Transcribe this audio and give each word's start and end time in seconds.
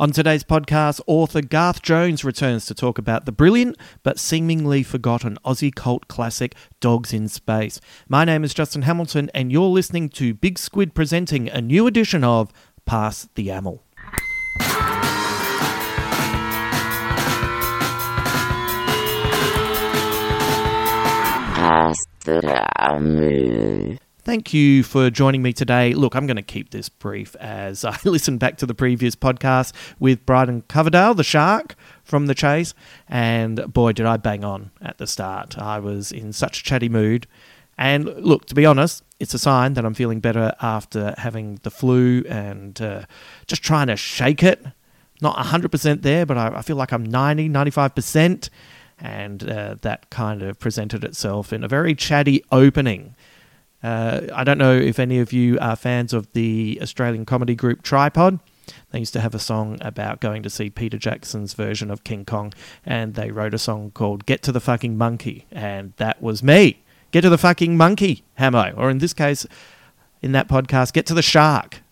On 0.00 0.10
today's 0.12 0.44
podcast, 0.44 1.02
author 1.06 1.42
Garth 1.42 1.82
Jones 1.82 2.24
returns 2.24 2.64
to 2.64 2.74
talk 2.74 2.96
about 2.96 3.26
the 3.26 3.32
brilliant 3.32 3.76
but 4.02 4.18
seemingly 4.18 4.82
forgotten 4.82 5.36
Aussie 5.44 5.74
cult 5.74 6.08
classic 6.08 6.54
Dogs 6.80 7.12
in 7.12 7.28
Space. 7.28 7.82
My 8.08 8.24
name 8.24 8.42
is 8.42 8.54
Justin 8.54 8.80
Hamilton, 8.80 9.30
and 9.34 9.52
you're 9.52 9.68
listening 9.68 10.08
to 10.08 10.32
Big 10.32 10.58
Squid 10.58 10.94
presenting 10.94 11.50
a 11.50 11.60
new 11.60 11.86
edition 11.86 12.24
of 12.24 12.50
Pass 12.86 13.28
the 13.34 13.50
Ammo. 13.50 13.82
Thank 24.30 24.54
you 24.54 24.84
for 24.84 25.10
joining 25.10 25.42
me 25.42 25.52
today. 25.52 25.92
Look, 25.92 26.14
I'm 26.14 26.24
going 26.28 26.36
to 26.36 26.42
keep 26.42 26.70
this 26.70 26.88
brief 26.88 27.34
as 27.40 27.84
I 27.84 27.98
listened 28.04 28.38
back 28.38 28.58
to 28.58 28.64
the 28.64 28.76
previous 28.76 29.16
podcast 29.16 29.72
with 29.98 30.24
Brydon 30.24 30.62
Coverdale, 30.68 31.14
the 31.14 31.24
shark 31.24 31.74
from 32.04 32.26
The 32.26 32.34
Chase, 32.36 32.72
and 33.08 33.72
boy, 33.72 33.90
did 33.90 34.06
I 34.06 34.18
bang 34.18 34.44
on 34.44 34.70
at 34.80 34.98
the 34.98 35.08
start. 35.08 35.58
I 35.58 35.80
was 35.80 36.12
in 36.12 36.32
such 36.32 36.60
a 36.60 36.62
chatty 36.62 36.88
mood. 36.88 37.26
And 37.76 38.04
look, 38.24 38.44
to 38.46 38.54
be 38.54 38.64
honest, 38.64 39.02
it's 39.18 39.34
a 39.34 39.38
sign 39.40 39.74
that 39.74 39.84
I'm 39.84 39.94
feeling 39.94 40.20
better 40.20 40.54
after 40.62 41.12
having 41.18 41.58
the 41.64 41.70
flu 41.72 42.22
and 42.28 42.80
uh, 42.80 43.06
just 43.48 43.64
trying 43.64 43.88
to 43.88 43.96
shake 43.96 44.44
it. 44.44 44.64
Not 45.20 45.38
100% 45.38 46.02
there, 46.02 46.24
but 46.24 46.38
I, 46.38 46.58
I 46.58 46.62
feel 46.62 46.76
like 46.76 46.92
I'm 46.92 47.04
90, 47.04 47.48
95%. 47.48 48.48
And 49.00 49.50
uh, 49.50 49.74
that 49.80 50.08
kind 50.10 50.42
of 50.42 50.60
presented 50.60 51.02
itself 51.02 51.52
in 51.52 51.64
a 51.64 51.68
very 51.68 51.96
chatty 51.96 52.44
opening. 52.52 53.16
Uh, 53.82 54.22
I 54.34 54.44
don't 54.44 54.58
know 54.58 54.76
if 54.76 54.98
any 54.98 55.18
of 55.18 55.32
you 55.32 55.58
are 55.58 55.76
fans 55.76 56.12
of 56.12 56.30
the 56.32 56.78
Australian 56.82 57.24
comedy 57.24 57.54
group 57.54 57.82
Tripod. 57.82 58.40
They 58.90 59.00
used 59.00 59.12
to 59.14 59.20
have 59.20 59.34
a 59.34 59.38
song 59.38 59.78
about 59.80 60.20
going 60.20 60.42
to 60.42 60.50
see 60.50 60.70
Peter 60.70 60.98
Jackson's 60.98 61.54
version 61.54 61.90
of 61.90 62.04
King 62.04 62.24
Kong, 62.24 62.52
and 62.84 63.14
they 63.14 63.30
wrote 63.30 63.54
a 63.54 63.58
song 63.58 63.90
called 63.92 64.26
Get 64.26 64.42
to 64.42 64.52
the 64.52 64.60
Fucking 64.60 64.96
Monkey, 64.96 65.46
and 65.50 65.92
that 65.96 66.22
was 66.22 66.42
me. 66.42 66.82
Get 67.10 67.22
to 67.22 67.28
the 67.28 67.38
fucking 67.38 67.76
monkey, 67.76 68.22
Hamo. 68.38 68.72
Or 68.76 68.88
in 68.88 68.98
this 68.98 69.12
case, 69.12 69.44
in 70.22 70.32
that 70.32 70.48
podcast, 70.48 70.92
get 70.92 71.06
to 71.06 71.14
the 71.14 71.22
shark. 71.22 71.82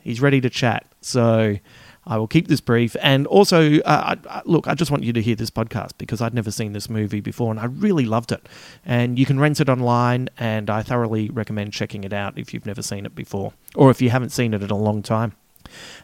He's 0.00 0.20
ready 0.20 0.40
to 0.40 0.48
chat. 0.48 0.86
So 1.02 1.58
I 2.06 2.16
will 2.18 2.26
keep 2.26 2.48
this 2.48 2.60
brief. 2.60 2.96
And 3.00 3.26
also, 3.26 3.78
uh, 3.80 4.16
I, 4.28 4.42
look, 4.44 4.66
I 4.66 4.74
just 4.74 4.90
want 4.90 5.04
you 5.04 5.12
to 5.12 5.22
hear 5.22 5.36
this 5.36 5.50
podcast 5.50 5.92
because 5.98 6.20
I'd 6.20 6.34
never 6.34 6.50
seen 6.50 6.72
this 6.72 6.90
movie 6.90 7.20
before 7.20 7.50
and 7.50 7.60
I 7.60 7.66
really 7.66 8.04
loved 8.04 8.32
it. 8.32 8.48
And 8.84 9.18
you 9.18 9.26
can 9.26 9.38
rent 9.38 9.60
it 9.60 9.68
online, 9.68 10.28
and 10.38 10.68
I 10.70 10.82
thoroughly 10.82 11.30
recommend 11.30 11.72
checking 11.72 12.04
it 12.04 12.12
out 12.12 12.38
if 12.38 12.52
you've 12.52 12.66
never 12.66 12.82
seen 12.82 13.06
it 13.06 13.14
before 13.14 13.52
or 13.74 13.90
if 13.90 14.02
you 14.02 14.10
haven't 14.10 14.30
seen 14.30 14.54
it 14.54 14.62
in 14.62 14.70
a 14.70 14.76
long 14.76 15.02
time. 15.02 15.34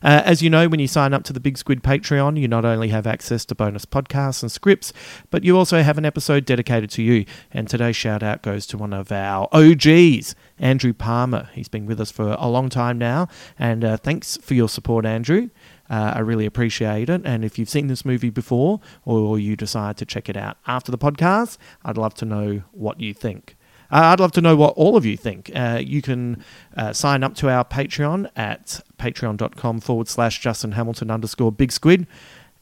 Uh, 0.02 0.22
as 0.24 0.42
you 0.42 0.50
know, 0.50 0.68
when 0.68 0.80
you 0.80 0.86
sign 0.86 1.12
up 1.12 1.24
to 1.24 1.32
the 1.32 1.40
Big 1.40 1.58
Squid 1.58 1.82
Patreon, 1.82 2.38
you 2.38 2.48
not 2.48 2.64
only 2.64 2.88
have 2.88 3.06
access 3.06 3.44
to 3.46 3.54
bonus 3.54 3.84
podcasts 3.84 4.42
and 4.42 4.50
scripts, 4.50 4.92
but 5.30 5.44
you 5.44 5.56
also 5.56 5.82
have 5.82 5.98
an 5.98 6.04
episode 6.04 6.44
dedicated 6.44 6.90
to 6.90 7.02
you. 7.02 7.24
And 7.50 7.68
today's 7.68 7.96
shout 7.96 8.22
out 8.22 8.42
goes 8.42 8.66
to 8.68 8.78
one 8.78 8.92
of 8.92 9.10
our 9.12 9.48
OGs, 9.52 10.34
Andrew 10.58 10.92
Palmer. 10.92 11.50
He's 11.52 11.68
been 11.68 11.86
with 11.86 12.00
us 12.00 12.10
for 12.10 12.36
a 12.38 12.48
long 12.48 12.68
time 12.68 12.98
now. 12.98 13.28
And 13.58 13.84
uh, 13.84 13.96
thanks 13.96 14.36
for 14.38 14.54
your 14.54 14.68
support, 14.68 15.04
Andrew. 15.04 15.50
Uh, 15.90 16.12
I 16.16 16.20
really 16.20 16.46
appreciate 16.46 17.08
it. 17.08 17.22
And 17.24 17.44
if 17.44 17.58
you've 17.58 17.68
seen 17.68 17.86
this 17.86 18.04
movie 18.04 18.30
before 18.30 18.80
or 19.04 19.38
you 19.38 19.56
decide 19.56 19.96
to 19.98 20.04
check 20.04 20.28
it 20.28 20.36
out 20.36 20.58
after 20.66 20.90
the 20.90 20.98
podcast, 20.98 21.56
I'd 21.84 21.96
love 21.96 22.14
to 22.14 22.24
know 22.24 22.62
what 22.72 23.00
you 23.00 23.14
think. 23.14 23.56
Uh, 23.90 24.12
I'd 24.12 24.20
love 24.20 24.32
to 24.32 24.42
know 24.42 24.54
what 24.54 24.74
all 24.74 24.96
of 24.96 25.06
you 25.06 25.16
think. 25.16 25.50
Uh, 25.54 25.80
you 25.82 26.02
can 26.02 26.44
uh, 26.76 26.92
sign 26.92 27.24
up 27.24 27.34
to 27.36 27.48
our 27.48 27.64
Patreon 27.64 28.30
at 28.36 28.80
patreon.com 28.98 29.80
forward 29.80 30.08
slash 30.08 30.40
Justin 30.40 30.72
Hamilton 30.72 31.10
underscore 31.10 31.50
Big 31.50 31.72
Squid, 31.72 32.06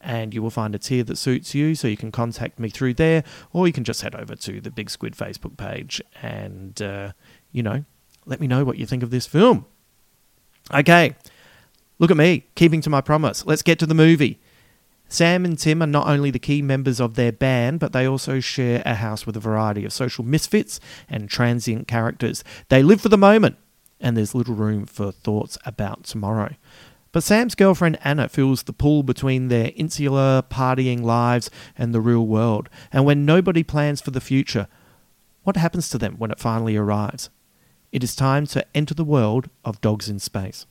and 0.01 0.33
you 0.33 0.41
will 0.41 0.51
find 0.51 0.73
a 0.77 0.79
tier 0.79 1.03
that 1.03 1.17
suits 1.17 1.53
you. 1.53 1.75
So 1.75 1.89
you 1.89 1.97
can 1.97 2.13
contact 2.13 2.61
me 2.61 2.69
through 2.69 2.95
there, 2.95 3.25
or 3.53 3.67
you 3.67 3.73
can 3.73 3.83
just 3.83 4.03
head 4.03 4.15
over 4.15 4.37
to 4.37 4.61
the 4.61 4.71
Big 4.71 4.89
Squid 4.89 5.17
Facebook 5.17 5.57
page 5.57 6.01
and, 6.23 6.81
uh, 6.81 7.11
you 7.51 7.65
know, 7.65 7.85
let 8.25 8.41
me 8.41 8.47
know 8.47 8.65
what 8.65 8.79
you 8.79 8.87
think 8.87 9.03
of 9.03 9.11
this 9.11 9.27
film. 9.27 9.67
Okay, 10.73 11.17
look 11.99 12.11
at 12.11 12.17
me, 12.17 12.47
keeping 12.55 12.81
to 12.83 12.91
my 12.91 13.01
promise. 13.01 13.45
Let's 13.47 13.63
get 13.63 13.79
to 13.81 13.87
the 13.87 13.95
movie. 13.95 14.39
Sam 15.09 15.45
and 15.45 15.59
Tim 15.59 15.83
are 15.83 15.87
not 15.87 16.09
only 16.09 16.31
the 16.31 16.39
key 16.39 16.63
members 16.63 17.01
of 17.01 17.15
their 17.15 17.31
band, 17.33 17.79
but 17.79 17.93
they 17.93 18.07
also 18.07 18.41
share 18.41 18.83
a 18.85 18.95
house 18.95 19.25
with 19.25 19.37
a 19.37 19.41
variety 19.41 19.85
of 19.85 19.93
social 19.93 20.25
misfits 20.25 20.81
and 21.09 21.31
transient 21.31 21.87
characters. 21.87 22.43
They 22.69 22.83
live 22.83 23.01
for 23.01 23.09
the 23.09 23.17
moment, 23.17 23.57
and 24.01 24.17
there's 24.17 24.35
little 24.35 24.55
room 24.55 24.85
for 24.85 25.13
thoughts 25.13 25.59
about 25.65 26.05
tomorrow. 26.05 26.55
But 27.13 27.23
Sam's 27.23 27.55
girlfriend 27.55 27.99
Anna 28.05 28.29
feels 28.29 28.65
the 28.65 28.73
pull 28.73 29.03
between 29.03 29.49
their 29.49 29.71
insular, 29.77 30.43
partying 30.43 31.03
lives 31.03 31.51
and 31.79 31.95
the 31.95 32.01
real 32.01 32.27
world. 32.27 32.69
And 32.93 33.07
when 33.07 33.25
nobody 33.25 33.63
plans 33.63 34.01
for 34.01 34.11
the 34.11 34.21
future, 34.21 34.67
what 35.45 35.57
happens 35.57 35.89
to 35.91 35.99
them 35.99 36.17
when 36.19 36.33
it 36.33 36.41
finally 36.41 36.77
arrives? 36.77 37.31
It 37.93 38.03
is 38.03 38.17
time 38.17 38.47
to 38.49 38.67
enter 38.77 38.93
the 38.93 39.05
world 39.05 39.49
of 39.65 39.81
dogs 39.81 40.09
in 40.09 40.19
space. 40.19 40.67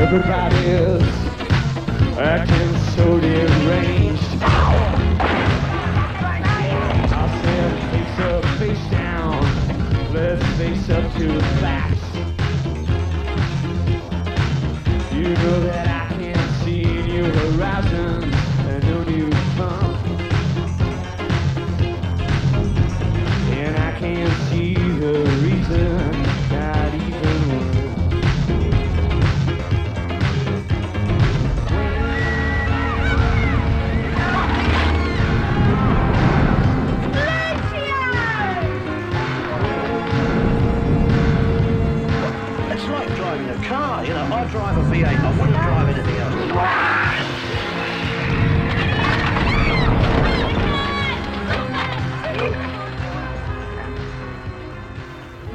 Everybody's 0.00 1.02
acting 2.18 2.72
so 2.96 3.20
deranged. 3.20 4.42
I 7.12 7.26
said 7.42 7.72
face 7.90 8.18
up, 8.24 8.44
face 8.58 8.86
down. 8.90 9.40
Let's 10.14 10.42
face 10.56 10.88
up 10.88 11.12
to 11.12 11.26
the 11.28 11.42
facts. 11.60 12.02
You 15.14 15.28
know 15.34 15.60
that 15.60 15.86
I 15.86 16.14
can't 16.14 16.50
see 16.64 16.82
new 16.82 17.24
horizons 17.24 18.39
I'll 44.40 44.48
drive 44.48 44.78
a 44.78 44.82
V8. 44.90 45.04
I 45.04 45.30
wouldn't 45.38 45.52
drive 45.52 45.88
anything 45.90 46.16
else. 46.16 46.30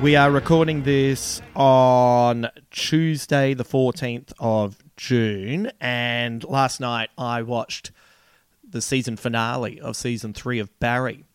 We 0.03 0.15
are 0.15 0.29
recording 0.29 0.83
this 0.83 1.41
on 1.55 2.51
Tuesday, 2.69 3.55
the 3.55 3.65
14th 3.65 4.33
of 4.37 4.77
June. 4.97 5.71
And 5.81 6.43
last 6.43 6.79
night 6.79 7.09
I 7.17 7.41
watched 7.41 7.89
the 8.69 8.83
season 8.83 9.17
finale 9.17 9.81
of 9.81 9.95
season 9.95 10.31
three 10.31 10.59
of 10.59 10.79
Barry. 10.79 11.25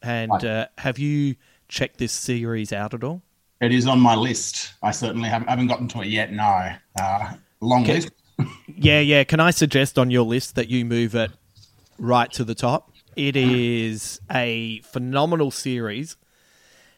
And 0.00 0.44
uh, 0.44 0.68
have 0.78 1.00
you 1.00 1.34
checked 1.66 1.98
this 1.98 2.12
series 2.12 2.72
out 2.72 2.94
at 2.94 3.02
all? 3.02 3.22
It 3.60 3.72
is 3.72 3.86
on 3.86 4.00
my 4.00 4.14
list. 4.14 4.72
I 4.82 4.90
certainly 4.90 5.28
haven't, 5.28 5.48
haven't 5.48 5.66
gotten 5.66 5.88
to 5.88 6.00
it 6.00 6.08
yet. 6.08 6.32
No, 6.32 6.72
uh, 7.00 7.34
long 7.60 7.82
Okay. 7.82 7.94
list. 7.94 8.10
Yeah, 8.74 9.00
yeah. 9.00 9.24
Can 9.24 9.40
I 9.40 9.50
suggest 9.50 9.98
on 9.98 10.10
your 10.10 10.24
list 10.24 10.54
that 10.54 10.70
you 10.70 10.84
move 10.86 11.14
it 11.14 11.30
right 11.98 12.32
to 12.32 12.44
the 12.44 12.54
top? 12.54 12.92
It 13.14 13.36
is 13.36 14.20
a 14.30 14.80
phenomenal 14.80 15.50
series, 15.50 16.16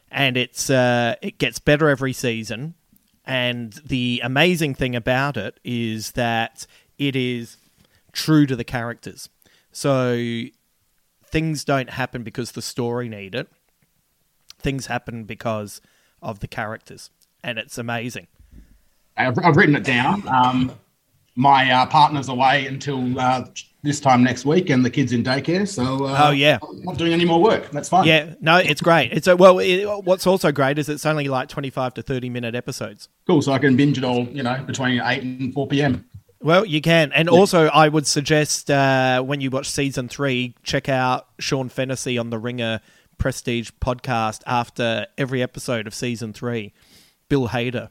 and 0.09 0.37
it's 0.37 0.69
uh, 0.69 1.15
it 1.21 1.39
gets 1.39 1.59
better 1.59 1.89
every 1.89 2.13
season. 2.13 2.75
And 3.25 3.73
the 3.85 4.21
amazing 4.23 4.75
thing 4.75 4.95
about 4.95 5.35
it 5.35 5.59
is 5.65 6.11
that 6.11 6.65
it 6.97 7.15
is 7.17 7.57
true 8.13 8.45
to 8.45 8.55
the 8.55 8.63
characters. 8.63 9.27
So 9.73 10.43
things 11.25 11.65
don't 11.65 11.89
happen 11.89 12.23
because 12.23 12.51
the 12.53 12.61
story 12.61 13.09
need 13.09 13.35
it. 13.35 13.49
Things 14.59 14.85
happen 14.85 15.25
because 15.25 15.81
of 16.23 16.39
the 16.39 16.47
characters, 16.47 17.11
and 17.43 17.59
it's 17.59 17.77
amazing. 17.77 18.27
I've, 19.15 19.37
I've 19.43 19.55
written 19.57 19.75
it 19.75 19.83
down. 19.83 20.27
Um, 20.27 20.71
my 21.35 21.69
uh, 21.71 21.85
partner's 21.87 22.29
away 22.29 22.65
until 22.67 23.19
uh, 23.19 23.45
this 23.83 23.99
time 23.99 24.23
next 24.23 24.45
week, 24.45 24.69
and 24.69 24.83
the 24.85 24.89
kids 24.89 25.11
in 25.13 25.23
daycare. 25.23 25.67
So, 25.67 26.05
uh, 26.05 26.27
Oh, 26.27 26.31
yeah. 26.31 26.57
I'm 26.67 26.83
not 26.83 26.97
doing 26.97 27.11
any 27.13 27.25
more 27.25 27.41
work. 27.41 27.69
That's 27.71 27.89
fine. 27.89 28.05
Yeah, 28.07 28.35
no, 28.39 28.57
it's 28.57 28.81
great. 28.81 29.11
It's 29.11 29.27
a, 29.27 29.35
well. 29.35 29.59
It, 29.59 29.85
what's 30.03 30.25
also 30.25 30.51
great 30.51 30.79
is 30.79 30.89
it's 30.89 31.05
only 31.05 31.27
like 31.27 31.49
twenty-five 31.49 31.93
to 31.95 32.01
thirty 32.01 32.29
minute 32.29 32.55
episodes. 32.55 33.09
cool. 33.27 33.41
So 33.41 33.51
I 33.51 33.59
can 33.59 33.75
binge 33.75 33.97
it 33.97 34.03
all. 34.03 34.25
You 34.27 34.43
know, 34.43 34.63
between 34.65 35.01
eight 35.01 35.23
and 35.23 35.53
four 35.53 35.67
p.m. 35.67 36.05
Well, 36.39 36.65
you 36.65 36.81
can, 36.81 37.13
and 37.13 37.29
also 37.29 37.67
I 37.67 37.87
would 37.87 38.05
suggest 38.05 38.69
uh, 38.69 39.21
when 39.23 39.39
you 39.39 39.49
watch 39.49 39.69
season 39.69 40.09
three, 40.09 40.55
check 40.61 40.89
out 40.89 41.27
Sean 41.39 41.69
Fennessey 41.69 42.17
on 42.17 42.31
the 42.31 42.37
Ringer 42.37 42.81
Prestige 43.17 43.71
podcast 43.81 44.41
after 44.45 45.07
every 45.17 45.41
episode 45.41 45.87
of 45.87 45.93
season 45.93 46.33
three. 46.33 46.73
Bill 47.29 47.49
Hader 47.49 47.89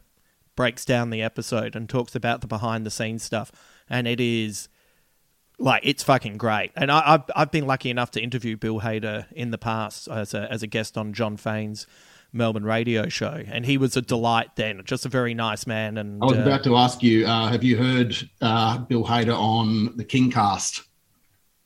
breaks 0.57 0.85
down 0.85 1.11
the 1.11 1.23
episode 1.23 1.75
and 1.75 1.89
talks 1.89 2.15
about 2.15 2.41
the 2.41 2.47
behind 2.47 2.85
the 2.87 2.91
scenes 2.91 3.23
stuff, 3.23 3.51
and 3.89 4.07
it 4.07 4.21
is 4.21 4.69
like 5.59 5.83
it's 5.85 6.03
fucking 6.03 6.37
great. 6.37 6.73
And 6.77 6.91
I, 6.91 7.15
I've 7.15 7.23
I've 7.35 7.51
been 7.51 7.67
lucky 7.67 7.91
enough 7.91 8.11
to 8.13 8.21
interview 8.21 8.57
Bill 8.57 8.81
Hader 8.81 9.27
in 9.33 9.51
the 9.51 9.59
past 9.59 10.09
as 10.09 10.35
a 10.35 10.51
as 10.51 10.63
a 10.63 10.67
guest 10.67 10.99
on 10.99 11.13
Jon 11.13 11.37
Faine's 11.37 11.87
Melbourne 12.33 12.65
radio 12.65 13.09
show, 13.09 13.43
and 13.47 13.67
he 13.67 13.77
was 13.77 13.97
a 13.97 14.03
delight 14.03 14.57
then. 14.57 14.83
Just 14.85 15.05
a 15.05 15.09
very 15.09 15.35
nice 15.35 15.67
man, 15.67 15.99
and 15.99 16.23
I 16.23 16.27
was 16.27 16.39
uh, 16.39 16.43
about 16.43 16.65
to 16.65 16.77
ask 16.77 17.03
you: 17.03 17.27
uh, 17.27 17.49
Have 17.49 17.63
you 17.63 17.77
heard 17.77 18.17
uh, 18.41 18.79
Bill 18.79 19.05
Hader 19.05 19.37
on 19.37 19.97
the 19.97 20.05
Kingcast? 20.05 20.83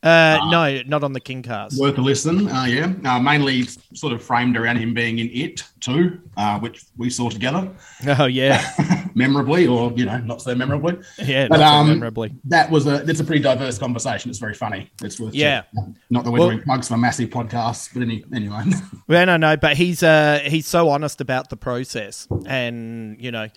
Uh, 0.07 0.39
no, 0.49 0.81
not 0.87 1.03
on 1.03 1.13
the 1.13 1.19
Kingcast. 1.21 1.77
Worth 1.79 1.97
a 1.97 2.01
listen. 2.01 2.47
Uh, 2.47 2.63
yeah, 2.65 2.93
uh, 3.05 3.19
mainly 3.19 3.63
sort 3.93 4.13
of 4.13 4.21
framed 4.23 4.55
around 4.57 4.77
him 4.77 4.93
being 4.93 5.19
in 5.19 5.29
it 5.33 5.63
too, 5.79 6.19
uh, 6.37 6.59
which 6.59 6.85
we 6.97 7.09
saw 7.09 7.29
together 7.29 7.69
Oh 8.07 8.25
yeah, 8.25 9.09
memorably, 9.15 9.67
or 9.67 9.91
you 9.95 10.05
know, 10.05 10.17
not 10.19 10.41
so 10.41 10.55
memorably. 10.55 10.97
yeah, 11.19 11.47
But 11.47 11.59
not 11.59 11.69
so 11.69 11.75
um, 11.75 11.87
memorably. 11.99 12.33
that 12.45 12.69
was 12.71 12.85
a 12.87 12.99
that's 12.99 13.19
a 13.19 13.23
pretty 13.23 13.41
diverse 13.41 13.77
conversation. 13.77 14.29
It's 14.29 14.39
very 14.39 14.53
funny. 14.53 14.89
It's 15.03 15.19
worth 15.19 15.33
Yeah. 15.35 15.61
checking. 15.75 15.97
Not 16.09 16.23
that 16.23 16.31
we're 16.31 16.39
Well- 16.39 16.49
doing 16.51 16.61
plugs 16.63 16.87
for 16.87 16.97
massive 16.97 17.29
podcasts, 17.29 17.89
but 17.93 18.01
any, 18.03 18.23
anyway. 18.33 18.63
Well, 19.07 19.25
no, 19.25 19.37
no, 19.37 19.55
but 19.57 19.77
he's 19.77 20.03
uh 20.03 20.39
he's 20.45 20.67
so 20.67 20.89
honest 20.89 21.21
about 21.21 21.49
the 21.49 21.57
process, 21.57 22.27
and 22.45 23.15
you 23.21 23.31
know, 23.31 23.47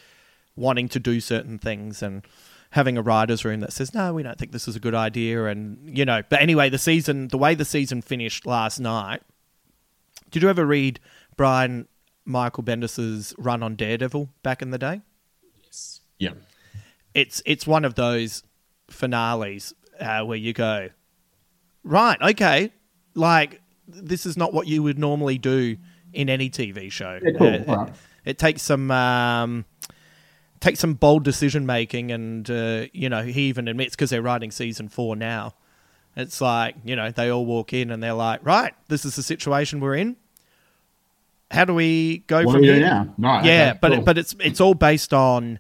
wanting 0.56 0.88
to 0.90 1.00
do 1.00 1.20
certain 1.20 1.58
things 1.58 2.02
and 2.02 2.22
having 2.70 2.96
a 2.96 3.02
writers' 3.02 3.44
room 3.44 3.60
that 3.60 3.72
says 3.72 3.92
no, 3.94 4.12
we 4.14 4.22
don't 4.22 4.38
think 4.38 4.52
this 4.52 4.68
is 4.68 4.76
a 4.76 4.80
good 4.80 4.94
idea, 4.94 5.46
and 5.46 5.96
you 5.96 6.04
know. 6.04 6.22
But 6.28 6.40
anyway, 6.40 6.68
the 6.70 6.78
season, 6.78 7.28
the 7.28 7.38
way 7.38 7.54
the 7.54 7.64
season 7.64 8.02
finished 8.02 8.46
last 8.46 8.78
night. 8.78 9.22
Did 10.30 10.42
you 10.44 10.48
ever 10.48 10.64
read 10.64 11.00
Brian 11.36 11.88
Michael 12.24 12.62
Bendis's 12.62 13.34
run 13.36 13.62
on 13.62 13.74
Daredevil 13.74 14.28
back 14.42 14.62
in 14.62 14.70
the 14.70 14.78
day? 14.78 15.00
Yes. 15.64 16.00
Yeah. 16.18 16.34
it's 17.14 17.42
it's 17.44 17.66
one 17.66 17.84
of 17.84 17.94
those 17.96 18.44
finales 18.88 19.74
uh, 20.00 20.22
where 20.24 20.38
you 20.38 20.52
go, 20.52 20.88
right, 21.82 22.20
okay, 22.22 22.72
like 23.14 23.60
this 23.88 24.26
is 24.26 24.36
not 24.36 24.52
what 24.52 24.66
you 24.68 24.82
would 24.82 24.98
normally 24.98 25.38
do 25.38 25.76
in 26.12 26.28
any 26.28 26.48
TV 26.50 26.90
show. 26.92 27.18
Yeah, 27.22 27.30
cool. 27.38 27.46
Uh, 27.46 27.58
All 27.66 27.76
right. 27.84 27.88
it, 27.88 27.94
it 28.24 28.38
takes 28.38 28.62
some 28.62 28.90
um, 28.90 29.64
takes 30.60 30.80
some 30.80 30.94
bold 30.94 31.24
decision 31.24 31.66
making, 31.66 32.10
and 32.12 32.48
uh, 32.50 32.86
you 32.92 33.08
know 33.08 33.22
he 33.22 33.42
even 33.42 33.68
admits 33.68 33.96
because 33.96 34.10
they're 34.10 34.22
writing 34.22 34.50
season 34.50 34.88
four 34.88 35.16
now. 35.16 35.54
It's 36.16 36.40
like 36.40 36.76
you 36.84 36.96
know 36.96 37.10
they 37.10 37.30
all 37.30 37.46
walk 37.46 37.72
in 37.72 37.90
and 37.90 38.02
they're 38.02 38.12
like, 38.12 38.44
right, 38.44 38.74
this 38.88 39.04
is 39.04 39.16
the 39.16 39.22
situation 39.22 39.80
we're 39.80 39.96
in. 39.96 40.16
How 41.50 41.64
do 41.64 41.74
we 41.74 42.18
go 42.26 42.44
What 42.44 42.52
from 42.54 42.62
here? 42.62 42.78
now? 42.78 43.12
Right, 43.18 43.44
Yeah, 43.44 43.70
okay, 43.70 43.78
but 43.80 43.92
cool. 43.92 44.02
but 44.02 44.18
it's 44.18 44.34
it's 44.40 44.60
all 44.60 44.74
based 44.74 45.12
on 45.12 45.58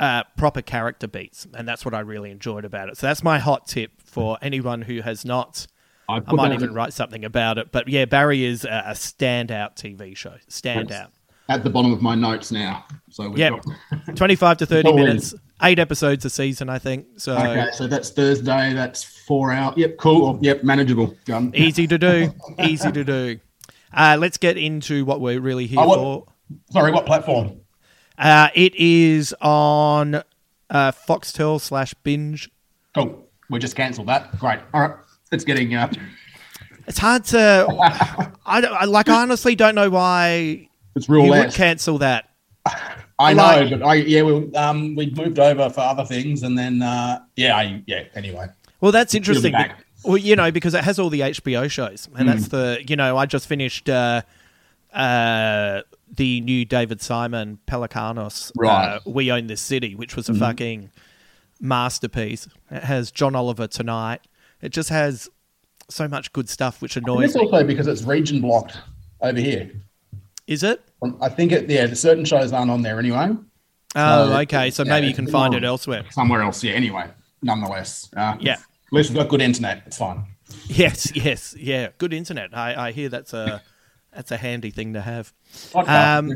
uh, 0.00 0.24
proper 0.36 0.62
character 0.62 1.06
beats, 1.06 1.46
and 1.54 1.68
that's 1.68 1.84
what 1.84 1.94
I 1.94 2.00
really 2.00 2.30
enjoyed 2.30 2.64
about 2.64 2.88
it. 2.88 2.96
So 2.96 3.06
that's 3.06 3.22
my 3.22 3.38
hot 3.38 3.66
tip 3.66 3.90
for 4.02 4.38
anyone 4.40 4.82
who 4.82 5.02
has 5.02 5.24
not. 5.24 5.66
I 6.08 6.20
I 6.26 6.32
might 6.32 6.52
even 6.52 6.74
write 6.74 6.92
something 6.92 7.24
about 7.24 7.56
it, 7.58 7.72
but 7.72 7.88
yeah, 7.88 8.04
Barry 8.04 8.44
is 8.44 8.64
a, 8.64 8.84
a 8.88 8.92
standout 8.92 9.76
TV 9.76 10.16
show. 10.16 10.34
Standout. 10.48 11.08
At 11.48 11.62
the 11.64 11.70
bottom 11.70 11.92
of 11.92 12.00
my 12.02 12.14
notes 12.14 12.50
now. 12.50 12.84
So 13.10 13.28
we've 13.28 13.38
Yep, 13.38 13.62
got, 14.06 14.16
twenty-five 14.16 14.56
to 14.58 14.66
thirty 14.66 14.92
minutes, 14.92 15.34
eight 15.62 15.78
episodes 15.78 16.24
a 16.24 16.30
season, 16.30 16.68
I 16.68 16.78
think. 16.78 17.06
So 17.18 17.36
okay, 17.36 17.68
so 17.72 17.86
that's 17.86 18.10
Thursday. 18.10 18.72
That's 18.74 19.04
four 19.04 19.52
hours. 19.52 19.74
Yep, 19.76 19.96
cool. 19.98 20.38
Yep, 20.42 20.64
manageable. 20.64 21.14
Done. 21.24 21.52
easy 21.54 21.86
to 21.86 21.98
do, 21.98 22.32
easy 22.58 22.90
to 22.90 23.04
do. 23.04 23.38
Uh, 23.92 24.16
let's 24.18 24.38
get 24.38 24.56
into 24.58 25.04
what 25.04 25.20
we're 25.20 25.40
really 25.40 25.66
here 25.66 25.78
Oh, 25.80 25.86
what- 25.86 25.98
for. 25.98 26.26
Sorry, 26.72 26.92
what 26.92 27.06
platform? 27.06 27.60
Uh, 28.18 28.48
it 28.54 28.74
is 28.74 29.34
on 29.40 30.16
uh, 30.16 30.22
Foxtel 30.92 31.60
slash 31.60 31.94
Binge. 32.02 32.50
Cool. 32.94 33.26
We 33.50 33.58
just 33.58 33.76
cancelled 33.76 34.08
that. 34.08 34.38
Great. 34.38 34.60
All 34.72 34.80
right. 34.82 34.96
It's 35.32 35.44
getting. 35.44 35.74
Uh, 35.74 35.90
It's 36.86 36.98
hard 36.98 37.24
to. 37.26 37.66
I, 38.46 38.60
I 38.60 38.84
like. 38.84 39.08
I 39.08 39.22
honestly 39.22 39.54
don't 39.54 39.74
know 39.74 39.88
why 39.90 40.68
it's 40.96 41.08
real 41.08 41.24
you 41.24 41.30
less. 41.30 41.46
would 41.46 41.54
cancel 41.54 41.98
that. 41.98 42.30
I 43.18 43.32
know, 43.34 43.42
like- 43.42 43.70
but 43.70 43.82
I 43.82 43.94
yeah, 43.94 44.22
we 44.22 44.54
um 44.54 44.94
we 44.96 45.10
moved 45.10 45.38
over 45.38 45.68
for 45.70 45.80
other 45.80 46.04
things, 46.04 46.42
and 46.42 46.58
then 46.58 46.82
uh 46.82 47.20
yeah, 47.36 47.56
I, 47.56 47.82
yeah. 47.86 48.04
Anyway, 48.14 48.46
Well, 48.80 48.92
that's 48.92 49.14
interesting. 49.14 49.52
be- 49.52 49.64
Well, 50.04 50.16
you 50.18 50.36
know, 50.36 50.50
because 50.50 50.74
it 50.74 50.84
has 50.84 50.98
all 50.98 51.10
the 51.10 51.20
HBO 51.20 51.70
shows, 51.70 52.08
and 52.16 52.28
Mm. 52.28 52.32
that's 52.32 52.48
the. 52.48 52.82
You 52.86 52.96
know, 52.96 53.16
I 53.16 53.24
just 53.26 53.46
finished 53.46 53.88
uh, 53.88 54.22
uh, 54.92 55.82
the 56.14 56.40
new 56.42 56.64
David 56.64 57.00
Simon 57.00 57.58
Pelecanos. 57.66 58.52
Right. 58.56 58.96
Uh, 58.96 59.00
we 59.06 59.30
own 59.32 59.46
this 59.46 59.60
city, 59.60 59.94
which 59.94 60.14
was 60.16 60.28
a 60.28 60.32
Mhm. 60.32 60.38
fucking 60.38 60.90
masterpiece. 61.60 62.48
It 62.70 62.82
has 62.84 63.10
John 63.10 63.34
Oliver 63.34 63.66
tonight. 63.66 64.20
It 64.60 64.70
just 64.70 64.88
has 64.90 65.28
so 65.88 66.08
much 66.08 66.32
good 66.32 66.48
stuff, 66.48 66.80
which 66.82 66.96
and 66.96 67.06
annoys 67.06 67.26
it's 67.26 67.34
me. 67.36 67.42
also 67.42 67.64
because 67.64 67.86
it's 67.86 68.02
region 68.02 68.40
blocked 68.40 68.76
over 69.20 69.38
here. 69.40 69.70
Is 70.46 70.62
it? 70.62 70.82
Um, 71.02 71.16
I 71.20 71.28
think 71.28 71.52
it. 71.52 71.68
Yeah, 71.70 71.92
certain 71.94 72.24
shows 72.24 72.52
aren't 72.52 72.70
on 72.70 72.82
there 72.82 72.98
anyway. 72.98 73.30
Oh, 73.96 74.28
So, 74.30 74.36
okay. 74.40 74.70
So 74.70 74.82
yeah, 74.84 74.90
maybe 74.92 75.06
you 75.08 75.14
can 75.14 75.26
find 75.26 75.54
it 75.54 75.64
elsewhere. 75.64 76.04
somewhere 76.10 76.42
else. 76.42 76.62
Yeah. 76.64 76.72
Anyway, 76.72 77.06
nonetheless. 77.42 78.10
Uh, 78.16 78.36
Yeah. 78.40 78.54
At 78.54 78.92
least 78.92 79.10
we've 79.10 79.18
got 79.18 79.28
good 79.28 79.42
internet. 79.42 79.82
It's 79.86 79.96
fine. 79.98 80.24
Yes, 80.68 81.10
yes, 81.16 81.54
yeah. 81.58 81.88
Good 81.98 82.12
internet. 82.12 82.56
I, 82.56 82.88
I 82.88 82.92
hear 82.92 83.08
that's 83.08 83.32
a 83.32 83.62
that's 84.12 84.30
a 84.30 84.36
handy 84.36 84.70
thing 84.70 84.92
to 84.92 85.00
have. 85.00 85.32
Um, 85.74 86.32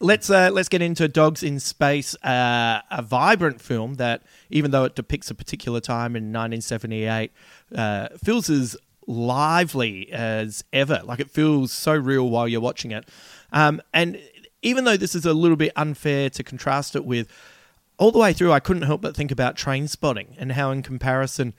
let's 0.00 0.28
uh, 0.30 0.50
let's 0.52 0.68
get 0.68 0.82
into 0.82 1.06
Dogs 1.06 1.42
in 1.42 1.60
Space, 1.60 2.14
uh, 2.24 2.80
a 2.90 3.02
vibrant 3.02 3.60
film 3.60 3.94
that, 3.94 4.22
even 4.50 4.70
though 4.72 4.84
it 4.84 4.94
depicts 4.96 5.30
a 5.30 5.34
particular 5.34 5.80
time 5.80 6.16
in 6.16 6.32
1978, 6.32 7.30
uh, 7.76 8.08
feels 8.24 8.50
as 8.50 8.76
lively 9.06 10.10
as 10.12 10.64
ever. 10.72 11.00
Like 11.04 11.20
it 11.20 11.30
feels 11.30 11.72
so 11.72 11.94
real 11.94 12.28
while 12.28 12.48
you're 12.48 12.60
watching 12.60 12.90
it. 12.90 13.08
Um, 13.52 13.80
and 13.94 14.20
even 14.62 14.84
though 14.84 14.96
this 14.96 15.14
is 15.14 15.24
a 15.24 15.32
little 15.32 15.56
bit 15.56 15.72
unfair 15.76 16.30
to 16.30 16.42
contrast 16.42 16.96
it 16.96 17.04
with, 17.04 17.28
all 17.98 18.12
the 18.12 18.18
way 18.18 18.32
through, 18.32 18.52
I 18.52 18.60
couldn't 18.60 18.82
help 18.82 19.00
but 19.00 19.16
think 19.16 19.30
about 19.30 19.56
Train 19.56 19.88
Spotting 19.88 20.34
and 20.38 20.52
how, 20.52 20.70
in 20.70 20.82
comparison, 20.82 21.54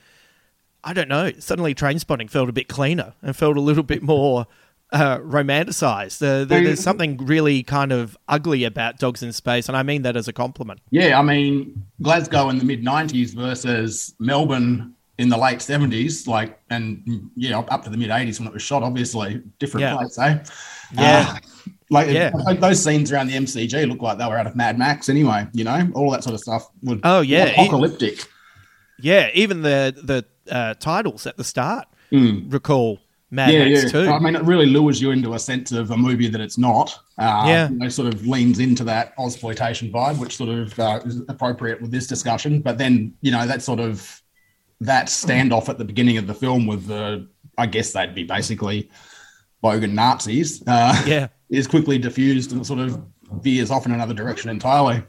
I 0.83 0.93
don't 0.93 1.09
know. 1.09 1.31
Suddenly, 1.39 1.73
Train 1.73 1.99
Spotting 1.99 2.27
felt 2.27 2.49
a 2.49 2.51
bit 2.51 2.67
cleaner 2.67 3.13
and 3.21 3.35
felt 3.35 3.57
a 3.57 3.61
little 3.61 3.83
bit 3.83 4.03
more 4.03 4.45
uh, 4.91 5.17
romanticized. 5.19 6.21
Uh, 6.21 6.45
there, 6.45 6.63
there's 6.63 6.79
something 6.79 7.17
really 7.17 7.63
kind 7.63 7.91
of 7.91 8.17
ugly 8.27 8.63
about 8.63 8.99
Dogs 8.99 9.23
in 9.23 9.33
Space, 9.33 9.67
and 9.67 9.75
I 9.75 9.83
mean 9.83 10.03
that 10.03 10.15
as 10.15 10.27
a 10.27 10.33
compliment. 10.33 10.79
Yeah, 10.91 11.19
I 11.19 11.23
mean 11.23 11.85
Glasgow 12.01 12.49
in 12.49 12.59
the 12.59 12.65
mid 12.65 12.83
'90s 12.83 13.33
versus 13.35 14.15
Melbourne 14.19 14.93
in 15.17 15.29
the 15.29 15.37
late 15.37 15.59
'70s, 15.59 16.27
like, 16.27 16.59
and 16.69 17.01
you 17.35 17.49
know, 17.49 17.61
up 17.69 17.83
to 17.83 17.89
the 17.89 17.97
mid 17.97 18.09
'80s 18.09 18.39
when 18.39 18.47
it 18.47 18.53
was 18.53 18.61
shot. 18.61 18.83
Obviously, 18.83 19.41
different 19.59 19.81
Yeah. 19.83 19.97
place, 19.97 20.17
eh? 20.19 20.37
Yeah. 20.93 21.33
Uh, 21.35 21.35
like 21.89 22.09
Yeah. 22.09 22.31
those 22.59 22.83
scenes 22.83 23.11
around 23.11 23.27
the 23.27 23.35
MCG 23.35 23.85
look 23.87 24.01
like 24.01 24.17
they 24.17 24.25
were 24.25 24.37
out 24.37 24.45
of 24.47 24.55
Mad 24.55 24.77
Max 24.77 25.09
anyway. 25.09 25.47
You 25.53 25.63
know, 25.63 25.89
all 25.95 26.11
that 26.11 26.23
sort 26.23 26.33
of 26.33 26.39
stuff. 26.41 26.67
Would 26.83 27.01
Oh, 27.03 27.21
yeah. 27.21 27.45
apocalyptic. 27.45 28.27
Yeah, 28.99 29.29
even 29.33 29.61
the 29.61 29.95
the 30.01 30.25
uh, 30.53 30.73
titles 30.75 31.25
at 31.27 31.37
the 31.37 31.43
start 31.43 31.87
recall 32.11 32.99
Mad 33.29 33.51
yeah, 33.53 33.65
Max 33.65 33.83
yeah. 33.83 33.89
too. 33.89 34.09
I 34.09 34.19
mean, 34.19 34.35
it 34.35 34.43
really 34.43 34.65
lures 34.67 35.01
you 35.01 35.11
into 35.11 35.33
a 35.33 35.39
sense 35.39 35.71
of 35.73 35.91
a 35.91 35.97
movie 35.97 36.29
that 36.29 36.39
it's 36.39 36.57
not. 36.57 36.97
Uh, 37.17 37.43
Yeah. 37.47 37.69
you 37.69 37.75
know, 37.75 37.89
sort 37.89 38.13
of 38.13 38.25
leans 38.25 38.59
into 38.59 38.83
that 38.85 39.13
exploitation 39.19 39.91
vibe, 39.91 40.17
which 40.17 40.37
sort 40.37 40.49
of 40.49 40.79
uh, 40.79 41.01
is 41.05 41.21
appropriate 41.27 41.81
with 41.81 41.91
this 41.91 42.07
discussion. 42.07 42.61
But 42.61 42.77
then, 42.77 43.13
you 43.21 43.31
know, 43.31 43.45
that 43.45 43.61
sort 43.61 43.79
of 43.81 44.21
that 44.81 45.07
standoff 45.07 45.69
at 45.69 45.77
the 45.77 45.85
beginning 45.85 46.17
of 46.17 46.27
the 46.27 46.33
film 46.33 46.67
with 46.67 46.85
the, 46.87 47.27
I 47.57 47.65
guess 47.65 47.93
they'd 47.93 48.13
be 48.13 48.23
basically 48.23 48.89
bogan 49.63 49.93
Nazis. 49.93 50.63
Uh, 50.67 51.03
Yeah. 51.07 51.27
is 51.49 51.65
quickly 51.65 51.97
diffused 51.97 52.51
and 52.51 52.65
sort 52.67 52.79
of 52.79 53.01
veers 53.41 53.71
off 53.71 53.85
in 53.85 53.93
another 53.93 54.13
direction 54.13 54.49
entirely. 54.49 55.01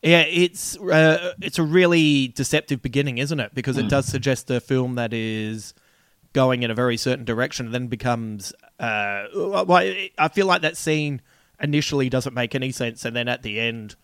Yeah, 0.00 0.20
it's 0.22 0.76
uh, 0.78 1.32
it's 1.40 1.58
a 1.58 1.62
really 1.62 2.28
deceptive 2.28 2.82
beginning, 2.82 3.18
isn't 3.18 3.38
it? 3.38 3.52
Because 3.54 3.76
it 3.78 3.88
does 3.88 4.06
suggest 4.06 4.50
a 4.50 4.60
film 4.60 4.94
that 4.96 5.12
is 5.12 5.74
going 6.32 6.62
in 6.64 6.70
a 6.70 6.74
very 6.74 6.96
certain 6.96 7.24
direction, 7.24 7.66
and 7.66 7.74
then 7.74 7.86
becomes. 7.86 8.52
Uh, 8.80 9.26
well, 9.34 9.76
I 10.18 10.28
feel 10.32 10.46
like 10.46 10.62
that 10.62 10.76
scene 10.76 11.20
initially 11.60 12.08
doesn't 12.08 12.34
make 12.34 12.54
any 12.56 12.72
sense, 12.72 13.04
and 13.04 13.14
then 13.14 13.28
at 13.28 13.42
the 13.42 13.60
end, 13.60 13.94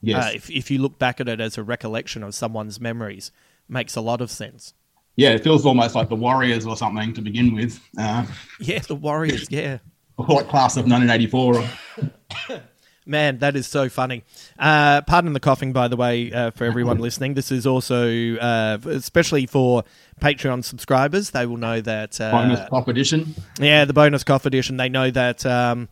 Yes. 0.00 0.24
uh, 0.26 0.30
if 0.34 0.48
if 0.50 0.70
you 0.70 0.78
look 0.78 0.96
back 0.98 1.20
at 1.20 1.28
it 1.28 1.40
as 1.40 1.58
a 1.58 1.62
recollection 1.64 2.22
of 2.22 2.32
someone's 2.34 2.80
memories, 2.80 3.32
makes 3.68 3.96
a 3.96 4.00
lot 4.00 4.20
of 4.20 4.30
sense. 4.30 4.74
yeah, 5.16 5.30
it 5.30 5.42
feels 5.42 5.64
almost 5.66 5.94
like 5.94 6.08
the 6.08 6.16
Warriors 6.16 6.66
or 6.66 6.76
something 6.76 7.12
to 7.14 7.20
begin 7.22 7.54
with. 7.54 7.80
Uh, 7.98 8.26
Yeah, 8.60 8.78
the 8.80 8.94
Warriors. 8.94 9.50
Yeah. 9.50 9.78
like 10.18 10.48
class 10.48 10.76
of 10.76 10.86
1984. 10.86 11.64
Man, 13.08 13.38
that 13.38 13.54
is 13.54 13.68
so 13.68 13.88
funny. 13.88 14.24
Uh, 14.58 15.00
pardon 15.02 15.32
the 15.32 15.38
coughing, 15.38 15.72
by 15.72 15.86
the 15.86 15.96
way, 15.96 16.32
uh, 16.32 16.50
for 16.50 16.64
everyone 16.64 16.98
listening. 16.98 17.34
This 17.34 17.52
is 17.52 17.64
also, 17.64 18.34
uh, 18.36 18.78
especially 18.86 19.46
for 19.46 19.84
Patreon 20.20 20.64
subscribers, 20.64 21.30
they 21.30 21.46
will 21.46 21.56
know 21.56 21.80
that. 21.82 22.20
Uh, 22.20 22.32
Bonus 22.32 22.68
top 22.68 22.88
edition. 22.88 23.32
Yeah, 23.60 23.84
the 23.84 23.92
bonus 23.92 24.24
cough 24.24 24.44
edition. 24.44 24.76
They 24.76 24.88
know 24.88 25.12
that 25.12 25.46
um, 25.46 25.88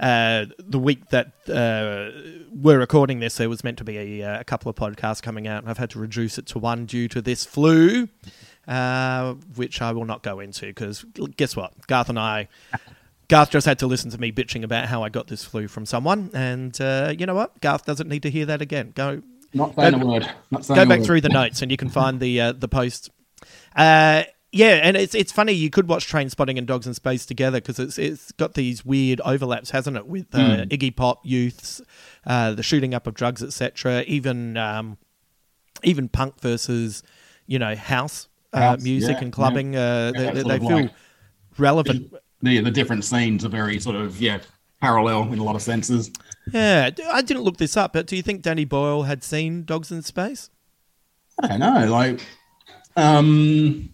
uh, 0.00 0.46
the 0.58 0.78
week 0.78 1.08
that 1.10 1.28
uh, 1.48 2.10
we're 2.52 2.78
recording 2.78 3.20
this, 3.20 3.36
there 3.36 3.48
was 3.48 3.64
meant 3.64 3.78
to 3.78 3.84
be 3.84 4.20
a, 4.22 4.40
a 4.40 4.44
couple 4.44 4.68
of 4.68 4.76
podcasts 4.76 5.22
coming 5.22 5.46
out, 5.48 5.62
and 5.62 5.70
I've 5.70 5.78
had 5.78 5.90
to 5.90 5.98
reduce 5.98 6.38
it 6.38 6.46
to 6.46 6.58
one 6.58 6.86
due 6.86 7.08
to 7.08 7.22
this 7.22 7.44
flu, 7.44 8.08
uh, 8.68 9.34
which 9.54 9.80
I 9.80 9.92
will 9.92 10.04
not 10.04 10.22
go 10.22 10.40
into 10.40 10.66
because 10.66 11.04
guess 11.36 11.56
what? 11.56 11.86
Garth 11.86 12.08
and 12.08 12.18
I. 12.18 12.48
Garth 13.28 13.50
just 13.50 13.66
had 13.66 13.80
to 13.80 13.88
listen 13.88 14.10
to 14.12 14.18
me 14.18 14.30
bitching 14.30 14.62
about 14.62 14.86
how 14.86 15.02
I 15.02 15.08
got 15.08 15.26
this 15.26 15.44
flu 15.44 15.66
from 15.66 15.84
someone, 15.84 16.30
and 16.32 16.78
uh, 16.80 17.12
you 17.18 17.26
know 17.26 17.34
what? 17.34 17.60
Garth 17.60 17.84
doesn't 17.84 18.08
need 18.08 18.22
to 18.22 18.30
hear 18.30 18.46
that 18.46 18.62
again. 18.62 18.92
Go, 18.94 19.22
Not 19.52 19.74
saying 19.74 19.98
Go- 19.98 20.06
a 20.06 20.06
word. 20.12 20.30
Not 20.52 20.64
saying 20.64 20.76
go 20.76 20.86
back 20.88 20.98
word. 21.00 21.06
through 21.06 21.20
the 21.22 21.28
notes 21.30 21.60
and 21.62 21.70
you 21.70 21.76
can 21.76 21.88
find 21.88 22.20
the 22.20 22.40
uh, 22.40 22.52
the 22.52 22.68
post. 22.68 23.10
Yeah, 24.56 24.80
and 24.82 24.96
it's 24.96 25.14
it's 25.14 25.32
funny 25.32 25.52
you 25.52 25.70
could 25.70 25.88
watch 25.88 26.06
Train 26.06 26.30
Spotting 26.30 26.58
and 26.58 26.66
Dogs 26.66 26.86
in 26.86 26.94
Space 26.94 27.26
together 27.26 27.58
because 27.60 27.78
it's 27.78 27.98
it's 27.98 28.32
got 28.32 28.54
these 28.54 28.84
weird 28.84 29.20
overlaps, 29.22 29.70
hasn't 29.70 29.96
it? 29.96 30.06
With 30.06 30.34
uh, 30.34 30.38
Hmm. 30.38 30.62
Iggy 30.68 30.94
Pop, 30.96 31.20
youths, 31.24 31.80
uh, 32.26 32.52
the 32.52 32.62
shooting 32.62 32.94
up 32.94 33.06
of 33.06 33.14
drugs, 33.14 33.42
etc. 33.42 34.02
Even 34.06 34.56
um, 34.56 34.98
even 35.82 36.08
punk 36.08 36.40
versus 36.40 37.02
you 37.46 37.58
know 37.58 37.74
house, 37.76 38.28
uh, 38.52 38.60
House, 38.60 38.82
music 38.82 39.16
yeah, 39.18 39.22
and 39.24 39.32
clubbing. 39.32 39.76
Uh, 39.76 40.12
Yeah, 40.14 40.30
they, 40.32 40.42
that 40.42 40.48
they 40.48 40.58
feel 40.58 40.76
like- 40.82 40.90
relevant. 41.58 42.12
the 42.42 42.60
the 42.60 42.70
different 42.70 43.04
scenes 43.04 43.44
are 43.44 43.48
very 43.50 43.78
sort 43.80 43.96
of 43.96 44.20
yeah 44.20 44.38
parallel 44.80 45.32
in 45.32 45.38
a 45.38 45.42
lot 45.44 45.56
of 45.56 45.62
senses. 45.62 46.10
Yeah, 46.52 46.90
I 47.10 47.22
didn't 47.22 47.42
look 47.42 47.56
this 47.56 47.76
up, 47.76 47.92
but 47.92 48.06
do 48.06 48.14
you 48.16 48.22
think 48.22 48.42
Danny 48.42 48.64
Boyle 48.64 49.02
had 49.04 49.24
seen 49.24 49.64
Dogs 49.64 49.90
in 49.90 50.02
Space? 50.02 50.48
I 51.42 51.48
don't 51.48 51.60
know, 51.60 51.86
like 51.90 52.20
um, 52.96 53.90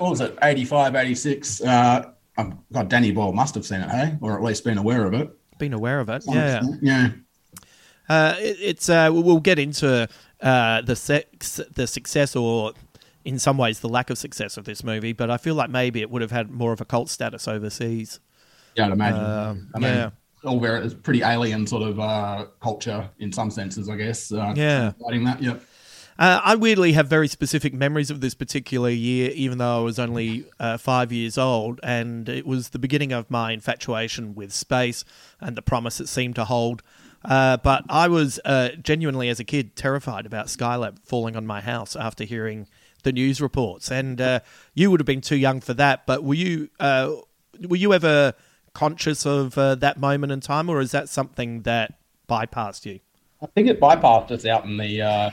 what 0.00 0.10
was 0.10 0.20
it, 0.22 0.36
85, 0.42 0.96
86? 0.96 1.60
Uh, 1.60 2.12
um, 2.38 2.58
God, 2.72 2.88
Danny 2.88 3.12
Boyle 3.12 3.32
must 3.32 3.54
have 3.54 3.66
seen 3.66 3.80
it, 3.80 3.90
hey, 3.90 4.16
or 4.22 4.36
at 4.36 4.42
least 4.42 4.64
been 4.64 4.78
aware 4.78 5.06
of 5.06 5.12
it. 5.12 5.30
Been 5.58 5.74
aware 5.74 6.00
of 6.00 6.08
it? 6.08 6.24
Yeah. 6.26 6.62
yeah. 6.80 7.10
Uh, 8.08 8.34
it, 8.38 8.56
it's 8.60 8.88
uh, 8.88 9.10
we'll 9.12 9.40
get 9.40 9.58
into 9.58 10.08
uh, 10.40 10.80
the 10.80 10.96
sex, 10.96 11.60
the 11.74 11.86
success, 11.86 12.34
or 12.34 12.72
in 13.26 13.38
some 13.38 13.58
ways 13.58 13.80
the 13.80 13.88
lack 13.88 14.08
of 14.08 14.16
success 14.16 14.56
of 14.56 14.64
this 14.64 14.82
movie. 14.82 15.12
But 15.12 15.30
I 15.30 15.36
feel 15.36 15.54
like 15.54 15.68
maybe 15.68 16.00
it 16.00 16.10
would 16.10 16.22
have 16.22 16.30
had 16.30 16.50
more 16.50 16.72
of 16.72 16.80
a 16.80 16.86
cult 16.86 17.10
status 17.10 17.46
overseas. 17.46 18.20
Yeah, 18.74 18.86
I'd 18.86 18.92
imagine. 18.92 19.24
Um, 19.24 19.68
I 19.74 19.78
mean, 19.78 19.94
yeah. 19.94 20.10
all 20.44 20.58
very 20.58 20.84
it's 20.84 20.94
pretty 20.94 21.22
alien 21.22 21.66
sort 21.66 21.82
of 21.82 22.00
uh, 22.00 22.46
culture 22.62 23.08
in 23.18 23.32
some 23.32 23.50
senses, 23.50 23.88
I 23.90 23.96
guess. 23.96 24.32
Uh, 24.32 24.54
Yeah. 24.56 24.92
writing 24.98 25.24
that. 25.24 25.42
Yep. 25.42 25.62
Uh, 26.20 26.38
I 26.44 26.54
weirdly 26.54 26.92
have 26.92 27.08
very 27.08 27.28
specific 27.28 27.72
memories 27.72 28.10
of 28.10 28.20
this 28.20 28.34
particular 28.34 28.90
year, 28.90 29.30
even 29.30 29.56
though 29.56 29.78
I 29.78 29.80
was 29.80 29.98
only 29.98 30.44
uh, 30.58 30.76
five 30.76 31.12
years 31.12 31.38
old, 31.38 31.80
and 31.82 32.28
it 32.28 32.46
was 32.46 32.68
the 32.68 32.78
beginning 32.78 33.10
of 33.10 33.30
my 33.30 33.52
infatuation 33.52 34.34
with 34.34 34.52
space 34.52 35.02
and 35.40 35.56
the 35.56 35.62
promise 35.62 35.98
it 35.98 36.10
seemed 36.10 36.34
to 36.34 36.44
hold. 36.44 36.82
Uh, 37.24 37.56
but 37.56 37.84
I 37.88 38.08
was 38.08 38.38
uh, 38.44 38.72
genuinely, 38.82 39.30
as 39.30 39.40
a 39.40 39.44
kid, 39.44 39.76
terrified 39.76 40.26
about 40.26 40.48
Skylab 40.48 40.98
falling 41.06 41.36
on 41.36 41.46
my 41.46 41.62
house 41.62 41.96
after 41.96 42.24
hearing 42.24 42.66
the 43.02 43.12
news 43.12 43.40
reports. 43.40 43.90
And 43.90 44.20
uh, 44.20 44.40
you 44.74 44.90
would 44.90 45.00
have 45.00 45.06
been 45.06 45.22
too 45.22 45.36
young 45.36 45.62
for 45.62 45.72
that, 45.72 46.04
but 46.04 46.22
were 46.22 46.34
you? 46.34 46.68
Uh, 46.78 47.12
were 47.66 47.76
you 47.76 47.94
ever 47.94 48.34
conscious 48.74 49.24
of 49.24 49.54
that 49.54 49.98
moment 49.98 50.32
in 50.32 50.40
time, 50.40 50.68
or 50.68 50.80
is 50.80 50.90
that 50.90 51.08
something 51.08 51.62
that 51.62 51.94
bypassed 52.28 52.84
you? 52.84 53.00
I 53.40 53.46
think 53.46 53.68
it 53.68 53.80
bypassed 53.80 54.30
us 54.32 54.44
out 54.44 54.66
in 54.66 54.76
the 54.76 55.32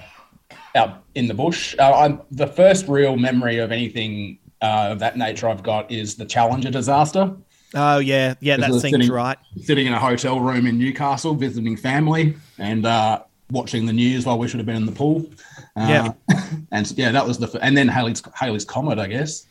out 0.75 1.03
in 1.15 1.27
the 1.27 1.33
bush. 1.33 1.75
Uh, 1.79 1.93
I'm, 1.93 2.21
the 2.31 2.47
first 2.47 2.87
real 2.87 3.17
memory 3.17 3.57
of 3.59 3.71
anything 3.71 4.39
uh, 4.61 4.89
of 4.91 4.99
that 4.99 5.17
nature 5.17 5.49
I've 5.49 5.63
got 5.63 5.91
is 5.91 6.15
the 6.15 6.25
Challenger 6.25 6.71
disaster. 6.71 7.35
Oh 7.73 7.99
yeah, 7.99 8.35
yeah, 8.39 8.57
that 8.57 8.69
seems 8.69 8.81
sitting, 8.81 9.11
right. 9.11 9.37
Sitting 9.61 9.87
in 9.87 9.93
a 9.93 9.99
hotel 9.99 10.39
room 10.39 10.65
in 10.67 10.77
Newcastle, 10.77 11.33
visiting 11.35 11.75
family, 11.75 12.35
and 12.57 12.85
uh, 12.85 13.23
watching 13.51 13.85
the 13.85 13.93
news 13.93 14.25
while 14.25 14.39
we 14.39 14.47
should 14.47 14.59
have 14.59 14.65
been 14.65 14.77
in 14.77 14.85
the 14.85 14.91
pool. 14.91 15.29
Uh, 15.75 16.11
and 16.71 16.89
yeah, 16.97 17.11
that 17.11 17.27
was 17.27 17.37
the 17.39 17.47
f- 17.47 17.59
and 17.61 17.75
then 17.75 17.89
Halley's 17.89 18.23
Halley's 18.33 18.63
Comet, 18.63 18.99
I 18.99 19.07
guess. 19.07 19.45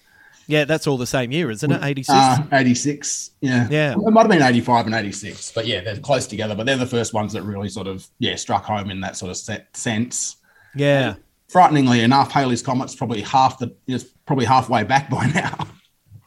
Yeah, 0.49 0.65
that's 0.65 0.87
all 0.87 0.97
the 0.97 1.07
same 1.07 1.31
year, 1.33 1.51
isn't 1.51 1.71
it? 1.71 1.85
Eighty 1.85 2.05
six. 2.05 2.17
Uh, 2.17 2.47
86. 2.53 3.33
Yeah. 3.41 3.69
Yeah. 3.69 3.93
It 3.93 3.99
might 3.99 4.23
have 4.23 4.31
been 4.31 4.43
85 4.43 4.87
and 4.87 4.95
86, 4.95 5.51
but 5.53 5.67
yeah, 5.67 5.81
they're 5.81 5.99
close 5.99 6.27
together. 6.27 6.55
But 6.55 6.67
they're 6.67 6.77
the 6.77 6.87
first 6.87 7.13
ones 7.13 7.33
that 7.33 7.43
really 7.43 7.69
sort 7.69 7.89
of, 7.89 8.07
yeah, 8.21 8.37
struck 8.37 8.65
home 8.65 8.91
in 8.91 9.01
that 9.01 9.17
sort 9.17 9.31
of 9.31 9.37
set, 9.37 9.77
sense. 9.77 10.37
Yeah. 10.77 11.15
Frighteningly 11.49 12.01
enough, 12.01 12.33
Halley's 12.33 12.63
Comet's 12.63 12.95
probably 12.95 13.23
half 13.23 13.59
the, 13.59 13.75
is 13.87 14.05
probably 14.27 14.47
halfway 14.47 14.83
back 14.83 15.09
by 15.09 15.27
now. 15.27 15.69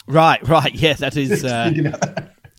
Right, 0.08 0.46
right. 0.48 0.74
Yeah, 0.74 0.94
that 0.94 1.16
is. 1.16 1.44
Uh, 1.50 1.72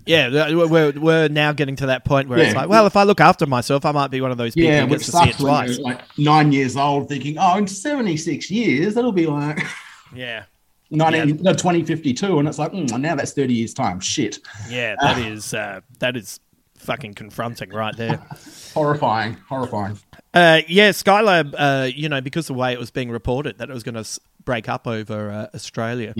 yeah, 0.07 0.53
we're 0.53 0.93
we're 0.93 1.29
now 1.29 1.53
getting 1.53 1.77
to 1.77 1.87
that 1.87 2.05
point 2.05 2.29
where 2.29 2.39
it's 2.39 2.55
like, 2.55 2.69
well, 2.69 2.87
if 2.87 2.97
I 2.97 3.05
look 3.05 3.21
after 3.21 3.47
myself, 3.47 3.85
I 3.85 3.93
might 3.93 4.11
be 4.11 4.21
one 4.21 4.31
of 4.31 4.39
those 4.39 4.55
people 4.55 4.71
yeah, 4.71 4.81
who 4.83 4.89
gets 4.89 5.07
to 5.07 5.13
see 5.13 5.29
it 5.29 5.37
twice. 5.37 5.79
like 5.79 6.01
nine 6.19 6.53
years 6.53 6.77
old 6.77 7.09
thinking, 7.09 7.37
oh, 7.39 7.57
in 7.59 7.67
76 7.67 8.51
years, 8.51 8.95
that'll 8.95 9.13
be 9.13 9.27
like 9.27 9.61
Yeah, 10.15 10.45
19, 10.91 11.43
no, 11.43 11.53
2052. 11.53 12.39
And 12.39 12.49
it's 12.49 12.59
like, 12.59 12.73
mm, 12.73 13.01
now 13.01 13.15
that's 13.15 13.33
30 13.33 13.55
years' 13.55 13.75
time. 13.75 14.01
Shit. 14.01 14.39
yeah. 14.69 14.97
That 15.01 15.19
is 15.27 15.55
uh, 15.55 15.81
that 15.99 16.17
is 16.17 16.41
fucking 16.81 17.15
confronting 17.15 17.71
right 17.71 17.97
there. 17.97 18.17
Horrifying. 18.75 19.35
Horrifying. 19.49 19.99
Uh, 20.35 20.61
yeah, 20.69 20.91
Skylab. 20.91 21.55
Uh, 21.57 21.87
you 21.95 22.09
know, 22.09 22.21
because 22.21 22.47
the 22.47 22.55
way 22.55 22.73
it 22.73 22.79
was 22.79 22.91
being 22.91 23.11
reported 23.11 23.59
that 23.59 23.71
it 23.71 23.73
was 23.73 23.83
going 23.83 23.95
to 23.95 24.01
s- 24.01 24.19
break 24.45 24.69
up 24.69 24.87
over 24.87 25.31
uh, 25.31 25.47
Australia, 25.55 26.15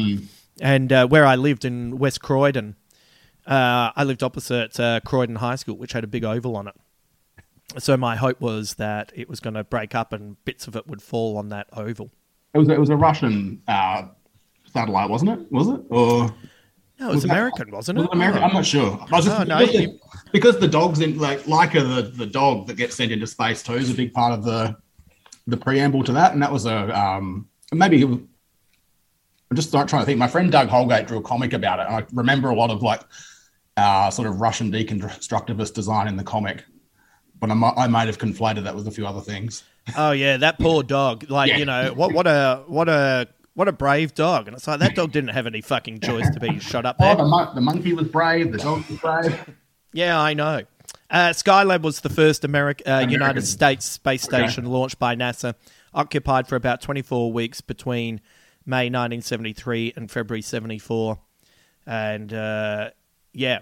and 0.61 0.93
uh, 0.93 1.07
where 1.07 1.25
I 1.27 1.37
lived 1.37 1.65
in 1.65 1.99
West 1.99 2.21
Croydon, 2.21 2.77
uh, 3.47 3.91
I 3.97 4.05
lived 4.05 4.23
opposite 4.23 4.79
uh, 4.79 5.01
Croydon 5.05 5.37
High 5.37 5.57
School, 5.57 5.77
which 5.77 5.93
had 5.93 6.05
a 6.05 6.09
big 6.09 6.25
oval 6.25 6.57
on 6.57 6.69
it. 6.69 6.75
So 7.79 7.97
my 7.97 8.17
hope 8.17 8.41
was 8.41 8.75
that 8.75 9.13
it 9.15 9.29
was 9.29 9.39
going 9.39 9.55
to 9.55 9.63
break 9.63 9.95
up 9.95 10.13
and 10.13 10.43
bits 10.45 10.67
of 10.67 10.75
it 10.75 10.89
would 10.89 11.01
fall 11.01 11.37
on 11.37 11.51
that 11.51 11.69
oval. 11.73 12.11
It 12.53 12.59
was, 12.59 12.69
it 12.69 12.81
was 12.81 12.91
a 12.91 12.97
Russian 12.97 13.63
uh, 13.69 14.09
satellite, 14.73 15.09
wasn't 15.09 15.31
it? 15.41 15.53
Was 15.53 15.69
it? 15.69 15.81
Or. 15.89 16.35
No, 17.01 17.11
it 17.11 17.15
was 17.15 17.25
American, 17.25 17.71
wasn't 17.71 17.99
it? 17.99 18.03
Was 18.03 18.09
it 18.09 18.15
American? 18.15 18.43
I'm 18.45 18.53
not 18.53 18.67
sure. 18.67 18.99
Just, 19.11 19.29
Oh, 19.29 19.43
no, 19.45 19.59
because, 19.59 19.75
you- 19.75 19.81
the, 19.89 19.99
because 20.33 20.59
the 20.61 20.69
dogs 20.69 21.01
in 21.01 21.19
like 21.19 21.41
Laika, 21.45 21.81
the, 21.97 22.03
the 22.03 22.27
dog 22.27 22.67
that 22.67 22.75
gets 22.77 22.95
sent 22.97 23.11
into 23.11 23.27
space 23.27 23.63
too, 23.63 23.73
is 23.75 23.91
a 23.91 23.95
big 23.95 24.13
part 24.13 24.33
of 24.35 24.45
the 24.45 24.77
the 25.47 25.57
preamble 25.57 26.05
to 26.05 26.13
that, 26.13 26.33
and 26.35 26.43
that 26.43 26.53
was 26.53 26.67
a 26.67 26.97
um 26.99 27.49
maybe 27.73 28.05
was, 28.05 28.19
I'm 29.51 29.57
just 29.57 29.73
not 29.73 29.89
trying 29.89 30.03
to 30.03 30.07
think. 30.07 30.19
My 30.19 30.29
friend 30.29 30.53
Doug 30.53 30.69
Holgate 30.69 31.07
drew 31.09 31.19
a 31.19 31.23
comic 31.23 31.53
about 31.55 31.81
it, 31.81 31.87
and 31.87 31.97
I 31.97 32.07
remember 32.13 32.51
a 32.51 32.55
lot 32.55 32.71
of 32.71 32.83
like 32.83 33.01
uh, 33.77 34.11
sort 34.11 34.29
of 34.29 34.41
Russian 34.41 34.71
deconstructivist 34.71 35.73
design 35.75 36.07
in 36.07 36.17
the 36.17 36.23
comic, 36.23 36.65
but 37.41 37.51
I 37.51 37.55
might, 37.55 37.75
I 37.77 37.87
might 37.87 38.07
have 38.09 38.19
conflated 38.19 38.65
that 38.65 38.77
with 38.77 38.87
a 38.87 38.91
few 38.91 39.07
other 39.07 39.21
things. 39.23 39.65
Oh 39.97 40.13
yeah, 40.13 40.37
that 40.37 40.59
poor 40.59 40.83
dog. 40.83 41.29
Like 41.31 41.49
Yeah. 41.49 41.57
you 41.57 41.65
know 41.65 41.95
what? 41.95 42.13
What 42.13 42.27
a 42.27 42.63
what 42.69 42.89
a 42.91 43.27
what 43.55 43.69
a 43.69 43.73
brave 43.73 44.15
dog. 44.15 44.47
And 44.49 44.57
it's 44.57 44.67
like 44.67 44.81
that 44.81 44.95
dog 44.95 45.13
didn't 45.13 45.31
have 45.31 45.47
any 45.47 45.61
fucking 45.61 46.01
choice 46.01 46.29
to 46.31 46.41
be 46.41 46.59
shot 46.61 46.87
up 46.87 46.97
Oh, 47.01 47.05
there. 47.05 47.17
the, 47.17 47.25
mon- 47.25 47.55
the 47.55 47.61
monkey 47.61 47.93
was 47.93 48.09
brave. 48.09 48.53
The 48.53 48.59
dog 48.59 48.85
was 48.89 48.99
brave. 49.01 49.55
Yeah, 49.93 50.21
I 50.21 50.35
know. 50.35 50.63
Uh, 51.11 51.31
Skylab 51.31 51.83
was 51.83 52.01
the 52.01 52.09
first 52.09 52.43
Ameri- 52.43 52.81
uh, 52.87 53.09
United 53.09 53.45
States 53.47 53.85
space 53.87 54.27
Okay. 54.29 54.45
station 54.47 54.65
launched 54.67 54.99
by 55.01 55.17
NASA, 55.17 55.55
occupied 55.93 56.47
for 56.47 56.55
about 56.57 56.81
24 56.81 57.33
weeks 57.33 57.61
between 57.61 58.21
May 58.65 58.85
1973 58.89 59.95
and 59.97 60.09
February 60.11 60.43
74. 60.43 61.19
And 61.87 62.33
uh, 62.33 62.91
yeah, 63.33 63.61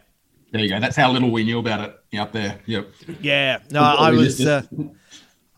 There 0.52 0.60
you 0.60 0.68
go. 0.68 0.80
That's 0.80 0.96
how 0.96 1.10
little 1.12 1.30
we 1.30 1.44
knew 1.44 1.58
about 1.58 1.80
it 1.88 2.18
out 2.18 2.32
there. 2.34 2.60
Yep. 2.66 2.88
yeah. 3.22 3.60
No, 3.70 3.82
I 3.82 4.10
was 4.10 4.44
uh, 4.44 4.62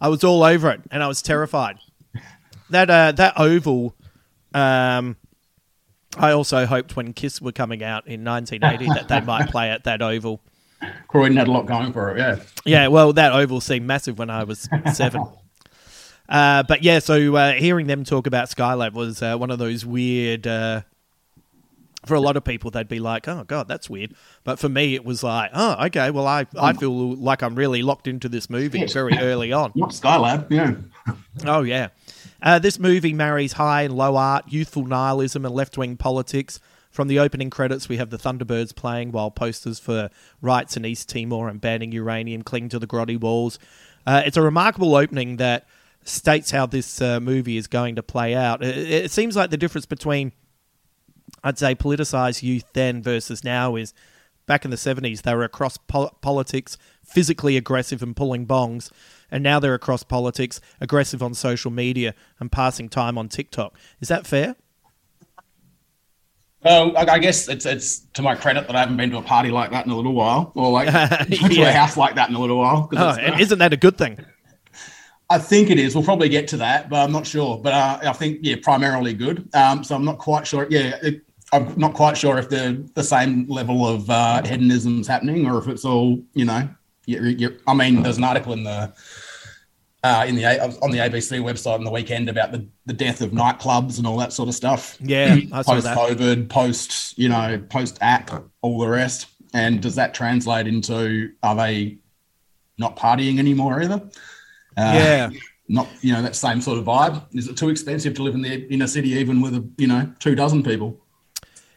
I 0.00 0.08
was 0.08 0.22
all 0.22 0.44
over 0.44 0.70
it, 0.70 0.80
and 0.92 1.02
I 1.02 1.08
was 1.08 1.22
terrified. 1.22 1.78
That 2.70 2.88
uh, 2.90 3.12
that 3.12 3.34
oval. 3.37 3.94
Um, 4.52 5.16
I 6.16 6.33
also 6.33 6.66
hoped 6.66 6.97
when 6.97 7.12
Kiss 7.12 7.40
were 7.40 7.52
coming 7.52 7.83
out 7.83 8.07
in 8.07 8.25
1980 8.25 8.87
that 8.95 9.09
they 9.09 9.21
might 9.21 9.50
play 9.50 9.71
at 9.71 9.85
that 9.85 10.02
oval. 10.02 10.40
Croydon 11.09 11.37
had 11.37 11.49
a 11.49 11.52
lot 11.52 11.66
going 11.66 11.92
for 11.92 12.11
it. 12.11 12.19
Yeah. 12.19 12.40
Yeah, 12.64 12.87
well, 12.88 13.12
that 13.12 13.33
oval 13.33 13.61
seemed 13.61 13.87
massive 13.87 14.19
when 14.19 14.30
I 14.30 14.45
was 14.45 14.69
seven. 14.92 15.25
uh, 16.28 16.62
but 16.64 16.83
yeah, 16.83 16.99
so 16.99 17.37
uh, 17.37 17.52
hearing 17.52 17.87
them 17.87 18.04
talk 18.04 18.26
about 18.26 18.49
Skylab 18.49 18.92
was 18.92 19.23
uh, 19.23 19.37
one 19.37 19.50
of 19.50 19.59
those 19.59 19.85
weird. 19.85 20.47
Uh, 20.47 20.83
for 22.07 22.14
a 22.14 22.21
lot 22.21 22.37
of 22.38 22.45
people, 22.45 22.71
they'd 22.71 22.88
be 22.88 22.99
like, 22.99 23.28
"Oh 23.28 23.45
God, 23.45 23.69
that's 23.69 23.90
weird," 23.90 24.14
but 24.42 24.59
for 24.59 24.71
me, 24.71 24.95
it 24.95 25.04
was 25.04 25.23
like, 25.23 25.50
"Oh, 25.52 25.85
okay. 25.87 26.11
Well, 26.11 26.26
I 26.26 26.47
I 26.59 26.73
feel 26.73 27.14
like 27.14 27.42
I'm 27.42 27.54
really 27.54 27.83
locked 27.83 28.09
into 28.09 28.26
this 28.26 28.49
movie 28.49 28.87
very 28.87 29.19
early 29.19 29.52
on." 29.52 29.73
Not 29.75 29.90
Skylab. 29.90 30.50
Yeah. 30.50 30.76
Oh 31.45 31.61
yeah. 31.61 31.88
Uh, 32.42 32.59
this 32.59 32.78
movie 32.78 33.12
marries 33.12 33.54
high 33.54 33.82
and 33.82 33.94
low 33.94 34.16
art, 34.16 34.44
youthful 34.49 34.85
nihilism, 34.85 35.44
and 35.44 35.54
left 35.54 35.76
wing 35.76 35.97
politics. 35.97 36.61
From 36.90 37.06
the 37.09 37.18
opening 37.18 37.50
credits, 37.50 37.88
we 37.88 37.99
have 37.99 38.11
the 38.11 38.18
Thunderbirds 38.18 38.75
playing 38.75 39.12
while 39.12 39.30
posters 39.30 39.78
for 39.78 40.11
rights 40.40 40.76
in 40.76 40.85
East 40.85 41.09
Timor 41.09 41.49
and 41.49 41.61
banning 41.61 41.92
uranium 41.92 42.42
cling 42.42 42.68
to 42.70 42.78
the 42.78 42.87
grotty 42.87 43.18
walls. 43.18 43.59
Uh, 44.06 44.23
it's 44.25 44.37
a 44.37 44.42
remarkable 44.42 44.97
opening 44.97 45.37
that 45.37 45.66
states 46.02 46.50
how 46.50 46.66
this 46.66 47.00
uh, 47.00 47.20
movie 47.20 47.56
is 47.56 47.66
going 47.66 47.94
to 47.97 48.02
play 48.02 48.35
out. 48.35 48.62
It, 48.62 48.90
it 48.90 49.11
seems 49.11 49.37
like 49.37 49.50
the 49.50 49.56
difference 49.56 49.87
between, 49.87 50.32
I'd 51.44 51.59
say, 51.59 51.75
politicized 51.75 52.42
youth 52.42 52.64
then 52.73 53.02
versus 53.02 53.44
now 53.44 53.76
is 53.76 53.94
back 54.47 54.64
in 54.64 54.73
the 54.73 54.76
70s, 54.76 55.23
they 55.23 55.32
were 55.32 55.44
across 55.44 55.76
pol- 55.76 56.16
politics, 56.23 56.76
physically 57.04 57.56
aggressive 57.56 58.02
and 58.02 58.16
pulling 58.16 58.49
bongs. 58.49 58.90
And 59.30 59.42
now 59.42 59.60
they're 59.60 59.75
across 59.75 60.02
politics, 60.02 60.60
aggressive 60.80 61.22
on 61.22 61.34
social 61.34 61.70
media 61.70 62.14
and 62.38 62.50
passing 62.50 62.88
time 62.88 63.16
on 63.16 63.28
TikTok. 63.28 63.76
Is 64.00 64.08
that 64.08 64.26
fair? 64.26 64.56
Well, 66.62 66.94
I 66.96 67.18
guess 67.18 67.49
it's 67.49 67.64
it's 67.64 68.00
to 68.12 68.22
my 68.22 68.34
credit 68.34 68.66
that 68.66 68.76
I 68.76 68.80
haven't 68.80 68.99
been 68.99 69.10
to 69.10 69.16
a 69.16 69.22
party 69.22 69.50
like 69.50 69.70
that 69.70 69.87
in 69.87 69.92
a 69.92 69.96
little 69.96 70.12
while, 70.12 70.52
or 70.54 70.70
like 70.70 70.88
to 71.28 71.62
a 71.62 71.72
house 71.72 71.96
like 71.96 72.16
that 72.16 72.28
in 72.28 72.34
a 72.34 72.38
little 72.38 72.58
while. 72.58 72.90
Oh, 72.94 73.10
and 73.18 73.40
isn't 73.40 73.58
that 73.60 73.72
a 73.72 73.78
good 73.78 73.96
thing? 73.96 74.18
I 75.30 75.38
think 75.38 75.70
it 75.70 75.78
is. 75.78 75.94
We'll 75.94 76.04
probably 76.04 76.28
get 76.28 76.49
to 76.49 76.58
that, 76.58 76.90
but 76.90 76.96
I'm 76.96 77.12
not 77.12 77.26
sure. 77.26 77.56
But 77.56 77.72
uh, 77.72 77.99
I 78.02 78.12
think 78.12 78.40
yeah, 78.42 78.56
primarily 78.60 79.14
good. 79.14 79.49
Um, 79.54 79.82
so 79.84 79.94
I'm 79.94 80.04
not 80.04 80.18
quite 80.18 80.46
sure. 80.46 80.66
Yeah, 80.68 80.99
it, 81.02 81.22
I'm 81.52 81.72
not 81.78 81.94
quite 81.94 82.18
sure 82.18 82.37
if 82.37 82.50
the 82.50 82.87
the 82.94 83.04
same 83.04 83.46
level 83.49 83.87
of 83.87 84.10
uh, 84.10 84.42
hedonism's 84.42 85.06
happening 85.06 85.46
or 85.46 85.56
if 85.58 85.66
it's 85.66 85.87
all 85.87 86.20
you 86.34 86.44
know. 86.44 86.68
you 87.06 87.22
you 87.22 87.58
I 87.66 87.72
mean, 87.72 88.02
there's 88.02 88.18
an 88.18 88.25
article 88.25 88.52
in 88.52 88.64
the 88.64 88.92
uh, 90.02 90.25
in 90.26 90.34
the 90.34 90.45
on 90.82 90.91
the 90.91 90.99
ABC 90.99 91.41
website 91.43 91.75
on 91.75 91.84
the 91.84 91.91
weekend 91.91 92.28
about 92.28 92.52
the, 92.52 92.67
the 92.86 92.93
death 92.93 93.21
of 93.21 93.32
nightclubs 93.32 93.99
and 93.99 94.06
all 94.06 94.17
that 94.19 94.32
sort 94.32 94.49
of 94.49 94.54
stuff. 94.54 94.97
Yeah, 95.00 95.36
post. 95.50 95.86
COVID, 95.86 96.49
post 96.49 97.19
you 97.19 97.28
know, 97.28 97.63
post 97.69 97.99
app, 98.00 98.30
all 98.63 98.78
the 98.78 98.89
rest. 98.89 99.26
And 99.52 99.82
does 99.82 99.97
that 99.97 100.15
translate 100.15 100.67
into 100.67 101.32
are 101.43 101.56
they 101.56 101.99
not 102.78 102.97
partying 102.97 103.39
anymore 103.39 103.82
either? 103.82 104.00
Uh, 104.76 104.95
Yeah. 104.95 105.30
Not 105.69 105.86
you 106.00 106.13
know 106.13 106.23
that 106.23 106.34
same 106.34 106.60
sort 106.60 106.78
of 106.78 106.84
vibe. 106.84 107.25
Is 107.32 107.47
it 107.47 107.56
too 107.56 107.69
expensive 107.69 108.15
to 108.15 108.25
live 108.25 108.34
in 108.34 108.43
the 108.43 108.67
inner 108.73 108.89
city 108.89 109.10
even 109.10 109.41
with 109.41 109.54
a 109.54 109.69
you 109.78 109.86
know 109.86 110.13
two 110.19 110.34
dozen 110.34 110.65
people? 110.65 110.99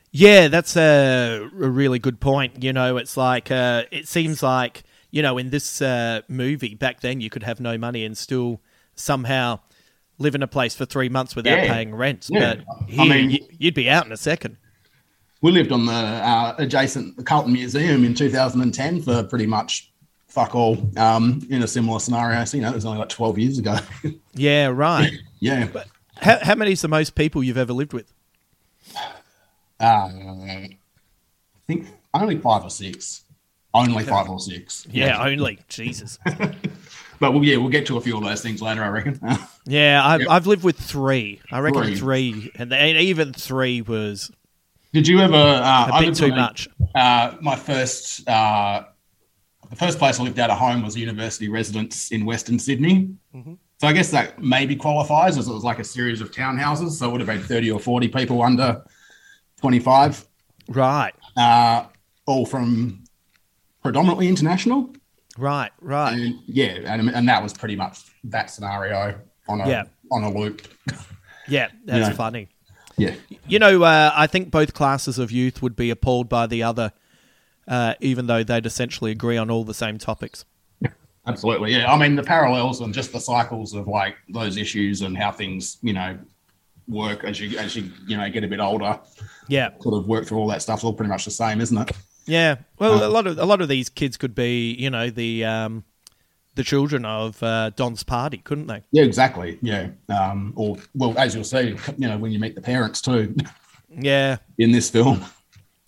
Yeah, 0.10 0.48
that's 0.48 0.76
a, 0.78 1.42
a 1.44 1.70
really 1.70 2.00
good 2.00 2.20
point. 2.20 2.64
You 2.64 2.74
know, 2.74 2.98
it's 2.98 3.18
like 3.18 3.52
uh, 3.52 3.84
it 3.92 4.08
seems 4.08 4.42
like 4.42 4.84
you 5.13 5.21
know 5.21 5.38
in 5.38 5.49
this 5.52 5.82
uh, 5.82 6.21
movie 6.28 6.73
back 6.76 6.99
then 7.02 7.21
you 7.21 7.30
could 7.30 7.43
have 7.43 7.60
no 7.62 7.78
money 7.78 8.04
and 8.04 8.17
still 8.17 8.60
somehow 8.95 9.60
live 10.17 10.36
in 10.36 10.41
a 10.43 10.47
place 10.47 10.76
for 10.76 10.86
three 10.86 11.08
months 11.10 11.36
without 11.36 11.58
Yeah. 11.63 11.73
paying 11.73 11.93
rent. 11.95 12.28
Yeah. 12.30 12.56
But 12.56 12.99
I 12.99 13.08
mean- 13.08 13.30
you- 13.32 13.47
you'd 13.58 13.73
be 13.76 13.89
out 13.89 14.06
in 14.06 14.12
a 14.12 14.17
second. 14.17 14.58
We 15.41 15.52
lived 15.52 15.71
on 15.71 15.86
the 15.86 15.91
uh, 15.93 16.56
adjacent 16.58 17.26
Carlton 17.26 17.52
Museum 17.54 18.06
in 18.06 18.13
2010 18.13 19.02
for 19.02 19.23
pretty 19.23 19.45
much 19.45 19.91
fuck 20.28 20.56
all 20.56 20.78
um, 20.97 21.45
in 21.49 21.62
a 21.63 21.67
similar 21.67 21.99
scenario. 21.99 22.43
So, 22.45 22.58
you 22.58 22.63
know, 22.63 22.69
it 22.71 22.76
was 22.76 22.86
only 22.86 22.99
like 22.99 23.10
12 23.10 23.38
years 23.39 23.58
ago. 23.60 23.78
Yeah, 24.36 24.67
right. 24.67 25.12
yeah. 25.39 25.67
how, 26.15 26.39
how 26.41 26.56
many 26.56 26.71
is 26.71 26.82
the 26.82 26.88
most 26.88 27.13
people 27.15 27.43
you've 27.43 27.58
ever 27.58 27.73
lived 27.73 27.93
with? 27.93 28.12
Uh, 29.80 29.84
I 30.10 30.78
think 31.67 31.88
only 32.13 32.38
five 32.39 32.63
or 32.63 32.69
six. 32.69 33.23
Only 33.74 34.04
five 34.04 34.30
or 34.30 34.40
six. 34.40 34.86
Yeah, 34.92 35.24
only 35.24 35.60
Jesus. 35.70 36.20
But 37.20 37.32
we'll, 37.32 37.46
yeah, 37.46 37.56
we'll 37.56 37.70
get 37.70 37.86
to 37.86 37.96
a 37.96 38.02
few 38.02 38.18
of 38.18 38.24
those 38.24 38.42
things 38.42 38.62
later, 38.62 38.84
I 38.84 38.90
reckon. 38.90 39.18
Yeah, 39.66 40.02
I've, 40.06 40.22
Yep. 40.22 40.30
I've 40.30 40.48
lived 40.48 40.64
with 40.66 40.78
three. 40.78 41.40
I 41.50 41.60
reckon 41.60 41.84
Three. 41.84 41.96
three, 41.96 42.52
and 42.56 42.70
they, 42.70 43.00
even 43.00 43.32
three 43.32 43.82
was 43.82 44.30
Did 44.92 45.08
you 45.08 45.20
ever? 45.22 45.34
Uh, 45.34 45.88
a 45.88 45.94
I 45.94 46.06
bit 46.06 46.16
too 46.16 46.26
on 46.32 46.36
much. 46.36 46.68
Uh, 46.94 47.36
my 47.40 47.56
first, 47.56 48.28
uh, 48.28 48.84
the 49.70 49.76
first 49.78 50.00
place 50.00 50.20
I 50.20 50.24
lived 50.24 50.38
out 50.38 50.50
of 50.50 50.58
home 50.58 50.84
was 50.84 50.98
a 50.98 51.00
university 51.00 51.48
residence 51.48 52.12
in 52.12 52.26
Western 52.26 52.60
Sydney. 52.60 53.16
Mm-hmm. 53.34 53.54
So 53.80 53.88
I 53.88 53.94
guess 53.94 54.12
that 54.12 54.44
maybe 54.44 54.76
qualifies 54.76 55.38
as 55.38 55.48
it 55.48 55.54
was 55.54 55.64
like 55.64 55.80
a 55.80 55.84
series 55.86 56.20
of 56.20 56.30
townhouses. 56.32 56.92
So 56.92 57.08
it 57.08 57.12
would 57.14 57.22
have 57.22 57.28
been 57.30 57.42
30 57.42 57.72
or 57.72 57.80
40 57.80 58.10
people 58.10 58.42
under 58.42 58.84
25, 59.62 60.26
Right, 60.68 61.14
uh, 61.38 61.86
all 62.26 62.46
from 62.46 63.03
predominantly 63.84 64.28
international. 64.28 64.89
right, 65.38 65.72
right. 65.82 66.13
And 66.13 66.39
yeah, 66.46 66.80
and, 66.86 67.10
and 67.10 67.28
that 67.30 67.41
was 67.43 67.54
pretty 67.54 67.76
much 67.76 68.00
that 68.26 68.50
scenario 68.50 69.19
on 69.48 69.62
a 69.62 69.67
Yeah. 69.69 69.84
on 70.12 70.24
a 70.24 70.32
loop. 70.32 70.67
Yeah, 71.48 71.69
that's 71.86 72.10
Yeah. 72.10 72.13
funny. 72.13 72.48
Yeah. 72.98 73.15
You 73.48 73.58
know, 73.60 73.82
uh, 73.84 74.12
I 74.15 74.28
think 74.28 74.52
both 74.52 74.74
classes 74.76 75.17
of 75.17 75.32
youth 75.32 75.62
would 75.63 75.76
be 75.76 75.89
appalled 75.89 76.30
by 76.30 76.46
the 76.46 76.62
other, 76.62 76.91
uh, 77.67 77.96
even 78.00 78.28
though 78.28 78.43
they'd 78.43 78.65
essentially 78.67 79.12
agree 79.12 79.36
on 79.38 79.50
all 79.50 79.63
the 79.63 79.74
same 79.74 79.98
topics. 79.98 80.46
Absolutely, 81.28 81.72
yeah. 81.74 81.91
I 81.91 81.98
mean, 81.98 82.15
the 82.15 82.22
parallels 82.24 82.82
and 82.82 82.93
just 82.93 83.12
the 83.12 83.19
cycles 83.19 83.74
of 83.74 83.88
like 83.88 84.15
those 84.30 84.58
issues 84.58 85.02
and 85.02 85.17
how 85.17 85.32
things, 85.32 85.78
you 85.82 85.93
know, 85.93 86.17
work 86.88 87.24
as 87.24 87.39
you 87.39 87.58
as 87.58 87.76
you 87.78 87.89
you 88.06 88.17
know 88.17 88.30
get 88.30 88.43
a 88.43 88.48
bit 88.48 88.60
older. 88.60 89.00
Yeah, 89.48 89.69
Sort 89.82 89.96
of 89.96 90.06
work 90.08 90.26
through 90.28 90.38
all 90.38 90.48
that 90.50 90.62
stuff. 90.62 90.84
All 90.84 90.93
pretty 90.93 91.10
much 91.10 91.26
the 91.26 91.32
same, 91.32 91.62
isn't 91.62 91.78
it? 91.78 91.96
Yeah. 92.26 92.56
Well, 92.80 93.04
a 93.06 93.10
lot 93.10 93.28
of 93.28 93.38
a 93.38 93.46
lot 93.46 93.62
of 93.62 93.68
these 93.70 93.90
kids 93.90 94.18
could 94.18 94.34
be, 94.36 94.74
you 94.74 94.90
know, 94.90 95.10
the 95.10 95.44
um, 95.46 95.84
the 96.56 96.64
children 96.64 97.06
of 97.06 97.42
uh, 97.44 97.72
Don's 97.72 98.04
party, 98.04 98.38
couldn't 98.38 98.68
they? 98.68 98.84
Yeah, 98.92 99.04
exactly. 99.04 99.60
Yeah. 99.62 99.90
Um, 100.10 100.54
or 100.56 100.78
well, 100.96 101.18
as 101.18 101.36
you'll 101.36 101.44
see, 101.44 101.76
you 101.98 102.08
know, 102.08 102.18
when 102.18 102.32
you 102.32 102.40
meet 102.40 102.56
the 102.56 102.62
parents 102.62 103.02
too 103.02 103.36
Yeah, 103.90 104.38
in 104.58 104.72
this 104.72 104.90
film. 104.90 105.24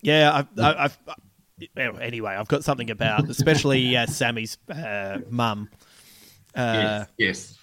yeah. 0.02 0.34
I've, 0.34 0.60
I- 0.60 0.84
I've, 0.86 0.98
anyway, 2.02 2.34
I've 2.34 2.48
got 2.50 2.64
something 2.66 2.90
about, 2.90 3.30
especially 3.30 3.96
uh, 3.96 4.06
Sammy's 4.08 4.58
uh, 4.70 5.20
mum. 5.30 5.70
Uh, 6.54 7.06
yes. 7.18 7.18
Yes. 7.18 7.58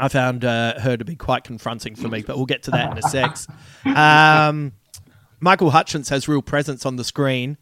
I 0.00 0.08
found 0.08 0.44
uh, 0.44 0.78
her 0.80 0.96
to 0.96 1.04
be 1.04 1.16
quite 1.16 1.42
confronting 1.44 1.94
for 1.96 2.08
me, 2.08 2.22
but 2.22 2.36
we'll 2.36 2.46
get 2.46 2.62
to 2.64 2.70
that 2.72 2.92
in 2.92 2.98
a 2.98 3.02
sec. 3.02 3.36
Um, 3.84 4.72
Michael 5.40 5.70
Hutchence 5.70 6.08
has 6.10 6.28
real 6.28 6.42
presence 6.42 6.86
on 6.86 6.96
the 6.96 7.04
screen, 7.04 7.58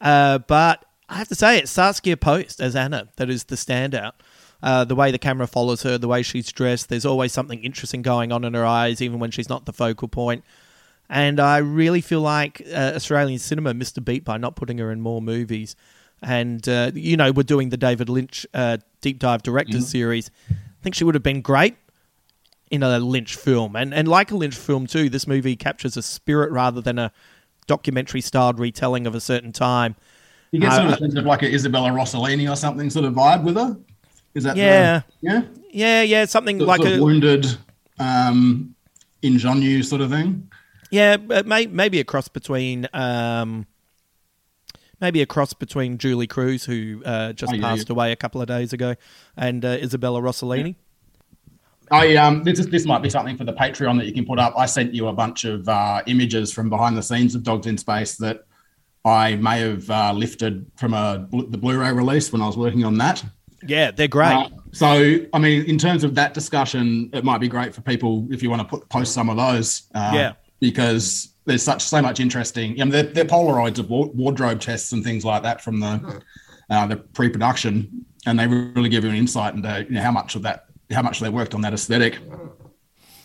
uh, 0.00 0.38
but 0.38 0.84
I 1.08 1.14
have 1.14 1.28
to 1.28 1.34
say 1.34 1.58
it's 1.58 1.70
Saskia 1.70 2.16
Post 2.16 2.60
as 2.60 2.74
Anna 2.74 3.08
that 3.16 3.30
is 3.30 3.44
the 3.44 3.56
standout. 3.56 4.12
Uh, 4.62 4.82
the 4.84 4.94
way 4.94 5.10
the 5.10 5.18
camera 5.18 5.46
follows 5.46 5.82
her, 5.82 5.98
the 5.98 6.08
way 6.08 6.22
she's 6.22 6.50
dressed, 6.50 6.88
there's 6.88 7.04
always 7.04 7.32
something 7.32 7.62
interesting 7.62 8.00
going 8.00 8.32
on 8.32 8.44
in 8.44 8.54
her 8.54 8.64
eyes, 8.64 9.02
even 9.02 9.18
when 9.18 9.30
she's 9.30 9.48
not 9.48 9.66
the 9.66 9.72
focal 9.74 10.08
point. 10.08 10.42
And 11.10 11.38
I 11.38 11.58
really 11.58 12.00
feel 12.00 12.22
like 12.22 12.62
uh, 12.72 12.92
Australian 12.94 13.38
cinema 13.38 13.74
missed 13.74 13.98
a 13.98 14.00
beat 14.00 14.24
by 14.24 14.38
not 14.38 14.56
putting 14.56 14.78
her 14.78 14.90
in 14.90 15.02
more 15.02 15.20
movies. 15.20 15.76
And, 16.22 16.66
uh, 16.66 16.92
you 16.94 17.18
know, 17.18 17.30
we're 17.30 17.42
doing 17.42 17.68
the 17.68 17.76
David 17.76 18.08
Lynch 18.08 18.46
uh, 18.54 18.78
Deep 19.02 19.18
Dive 19.18 19.42
Directors 19.42 19.88
series. 19.88 20.30
I 20.50 20.54
think 20.82 20.94
she 20.94 21.04
would 21.04 21.14
have 21.14 21.22
been 21.22 21.42
great 21.42 21.76
in 22.70 22.82
a 22.82 22.98
Lynch 22.98 23.36
film, 23.36 23.76
and 23.76 23.94
and 23.94 24.08
like 24.08 24.30
a 24.30 24.36
Lynch 24.36 24.56
film 24.56 24.86
too, 24.86 25.08
this 25.08 25.26
movie 25.26 25.54
captures 25.54 25.96
a 25.96 26.02
spirit 26.02 26.50
rather 26.50 26.80
than 26.80 26.98
a 26.98 27.12
documentary 27.66 28.20
styled 28.20 28.58
retelling 28.58 29.06
of 29.06 29.14
a 29.14 29.20
certain 29.20 29.52
time. 29.52 29.96
You 30.52 30.60
get 30.60 30.72
sort 30.72 30.86
Uh, 30.88 30.92
of 30.92 30.98
sense 30.98 31.14
of 31.16 31.24
like 31.24 31.42
an 31.42 31.52
Isabella 31.52 31.90
Rossellini 31.90 32.50
or 32.50 32.56
something 32.56 32.88
sort 32.90 33.04
of 33.04 33.14
vibe 33.14 33.42
with 33.42 33.56
her. 33.56 33.76
Is 34.34 34.44
that 34.44 34.54
the- 34.54 34.60
Yeah. 34.62 35.02
yeah, 35.20 35.42
Yeah, 35.72 36.02
yeah, 36.02 36.24
something 36.26 36.58
Sort 36.58 36.68
like 36.68 36.80
of 36.84 36.98
a 36.98 37.02
wounded 37.02 37.46
um, 37.98 38.74
ingenue 39.22 39.82
sort 39.82 40.00
of 40.02 40.10
thing. 40.10 40.48
yeah, 40.90 41.16
but 41.16 41.46
may, 41.46 41.66
maybe 41.66 41.98
a 42.00 42.04
cross 42.04 42.28
between 42.28 42.86
um, 42.92 43.66
maybe 45.00 45.20
a 45.22 45.26
cross 45.26 45.52
between 45.52 45.98
Julee 45.98 46.26
Cruise, 46.26 46.64
who 46.64 47.02
uh, 47.04 47.32
just 47.32 47.52
Oh, 47.52 47.56
yeah, 47.56 47.62
passed 47.62 47.88
yeah. 47.88 47.92
away 47.94 48.12
a 48.12 48.16
couple 48.16 48.40
of 48.40 48.46
days 48.48 48.72
ago, 48.72 48.94
and 49.36 49.64
uh, 49.64 49.68
Isabella 49.82 50.20
Rossellini. 50.20 50.76
I 51.94 52.16
um 52.16 52.42
this 52.44 52.58
is, 52.58 52.66
this 52.68 52.84
might 52.86 53.02
be 53.02 53.10
something 53.10 53.36
for 53.36 53.44
the 53.44 53.52
Patreon 53.52 53.98
that 53.98 54.06
you 54.06 54.12
can 54.12 54.26
put 54.26 54.38
up. 54.38 54.52
I 54.56 54.66
sent 54.66 54.94
you 54.94 55.08
a 55.08 55.12
bunch 55.12 55.44
of 55.44 55.68
uh, 55.68 56.02
images 56.06 56.52
from 56.52 56.68
behind 56.68 56.96
the 56.96 57.02
scenes 57.02 57.34
of 57.34 57.42
Dogs 57.42 57.66
in 57.66 57.76
Space 57.78 58.16
that 58.16 58.46
I 59.04 59.36
may 59.36 59.60
have 59.60 59.90
uh, 59.90 60.12
lifted 60.12 60.54
from 60.76 60.94
a 60.94 61.26
the 61.30 61.58
Blu-ray 61.58 61.92
release 61.92 62.32
when 62.32 62.42
I 62.42 62.46
was 62.46 62.56
working 62.56 62.84
on 62.84 62.98
that. 62.98 63.24
Yeah, 63.66 63.90
they're 63.90 64.08
great. 64.08 64.32
Uh, 64.32 64.48
so, 64.72 65.18
I 65.32 65.38
mean, 65.38 65.64
in 65.64 65.78
terms 65.78 66.04
of 66.04 66.14
that 66.16 66.34
discussion, 66.34 67.08
it 67.12 67.24
might 67.24 67.38
be 67.38 67.48
great 67.48 67.74
for 67.74 67.80
people 67.80 68.26
if 68.30 68.42
you 68.42 68.50
want 68.50 68.62
to 68.62 68.68
put 68.68 68.88
post 68.88 69.12
some 69.14 69.28
of 69.30 69.36
those. 69.36 69.88
Uh, 69.94 70.10
Yeah. 70.14 70.32
Because 70.60 71.34
there's 71.44 71.62
such 71.62 71.82
so 71.82 72.00
much 72.00 72.20
interesting. 72.20 72.72
I 72.80 72.84
mean, 72.84 72.90
they're, 72.90 73.02
they're 73.02 73.24
Polaroids 73.24 73.78
of 73.78 73.90
wardrobe 73.90 74.60
tests 74.60 74.92
and 74.92 75.04
things 75.04 75.24
like 75.24 75.42
that 75.42 75.60
from 75.60 75.80
the 75.80 76.22
uh, 76.70 76.86
the 76.86 76.96
pre-production, 76.96 78.06
and 78.26 78.38
they 78.38 78.46
really 78.46 78.88
give 78.88 79.04
you 79.04 79.10
an 79.10 79.16
insight 79.16 79.54
into 79.54 79.84
you 79.86 79.96
know, 79.96 80.02
how 80.02 80.10
much 80.10 80.34
of 80.36 80.42
that, 80.42 80.63
how 80.90 81.02
much 81.02 81.20
they 81.20 81.28
worked 81.28 81.54
on 81.54 81.60
that 81.62 81.72
aesthetic. 81.74 82.18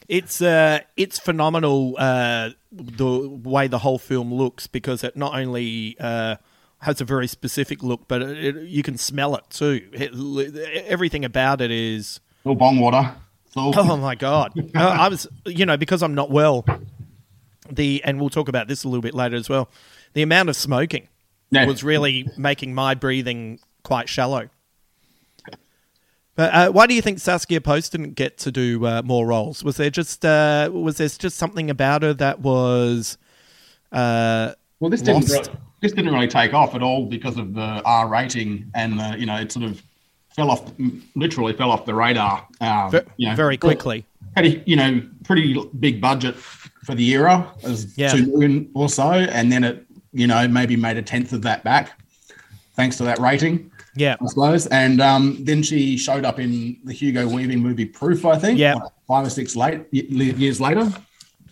It's 0.08 0.42
uh, 0.42 0.80
it's 0.98 1.20
phenomenal 1.20 1.96
uh, 1.98 2.50
the 2.72 3.30
way 3.30 3.68
the 3.68 3.78
whole 3.80 4.00
film 4.00 4.34
looks 4.34 4.66
because 4.66 5.04
it 5.04 5.16
not 5.16 5.36
only 5.38 5.96
uh, 6.00 6.38
has 6.80 7.00
a 7.00 7.06
very 7.06 7.28
specific 7.28 7.84
look, 7.84 8.08
but 8.08 8.24
it, 8.24 8.56
it, 8.58 8.68
you 8.68 8.82
can 8.82 8.98
smell 8.98 9.36
it 9.36 9.44
too. 9.52 9.88
It, 9.94 10.56
everything 10.88 11.26
about 11.26 11.62
it 11.62 11.70
is. 11.70 12.20
All 12.44 12.56
bong 12.56 12.80
water. 12.80 13.16
All- 13.56 13.74
Oh 13.78 13.98
my 13.98 14.16
god! 14.16 14.52
Uh, 14.76 14.80
I 14.80 15.10
was, 15.10 15.28
you 15.46 15.66
know, 15.66 15.78
because 15.78 16.02
I'm 16.02 16.16
not 16.16 16.32
well. 16.32 16.66
The 17.72 18.02
and 18.04 18.20
we'll 18.20 18.30
talk 18.32 18.48
about 18.48 18.68
this 18.68 18.84
a 18.84 18.88
little 18.88 19.02
bit 19.04 19.14
later 19.14 19.36
as 19.36 19.48
well. 19.48 19.70
The 20.14 20.24
amount 20.24 20.50
of 20.50 20.56
smoking 20.56 21.08
was 21.68 21.84
really 21.84 22.28
making 22.36 22.74
my 22.74 22.96
breathing 22.96 23.60
quite 23.84 24.10
shallow. 24.10 24.50
But 26.40 26.54
uh, 26.54 26.72
why 26.72 26.88
do 26.88 26.94
you 26.94 27.02
think 27.02 27.20
Saskia 27.20 27.60
Post 27.60 27.92
didn't 27.92 28.14
get 28.14 28.38
to 28.38 28.50
do 28.50 28.86
uh, 28.86 29.02
more 29.04 29.28
roles? 29.28 29.62
Was 29.62 29.76
there 29.76 29.90
just 29.90 30.24
uh, 30.24 30.70
was 30.72 30.96
there 30.96 31.10
just 31.10 31.36
something 31.36 31.70
about 31.70 32.02
her 32.02 32.14
that 32.14 32.40
was 32.40 33.18
uh, 33.92 34.54
Well, 34.80 34.90
this 34.90 35.02
didn't 35.02 35.30
lost? 35.30 35.48
re- 35.50 35.54
this 35.82 35.92
didn't 35.92 36.14
really 36.14 36.30
take 36.30 36.54
off 36.54 36.76
at 36.76 36.82
all 36.82 37.08
because 37.08 37.36
of 37.36 37.54
the 37.56 37.82
R 37.84 38.08
rating 38.08 38.72
and 38.74 38.98
the 38.98 39.18
you 39.20 39.26
know 39.26 39.36
it 39.36 39.52
sort 39.52 39.66
of 39.66 39.84
fell 40.34 40.50
off 40.50 40.72
literally 41.14 41.52
fell 41.52 41.72
off 41.72 41.84
the 41.86 41.94
radar. 41.94 42.48
Um, 42.62 42.90
Ve- 42.92 43.02
you 43.18 43.28
know, 43.28 43.36
very 43.36 43.58
quickly. 43.58 44.06
Had 44.38 44.46
a 44.46 44.64
you 44.66 44.78
know 44.78 45.02
pretty 45.26 45.62
big 45.82 46.00
budget 46.00 46.38
for 46.38 46.96
the 46.96 47.06
era, 47.16 47.52
as 47.64 47.98
Yeah. 47.98 48.14
two 48.14 48.28
million 48.28 48.70
or 48.76 48.88
so, 48.88 49.12
and 49.12 49.52
then 49.52 49.66
it 49.66 49.86
you 50.14 50.26
know 50.26 50.48
maybe 50.48 50.78
made 50.78 50.96
a 50.96 51.02
tenth 51.02 51.34
of 51.34 51.42
that 51.42 51.66
back 51.66 52.00
thanks 52.78 52.96
to 52.96 53.04
that 53.04 53.20
rating. 53.20 53.70
Yeah, 54.00 54.16
I 54.22 54.26
suppose. 54.28 54.66
And 54.68 55.02
um, 55.02 55.38
then 55.42 55.62
she 55.64 55.98
showed 55.98 56.26
up 56.26 56.40
in 56.40 56.80
the 56.86 56.94
Hugo 56.94 57.28
Weaving 57.28 57.60
movie 57.60 57.86
Proof, 57.86 58.26
I 58.26 58.38
think. 58.38 58.58
Yeah. 58.58 58.76
like 58.76 58.92
five 59.08 59.26
or 59.28 59.30
six 59.30 59.56
late 59.56 59.86
years 59.92 60.62
later. 60.62 60.92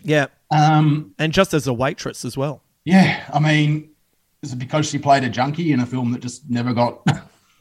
yeah, 0.02 0.26
Um, 0.50 1.14
and 1.18 1.32
just 1.32 1.52
as 1.54 1.66
a 1.66 1.72
waitress 1.72 2.24
as 2.24 2.36
well. 2.36 2.62
Yeah, 2.84 3.28
I 3.34 3.38
mean, 3.38 3.90
is 4.42 4.52
it 4.52 4.58
because 4.58 4.88
she 4.88 4.98
played 4.98 5.24
a 5.24 5.28
junkie 5.28 5.72
in 5.72 5.80
a 5.80 5.86
film 5.86 6.12
that 6.12 6.20
just 6.22 6.48
never 6.48 6.72
got, 6.72 7.04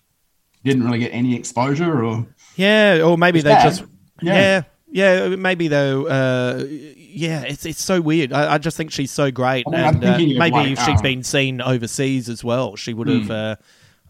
didn't 0.63 0.83
really 0.85 0.99
get 0.99 1.09
any 1.13 1.35
exposure, 1.35 2.03
or 2.05 2.25
Yeah, 2.55 3.01
or 3.03 3.17
maybe 3.17 3.41
they 3.41 3.49
bad. 3.51 3.63
just 3.69 3.83
Yeah. 4.21 4.63
yeah. 4.91 5.27
yeah, 5.29 5.35
maybe 5.35 5.67
though. 5.67 6.07
Uh, 6.07 6.63
yeah, 6.69 7.41
it's 7.41 7.65
it's 7.65 7.83
so 7.83 7.99
weird. 7.99 8.31
I, 8.31 8.53
I 8.53 8.57
just 8.57 8.77
think 8.77 8.91
she's 8.91 9.11
so 9.11 9.31
great, 9.31 9.65
I 9.67 9.71
mean, 9.71 9.79
and 9.81 10.05
uh, 10.05 10.17
maybe 10.17 10.35
like, 10.37 10.71
if 10.71 10.79
she'd 10.85 10.97
um, 10.97 11.01
been 11.01 11.23
seen 11.23 11.61
overseas 11.61 12.29
as 12.29 12.43
well, 12.43 12.75
she 12.75 12.93
would 12.93 13.07
have 13.07 13.31
uh, 13.31 13.55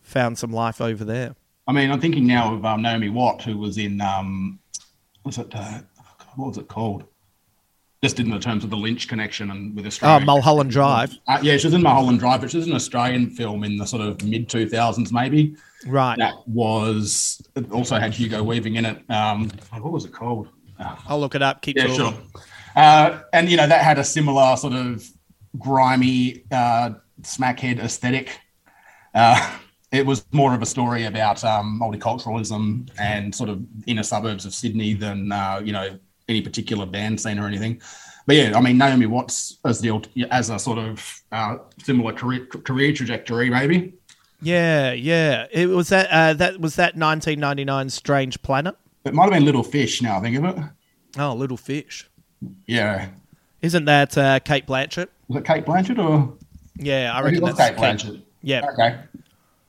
found 0.07 0.37
some 0.37 0.51
life 0.51 0.81
over 0.81 1.03
there. 1.03 1.35
I 1.67 1.73
mean, 1.73 1.91
I'm 1.91 1.99
thinking 1.99 2.25
now 2.25 2.53
of 2.55 2.65
um, 2.65 2.81
Naomi 2.81 3.09
Watt, 3.09 3.41
who 3.41 3.57
was 3.57 3.77
in, 3.77 3.99
um, 4.01 4.59
was 5.23 5.37
it, 5.37 5.53
uh, 5.53 5.79
what 6.35 6.47
was 6.49 6.57
it 6.57 6.67
called? 6.67 7.03
Just 8.03 8.19
in 8.19 8.29
the 8.29 8.39
terms 8.39 8.63
of 8.63 8.69
the 8.69 8.77
Lynch 8.77 9.07
connection 9.07 9.49
and 9.51 9.75
with 9.75 9.85
Oh, 9.85 9.87
Australia. 9.87 10.25
Mulholland 10.25 10.69
Drive, 10.71 11.17
Uh, 11.27 11.39
yeah, 11.41 11.57
she 11.57 11.67
was 11.67 11.73
in 11.73 11.81
Mulholland 11.81 12.19
Drive, 12.19 12.41
which 12.43 12.53
was 12.53 12.67
an 12.67 12.73
Australian 12.73 13.29
film 13.31 13.63
in 13.63 13.75
the 13.75 13.85
sort 13.85 14.01
of 14.03 14.23
mid 14.23 14.47
2000s, 14.47 15.11
maybe. 15.11 15.55
right? 15.87 16.17
That 16.17 16.35
was 16.47 17.41
also 17.71 17.97
had 17.97 18.13
Hugo 18.13 18.43
Weaving 18.43 18.75
in 18.75 18.85
it. 18.85 19.03
Um, 19.09 19.49
what 19.81 19.91
was 19.91 20.05
it 20.05 20.13
called? 20.13 20.47
I'll 21.07 21.19
look 21.19 21.33
it 21.33 21.41
up. 21.41 21.61
Keep 21.63 21.77
Yeah, 21.77 21.87
talking. 21.87 21.95
sure. 21.97 22.13
Uh, 22.75 23.19
and 23.33 23.49
you 23.49 23.57
know 23.57 23.65
that 23.67 23.83
had 23.83 23.97
a 23.97 24.03
similar 24.03 24.55
sort 24.55 24.73
of 24.73 25.03
grimy 25.57 26.43
uh, 26.51 26.91
smackhead 27.23 27.79
aesthetic. 27.79 28.39
Uh, 29.15 29.57
it 29.91 30.05
was 30.05 30.25
more 30.31 30.53
of 30.53 30.61
a 30.61 30.65
story 30.65 31.05
about 31.05 31.43
um, 31.43 31.79
multiculturalism 31.81 32.89
and 32.99 33.33
sort 33.33 33.49
of 33.49 33.61
inner 33.85 34.03
suburbs 34.03 34.45
of 34.45 34.53
Sydney 34.53 34.93
than 34.93 35.31
uh, 35.31 35.61
you 35.63 35.71
know 35.73 35.97
any 36.27 36.41
particular 36.41 36.85
band 36.85 37.19
scene 37.21 37.39
or 37.39 37.47
anything. 37.47 37.81
But 38.25 38.35
yeah, 38.35 38.51
I 38.57 38.61
mean 38.61 38.77
Naomi 38.77 39.05
Watts 39.05 39.57
as 39.65 39.79
the 39.79 40.01
as 40.31 40.49
a 40.49 40.59
sort 40.59 40.77
of 40.79 41.21
uh, 41.31 41.57
similar 41.81 42.13
career 42.13 42.45
career 42.45 42.91
trajectory, 42.93 43.49
maybe. 43.49 43.93
Yeah, 44.41 44.91
yeah. 44.91 45.47
It 45.51 45.67
was 45.69 45.89
that. 45.89 46.09
Uh, 46.11 46.33
that 46.33 46.59
was 46.59 46.75
that 46.75 46.95
1999 46.95 47.89
Strange 47.89 48.41
Planet. 48.41 48.75
It 49.05 49.13
might 49.13 49.23
have 49.23 49.33
been 49.33 49.45
Little 49.45 49.63
Fish. 49.63 50.01
Now 50.01 50.17
I 50.17 50.21
think 50.21 50.37
of 50.37 50.45
it. 50.45 50.63
Oh, 51.17 51.33
Little 51.33 51.57
Fish. 51.57 52.09
Yeah, 52.67 53.07
Isn't 53.63 53.85
that 53.85 54.15
uh, 54.15 54.39
Cate 54.41 54.67
Blanchett? 54.67 55.07
was 55.27 55.39
it 55.41 55.45
Cate 55.45 55.65
Blanchett 55.65 55.97
or? 55.97 56.37
Yeah, 56.75 57.11
I 57.15 57.21
reckon 57.21 57.43
that's 57.43 57.57
Cate 57.57 57.75
Blanchett. 57.75 58.21
Yeah, 58.43 58.63
Okay, 58.73 58.95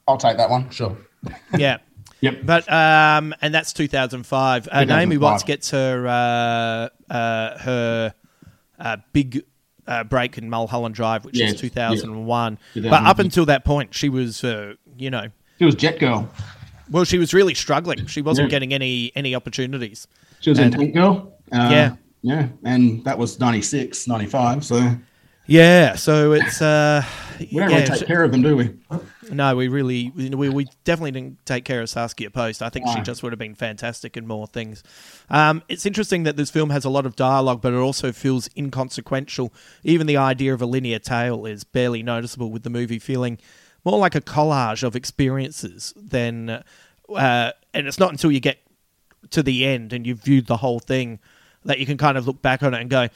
I'll 0.08 0.16
take 0.16 0.36
that 0.38 0.50
one. 0.50 0.68
Sure. 0.70 0.96
yeah. 1.56 1.78
Yep. 2.20 2.40
But 2.44 2.72
um, 2.72 3.32
and 3.40 3.54
that's 3.54 3.72
2005. 3.72 4.68
Uh, 4.72 4.84
Naomi 4.84 5.14
2005. 5.16 5.20
Watts 5.22 5.42
gets 5.44 5.70
her 5.70 6.06
uh, 6.08 7.12
uh, 7.14 7.58
her 7.58 8.14
uh, 8.80 8.96
big 9.12 9.44
uh, 9.86 10.02
break 10.04 10.36
in 10.38 10.50
Mulholland 10.50 10.94
Drive, 10.96 11.24
which 11.24 11.36
Yes, 11.38 11.54
is 11.54 11.60
2001. 11.60 12.58
yeah. 12.74 12.90
But 12.90 13.04
up 13.04 13.18
until 13.20 13.46
that 13.46 13.64
point, 13.64 13.94
she 13.94 14.08
was, 14.08 14.42
uh, 14.42 14.74
you 14.96 15.10
know, 15.10 15.28
She 15.58 15.64
was 15.64 15.74
Jet 15.76 15.98
Girl. 16.00 16.28
well, 16.90 17.04
she 17.04 17.18
was 17.18 17.32
really 17.32 17.54
struggling. 17.54 18.06
She 18.06 18.20
wasn't 18.22 18.48
Yeah. 18.48 18.50
getting 18.50 18.74
any 18.74 19.12
any 19.14 19.34
opportunities. 19.36 20.08
She 20.40 20.50
was 20.50 20.58
And- 20.58 20.74
in 20.74 20.80
Tank 20.80 20.94
Girl. 20.94 21.32
Uh, 21.52 21.68
Yeah. 21.70 21.96
Yeah. 22.22 22.48
And 22.64 23.04
that 23.04 23.16
was 23.16 23.38
96, 23.38 24.08
95. 24.08 24.64
So 24.64 24.96
Yeah, 25.46 25.94
so 25.94 26.32
it's 26.32 26.60
uh, 26.60 27.04
we 27.38 27.46
don't 27.46 27.52
yeah, 27.52 27.66
really 27.76 27.86
take 27.86 27.98
she- 28.00 28.06
care 28.06 28.24
of 28.24 28.32
them, 28.32 28.42
do 28.42 28.56
we? 28.56 28.70
No, 29.30 29.56
we 29.56 29.68
really, 29.68 30.10
we, 30.14 30.48
we 30.48 30.66
definitely 30.84 31.10
didn't 31.12 31.44
take 31.44 31.64
care 31.64 31.80
of 31.80 31.90
Saskia 31.90 32.30
Post. 32.30 32.62
I 32.62 32.68
think 32.68 32.86
she 32.88 33.00
just 33.02 33.22
would 33.22 33.32
have 33.32 33.38
been 33.38 33.54
fantastic 33.54 34.16
in 34.16 34.26
more 34.26 34.46
things. 34.46 34.82
Um, 35.28 35.62
it's 35.68 35.86
interesting 35.86 36.22
that 36.22 36.36
this 36.36 36.50
film 36.50 36.70
has 36.70 36.84
a 36.84 36.90
lot 36.90 37.06
of 37.06 37.16
dialogue, 37.16 37.60
but 37.60 37.72
it 37.72 37.76
also 37.78 38.12
feels 38.12 38.48
inconsequential. 38.56 39.52
Even 39.84 40.06
the 40.06 40.16
idea 40.16 40.54
of 40.54 40.62
a 40.62 40.66
linear 40.66 40.98
tale 40.98 41.46
is 41.46 41.64
barely 41.64 42.02
noticeable, 42.02 42.50
with 42.50 42.62
the 42.62 42.70
movie 42.70 42.98
feeling 42.98 43.38
more 43.84 43.98
like 43.98 44.14
a 44.14 44.20
collage 44.20 44.82
of 44.82 44.96
experiences 44.96 45.92
than. 45.96 46.62
Uh, 47.08 47.52
and 47.74 47.86
it's 47.86 47.98
not 47.98 48.10
until 48.10 48.30
you 48.30 48.40
get 48.40 48.58
to 49.30 49.42
the 49.42 49.64
end 49.64 49.92
and 49.92 50.06
you've 50.06 50.22
viewed 50.22 50.46
the 50.46 50.58
whole 50.58 50.78
thing 50.78 51.18
that 51.64 51.78
you 51.78 51.86
can 51.86 51.96
kind 51.96 52.16
of 52.16 52.26
look 52.26 52.40
back 52.42 52.62
on 52.62 52.74
it 52.74 52.80
and 52.80 52.90
go, 52.90 53.08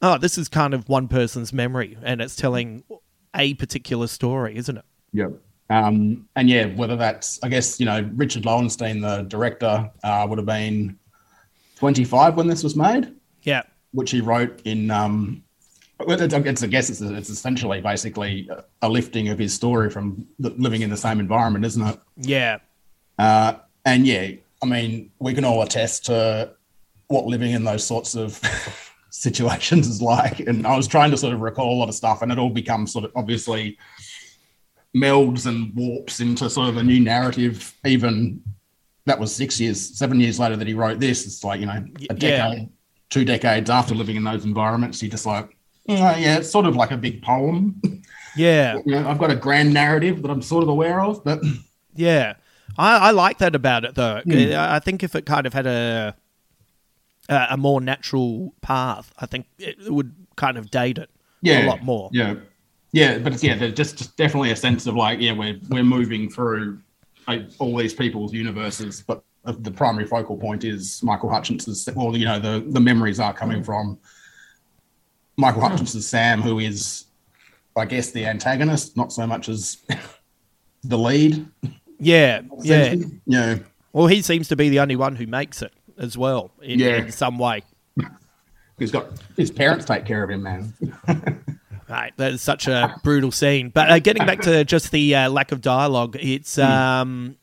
oh, 0.00 0.18
this 0.18 0.38
is 0.38 0.48
kind 0.48 0.74
of 0.74 0.88
one 0.88 1.08
person's 1.08 1.52
memory 1.52 1.96
and 2.02 2.20
it's 2.20 2.36
telling 2.36 2.84
a 3.34 3.54
particular 3.54 4.06
story, 4.06 4.56
isn't 4.56 4.76
it? 4.76 4.84
Yep. 5.12 5.32
Um, 5.70 6.28
and 6.36 6.50
yeah, 6.50 6.66
whether 6.66 6.96
that's, 6.96 7.38
I 7.42 7.48
guess, 7.48 7.80
you 7.80 7.86
know, 7.86 8.08
Richard 8.14 8.44
Lowenstein, 8.44 9.00
the 9.00 9.22
director, 9.22 9.90
uh, 10.04 10.26
would 10.28 10.38
have 10.38 10.46
been 10.46 10.98
25 11.76 12.36
when 12.36 12.46
this 12.46 12.62
was 12.62 12.76
made, 12.76 13.12
Yeah. 13.42 13.62
which 13.92 14.10
he 14.10 14.20
wrote 14.20 14.60
in. 14.64 14.90
Um, 14.90 15.42
it's, 16.00 16.20
it's- 16.22 16.62
I 16.62 16.66
guess 16.66 16.90
it's, 16.90 17.00
it's 17.00 17.30
essentially 17.30 17.80
basically 17.80 18.50
a 18.82 18.88
lifting 18.88 19.28
of 19.28 19.38
his 19.38 19.54
story 19.54 19.88
from 19.88 20.26
living 20.38 20.82
in 20.82 20.90
the 20.90 20.96
same 20.96 21.20
environment, 21.20 21.64
isn't 21.64 21.86
it? 21.86 21.98
Yeah. 22.16 22.58
Uh, 23.18 23.54
and 23.84 24.06
yeah, 24.06 24.32
I 24.62 24.66
mean, 24.66 25.10
we 25.20 25.32
can 25.32 25.44
all 25.44 25.62
attest 25.62 26.06
to 26.06 26.50
what 27.08 27.26
living 27.26 27.52
in 27.52 27.64
those 27.64 27.84
sorts 27.86 28.14
of 28.14 28.40
situations 29.10 29.86
is 29.88 30.02
like. 30.02 30.40
And 30.40 30.66
I 30.66 30.76
was 30.76 30.86
trying 30.86 31.10
to 31.12 31.16
sort 31.16 31.34
of 31.34 31.40
recall 31.40 31.74
a 31.74 31.78
lot 31.78 31.88
of 31.88 31.94
stuff, 31.94 32.22
and 32.22 32.30
it 32.32 32.38
all 32.38 32.50
becomes 32.50 32.92
sort 32.92 33.04
of 33.04 33.12
obviously 33.16 33.78
melds 34.96 35.46
and 35.46 35.74
warps 35.74 36.20
into 36.20 36.48
sort 36.50 36.68
of 36.68 36.76
a 36.76 36.82
new 36.82 37.00
narrative. 37.00 37.74
Even 37.84 38.42
that 39.06 39.18
was 39.18 39.34
six 39.34 39.60
years, 39.60 39.96
seven 39.98 40.20
years 40.20 40.38
later 40.38 40.56
that 40.56 40.66
he 40.66 40.74
wrote 40.74 41.00
this. 41.00 41.26
It's 41.26 41.44
like 41.44 41.60
you 41.60 41.66
know 41.66 41.72
a 41.72 41.84
yeah. 41.98 42.14
decade 42.14 42.68
two 43.12 43.24
decades 43.26 43.68
after 43.68 43.94
living 43.94 44.16
in 44.16 44.24
those 44.24 44.46
environments, 44.46 45.02
you're 45.02 45.10
just 45.10 45.26
like, 45.26 45.54
"Mm, 45.88 45.98
yeah, 45.98 46.38
it's 46.38 46.50
sort 46.50 46.64
of 46.64 46.74
like 46.74 46.90
a 46.90 46.96
big 46.96 47.22
poem. 47.22 47.80
Yeah, 48.34 48.78
you 48.86 48.92
know, 48.92 49.06
I've 49.06 49.18
got 49.18 49.30
a 49.30 49.36
grand 49.36 49.74
narrative 49.74 50.22
that 50.22 50.30
I'm 50.30 50.40
sort 50.40 50.62
of 50.62 50.70
aware 50.70 51.02
of, 51.02 51.22
but 51.22 51.42
yeah. 51.94 52.32
I, 52.78 52.96
I 52.96 53.10
like 53.10 53.36
that 53.38 53.54
about 53.54 53.84
it 53.84 53.94
though. 53.94 54.22
Hmm. 54.24 54.54
I 54.56 54.78
think 54.78 55.02
if 55.02 55.14
it 55.14 55.26
kind 55.26 55.46
of 55.46 55.52
had 55.52 55.66
a 55.66 56.16
a 57.28 57.46
a 57.50 57.56
more 57.58 57.82
natural 57.82 58.54
path, 58.62 59.12
I 59.18 59.26
think 59.26 59.48
it 59.58 59.92
would 59.92 60.14
kind 60.36 60.56
of 60.56 60.70
date 60.70 60.96
it 60.96 61.10
yeah, 61.42 61.66
a 61.66 61.68
lot 61.68 61.82
more. 61.82 62.08
Yeah, 62.10 62.36
yeah, 62.92 63.18
but 63.18 63.32
it's, 63.32 63.42
yeah, 63.42 63.56
there's 63.56 63.74
just, 63.74 63.96
just 63.98 64.16
definitely 64.16 64.50
a 64.50 64.56
sense 64.56 64.86
of 64.86 64.94
like, 64.94 65.20
yeah, 65.20 65.32
we're 65.32 65.58
we're 65.68 65.84
moving 65.84 66.28
through 66.30 66.80
like, 67.26 67.42
all 67.58 67.76
these 67.76 67.94
people's 67.94 68.32
universes, 68.32 69.02
but 69.06 69.24
the- 69.44 69.52
the 69.52 69.70
primary 69.70 70.06
focal 70.06 70.36
point 70.36 70.64
is 70.64 71.02
Michael 71.02 71.30
Hutchence's. 71.30 71.88
Well, 71.94 72.16
you 72.16 72.24
know, 72.24 72.38
the 72.38 72.64
the 72.68 72.80
memories 72.80 73.18
are 73.18 73.32
coming 73.32 73.62
mm. 73.62 73.66
from 73.66 73.98
Michael 75.36 75.62
Hutchence's 75.62 76.06
Sam, 76.06 76.42
who 76.42 76.58
is, 76.58 77.06
I 77.76 77.86
guess, 77.86 78.10
the 78.10 78.26
antagonist, 78.26 78.96
not 78.96 79.12
so 79.12 79.26
much 79.26 79.48
as 79.48 79.78
the 80.84 80.98
lead. 80.98 81.46
Yeah, 81.98 82.42
yeah. 82.62 82.94
yeah. 83.26 83.58
Well, 83.92 84.06
he 84.06 84.22
seems 84.22 84.48
to 84.48 84.56
be 84.56 84.68
the 84.68 84.80
only 84.80 84.96
one 84.96 85.16
who 85.16 85.26
makes 85.26 85.62
it 85.62 85.72
as 85.98 86.16
well 86.16 86.50
in, 86.62 86.78
Yeah. 86.78 86.96
in 86.96 87.12
some 87.12 87.38
way. 87.38 87.62
He's 88.78 88.90
got 88.90 89.08
his 89.36 89.50
parents 89.50 89.84
take 89.84 90.04
care 90.04 90.24
of 90.24 90.30
him, 90.30 90.42
man. 90.42 90.74
Right, 91.92 92.12
that 92.16 92.32
is 92.32 92.40
such 92.40 92.68
a 92.68 92.98
brutal 93.04 93.30
scene. 93.30 93.68
But 93.68 93.90
uh, 93.90 93.98
getting 93.98 94.24
back 94.26 94.40
to 94.42 94.64
just 94.64 94.90
the 94.92 95.14
uh, 95.14 95.30
lack 95.30 95.52
of 95.52 95.60
dialogue, 95.60 96.16
it's 96.18 96.58
um, 96.58 97.36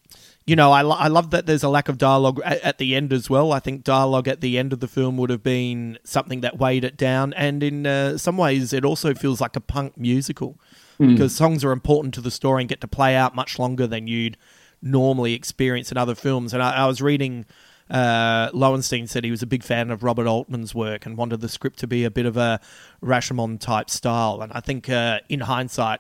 you 0.48 0.56
know, 0.56 0.72
I, 0.72 0.82
lo- 0.82 0.96
I 0.98 1.08
love 1.08 1.30
that 1.30 1.46
there's 1.46 1.62
a 1.62 1.70
lack 1.70 1.88
of 1.88 2.00
dialogue 2.00 2.42
at, 2.44 2.60
at 2.62 2.78
the 2.80 2.96
end 2.96 3.14
as 3.14 3.30
well. 3.30 3.52
I 3.52 3.60
think 3.60 3.84
dialogue 3.84 4.28
at 4.28 4.42
the 4.42 4.58
end 4.58 4.74
of 4.74 4.80
the 4.80 4.88
film 4.88 5.18
would 5.18 5.30
have 5.30 5.44
been 5.44 6.00
something 6.04 6.42
that 6.42 6.58
weighed 6.58 6.84
it 6.84 6.98
down, 6.98 7.32
and 7.34 7.62
in 7.62 7.86
uh, 7.86 8.18
some 8.18 8.38
ways, 8.38 8.74
it 8.74 8.84
also 8.84 9.14
feels 9.14 9.40
like 9.40 9.56
a 9.56 9.62
punk 9.62 9.96
musical 9.98 10.60
because 10.98 11.36
songs 11.36 11.64
are 11.64 11.72
important 11.72 12.16
to 12.16 12.22
the 12.22 12.32
story 12.32 12.64
and 12.64 12.70
get 12.70 12.82
to 12.82 12.88
play 12.88 13.16
out 13.16 13.36
much 13.36 13.60
longer 13.60 13.86
than 13.86 14.08
you'd 14.08 14.36
normally 14.82 15.34
experience 15.34 15.92
in 15.92 15.98
other 15.98 16.16
films. 16.16 16.54
And 16.54 16.64
I, 16.64 16.72
I 16.72 16.88
was 16.88 17.02
reading. 17.02 17.46
Uh, 17.90 18.50
Lowenstein 18.54 19.08
said 19.08 19.24
he 19.24 19.32
was 19.32 19.42
a 19.42 19.48
big 19.48 19.64
fan 19.64 19.90
of 19.90 20.04
Robert 20.04 20.28
Altman's 20.28 20.76
work 20.76 21.06
and 21.06 21.18
wanted 21.18 21.42
the 21.42 21.50
script 21.50 21.80
to 21.80 21.88
be 21.88 22.04
a 22.04 22.12
bit 22.12 22.26
of 22.26 22.38
a 22.38 22.60
Rashomon 23.04 23.60
type 23.60 23.90
style. 23.90 24.42
And 24.42 24.52
I 24.54 24.60
think, 24.60 24.90
uh, 24.90 25.20
in 25.28 25.40
hindsight, 25.42 26.00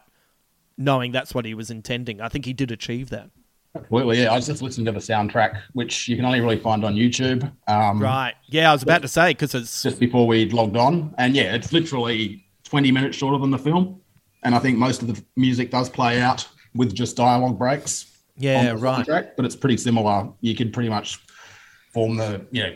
knowing 0.78 1.12
that's 1.12 1.34
what 1.34 1.46
he 1.46 1.54
was 1.54 1.72
intending, 1.72 2.22
I 2.22 2.30
think 2.30 2.46
he 2.46 2.54
did 2.54 2.72
achieve 2.72 3.10
that. 3.10 3.30
Absolutely, 3.76 4.22
yeah. 4.22 4.32
I 4.32 4.36
was 4.36 4.48
just 4.48 4.62
listening 4.62 4.86
to 4.86 4.92
the 4.92 5.00
soundtrack, 5.00 5.62
which 5.74 6.08
you 6.08 6.16
can 6.16 6.26
only 6.26 6.42
really 6.42 6.58
find 6.58 6.84
on 6.84 6.96
YouTube. 6.96 7.52
Um, 7.68 8.02
Right. 8.02 8.34
Yeah, 8.48 8.70
I 8.70 8.74
was 8.74 8.84
about 8.84 9.04
to 9.04 9.08
say 9.08 9.32
because 9.32 9.54
it's 9.54 9.84
just 9.84 10.00
before 10.00 10.26
we 10.26 10.50
logged 10.50 10.76
on. 10.76 11.14
And 11.18 11.36
yeah, 11.36 11.54
it's 11.56 11.72
literally 11.72 12.46
20 12.64 12.92
minutes 12.92 13.18
shorter 13.18 13.38
than 13.38 13.52
the 13.52 13.60
film. 13.60 14.02
And 14.44 14.56
I 14.56 14.60
think 14.60 14.78
most 14.78 15.02
of 15.02 15.08
the 15.08 15.24
music 15.36 15.70
does 15.70 15.90
play 15.90 16.22
out 16.22 16.48
with 16.74 16.94
just 16.94 17.16
dialogue 17.16 17.58
breaks. 17.58 18.06
Yeah, 18.38 18.74
right. 18.78 19.06
soundtrack, 19.06 19.32
but 19.36 19.46
it's 19.46 19.56
pretty 19.56 19.78
similar. 19.78 20.30
You 20.42 20.56
could 20.56 20.72
pretty 20.72 20.90
much 20.90 21.20
form 21.90 22.18
the, 22.18 22.46
you 22.52 22.64
know, 22.64 22.76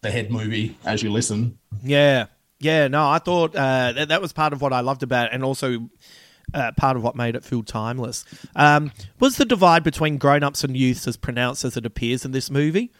the 0.00 0.10
head 0.10 0.30
movie 0.30 0.76
as 0.84 1.02
you 1.02 1.10
listen. 1.12 1.58
Yeah, 1.82 2.26
yeah. 2.58 2.88
No, 2.88 3.08
I 3.08 3.18
thought 3.18 3.54
uh, 3.54 3.92
that 3.92 4.08
that 4.08 4.20
was 4.22 4.32
part 4.32 4.52
of 4.52 4.60
what 4.60 4.72
I 4.72 4.80
loved 4.80 5.02
about, 5.02 5.26
it, 5.26 5.32
and 5.34 5.44
also 5.44 5.88
uh, 6.52 6.72
part 6.76 6.96
of 6.96 7.02
what 7.02 7.14
made 7.16 7.36
it 7.36 7.44
feel 7.44 7.62
timeless. 7.62 8.24
Um, 8.56 8.92
was 9.20 9.36
the 9.36 9.44
divide 9.44 9.84
between 9.84 10.18
grown-ups 10.18 10.64
and 10.64 10.76
youths 10.76 11.06
as 11.06 11.16
pronounced 11.16 11.64
as 11.64 11.76
it 11.76 11.86
appears 11.86 12.24
in 12.24 12.32
this 12.32 12.50
movie? 12.50 12.92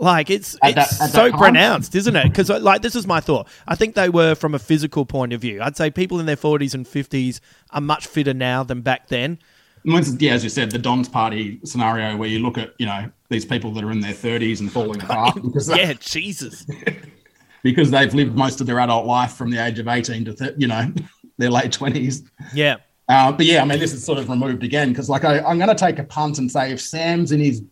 Like 0.00 0.30
it's 0.30 0.56
At 0.62 0.78
it's 0.78 1.00
at 1.00 1.06
that 1.06 1.10
so 1.10 1.30
time? 1.30 1.38
pronounced, 1.40 1.96
isn't 1.96 2.14
it? 2.14 2.22
Because 2.24 2.50
like 2.50 2.82
this 2.82 2.94
is 2.94 3.04
my 3.04 3.18
thought. 3.18 3.48
I 3.66 3.74
think 3.74 3.96
they 3.96 4.08
were 4.08 4.36
from 4.36 4.54
a 4.54 4.58
physical 4.60 5.04
point 5.04 5.32
of 5.32 5.40
view. 5.40 5.60
I'd 5.60 5.76
say 5.76 5.90
people 5.90 6.20
in 6.20 6.26
their 6.26 6.36
forties 6.36 6.72
and 6.72 6.86
fifties 6.86 7.40
are 7.70 7.80
much 7.80 8.06
fitter 8.06 8.32
now 8.32 8.62
than 8.62 8.82
back 8.82 9.08
then. 9.08 9.40
Yeah, 9.84 10.32
as 10.32 10.44
you 10.44 10.50
said, 10.50 10.70
the 10.70 10.78
Don's 10.78 11.08
Party 11.08 11.60
scenario 11.64 12.16
where 12.16 12.28
you 12.28 12.40
look 12.40 12.58
at, 12.58 12.74
you 12.78 12.86
know, 12.86 13.10
these 13.28 13.44
people 13.44 13.72
that 13.72 13.84
are 13.84 13.90
in 13.90 14.00
their 14.00 14.12
30s 14.12 14.60
and 14.60 14.70
falling 14.72 15.02
apart 15.02 15.34
because, 15.42 15.68
Yeah, 15.68 15.92
Jesus. 15.94 16.66
because 17.62 17.90
they've 17.90 18.12
lived 18.14 18.36
most 18.36 18.60
of 18.60 18.66
their 18.66 18.80
adult 18.80 19.06
life 19.06 19.32
from 19.34 19.50
the 19.50 19.62
age 19.64 19.78
of 19.78 19.88
18 19.88 20.24
to, 20.26 20.34
th- 20.34 20.54
you 20.56 20.66
know, 20.66 20.92
their 21.38 21.50
late 21.50 21.70
20s. 21.72 22.22
Yeah, 22.54 22.76
Uh, 23.08 23.32
but 23.32 23.46
yeah, 23.46 23.62
I 23.62 23.64
mean, 23.64 23.78
this 23.78 23.92
is 23.92 24.04
sort 24.04 24.18
of 24.18 24.28
removed 24.28 24.62
again 24.64 24.88
because, 24.90 25.08
like, 25.08 25.24
I, 25.24 25.40
I'm 25.40 25.58
going 25.58 25.68
to 25.68 25.74
take 25.74 25.98
a 25.98 26.04
punt 26.04 26.38
and 26.38 26.50
say 26.50 26.72
if 26.72 26.80
Sam's 26.80 27.32
in 27.32 27.40
his 27.40 27.62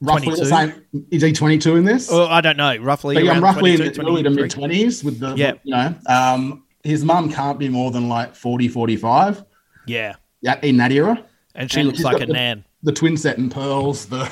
roughly 0.00 0.26
22? 0.34 0.44
the 0.44 0.46
same, 0.50 1.06
is 1.10 1.22
he 1.22 1.32
22 1.32 1.76
in 1.76 1.84
this? 1.84 2.10
well, 2.10 2.26
I 2.28 2.40
don't 2.40 2.56
know. 2.56 2.76
Roughly, 2.76 3.14
but 3.16 3.24
yeah, 3.24 3.32
I'm 3.32 3.42
roughly 3.42 3.74
in 3.74 3.78
the 3.80 4.00
early 4.00 4.22
to 4.22 4.30
mid 4.30 4.50
20s 4.50 5.02
with 5.04 5.18
the, 5.20 5.34
Yeah. 5.34 5.54
you 5.64 5.74
know, 5.74 5.94
um, 6.06 6.64
his 6.84 7.04
mum 7.04 7.30
can't 7.32 7.58
be 7.58 7.68
more 7.68 7.90
than 7.90 8.08
like 8.08 8.34
40, 8.34 8.68
45 8.68 9.44
Yeah, 9.86 10.14
yeah, 10.40 10.58
in 10.62 10.76
that 10.78 10.92
era. 10.92 11.24
and 11.54 11.70
she 11.70 11.80
And 11.80 11.88
looks 11.88 12.02
like 12.02 12.20
a 12.22 12.26
the- 12.26 12.32
nan. 12.32 12.64
The 12.82 12.92
twin 12.92 13.16
set 13.16 13.38
and 13.38 13.50
pearls, 13.50 14.06
the 14.06 14.30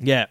Yeah. 0.00 0.26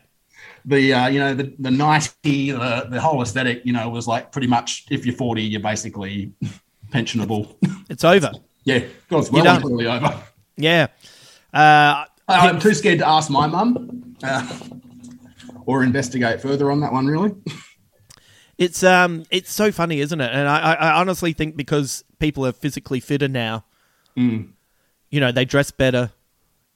the 0.65 0.93
uh, 0.93 1.07
you 1.07 1.19
know 1.19 1.33
the 1.33 1.53
the 1.59 1.71
nighty, 1.71 2.51
the 2.51 2.87
the 2.89 2.99
whole 2.99 3.21
aesthetic, 3.21 3.61
you 3.65 3.71
know, 3.73 3.89
was 3.89 4.05
like 4.07 4.31
pretty 4.33 4.47
much 4.47 4.85
if 4.91 5.05
you're 5.05 5.15
40, 5.15 5.41
you're 5.41 5.61
basically 5.61 6.33
pensionable. 6.91 7.55
It's 7.89 8.03
over. 8.03 8.31
yeah, 8.65 8.79
God, 9.09 9.29
well 9.31 9.47
and 9.47 9.61
truly 9.63 9.87
over. 9.87 10.21
Yeah. 10.57 10.87
Uh, 11.53 12.05
I'm 12.27 12.59
too 12.59 12.73
scared 12.73 12.99
to 12.99 13.07
ask 13.07 13.29
my 13.29 13.47
mum 13.47 14.15
uh, 14.23 14.59
or 15.65 15.83
investigate 15.83 16.41
further 16.41 16.69
on 16.71 16.81
that 16.81 16.91
one. 16.91 17.07
Really, 17.07 17.31
It's 18.57 18.83
um, 18.83 19.23
it's 19.31 19.51
so 19.53 19.71
funny, 19.71 20.01
isn't 20.01 20.19
it? 20.21 20.31
And 20.33 20.47
I, 20.49 20.59
I 20.59 20.73
I 20.73 20.99
honestly 20.99 21.31
think 21.33 21.55
because 21.55 22.03
people 22.19 22.45
are 22.45 22.51
physically 22.51 22.99
fitter 22.99 23.27
now, 23.29 23.63
you 25.11 25.19
know, 25.19 25.31
they 25.31 25.45
dress 25.45 25.69
better. 25.69 26.09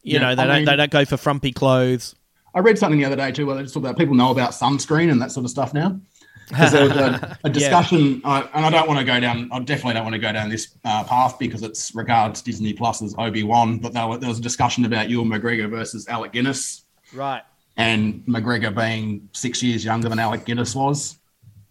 You. 0.03 0.13
Yeah, 0.13 0.19
know, 0.19 0.35
they 0.35 0.43
I 0.43 0.45
don't 0.45 0.55
mean- 0.57 0.65
they 0.65 0.75
don't 0.75 0.91
go 0.91 1.05
for 1.05 1.17
frumpy 1.17 1.51
clothes. 1.51 2.15
I 2.53 2.59
read 2.59 2.77
something 2.77 2.99
the 2.99 3.05
other 3.05 3.15
day 3.17 3.31
too 3.31 3.45
where 3.47 3.55
they 3.55 3.63
just 3.63 3.73
talked 3.73 3.85
about 3.85 3.97
people 3.97 4.15
know 4.15 4.31
about 4.31 4.51
sunscreen 4.51 5.11
and 5.11 5.21
that 5.21 5.31
sort 5.31 5.43
of 5.45 5.49
stuff 5.49 5.73
now. 5.73 5.99
Because 6.47 6.71
there 6.73 6.83
was 6.87 6.95
a, 6.95 7.37
a 7.43 7.49
discussion, 7.49 8.21
uh, 8.23 8.47
and 8.53 8.65
I 8.65 8.69
don't 8.69 8.87
want 8.87 8.99
to 8.99 9.05
go 9.05 9.19
down. 9.19 9.49
I 9.51 9.59
definitely 9.59 9.95
don't 9.95 10.03
want 10.03 10.13
to 10.13 10.19
go 10.19 10.31
down 10.31 10.47
this 10.49 10.75
uh, 10.85 11.03
path 11.03 11.39
because 11.39 11.63
it's 11.63 11.93
regards 11.95 12.41
Disney 12.43 12.71
Plus's 12.71 13.15
Obi 13.17 13.41
Wan. 13.43 13.79
But 13.79 13.93
there, 13.93 14.07
were, 14.07 14.19
there 14.19 14.29
was 14.29 14.37
a 14.37 14.43
discussion 14.43 14.85
about 14.85 15.09
Ewan 15.09 15.27
McGregor 15.27 15.67
versus 15.69 16.07
Alec 16.07 16.33
Guinness, 16.33 16.83
Right. 17.13 17.41
and 17.77 18.23
McGregor 18.27 18.73
being 18.73 19.27
six 19.33 19.63
years 19.63 19.83
younger 19.83 20.07
than 20.07 20.19
Alec 20.19 20.45
Guinness 20.45 20.75
was. 20.75 21.17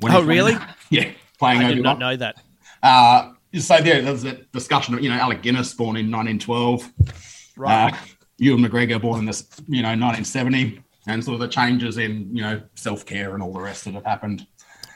Oh, 0.03 0.22
really? 0.24 0.55
yeah, 0.90 1.12
playing 1.38 1.61
I 1.62 1.66
Obi 1.66 1.74
did 1.77 1.85
not 1.85 2.00
know 2.00 2.16
that. 2.16 2.42
Uh, 2.83 3.31
so 3.59 3.77
yeah, 3.77 4.01
there 4.01 4.12
was 4.12 4.25
a 4.25 4.35
discussion 4.53 4.95
of 4.95 5.03
you 5.03 5.09
know 5.11 5.17
Alec 5.17 5.43
Guinness 5.43 5.75
born 5.75 5.97
in 5.97 6.11
1912, 6.11 6.93
Right. 7.57 7.93
uh, 7.93 7.97
Ewan 8.38 8.61
McGregor 8.64 9.01
born 9.01 9.21
in 9.21 9.27
this 9.27 9.47
you 9.69 9.83
know 9.83 9.88
1970, 9.88 10.81
and 11.07 11.23
sort 11.25 11.35
of 11.35 11.40
the 11.40 11.49
changes 11.49 11.99
in 11.99 12.35
you 12.35 12.43
know 12.43 12.61
self 12.75 13.05
care 13.07 13.35
and 13.35 13.43
all 13.43 13.53
the 13.53 13.61
rest 13.61 13.85
that 13.85 13.95
have 13.95 14.05
happened. 14.05 14.47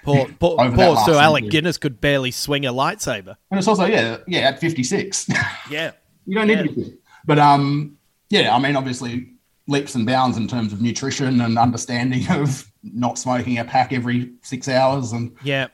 Poor, 0.05 0.27
poor, 0.39 0.57
that 0.57 0.75
poor 0.75 0.97
Sir 1.05 1.15
Alec. 1.21 1.51
Guinness 1.51 1.77
could 1.77 2.01
barely 2.01 2.31
swing 2.31 2.65
a 2.67 2.73
lightsaber. 2.73 3.37
And 3.51 3.59
it's 3.59 3.69
also 3.69 3.85
yeah 3.85 4.19
yeah 4.27 4.41
at 4.41 4.59
56, 4.61 5.29
Yeah. 5.71 5.93
you 6.27 6.35
don't 6.35 6.47
need 6.47 6.59
Yeah. 6.59 6.63
to 6.65 6.73
be 6.73 6.85
fit. 6.85 6.95
But 7.27 7.39
um 7.39 7.97
yeah, 8.31 8.55
I 8.55 8.59
mean 8.59 8.75
obviously 8.77 9.35
leaps 9.67 9.95
and 9.97 10.07
bounds 10.07 10.37
in 10.39 10.49
terms 10.49 10.73
of 10.73 10.81
nutrition 10.81 11.41
and 11.43 11.59
understanding 11.59 12.27
of 12.31 12.71
not 12.83 13.19
smoking 13.19 13.59
a 13.59 13.65
pack 13.65 13.93
every 13.93 14.33
six 14.43 14.67
hours 14.69 15.13
and 15.13 15.33
Yeah. 15.43 15.67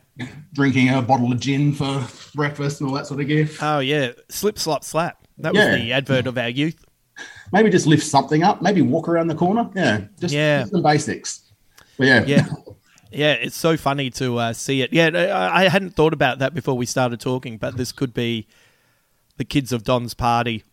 Drinking 0.52 0.90
a 0.90 1.02
bottle 1.02 1.32
of 1.32 1.40
gin 1.40 1.72
for 1.72 2.06
breakfast 2.34 2.80
and 2.80 2.88
all 2.88 2.94
that 2.96 3.06
sort 3.06 3.20
of 3.20 3.26
gear. 3.26 3.48
Oh 3.60 3.80
yeah. 3.80 4.12
Slip, 4.28 4.58
slop, 4.58 4.84
slap. 4.84 5.18
That 5.38 5.52
was 5.52 5.62
Yeah. 5.64 5.76
the 5.76 5.92
advert 5.92 6.26
of 6.26 6.38
our 6.38 6.48
youth. 6.48 6.84
maybe 7.52 7.70
just 7.70 7.86
lift 7.86 8.04
something 8.04 8.42
up, 8.42 8.62
maybe 8.62 8.82
walk 8.82 9.08
around 9.08 9.28
the 9.28 9.34
corner. 9.34 9.68
Yeah, 9.74 10.02
just, 10.20 10.34
Yeah. 10.34 10.64
some 10.64 10.82
basics. 10.82 11.42
But 11.96 12.06
yeah, 12.08 12.24
Yeah. 12.26 12.46
Yeah, 13.12 13.32
it's 13.34 13.56
so 13.56 13.76
funny 13.76 14.10
to 14.10 14.38
uh, 14.38 14.52
see 14.52 14.82
it. 14.82 14.92
Yeah, 14.92 15.50
I, 15.54 15.68
hadn't 15.68 15.94
thought 15.94 16.12
about 16.12 16.40
that 16.40 16.52
before 16.52 16.76
we 16.76 16.84
started 16.84 17.20
talking, 17.20 17.58
but 17.58 17.76
this 17.76 17.92
could 17.92 18.12
be 18.12 18.48
the 19.36 19.44
kids 19.44 19.72
of 19.72 19.84
Don's 19.84 20.14
party. 20.14 20.64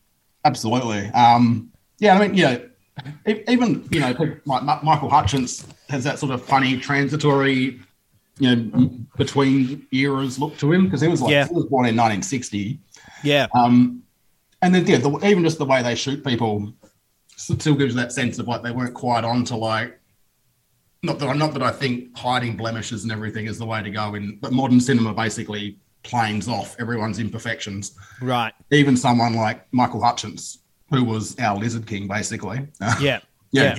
absolutely. 0.43 1.07
Um, 1.09 1.71
yeah, 1.99 2.17
I 2.17 2.27
mean, 2.27 2.33
yeah, 2.35 2.57
even 3.47 3.87
you 3.91 3.99
know, 3.99 4.15
like 4.45 4.83
Michael 4.83 5.09
Hutchence 5.09 5.67
has 5.89 6.03
that 6.03 6.17
sort 6.17 6.31
of 6.31 6.43
funny 6.43 6.77
transitory, 6.77 7.79
you 8.39 8.55
know, 8.55 8.89
between 9.17 9.85
eras 9.91 10.39
look 10.39 10.57
to 10.57 10.71
him 10.71 10.85
because 10.85 11.01
he 11.01 11.07
was 11.07 11.21
like 11.21 11.31
Yeah. 11.31 11.47
he 11.47 11.53
was 11.53 11.65
born 11.65 11.85
in 11.85 11.95
1960. 11.95 12.79
Yeah. 13.23 13.47
Um, 13.53 14.03
and 14.61 14.73
then 14.73 14.85
yeah, 14.87 14.97
the, 14.97 15.09
even 15.25 15.43
just 15.43 15.57
the 15.57 15.65
way 15.65 15.81
they 15.83 15.95
shoot 15.95 16.23
people 16.23 16.73
still 17.35 17.75
gives 17.75 17.95
that 17.95 18.11
sense 18.11 18.39
of 18.39 18.47
like 18.47 18.61
they 18.63 18.71
weren't 18.71 18.93
quite 18.93 19.23
on 19.23 19.43
to 19.45 19.55
like. 19.55 19.99
Not 21.03 21.17
that, 21.17 21.29
I 21.29 21.33
not 21.33 21.53
that 21.53 21.63
I 21.63 21.71
think 21.71 22.15
hiding 22.15 22.55
blemishes 22.55 23.03
and 23.03 23.11
everything 23.11 23.47
is 23.47 23.57
the 23.57 23.65
way 23.65 23.81
to 23.81 23.89
go 23.89 24.13
in, 24.13 24.37
but 24.39 24.51
modern 24.53 24.79
cinema 24.79 25.13
basically 25.15 25.77
planes 26.03 26.47
off 26.47 26.75
everyone's 26.79 27.17
imperfections. 27.19 27.93
Right. 28.21 28.53
Even 28.71 28.95
someone 28.95 29.33
like 29.33 29.65
Michael 29.73 30.01
Hutchence, 30.01 30.59
who 30.91 31.03
was 31.03 31.37
our 31.39 31.57
Lizard 31.57 31.87
King, 31.87 32.07
basically. 32.07 32.67
uh, 32.81 32.95
Yeah. 33.01 33.19
yeah. 33.51 33.77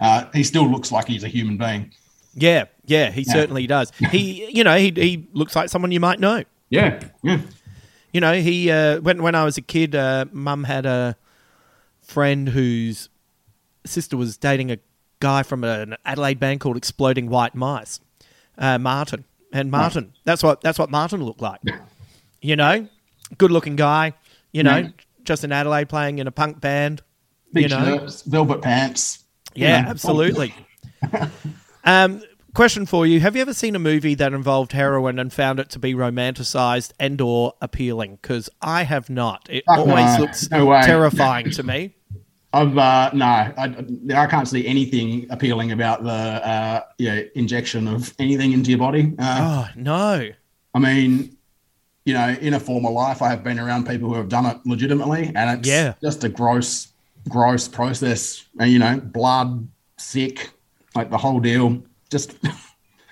Uh, 0.00 0.24
he 0.34 0.42
still 0.42 0.68
looks 0.70 0.92
like 0.92 1.06
he's 1.06 1.24
a 1.24 1.28
human 1.28 1.56
being. 1.56 1.90
Yeah, 2.40 2.64
yeah, 2.86 3.10
he 3.10 3.24
certainly 3.24 3.66
does. 3.66 3.90
He, 4.10 4.48
you 4.50 4.64
know, 4.64 4.76
he 4.76 4.90
he 4.94 5.28
looks 5.32 5.54
like 5.56 5.68
someone 5.68 5.90
you 5.92 6.00
might 6.00 6.20
know. 6.20 6.44
Yeah, 6.70 7.00
yeah. 7.22 7.40
You 8.12 8.20
know, 8.20 8.34
he 8.34 8.70
uh, 8.70 9.00
when 9.00 9.22
when 9.22 9.34
I 9.34 9.44
was 9.44 9.58
a 9.58 9.62
kid, 9.62 9.94
uh, 9.94 10.26
Mum 10.32 10.64
had 10.64 10.86
a 10.86 11.16
friend 12.02 12.48
whose 12.48 13.08
sister 13.84 14.16
was 14.16 14.36
dating 14.36 14.70
a 14.70 14.78
guy 15.20 15.42
from 15.42 15.64
an 15.64 15.96
Adelaide 16.04 16.38
band 16.40 16.60
called 16.60 16.76
Exploding 16.76 17.28
White 17.28 17.54
Mice, 17.54 18.00
uh, 18.56 18.78
Martin. 18.78 19.24
And 19.52 19.70
Martin, 19.70 20.12
that's 20.24 20.42
what 20.42 20.60
that's 20.60 20.78
what 20.78 20.90
Martin 20.90 21.24
looked 21.24 21.40
like. 21.40 21.60
You 22.42 22.54
know, 22.56 22.86
good 23.38 23.50
looking 23.50 23.76
guy. 23.76 24.12
You 24.52 24.62
know, 24.62 24.76
Yeah. 24.78 24.88
just 25.24 25.42
in 25.42 25.52
Adelaide 25.52 25.88
playing 25.88 26.18
in 26.18 26.26
a 26.26 26.30
punk 26.30 26.60
band. 26.60 27.02
Big 27.52 27.64
you 27.64 27.68
know, 27.70 27.98
shirts, 27.98 28.22
velvet 28.22 28.60
pants. 28.60 29.24
you 29.54 29.64
yeah, 29.66 29.80
know. 29.82 29.88
absolutely. 29.88 30.54
um, 31.84 32.22
question 32.54 32.86
for 32.86 33.06
you: 33.06 33.20
Have 33.20 33.36
you 33.36 33.42
ever 33.42 33.54
seen 33.54 33.74
a 33.76 33.78
movie 33.78 34.14
that 34.16 34.32
involved 34.32 34.72
heroin 34.72 35.18
and 35.18 35.32
found 35.32 35.60
it 35.60 35.68
to 35.70 35.78
be 35.78 35.94
romanticized 35.94 36.92
and 36.98 37.20
or 37.20 37.54
appealing? 37.60 38.18
Because 38.20 38.48
I 38.62 38.84
have 38.84 39.08
not. 39.10 39.46
It 39.50 39.64
Fuck 39.66 39.78
always 39.78 40.14
no. 40.14 40.20
looks 40.20 40.50
No 40.50 40.80
terrifying 40.82 41.50
to 41.52 41.62
me. 41.62 41.94
I've 42.52 42.78
uh, 42.78 43.10
no, 43.12 43.26
I, 43.26 43.74
I 44.14 44.26
can't 44.26 44.48
see 44.48 44.66
anything 44.66 45.26
appealing 45.30 45.72
about 45.72 46.02
the 46.02 46.10
uh, 46.10 46.80
you 46.96 47.10
know, 47.14 47.22
injection 47.34 47.86
of 47.86 48.14
anything 48.18 48.52
into 48.52 48.70
your 48.70 48.78
body. 48.78 49.14
Uh, 49.18 49.66
Oh 49.68 49.68
no! 49.76 50.30
I 50.74 50.78
mean, 50.78 51.36
you 52.06 52.14
know, 52.14 52.28
in 52.40 52.54
a 52.54 52.60
former 52.60 52.90
life, 52.90 53.20
I 53.20 53.28
have 53.28 53.44
been 53.44 53.58
around 53.58 53.86
people 53.86 54.08
who 54.08 54.14
have 54.14 54.30
done 54.30 54.46
it 54.46 54.56
legitimately, 54.64 55.30
and 55.34 55.58
it's 55.58 55.68
Yeah. 55.68 55.92
just 56.02 56.24
a 56.24 56.28
gross, 56.30 56.88
gross 57.28 57.68
process. 57.68 58.46
And 58.58 58.70
you 58.72 58.78
know, 58.78 58.98
blood, 58.98 59.68
sick, 59.98 60.48
like 60.94 61.10
the 61.10 61.18
whole 61.18 61.40
deal. 61.40 61.82
Just 62.10 62.36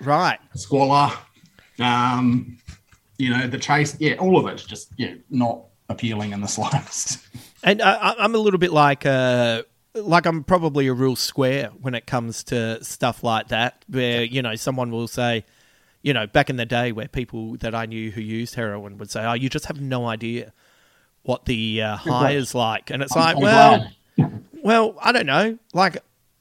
Right. 0.01 0.39
squalor. 0.55 1.11
Um, 1.79 2.57
you 3.17 3.29
know, 3.29 3.47
the 3.47 3.57
chase. 3.57 3.95
Yeah, 3.99 4.15
all 4.15 4.37
of 4.37 4.47
it's 4.47 4.63
just 4.63 4.91
yeah, 4.97 5.15
not 5.29 5.61
appealing 5.89 6.33
in 6.33 6.41
the 6.41 6.47
slightest. 6.47 7.19
And 7.63 7.81
I, 7.81 8.15
I'm 8.17 8.35
a 8.35 8.37
little 8.37 8.59
bit 8.59 8.71
like 8.71 9.05
uh, 9.05 9.63
like 9.95 10.25
I'm 10.25 10.43
probably 10.43 10.87
a 10.87 10.93
real 10.93 11.15
square 11.15 11.71
when 11.81 11.95
it 11.95 12.05
comes 12.05 12.43
to 12.45 12.83
stuff 12.83 13.23
like 13.23 13.49
that, 13.49 13.83
where 13.87 14.23
you 14.23 14.41
know 14.41 14.55
someone 14.55 14.91
will 14.91 15.07
say, 15.07 15.45
you 16.01 16.13
know, 16.13 16.27
back 16.27 16.49
in 16.49 16.57
the 16.57 16.65
day 16.65 16.91
where 16.91 17.07
people 17.07 17.57
that 17.57 17.73
I 17.73 17.85
knew 17.85 18.11
who 18.11 18.21
used 18.21 18.55
heroin 18.55 18.97
would 18.97 19.09
say, 19.09 19.23
"Oh, 19.23 19.33
you 19.33 19.49
just 19.49 19.65
have 19.65 19.81
no 19.81 20.05
idea 20.07 20.53
what 21.23 21.45
the 21.45 21.81
uh, 21.81 21.95
high 21.97 22.31
is 22.31 22.53
like," 22.53 22.89
and 22.91 23.01
it's 23.01 23.15
I'm 23.15 23.21
like, 23.21 23.37
well, 23.39 23.91
glad. 24.15 24.43
well, 24.63 24.95
I 25.01 25.11
don't 25.11 25.25
know, 25.27 25.57
like. 25.73 25.97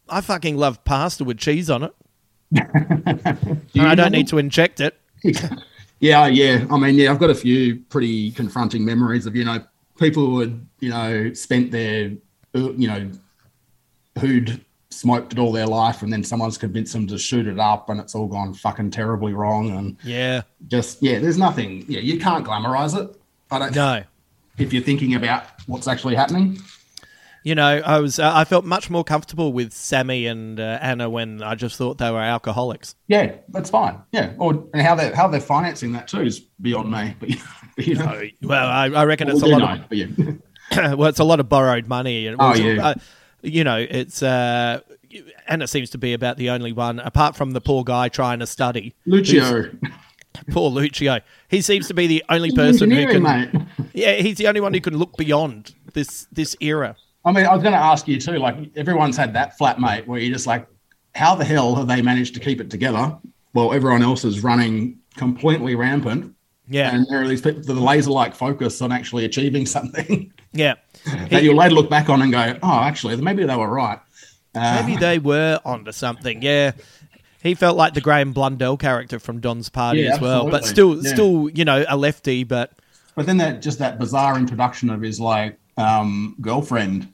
I 0.09 0.21
fucking 0.21 0.57
love 0.57 0.85
pasta 0.85 1.25
with 1.25 1.37
cheese 1.37 1.69
on 1.69 1.83
it. 1.83 1.92
Do 2.53 3.81
I 3.83 3.95
don't 3.95 4.13
need 4.13 4.29
to 4.29 4.39
inject 4.39 4.81
it. 4.81 4.99
Yeah, 5.99 6.27
yeah. 6.27 6.67
I 6.71 6.77
mean, 6.77 6.95
yeah, 6.95 7.11
I've 7.11 7.19
got 7.19 7.31
a 7.31 7.35
few 7.35 7.77
pretty 7.89 8.31
confronting 8.33 8.85
memories 8.85 9.25
of 9.25 9.35
you 9.35 9.47
know 9.47 9.65
people 9.99 10.27
who 10.27 10.41
had 10.41 10.67
you 10.81 10.91
know 10.91 11.33
spent 11.33 11.71
their 11.71 12.11
you 12.53 12.87
know 12.87 13.11
who'd 14.19 14.63
smoked 14.91 15.33
it 15.33 15.39
all 15.39 15.53
their 15.53 15.67
life, 15.67 16.03
and 16.03 16.13
then 16.13 16.23
someone's 16.23 16.59
convinced 16.59 16.93
them 16.93 17.07
to 17.07 17.17
shoot 17.17 17.47
it 17.47 17.59
up, 17.59 17.89
and 17.89 17.99
it's 17.99 18.15
all 18.15 18.27
gone 18.27 18.53
fucking 18.53 18.91
terribly 18.91 19.33
wrong, 19.33 19.71
and 19.71 19.97
Yeah. 20.05 20.43
just 20.69 21.03
yeah, 21.03 21.19
there's 21.19 21.39
nothing. 21.39 21.87
Yeah, 21.89 22.01
you 22.01 22.19
can't 22.21 22.45
glamorize 22.47 22.95
it. 22.95 23.19
I 23.51 23.59
don't. 23.59 23.75
know. 23.75 24.03
If 24.59 24.75
you're 24.75 24.83
thinking 24.83 25.15
about 25.15 25.45
what's 25.67 25.89
actually 25.89 26.15
happening, 26.15 26.59
You 27.47 27.55
know, 27.55 27.81
I 27.85 28.01
was 28.01 28.19
uh, 28.19 28.29
I 28.35 28.43
felt 28.43 28.65
much 28.65 28.91
more 28.91 29.05
comfortable 29.05 29.53
with 29.53 29.73
Sammy 29.73 30.27
and 30.27 30.59
uh, 30.59 30.81
Anna 30.83 31.09
when 31.09 31.45
I 31.45 31.55
just 31.55 31.77
thought 31.77 31.97
they 31.97 32.11
were 32.11 32.19
alcoholics. 32.19 32.97
yeah, 33.07 33.37
that's 33.51 33.71
fine. 33.71 34.03
Yeah, 34.11 34.33
or 34.39 34.65
and 34.75 34.83
how 34.83 34.97
they 34.97 35.13
how 35.13 35.29
they're 35.29 35.41
financing 35.41 35.93
that 35.93 36.09
too 36.09 36.23
is 36.23 36.41
beyond 36.41 36.91
me. 36.91 37.15
But 37.21 37.31
you 37.87 37.95
know, 37.95 38.21
Well, 38.43 38.67
I, 38.67 38.87
I 38.87 39.05
reckon 39.05 39.29
it's 39.29 39.43
a 39.43 39.47
lot 39.47 39.59
know, 39.61 39.85
but 39.89 39.97
yeah. 39.97 40.07
well, 40.97 41.09
it's 41.09 41.21
a 41.21 41.25
lot 41.25 41.39
of 41.39 41.49
borrowed 41.49 41.87
money. 41.87 42.29
Oh, 42.37 42.55
yeah. 42.57 42.85
uh, 42.85 42.95
you 43.43 43.63
know, 43.63 43.77
it's 43.79 44.25
uh, 44.25 44.81
it 45.09 45.69
seems 45.69 45.91
to 45.91 45.99
be 45.99 46.15
about 46.15 46.39
the 46.39 46.51
only 46.51 46.73
one 46.73 46.99
apart 46.99 47.37
from 47.37 47.53
the 47.53 47.61
poor 47.61 47.85
guy 47.85 48.09
trying 48.09 48.41
to 48.41 48.49
study. 48.49 48.93
Lucio. 49.07 49.71
Poor 50.51 50.69
Lucio. 50.69 51.21
He 51.49 51.63
seems 51.63 51.89
to 51.89 51.95
be 51.95 52.07
the 52.07 52.23
only 52.29 52.53
person 52.53 52.91
who 52.91 53.07
can. 53.07 53.23
Mate. 53.23 53.51
Yeah, 53.95 54.13
he's 54.17 54.37
the 54.37 54.49
only 54.49 54.61
one 54.61 54.75
who 54.75 54.81
can 54.81 54.99
look 54.99 55.17
beyond 55.17 55.75
this 55.95 56.27
this 56.31 56.55
era. 56.61 56.97
I 57.27 57.33
mean, 57.33 57.45
I 57.45 57.53
was 57.53 57.62
going 57.62 57.75
to 57.75 57.79
ask 57.79 58.07
you 58.07 58.21
too. 58.21 58.39
Like, 58.39 58.57
everyone's 58.77 59.17
had 59.17 59.35
that 59.35 59.59
flatmate 59.59 60.07
where 60.07 60.21
you're 60.21 60.33
just 60.33 60.47
like, 60.47 60.67
how 61.15 61.35
the 61.35 61.45
hell 61.45 61.75
have 61.75 61.89
they 61.89 62.01
managed 62.01 62.35
to 62.35 62.41
keep 62.41 62.61
it 62.61 62.71
together 62.71 63.19
while 63.53 63.73
everyone 63.73 64.03
else 64.03 64.25
is 64.25 64.45
running 64.45 64.99
completely 65.17 65.75
rampant? 65.75 66.35
Yeah, 66.69 66.95
And 66.95 67.07
there 67.09 67.23
are 67.23 67.29
these 67.29 67.41
people, 67.43 67.62
the 67.62 67.75
laser-like 67.75 68.35
focus 68.35 68.81
on 68.81 68.91
actually 68.93 69.25
achieving 69.25 69.67
something 69.77 70.33
yeah. 70.53 70.75
that 71.31 71.43
you'll 71.43 71.57
later 71.57 71.75
look 71.75 71.91
back 71.91 72.09
on 72.09 72.23
and 72.23 72.33
go, 72.33 72.59
oh, 72.62 72.81
actually, 72.81 73.17
maybe 73.17 73.45
they 73.45 73.57
were 73.57 73.69
right. 73.69 74.01
Uh, 74.55 74.83
Maybe 74.87 74.99
they 74.99 75.19
were 75.19 75.61
onto 75.65 75.93
something. 75.93 76.41
Yeah. 76.43 76.73
He 77.43 77.55
felt 77.55 77.77
like 77.77 77.93
the 77.95 78.01
Graeme 78.01 78.33
Blundell 78.33 78.77
character 78.77 79.19
from 79.19 79.41
Don's 79.41 79.69
Party 79.69 80.01
Yeah, 80.01 80.15
as 80.15 80.21
well, 80.21 80.49
but 80.49 80.65
still, 80.65 81.05
Yeah. 81.05 81.12
still, 81.12 81.51
you 81.51 81.65
know, 81.65 81.85
a 81.89 81.97
lefty. 81.97 82.43
But 82.43 82.73
But 83.15 83.27
then 83.27 83.37
that 83.37 83.62
just 83.62 83.79
that 83.81 83.99
bizarre 83.99 84.39
introduction 84.39 84.89
of 84.91 85.03
his 85.03 85.21
like 85.21 85.59
um, 85.77 86.37
girlfriend. 86.41 87.12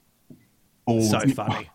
All, 0.87 1.01
so 1.03 1.21
funny, 1.21 1.69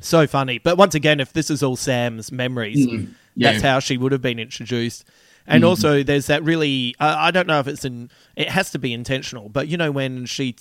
so 0.00 0.26
funny. 0.26 0.58
But 0.58 0.76
once 0.78 0.94
again, 0.94 1.20
if 1.20 1.32
this 1.32 1.50
is 1.50 1.62
all 1.62 1.76
Sam's 1.76 2.30
memories, 2.32 2.86
Mm, 2.86 3.14
yeah. 3.34 3.52
that's 3.52 3.62
how 3.62 3.80
she 3.80 3.96
would 3.96 4.12
have 4.12 4.22
been 4.22 4.38
introduced. 4.38 5.04
And 5.46 5.64
Mhm. 5.64 5.68
also, 5.68 6.02
there's 6.02 6.26
that 6.26 6.44
really, 6.44 6.94
I 7.00 7.28
I 7.28 7.30
don't 7.30 7.46
know 7.46 7.58
if 7.60 7.66
it's 7.66 7.84
in, 7.84 8.10
it 8.36 8.48
has 8.50 8.70
to 8.72 8.78
be 8.78 8.92
intentional, 8.92 9.48
but 9.48 9.68
you 9.68 9.76
know, 9.76 9.90
when 9.90 10.26
she 10.26 10.56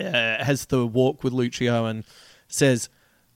uh, 0.00 0.42
has 0.42 0.66
the 0.66 0.86
walk 0.86 1.22
with 1.22 1.32
Lucio 1.32 1.84
and 1.86 2.04
says, 2.48 2.88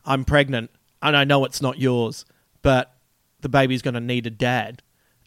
I'm 0.05 0.25
pregnant 0.25 0.70
and 1.03 1.16
I 1.16 1.25
know 1.25 1.44
it's 1.44 1.61
not 1.62 1.79
yours, 1.79 2.25
but 2.62 2.92
the 3.42 3.49
baby's 3.49 3.83
going 3.83 3.94
to 3.94 4.01
need 4.01 4.27
a 4.27 4.31
dad. 4.31 4.83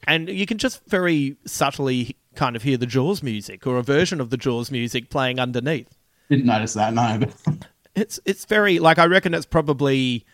And 0.07 0.27
you 0.27 0.45
can 0.45 0.57
just 0.57 0.81
very 0.87 1.37
subtly 1.45 2.17
kind 2.35 2.55
of 2.55 2.63
hear 2.63 2.77
the 2.77 2.85
Jaws 2.87 3.21
music 3.21 3.67
or 3.67 3.77
a 3.77 3.83
version 3.83 4.19
of 4.19 4.31
the 4.31 4.37
Jaws 4.37 4.71
music 4.71 5.09
playing 5.09 5.39
underneath. 5.39 5.95
Didn't 6.29 6.45
notice 6.45 6.73
that. 6.73 6.93
No, 6.93 7.19
It's 7.99 8.19
it's 8.25 8.45
very 8.45 8.79
like 8.79 8.97
I 8.99 9.05
reckon 9.05 9.33
it's 9.33 9.45
probably 9.45 10.25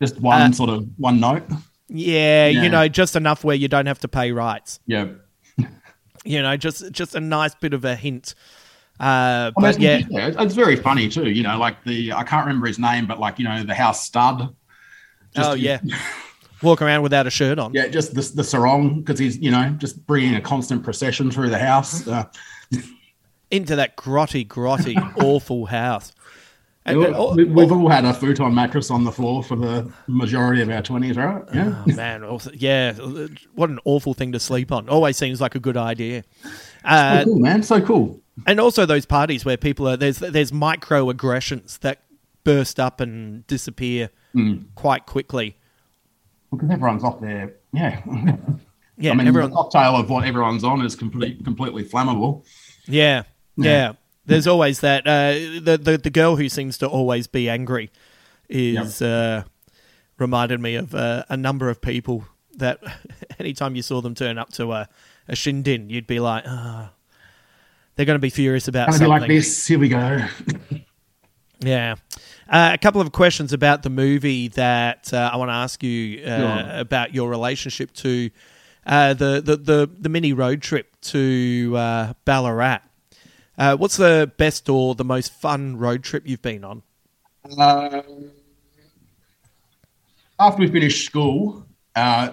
just 0.00 0.20
one 0.20 0.40
Uh, 0.40 0.52
sort 0.52 0.70
of 0.70 0.86
one 0.96 1.20
note. 1.20 1.42
yeah, 1.88 2.46
Yeah. 2.48 2.62
you 2.62 2.68
know 2.68 2.88
just 2.88 3.16
enough 3.16 3.44
where 3.44 3.56
you 3.56 3.68
don't 3.68 3.86
have 3.86 3.98
to 4.00 4.08
pay 4.08 4.32
rights. 4.32 4.80
Yeah. 4.86 5.06
You 6.22 6.42
know, 6.42 6.54
just 6.58 6.92
just 6.92 7.14
a 7.14 7.20
nice 7.20 7.54
bit 7.54 7.72
of 7.72 7.82
a 7.86 7.96
hint. 7.96 8.34
Uh, 9.00 9.02
I 9.02 9.44
mean, 9.46 9.52
but 9.56 9.80
yeah, 9.80 10.00
it's, 10.10 10.36
it's 10.38 10.54
very 10.54 10.76
funny 10.76 11.08
too. 11.08 11.30
You 11.30 11.42
know, 11.42 11.56
like 11.58 11.82
the 11.84 12.12
I 12.12 12.24
can't 12.24 12.44
remember 12.46 12.66
his 12.66 12.78
name, 12.78 13.06
but 13.06 13.18
like 13.18 13.38
you 13.38 13.46
know 13.46 13.62
the 13.64 13.74
house 13.74 14.04
stud. 14.04 14.54
oh 15.36 15.54
yeah, 15.54 15.78
walk 16.62 16.82
around 16.82 17.00
without 17.02 17.26
a 17.26 17.30
shirt 17.30 17.58
on. 17.58 17.72
Yeah, 17.72 17.88
just 17.88 18.12
the 18.14 18.20
the 18.36 18.44
sarong 18.44 19.00
because 19.00 19.18
he's 19.18 19.38
you 19.38 19.50
know 19.50 19.70
just 19.78 20.06
bringing 20.06 20.34
a 20.34 20.42
constant 20.42 20.84
procession 20.84 21.30
through 21.30 21.48
the 21.48 21.58
house. 21.58 22.06
Uh, 22.06 22.24
into 23.50 23.74
that 23.76 23.96
grotty, 23.96 24.46
grotty, 24.46 24.96
awful 25.22 25.64
house. 25.64 26.12
And- 26.90 26.98
we- 26.98 27.06
and 27.06 27.14
all- 27.16 27.34
we've 27.36 27.90
had 27.90 28.04
a 28.04 28.12
futon 28.14 28.54
mattress 28.54 28.90
on 28.90 29.04
the 29.04 29.12
floor 29.12 29.42
for 29.42 29.56
the 29.56 29.90
majority 30.06 30.62
of 30.62 30.68
our 30.70 30.82
twenties, 30.82 31.16
right? 31.16 31.42
Yeah. 31.54 31.82
Oh, 31.86 31.92
man, 31.94 32.24
yeah, 32.54 32.92
what 33.54 33.70
an 33.70 33.78
awful 33.84 34.14
thing 34.14 34.32
to 34.32 34.40
sleep 34.40 34.70
on. 34.72 34.88
Always 34.88 35.16
seems 35.16 35.40
like 35.40 35.54
a 35.54 35.60
good 35.60 35.76
idea. 35.76 36.24
Uh, 36.84 37.20
so 37.20 37.24
cool, 37.24 37.38
man. 37.38 37.62
So 37.62 37.80
cool. 37.80 38.20
and 38.46 38.58
also 38.60 38.86
those 38.86 39.06
parties 39.06 39.44
where 39.44 39.56
people 39.56 39.88
are 39.88 39.96
there's 39.96 40.18
there's 40.18 40.52
microaggressions 40.52 41.78
that 41.80 42.02
burst 42.44 42.78
up 42.80 43.00
and 43.00 43.46
disappear 43.46 44.10
Mm. 44.34 44.64
quite 44.76 45.06
quickly. 45.06 45.56
Because 46.52 46.70
everyone's 46.70 47.04
off 47.04 47.20
there. 47.20 47.54
Yeah. 47.72 48.00
Yeah, 48.96 49.12
I 49.12 49.14
mean, 49.14 49.26
everyone- 49.28 49.50
the 49.50 49.56
cocktail 49.56 49.96
of 49.96 50.10
what 50.10 50.24
everyone's 50.24 50.62
on 50.64 50.84
is 50.84 50.94
complete, 50.94 51.42
completely 51.44 51.84
flammable. 51.84 52.44
Yeah, 52.86 53.22
yeah. 53.56 53.64
Yeah. 53.64 53.92
There's 54.30 54.46
always 54.46 54.80
that. 54.80 55.06
Uh, 55.06 55.60
the, 55.60 55.78
the 55.80 55.98
the 55.98 56.10
girl 56.10 56.36
who 56.36 56.48
seems 56.48 56.78
to 56.78 56.88
always 56.88 57.26
be 57.26 57.48
angry 57.48 57.90
is 58.48 59.02
uh, 59.02 59.44
reminded 60.18 60.60
me 60.60 60.74
of 60.76 60.94
uh, 60.94 61.24
a 61.28 61.36
number 61.36 61.68
of 61.68 61.80
people 61.80 62.24
that 62.56 62.80
anytime 63.38 63.74
you 63.76 63.82
saw 63.82 64.00
them 64.00 64.14
turn 64.14 64.38
up 64.38 64.52
to 64.54 64.72
a, 64.72 64.88
a 65.28 65.36
shindig, 65.36 65.90
you'd 65.90 66.06
be 66.06 66.20
like, 66.20 66.44
ah, 66.46 66.92
they're 67.94 68.06
going 68.06 68.16
to 68.18 68.20
be 68.20 68.30
furious 68.30 68.68
about 68.68 68.86
Gonna 68.88 68.98
be 68.98 69.04
something. 69.04 69.20
like 69.20 69.28
this. 69.28 69.66
Here 69.66 69.78
we 69.78 69.88
go. 69.88 70.24
Yeah. 71.60 71.96
Uh, 72.48 72.70
a 72.72 72.78
couple 72.78 73.00
of 73.00 73.12
questions 73.12 73.52
about 73.52 73.82
the 73.82 73.90
movie 73.90 74.48
that 74.48 75.12
uh, 75.12 75.30
I 75.32 75.36
want 75.36 75.50
to 75.50 75.54
ask 75.54 75.82
you 75.82 76.24
uh, 76.24 76.68
about 76.72 77.14
your 77.14 77.28
relationship 77.28 77.92
to 77.94 78.30
uh, 78.86 79.14
the, 79.14 79.42
the, 79.44 79.56
the, 79.56 79.90
the 80.00 80.08
mini 80.08 80.32
road 80.32 80.62
trip 80.62 80.98
to 81.02 81.74
uh, 81.76 82.12
Ballarat. 82.24 82.80
Uh, 83.60 83.76
what's 83.76 83.98
the 83.98 84.32
best 84.38 84.70
or 84.70 84.94
the 84.94 85.04
most 85.04 85.30
fun 85.34 85.76
road 85.76 86.02
trip 86.02 86.22
you've 86.26 86.40
been 86.40 86.64
on? 86.64 86.82
Uh, 87.58 88.00
after 90.38 90.60
we 90.60 90.66
finished 90.68 91.04
school, 91.06 91.66
Uh, 91.94 92.30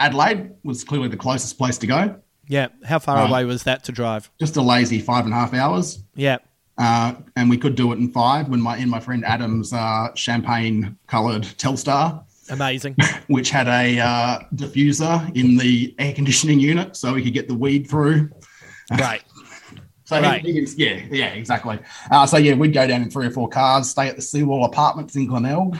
Adelaide 0.00 0.50
was 0.64 0.82
clearly 0.82 1.06
the 1.06 1.16
closest 1.16 1.56
place 1.58 1.78
to 1.78 1.86
go. 1.86 2.16
Yeah. 2.48 2.68
How 2.84 2.98
far 2.98 3.18
Uh, 3.18 3.28
away 3.28 3.44
was 3.44 3.62
that 3.64 3.84
to 3.84 3.92
drive? 3.92 4.30
Just 4.40 4.56
a 4.56 4.62
lazy 4.62 4.98
five 4.98 5.26
and 5.26 5.32
a 5.32 5.36
half 5.36 5.54
hours. 5.54 6.02
Yeah. 6.16 6.38
Uh, 6.78 7.12
and 7.36 7.48
we 7.50 7.56
could 7.58 7.76
do 7.76 7.92
it 7.92 7.98
in 8.00 8.10
five 8.10 8.48
when 8.48 8.60
my 8.60 8.78
in 8.78 8.88
my 8.88 8.98
friend 8.98 9.24
Adam's 9.24 9.72
uh, 9.72 10.08
champagne 10.16 10.96
coloured 11.06 11.42
Telstar, 11.58 12.24
Amazing. 12.50 12.96
which 13.28 13.50
had 13.50 13.68
a 13.68 14.00
uh, 14.00 14.38
diffuser 14.56 15.30
in 15.36 15.56
the 15.58 15.94
air 16.00 16.14
conditioning 16.14 16.58
unit, 16.58 16.96
so 16.96 17.12
we 17.14 17.22
could 17.22 17.34
get 17.34 17.46
the 17.46 17.54
weed 17.54 17.88
through. 17.88 18.30
right. 18.98 19.22
So 20.12 20.20
Right. 20.20 20.44
he 20.44 20.52
can- 20.52 20.66
yeah, 20.76 21.00
yeah, 21.10 21.26
exactly. 21.28 21.78
Uh, 22.10 22.26
so 22.26 22.36
yeah, 22.36 22.54
we'd 22.54 22.72
go 22.74 22.86
down 22.86 23.02
in 23.02 23.10
three 23.10 23.26
or 23.26 23.30
four 23.30 23.48
cars, 23.48 23.88
stay 23.90 24.08
at 24.08 24.16
the 24.16 24.22
Seawall 24.22 24.64
Apartments 24.64 25.16
in 25.16 25.26
Glenelg, 25.26 25.78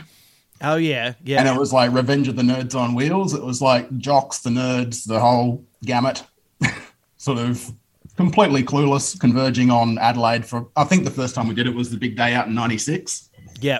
Oh 0.60 0.76
yeah. 0.76 1.14
Yeah. 1.24 1.40
and 1.40 1.48
it 1.48 1.58
was 1.58 1.72
like 1.72 1.92
Revenge 1.92 2.28
of 2.28 2.36
the 2.36 2.42
Nerds 2.42 2.74
on 2.74 2.94
Wheels. 2.94 3.34
It 3.34 3.42
was 3.44 3.60
like 3.60 3.96
jocks, 3.98 4.38
the 4.38 4.50
nerds, 4.50 5.04
the 5.06 5.18
whole 5.20 5.64
gamut, 5.84 6.22
sort 7.18 7.38
of 7.38 7.72
completely 8.16 8.62
clueless, 8.62 9.18
converging 9.18 9.70
on 9.70 9.98
Adelaide. 9.98 10.46
For 10.46 10.68
I 10.76 10.84
think 10.84 11.04
the 11.04 11.10
first 11.10 11.34
time 11.34 11.48
we 11.48 11.54
did 11.54 11.66
it 11.66 11.74
was 11.74 11.90
the 11.90 11.96
big 11.96 12.16
day 12.16 12.34
out 12.34 12.46
in 12.46 12.54
'96. 12.54 13.28
yeah. 13.60 13.78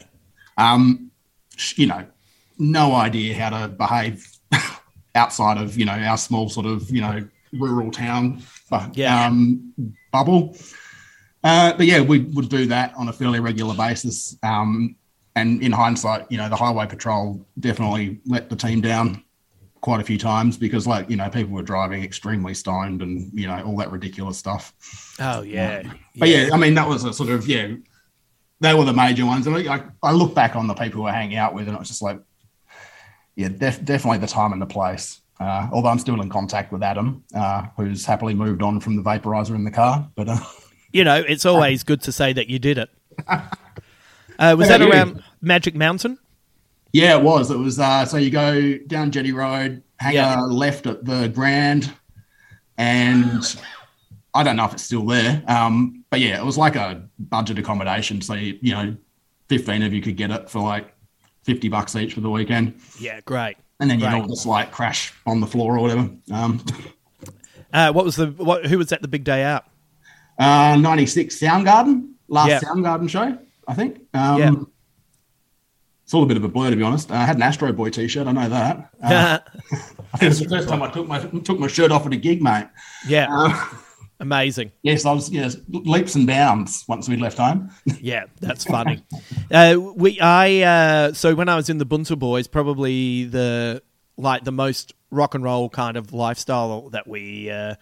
Um, 0.58 1.10
you 1.76 1.86
know, 1.86 2.04
no 2.58 2.94
idea 2.94 3.34
how 3.34 3.50
to 3.50 3.68
behave 3.68 4.26
outside 5.14 5.58
of 5.58 5.78
you 5.78 5.84
know 5.84 5.92
our 5.92 6.16
small 6.18 6.48
sort 6.48 6.66
of 6.66 6.90
you 6.90 7.00
know 7.00 7.26
rural 7.52 7.90
town 7.90 8.42
Yeah. 8.94 9.26
um, 9.26 9.74
bubble. 10.12 10.56
Uh, 11.44 11.72
but 11.76 11.86
yeah, 11.86 12.00
we 12.00 12.20
would 12.20 12.48
do 12.48 12.66
that 12.66 12.94
on 12.96 13.08
a 13.08 13.12
fairly 13.12 13.40
regular 13.40 13.74
basis. 13.74 14.36
Um, 14.42 14.96
and 15.34 15.62
in 15.62 15.72
hindsight, 15.72 16.30
you 16.30 16.36
know, 16.36 16.48
the 16.48 16.56
highway 16.56 16.86
patrol 16.86 17.44
definitely 17.58 18.20
let 18.26 18.50
the 18.50 18.56
team 18.56 18.80
down 18.80 19.22
quite 19.80 20.00
a 20.00 20.04
few 20.04 20.18
times 20.18 20.56
because, 20.56 20.86
like, 20.86 21.08
you 21.10 21.16
know, 21.16 21.28
people 21.28 21.52
were 21.52 21.62
driving 21.62 22.04
extremely 22.04 22.54
stoned 22.54 23.02
and 23.02 23.30
you 23.32 23.46
know 23.46 23.62
all 23.64 23.76
that 23.78 23.90
ridiculous 23.90 24.38
stuff. 24.38 24.72
Oh 25.18 25.42
yeah. 25.42 25.82
But 26.16 26.28
yeah, 26.28 26.50
I 26.52 26.56
mean, 26.56 26.74
that 26.74 26.86
was 26.88 27.04
a 27.04 27.12
sort 27.12 27.30
of 27.30 27.48
yeah, 27.48 27.74
they 28.60 28.74
were 28.74 28.84
the 28.84 28.92
major 28.92 29.26
ones. 29.26 29.46
And 29.46 29.68
I, 29.68 29.84
I 30.02 30.12
look 30.12 30.34
back 30.34 30.54
on 30.54 30.66
the 30.66 30.74
people 30.74 31.02
who 31.02 31.08
I 31.08 31.12
hanging 31.12 31.36
out 31.36 31.54
with, 31.54 31.66
and 31.66 31.76
it's 31.78 31.88
just 31.88 32.02
like, 32.02 32.20
yeah, 33.34 33.48
def- 33.48 33.84
definitely 33.84 34.18
the 34.18 34.26
time 34.26 34.52
and 34.52 34.60
the 34.60 34.66
place. 34.66 35.21
Uh, 35.42 35.68
although 35.72 35.88
I'm 35.88 35.98
still 35.98 36.20
in 36.20 36.28
contact 36.30 36.72
with 36.72 36.82
Adam, 36.82 37.24
uh, 37.34 37.66
who's 37.76 38.06
happily 38.06 38.34
moved 38.34 38.62
on 38.62 38.80
from 38.80 38.96
the 38.96 39.02
vaporizer 39.02 39.54
in 39.54 39.64
the 39.64 39.70
car. 39.70 40.08
But 40.14 40.28
uh, 40.28 40.38
You 40.92 41.04
know, 41.04 41.16
it's 41.26 41.44
always 41.52 41.82
good 41.82 42.00
to 42.02 42.12
say 42.12 42.32
that 42.32 42.48
you 42.48 42.58
did 42.58 42.78
it. 42.78 42.90
Uh, 44.38 44.54
was 44.58 44.68
that 44.68 44.80
you? 44.80 44.90
around 44.90 45.22
Magic 45.40 45.74
Mountain? 45.74 46.18
yeah, 46.92 47.16
it 47.16 47.22
was. 47.22 47.50
It 47.50 47.58
was. 47.58 47.78
Uh, 47.78 48.04
so 48.06 48.16
you 48.18 48.30
go 48.30 48.76
down 48.86 49.10
Jetty 49.10 49.32
Road, 49.32 49.82
hang 49.98 50.14
Yeah. 50.14 50.40
a 50.40 50.46
left 50.46 50.86
at 50.86 51.04
the 51.04 51.28
Grand, 51.28 51.92
and 52.78 53.42
I 54.34 54.42
don't 54.42 54.56
know 54.56 54.64
if 54.64 54.72
it's 54.74 54.82
still 54.82 55.04
there. 55.06 55.42
Um, 55.46 56.04
but 56.10 56.20
yeah, 56.20 56.38
it 56.40 56.44
was 56.44 56.58
like 56.58 56.76
a 56.76 57.08
budget 57.18 57.58
accommodation. 57.58 58.20
So 58.20 58.34
you, 58.34 58.58
you 58.60 58.72
know, 58.74 58.96
fifteen 59.48 59.82
of 59.82 59.92
you 59.92 60.02
could 60.02 60.16
get 60.16 60.30
it 60.30 60.50
for 60.50 60.60
like 60.60 60.94
fifty 61.44 61.68
bucks 61.68 61.94
each 61.96 62.14
for 62.14 62.20
the 62.20 62.30
weekend. 62.30 62.74
Yeah, 63.00 63.20
great. 63.24 63.56
And 63.82 63.90
then 63.90 63.98
you'd 64.00 64.06
Right. 64.06 64.22
all 64.22 64.28
just 64.28 64.46
like 64.46 64.70
crash 64.70 65.12
on 65.26 65.40
the 65.40 65.46
floor 65.46 65.76
or 65.76 65.80
whatever. 65.82 66.08
Um, 66.32 66.64
Uh, 67.74 67.90
what 67.90 68.04
was 68.04 68.16
the 68.16 68.26
what? 68.32 68.66
Who 68.66 68.76
was 68.76 68.92
at 68.92 69.00
the 69.00 69.08
big 69.08 69.24
day 69.24 69.42
out? 69.44 69.64
uh, 70.38 70.76
96 70.78 71.38
Soundgarden, 71.38 72.10
last 72.28 72.48
Yeah. 72.50 72.60
Soundgarden 72.60 73.08
show, 73.08 73.38
I 73.66 73.72
think. 73.74 73.96
Um, 74.12 74.38
Yeah. 74.38 74.50
It's 76.04 76.12
all 76.12 76.22
a 76.22 76.26
bit 76.26 76.36
of 76.36 76.44
a 76.44 76.48
blur, 76.48 76.68
to 76.68 76.76
be 76.76 76.82
honest. 76.82 77.10
Uh, 77.10 77.14
I 77.14 77.24
had 77.24 77.36
an 77.36 77.42
Astro 77.42 77.72
Boy 77.72 77.88
t-shirt. 77.88 78.26
I 78.26 78.32
know 78.32 78.46
that. 78.50 78.90
Uh, 79.02 79.38
I 80.12 80.18
think 80.18 80.30
it's 80.32 80.40
the 80.40 80.48
first 80.50 80.68
time 80.68 80.82
I 80.82 80.90
took 80.90 81.08
my 81.08 81.18
took 81.20 81.58
my 81.58 81.66
shirt 81.66 81.90
off 81.90 82.04
at 82.04 82.12
a 82.12 82.16
gig, 82.16 82.42
mate. 82.42 82.66
yeah, 83.08 83.26
Uh, 83.30 83.66
amazing. 84.22 84.72
yes, 84.82 85.04
I 85.04 85.12
was 85.12 85.30
yes 85.30 85.56
leaps 85.68 86.14
and 86.14 86.26
bounds 86.26 86.84
once 86.88 87.08
we'd 87.08 87.20
left 87.20 87.36
home. 87.38 87.70
Yeah, 88.00 88.24
that's 88.40 88.64
funny. 88.64 89.04
uh, 89.50 89.76
we, 89.78 90.18
I, 90.20 90.62
uh, 90.62 91.12
so 91.12 91.34
when 91.34 91.48
I 91.48 91.56
was 91.56 91.68
in 91.68 91.78
the 91.78 91.84
Bunter 91.84 92.16
Boys, 92.16 92.48
probably 92.48 93.24
the 93.24 93.82
like 94.16 94.44
the 94.44 94.52
most 94.52 94.94
rock 95.10 95.34
and 95.34 95.44
roll 95.44 95.68
kind 95.68 95.96
of 95.96 96.12
lifestyle 96.12 96.88
that 96.90 97.06
we 97.06 97.50
uh, 97.50 97.74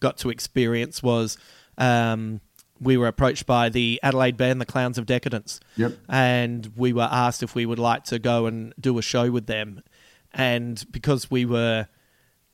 got 0.00 0.16
to 0.18 0.30
experience 0.30 1.02
was 1.02 1.36
um, 1.76 2.40
we 2.80 2.96
were 2.96 3.06
approached 3.06 3.46
by 3.46 3.68
the 3.68 4.00
Adelaide 4.02 4.36
band, 4.36 4.60
the 4.60 4.66
Clowns 4.66 4.98
of 4.98 5.06
Decadence. 5.06 5.60
Yep. 5.76 5.92
And 6.08 6.72
we 6.76 6.92
were 6.92 7.08
asked 7.10 7.42
if 7.42 7.54
we 7.54 7.66
would 7.66 7.78
like 7.78 8.04
to 8.04 8.18
go 8.18 8.46
and 8.46 8.72
do 8.80 8.98
a 8.98 9.02
show 9.02 9.30
with 9.30 9.46
them. 9.46 9.82
And 10.32 10.84
because 10.90 11.30
we 11.30 11.44
were, 11.44 11.88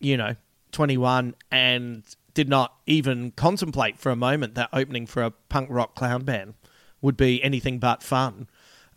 you 0.01 0.16
know, 0.16 0.36
21 0.72 1.34
and 1.51 2.03
did 2.35 2.49
not 2.49 2.74
even 2.87 3.30
contemplate 3.30 3.99
for 3.99 4.11
a 4.11 4.16
moment 4.16 4.55
that 4.57 4.68
opening 4.72 5.07
for 5.07 5.22
a 5.22 5.30
punk 5.30 5.68
rock 5.70 5.95
clown 5.95 6.24
band 6.24 6.55
would 7.01 7.16
be 7.16 7.43
anything 7.43 7.78
but 7.78 8.03
fun, 8.03 8.49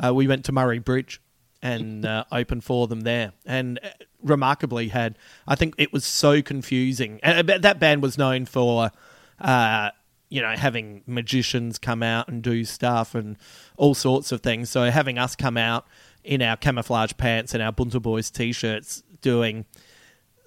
uh, 0.03 0.13
we 0.13 0.27
went 0.27 0.45
to 0.45 0.51
Murray 0.51 0.79
Bridge 0.79 1.21
and 1.61 2.05
uh, 2.05 2.23
opened 2.31 2.63
for 2.63 2.87
them 2.87 3.01
there. 3.01 3.33
And 3.45 3.79
uh, 3.83 3.89
remarkably, 4.23 4.89
had 4.89 5.17
I 5.47 5.55
think 5.55 5.75
it 5.77 5.93
was 5.93 6.05
so 6.05 6.41
confusing. 6.41 7.19
And 7.21 7.49
uh, 7.49 7.57
that 7.59 7.79
band 7.79 8.01
was 8.01 8.17
known 8.17 8.45
for, 8.45 8.91
uh, 9.39 9.91
you 10.29 10.41
know, 10.41 10.55
having 10.55 11.03
magicians 11.05 11.77
come 11.77 12.01
out 12.01 12.27
and 12.27 12.41
do 12.41 12.65
stuff 12.65 13.13
and 13.13 13.37
all 13.77 13.93
sorts 13.93 14.31
of 14.31 14.41
things. 14.41 14.69
So 14.69 14.89
having 14.89 15.17
us 15.17 15.35
come 15.35 15.57
out 15.57 15.85
in 16.23 16.41
our 16.41 16.57
camouflage 16.57 17.13
pants 17.17 17.53
and 17.53 17.63
our 17.63 17.71
Bunter 17.71 17.99
Boys 17.99 18.29
t-shirts 18.29 19.03
doing 19.21 19.65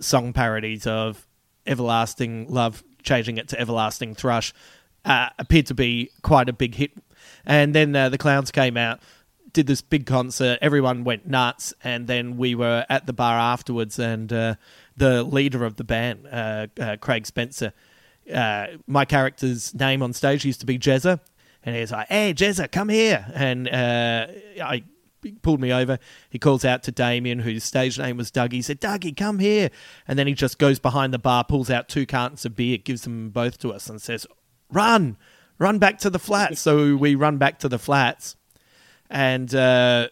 song 0.00 0.32
parodies 0.32 0.86
of 0.86 1.26
Everlasting 1.66 2.46
Love, 2.48 2.82
changing 3.02 3.38
it 3.38 3.48
to 3.48 3.60
Everlasting 3.60 4.14
Thrush, 4.14 4.52
uh, 5.04 5.30
appeared 5.38 5.66
to 5.66 5.74
be 5.74 6.10
quite 6.22 6.48
a 6.48 6.52
big 6.52 6.74
hit. 6.74 6.92
And 7.44 7.74
then 7.74 7.94
uh, 7.94 8.08
the 8.08 8.18
Clowns 8.18 8.50
came 8.50 8.76
out, 8.76 9.00
did 9.52 9.66
this 9.66 9.80
big 9.80 10.06
concert, 10.06 10.58
everyone 10.62 11.04
went 11.04 11.26
nuts, 11.26 11.74
and 11.82 12.06
then 12.06 12.36
we 12.36 12.54
were 12.54 12.84
at 12.88 13.06
the 13.06 13.12
bar 13.12 13.38
afterwards, 13.38 13.98
and 13.98 14.32
uh, 14.32 14.54
the 14.96 15.22
leader 15.22 15.64
of 15.64 15.76
the 15.76 15.84
band, 15.84 16.26
uh, 16.30 16.66
uh, 16.78 16.96
Craig 17.00 17.26
Spencer, 17.26 17.72
uh, 18.32 18.66
my 18.86 19.04
character's 19.04 19.74
name 19.74 20.02
on 20.02 20.12
stage 20.12 20.44
used 20.44 20.60
to 20.60 20.66
be 20.66 20.78
Jezza, 20.78 21.20
and 21.64 21.74
he's 21.74 21.90
like, 21.90 22.08
"Hey, 22.08 22.32
Jezza, 22.32 22.70
come 22.70 22.88
here!" 22.88 23.26
And 23.34 23.68
I 23.68 24.84
he 25.22 25.32
pulled 25.32 25.60
me 25.60 25.72
over. 25.72 25.98
He 26.28 26.38
calls 26.38 26.64
out 26.64 26.82
to 26.84 26.92
Damien, 26.92 27.40
whose 27.40 27.64
stage 27.64 27.98
name 27.98 28.16
was 28.16 28.30
Dougie. 28.30 28.54
He 28.54 28.62
said, 28.62 28.80
"Dougie, 28.80 29.16
come 29.16 29.38
here!" 29.38 29.70
And 30.06 30.18
then 30.18 30.26
he 30.26 30.34
just 30.34 30.58
goes 30.58 30.78
behind 30.78 31.12
the 31.12 31.18
bar, 31.18 31.44
pulls 31.44 31.70
out 31.70 31.88
two 31.88 32.06
cartons 32.06 32.44
of 32.44 32.56
beer, 32.56 32.78
gives 32.78 33.02
them 33.02 33.30
both 33.30 33.58
to 33.58 33.72
us, 33.72 33.88
and 33.88 34.00
says, 34.00 34.26
"Run, 34.70 35.16
run 35.58 35.78
back 35.78 35.98
to 36.00 36.10
the 36.10 36.18
flats." 36.18 36.60
so 36.60 36.96
we 36.96 37.14
run 37.14 37.38
back 37.38 37.58
to 37.60 37.68
the 37.68 37.78
flats, 37.78 38.36
and 39.08 39.54
uh, 39.54 40.08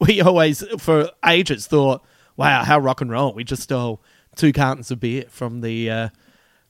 we 0.00 0.20
always, 0.20 0.62
for 0.78 1.10
ages, 1.24 1.66
thought, 1.66 2.04
"Wow, 2.36 2.64
how 2.64 2.78
rock 2.78 3.00
and 3.00 3.10
roll!" 3.10 3.32
We 3.32 3.44
just 3.44 3.62
stole 3.62 4.02
two 4.36 4.52
cartons 4.52 4.90
of 4.90 5.00
beer 5.00 5.24
from 5.28 5.60
the. 5.60 5.90
Uh, 5.90 6.08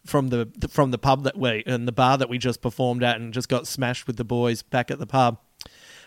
from 0.05 0.29
the 0.29 0.49
from 0.70 0.93
the 0.93 0.99
pub 0.99 1.24
that 1.24 1.37
we 1.37 1.64
and 1.66 1.87
the 1.87 1.93
bar 1.93 2.16
that 2.16 2.29
we 2.29 2.39
just 2.39 2.62
performed 2.62 3.03
at 3.03 3.16
and 3.16 3.35
just 3.35 3.49
got 3.49 3.66
smashed 3.66 4.07
with 4.07 4.16
the 4.16 4.24
boys 4.24 4.62
back 4.62 4.91
at 4.91 5.01
the 5.01 5.07
pub. 5.07 5.39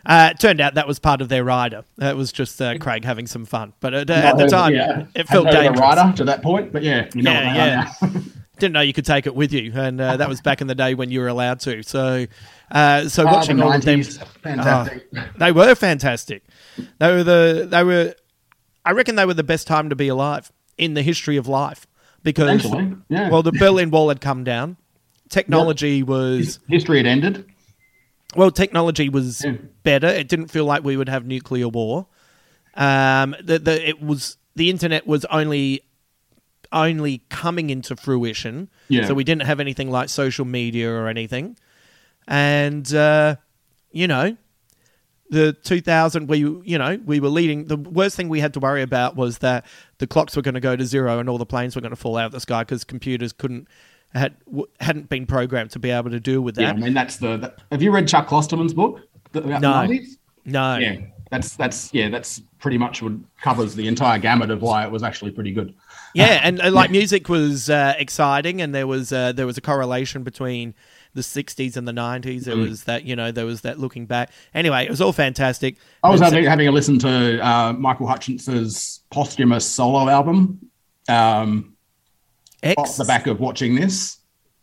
Uh, 0.05 0.29
it 0.31 0.39
turned 0.39 0.61
out 0.61 0.75
that 0.75 0.87
was 0.87 0.99
part 0.99 1.21
of 1.21 1.29
their 1.29 1.43
rider. 1.43 1.83
It 1.99 2.15
was 2.15 2.31
just 2.31 2.61
uh, 2.61 2.77
Craig 2.77 3.03
having 3.03 3.27
some 3.27 3.45
fun, 3.45 3.73
but 3.79 3.93
at, 3.93 4.09
at 4.09 4.37
the 4.37 4.47
time, 4.47 4.73
yeah, 4.73 5.05
it 5.13 5.27
felt 5.27 5.47
of 5.47 5.53
dangerous. 5.53 5.79
a 5.79 5.81
rider 5.81 6.17
to 6.17 6.23
that 6.25 6.41
point, 6.41 6.71
but 6.71 6.83
yeah, 6.83 7.09
you 7.13 7.23
know 7.23 7.31
Yeah, 7.31 7.91
yeah. 8.01 8.09
Didn't 8.59 8.73
know 8.73 8.81
you 8.81 8.91
could 8.93 9.05
take 9.05 9.25
it 9.25 9.33
with 9.33 9.53
you, 9.53 9.71
and 9.73 10.01
uh, 10.01 10.17
that 10.17 10.27
was 10.27 10.41
back 10.41 10.59
in 10.59 10.67
the 10.67 10.75
day 10.75 10.93
when 10.93 11.11
you 11.11 11.21
were 11.21 11.29
allowed 11.29 11.61
to. 11.61 11.81
So, 11.81 12.25
uh, 12.71 13.07
so 13.07 13.25
Ah, 13.25 13.31
watching 13.31 13.55
the 13.55 13.63
all 13.63 13.71
of 13.71 13.81
them, 13.83 14.03
Fantastic. 14.03 15.07
Oh, 15.15 15.23
they 15.37 15.51
were 15.53 15.75
fantastic. 15.75 16.43
They 16.97 17.11
were 17.11 17.23
the 17.23 17.67
they 17.69 17.83
were. 17.83 18.15
I 18.83 18.91
reckon 18.91 19.15
they 19.15 19.25
were 19.25 19.33
the 19.33 19.43
best 19.43 19.65
time 19.65 19.89
to 19.89 19.95
be 19.95 20.09
alive 20.09 20.51
in 20.77 20.93
the 20.93 21.01
history 21.01 21.37
of 21.37 21.47
life 21.47 21.87
because 22.23 22.65
yeah. 23.09 23.29
well, 23.29 23.43
the 23.43 23.51
Berlin 23.59 23.91
Wall 23.91 24.09
had 24.09 24.21
come 24.21 24.43
down. 24.43 24.77
Technology 25.29 26.03
was 26.03 26.59
History 26.67 26.97
had 26.97 27.07
ended. 27.07 27.45
Well, 28.35 28.51
technology 28.51 29.09
was 29.09 29.43
Yeah. 29.43 29.53
better. 29.83 30.07
It 30.07 30.27
didn't 30.27 30.47
feel 30.47 30.65
like 30.65 30.83
we 30.83 30.97
would 30.97 31.09
have 31.09 31.25
nuclear 31.25 31.67
war. 31.67 32.07
Um, 32.75 33.35
the, 33.43 33.59
the 33.59 33.89
it 33.89 34.01
was 34.01 34.37
the 34.55 34.69
internet 34.69 35.07
was 35.07 35.25
only 35.25 35.81
only 36.71 37.23
coming 37.29 37.69
into 37.69 37.95
fruition. 37.95 38.69
Yeah. 38.89 39.05
So 39.07 39.13
we 39.13 39.23
didn't 39.23 39.43
have 39.43 39.59
anything 39.59 39.89
like 39.89 40.09
social 40.09 40.45
media 40.45 40.91
or 40.91 41.07
anything, 41.07 41.57
and 42.27 42.93
uh, 42.93 43.35
you 43.91 44.07
know, 44.07 44.37
the 45.31 45.53
2000 45.53 46.27
we 46.27 46.39
you 46.39 46.77
know 46.77 46.99
we 47.03 47.19
were 47.19 47.29
leading. 47.29 47.65
The 47.65 47.77
worst 47.77 48.15
thing 48.15 48.29
we 48.29 48.39
had 48.39 48.53
to 48.53 48.59
worry 48.59 48.83
about 48.83 49.15
was 49.15 49.39
that 49.39 49.65
the 49.97 50.07
clocks 50.07 50.35
were 50.35 50.41
going 50.43 50.53
to 50.53 50.59
go 50.61 50.75
to 50.75 50.85
zero 50.85 51.19
and 51.19 51.27
all 51.27 51.37
the 51.39 51.45
planes 51.45 51.75
were 51.75 51.81
going 51.81 51.89
to 51.91 51.95
fall 51.95 52.17
out 52.17 52.27
of 52.27 52.31
the 52.31 52.39
sky 52.39 52.61
because 52.63 52.83
computers 52.83 53.33
couldn't 53.33 53.67
had 54.13 54.35
w- 54.45 54.65
hadn't 54.79 55.09
been 55.09 55.25
programmed 55.25 55.71
to 55.71 55.79
be 55.79 55.91
able 55.91 56.09
to 56.11 56.19
deal 56.19 56.41
with 56.41 56.57
Yeah, 56.57 56.67
that. 56.73 56.75
I 56.75 56.79
mean 56.79 56.93
that's 56.93 57.17
the. 57.17 57.37
That, 57.37 57.59
have 57.71 57.81
you 57.81 57.91
read 57.91 58.07
Chuck 58.07 58.27
Klosterman's 58.27 58.73
book 58.73 59.01
about 59.33 59.61
No. 59.61 59.87
the 59.87 59.99
90s? 59.99 60.07
No. 60.45 60.77
Yeah, 60.77 60.95
that's 61.29 61.55
that's 61.55 61.93
yeah, 61.93 62.09
that's 62.09 62.41
pretty 62.59 62.77
much 62.77 63.01
what 63.01 63.13
covers 63.41 63.75
the 63.75 63.87
entire 63.87 64.17
gamut 64.19 64.49
of 64.49 64.61
why 64.61 64.83
it 64.83 64.91
was 64.91 65.03
actually 65.03 65.31
pretty 65.31 65.51
good. 65.51 65.73
Yeah, 66.15 66.39
and 66.43 66.59
uh, 66.61 66.71
like 66.71 66.89
music 66.91 67.29
was 67.29 67.69
uh, 67.69 67.93
exciting, 67.99 68.61
and 68.61 68.73
there 68.73 68.87
was 68.87 69.11
uh, 69.13 69.31
there 69.33 69.45
was 69.45 69.57
a 69.57 69.61
correlation 69.61 70.23
between 70.23 70.73
the 71.13 71.21
'60s 71.21 71.77
and 71.77 71.87
the 71.87 71.91
'90s. 71.91 72.45
There 72.45 72.55
Mm. 72.55 72.69
was 72.69 72.85
that 72.85 73.03
you 73.03 73.15
know 73.15 73.31
there 73.31 73.45
was 73.45 73.61
that 73.61 73.79
looking 73.79 74.07
back. 74.07 74.31
Anyway, 74.55 74.85
it 74.85 74.89
was 74.89 75.01
all 75.01 75.13
fantastic. 75.13 75.75
I 76.03 76.09
was 76.09 76.19
having, 76.19 76.45
having 76.45 76.67
a 76.67 76.71
listen 76.71 76.97
to 76.99 77.45
uh, 77.47 77.73
Michael 77.73 78.07
Hutchence's 78.07 79.01
posthumous 79.11 79.65
solo 79.65 80.09
album 80.09 80.59
um, 81.09 81.75
X. 82.63 82.75
off 82.77 82.97
the 82.97 83.05
back 83.05 83.27
of 83.27 83.39
watching 83.39 83.75
this. 83.75 84.17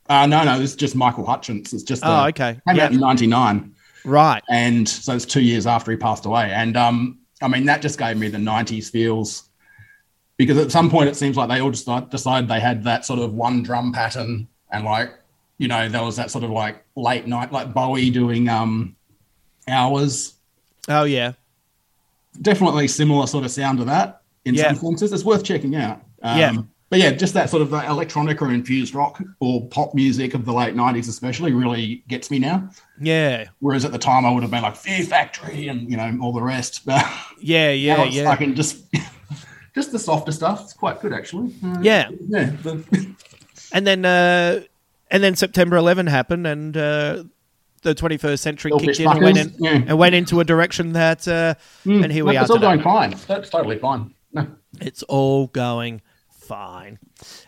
Uh, 0.08 0.26
no, 0.26 0.44
no, 0.44 0.58
this 0.58 0.70
is 0.70 0.76
just 0.76 0.94
Michael 0.94 1.26
Hutchence. 1.26 1.72
It's 1.72 1.82
just 1.82 2.04
Oh, 2.04 2.08
uh, 2.24 2.28
okay. 2.28 2.58
Came 2.68 2.76
Yeah. 2.76 2.84
out 2.84 2.92
in 2.92 3.00
'99, 3.00 3.74
right? 4.04 4.42
and 4.48 4.88
so 4.88 5.14
it's 5.14 5.24
two 5.26 5.40
years 5.42 5.66
after 5.66 5.90
he 5.90 5.96
passed 5.96 6.26
away. 6.26 6.52
And 6.52 6.76
um, 6.76 7.18
I 7.42 7.48
mean, 7.48 7.64
that 7.66 7.82
just 7.82 7.98
gave 7.98 8.16
me 8.16 8.28
the 8.28 8.38
'90s 8.38 8.88
feels 8.90 9.48
because 10.36 10.58
at 10.58 10.70
some 10.70 10.90
point 10.90 11.08
it 11.08 11.16
seems 11.16 11.36
like 11.36 11.48
they 11.48 11.60
all 11.60 11.70
just 11.72 11.88
decided 12.10 12.48
they 12.48 12.60
had 12.60 12.84
that 12.84 13.04
sort 13.04 13.18
of 13.18 13.34
one 13.34 13.62
drum 13.62 13.92
pattern, 13.92 14.46
and 14.70 14.84
like 14.84 15.10
you 15.58 15.66
know 15.66 15.88
there 15.88 16.02
was 16.04 16.14
that 16.16 16.30
sort 16.30 16.44
of 16.44 16.50
like 16.50 16.84
late 16.94 17.26
night, 17.26 17.50
like 17.50 17.74
Bowie 17.74 18.10
doing 18.10 18.48
um, 18.48 18.94
hours. 19.66 20.34
Oh 20.88 21.02
yeah, 21.04 21.32
definitely 22.42 22.86
similar 22.88 23.26
sort 23.26 23.44
of 23.44 23.50
sound 23.50 23.78
to 23.78 23.84
that 23.86 24.22
in 24.44 24.56
some 24.56 24.76
senses. 24.76 25.12
It's 25.12 25.24
worth 25.24 25.42
checking 25.42 25.74
out. 25.74 26.02
Um, 26.22 26.38
Yeah. 26.38 26.56
But 26.88 27.00
yeah, 27.00 27.10
just 27.10 27.34
that 27.34 27.50
sort 27.50 27.62
of 27.62 27.74
uh, 27.74 27.82
electronica 27.82 28.52
infused 28.52 28.94
rock 28.94 29.20
or 29.40 29.66
pop 29.68 29.92
music 29.94 30.34
of 30.34 30.44
the 30.44 30.52
late 30.52 30.74
90s, 30.76 31.08
especially, 31.08 31.52
really 31.52 32.04
gets 32.06 32.30
me 32.30 32.38
now. 32.38 32.68
yeah, 33.00 33.48
Whereas 33.58 33.84
at 33.84 33.90
the 33.90 33.98
time, 33.98 34.24
I 34.24 34.30
would 34.30 34.42
have 34.42 34.52
been 34.52 34.62
like 34.62 34.76
Fear 34.76 35.02
Factory 35.02 35.66
and, 35.66 35.90
you 35.90 35.96
know, 35.96 36.16
all 36.22 36.32
the 36.32 36.42
rest. 36.42 36.86
But 36.86 37.04
yeah, 37.40 37.72
yeah, 37.72 38.04
yeah. 38.04 38.30
I 38.30 38.36
can 38.36 38.54
just, 38.54 38.84
just 39.74 39.90
the 39.90 39.98
softer 39.98 40.30
stuff. 40.30 40.62
It's 40.62 40.72
quite 40.74 41.00
good, 41.00 41.12
actually. 41.12 41.52
Uh, 41.64 41.78
Yeah. 41.80 42.10
Yeah. 42.28 42.52
And 43.72 43.86
then 43.86 44.04
uh, 44.04 44.62
and 45.10 45.22
then 45.22 45.36
September 45.36 45.76
11 45.76 46.06
happened, 46.06 46.46
and 46.46 46.76
uh, 46.76 47.24
the 47.82 47.94
21st 47.94 48.38
century 48.38 48.72
kicked 48.78 49.00
in 49.00 49.08
and 49.08 49.22
went, 49.22 49.38
in 49.38 49.54
yeah. 49.58 49.82
and 49.86 49.98
went 49.98 50.14
into 50.14 50.40
a 50.40 50.44
direction 50.44 50.92
that, 50.92 51.26
uh, 51.26 51.54
and 51.84 52.10
here 52.12 52.24
we 52.24 52.36
are. 52.36 52.42
It's 52.42 52.50
all 52.50 52.56
today. 52.56 52.66
going 52.66 52.82
fine. 52.82 53.14
That's 53.26 53.50
totally 53.50 53.78
fine. 53.78 54.14
No, 54.32 54.46
It's 54.80 55.02
all 55.04 55.48
going 55.48 56.00
fine. 56.46 56.98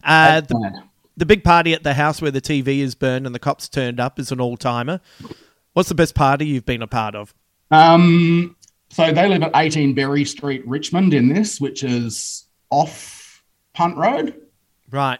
Uh, 0.04 0.40
the, 0.40 0.82
the 1.16 1.26
big 1.26 1.44
party 1.44 1.72
at 1.74 1.82
the 1.82 1.94
house 1.94 2.20
where 2.22 2.30
the 2.30 2.40
TV 2.40 2.78
is 2.80 2.94
burned 2.94 3.26
and 3.26 3.34
the 3.34 3.38
cops 3.38 3.68
turned 3.68 4.00
up 4.00 4.18
is 4.18 4.30
an 4.32 4.40
all 4.40 4.56
timer. 4.56 5.00
What's 5.72 5.88
the 5.88 5.94
best 5.94 6.14
party 6.14 6.46
you've 6.46 6.66
been 6.66 6.82
a 6.82 6.86
part 6.86 7.14
of? 7.14 7.34
Um, 7.70 8.56
so 8.90 9.12
they 9.12 9.28
live 9.28 9.42
at 9.42 9.52
18 9.54 9.94
Berry 9.94 10.24
Street, 10.24 10.66
Richmond, 10.66 11.12
in 11.14 11.28
this, 11.28 11.60
which 11.60 11.84
is 11.84 12.46
off 12.70 13.42
Punt 13.74 13.96
Road. 13.96 14.34
Right. 14.90 15.18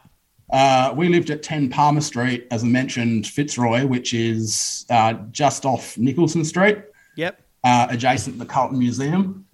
Uh, 0.50 0.94
we 0.96 1.08
lived 1.10 1.28
at 1.30 1.42
10 1.42 1.68
Palmer 1.68 2.00
Street, 2.00 2.46
as 2.50 2.64
I 2.64 2.66
mentioned, 2.66 3.26
Fitzroy, 3.26 3.84
which 3.86 4.14
is 4.14 4.86
uh, 4.88 5.12
just 5.30 5.66
off 5.66 5.98
Nicholson 5.98 6.42
Street, 6.44 6.78
Yep. 7.16 7.40
uh, 7.64 7.86
adjacent 7.90 8.36
to 8.36 8.38
the 8.38 8.46
Carlton 8.46 8.78
Museum 8.78 9.44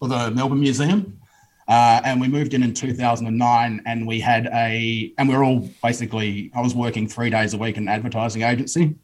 or 0.00 0.08
the 0.08 0.30
Melbourne 0.32 0.60
Museum. 0.60 1.18
Uh, 1.68 2.00
and 2.04 2.20
we 2.20 2.28
moved 2.28 2.54
in 2.54 2.62
in 2.62 2.74
2009 2.74 3.82
and 3.86 4.06
we 4.06 4.20
had 4.20 4.46
a, 4.52 5.12
and 5.16 5.28
we 5.28 5.34
are 5.34 5.44
all 5.44 5.68
basically, 5.82 6.50
I 6.54 6.60
was 6.60 6.74
working 6.74 7.08
three 7.08 7.30
days 7.30 7.54
a 7.54 7.58
week 7.58 7.76
in 7.76 7.84
an 7.84 7.88
advertising 7.88 8.42
agency 8.42 8.96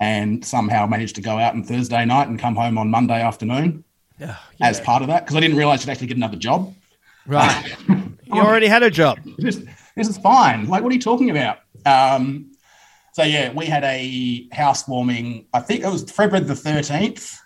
and 0.00 0.44
somehow 0.44 0.86
managed 0.86 1.14
to 1.16 1.22
go 1.22 1.38
out 1.38 1.54
on 1.54 1.62
Thursday 1.62 2.04
night 2.04 2.28
and 2.28 2.38
come 2.38 2.56
home 2.56 2.76
on 2.76 2.90
Monday 2.90 3.20
afternoon 3.22 3.84
Oh, 4.22 4.38
as 4.60 4.80
part 4.80 5.02
of 5.02 5.08
that 5.08 5.24
because 5.24 5.36
I 5.36 5.40
didn't 5.40 5.56
realize 5.56 5.84
you'd 5.84 5.90
actually 5.90 6.08
get 6.08 6.16
another 6.16 6.36
job. 6.36 6.74
Right. 7.26 7.74
you 7.88 8.40
already 8.40 8.66
had 8.66 8.82
a 8.82 8.90
job. 8.90 9.18
this, 9.38 9.62
this 9.96 10.08
is 10.08 10.18
fine. 10.18 10.68
Like, 10.68 10.82
what 10.82 10.90
are 10.90 10.94
you 10.94 11.00
talking 11.00 11.30
about? 11.30 11.58
Um, 11.86 12.52
so 13.12 13.22
yeah, 13.22 13.52
we 13.52 13.66
had 13.66 13.82
a 13.84 14.46
housewarming. 14.52 15.46
I 15.54 15.60
think 15.60 15.84
it 15.84 15.88
was 15.88 16.10
February 16.10 16.44
the 16.44 16.54
thirteenth, 16.54 17.38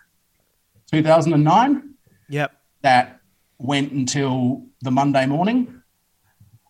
two 0.90 1.02
thousand 1.02 1.32
and 1.32 1.44
nine. 1.44 1.94
Yep. 2.28 2.52
That 2.82 3.20
went 3.58 3.92
until 3.92 4.66
the 4.82 4.90
Monday 4.90 5.26
morning. 5.26 5.82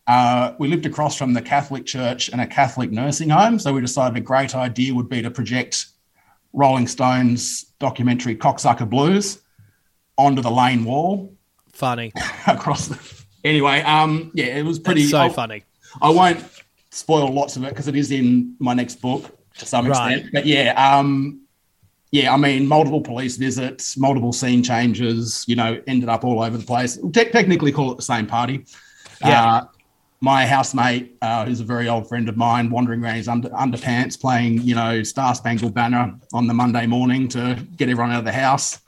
Uh, 0.06 0.52
we 0.58 0.68
lived 0.68 0.84
across 0.84 1.16
from 1.16 1.32
the 1.32 1.40
Catholic 1.40 1.86
church 1.86 2.28
and 2.28 2.40
a 2.40 2.46
Catholic 2.46 2.90
nursing 2.90 3.30
home, 3.30 3.58
so 3.58 3.72
we 3.72 3.80
decided 3.80 4.16
a 4.18 4.20
great 4.20 4.54
idea 4.54 4.94
would 4.94 5.08
be 5.08 5.22
to 5.22 5.30
project 5.30 5.86
Rolling 6.52 6.86
Stones 6.86 7.64
documentary 7.80 8.36
"Cocksucker 8.36 8.88
Blues" 8.88 9.40
onto 10.18 10.42
the 10.42 10.50
lane 10.50 10.84
wall 10.84 11.34
Funny. 11.72 12.12
across 12.46 12.88
the. 12.88 12.98
Anyway, 13.44 13.80
um, 13.82 14.30
yeah, 14.34 14.46
it 14.46 14.64
was 14.64 14.78
pretty 14.78 15.02
That's 15.02 15.10
so 15.10 15.18
I- 15.20 15.28
funny. 15.30 15.64
I 16.02 16.10
won't 16.10 16.44
spoil 16.90 17.32
lots 17.32 17.56
of 17.56 17.64
it 17.64 17.70
because 17.70 17.88
it 17.88 17.96
is 17.96 18.10
in 18.10 18.56
my 18.58 18.74
next 18.74 18.96
book 19.00 19.36
to 19.58 19.66
some 19.66 19.86
Right. 19.86 20.12
extent. 20.18 20.32
But 20.32 20.44
yeah, 20.46 20.72
um, 20.98 21.40
yeah, 22.14 22.32
I 22.32 22.36
mean, 22.36 22.68
multiple 22.68 23.00
police 23.00 23.36
visits, 23.36 23.96
multiple 23.96 24.32
scene 24.32 24.62
changes. 24.62 25.44
You 25.48 25.56
know, 25.56 25.82
ended 25.88 26.08
up 26.08 26.22
all 26.22 26.40
over 26.40 26.56
the 26.56 26.64
place. 26.64 26.96
Te- 26.96 27.30
technically, 27.30 27.72
call 27.72 27.90
it 27.90 27.96
the 27.96 28.02
same 28.02 28.24
party. 28.24 28.66
Yeah. 29.20 29.44
Uh, 29.44 29.66
my 30.20 30.46
housemate, 30.46 31.16
uh, 31.22 31.44
who's 31.44 31.58
a 31.58 31.64
very 31.64 31.88
old 31.88 32.08
friend 32.08 32.28
of 32.28 32.36
mine, 32.36 32.70
wandering 32.70 33.02
around 33.02 33.16
his 33.16 33.26
under, 33.26 33.48
underpants, 33.48 34.18
playing, 34.18 34.62
you 34.62 34.76
know, 34.76 35.02
Star 35.02 35.34
Spangled 35.34 35.74
Banner 35.74 36.14
on 36.32 36.46
the 36.46 36.54
Monday 36.54 36.86
morning 36.86 37.26
to 37.30 37.66
get 37.76 37.88
everyone 37.88 38.12
out 38.12 38.20
of 38.20 38.24
the 38.24 38.32
house. 38.32 38.78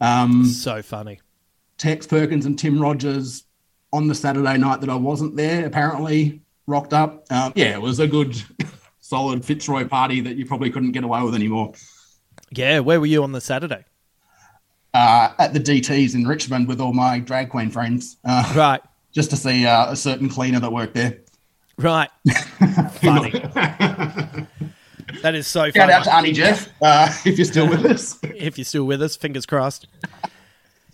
Um, 0.00 0.44
So 0.44 0.80
funny. 0.80 1.18
Tex 1.76 2.06
Perkins 2.06 2.46
and 2.46 2.56
Tim 2.56 2.80
Rogers 2.80 3.46
on 3.92 4.06
the 4.06 4.14
Saturday 4.14 4.58
night 4.58 4.80
that 4.80 4.90
I 4.90 4.94
wasn't 4.94 5.34
there, 5.34 5.66
apparently 5.66 6.40
rocked 6.68 6.92
up. 6.92 7.24
Um, 7.30 7.52
yeah, 7.56 7.74
it 7.74 7.82
was 7.82 7.98
a 7.98 8.06
good, 8.06 8.40
solid 9.00 9.44
Fitzroy 9.44 9.88
party 9.88 10.20
that 10.20 10.36
you 10.36 10.46
probably 10.46 10.70
couldn't 10.70 10.92
get 10.92 11.02
away 11.02 11.20
with 11.22 11.34
anymore. 11.34 11.72
Yeah. 12.50 12.80
Where 12.80 13.00
were 13.00 13.06
you 13.06 13.22
on 13.22 13.32
the 13.32 13.40
Saturday? 13.40 13.84
Uh, 14.92 15.32
at 15.38 15.52
the 15.54 15.60
DTs 15.60 16.14
in 16.14 16.26
Richmond 16.26 16.66
with 16.66 16.80
all 16.80 16.92
my 16.92 17.20
drag 17.20 17.48
queen 17.48 17.70
friends, 17.70 18.16
uh, 18.24 18.52
Right. 18.56 18.80
just 19.12 19.30
to 19.30 19.36
see 19.36 19.64
uh, 19.66 19.92
a 19.92 19.96
certain 19.96 20.28
cleaner 20.28 20.58
that 20.60 20.72
worked 20.72 20.94
there. 20.94 21.18
Right. 21.78 22.10
funny. 23.00 23.30
that 25.22 25.34
is 25.34 25.46
so 25.46 25.66
Shout 25.66 25.74
funny. 25.74 25.92
out 25.92 26.04
to 26.04 26.14
Auntie 26.14 26.32
Jeff 26.32 26.68
uh, 26.82 27.08
if 27.24 27.38
you're 27.38 27.44
still 27.44 27.68
with 27.68 27.84
us. 27.86 28.18
if 28.22 28.58
you're 28.58 28.64
still 28.64 28.84
with 28.84 29.00
us, 29.02 29.16
fingers 29.16 29.46
crossed. 29.46 29.86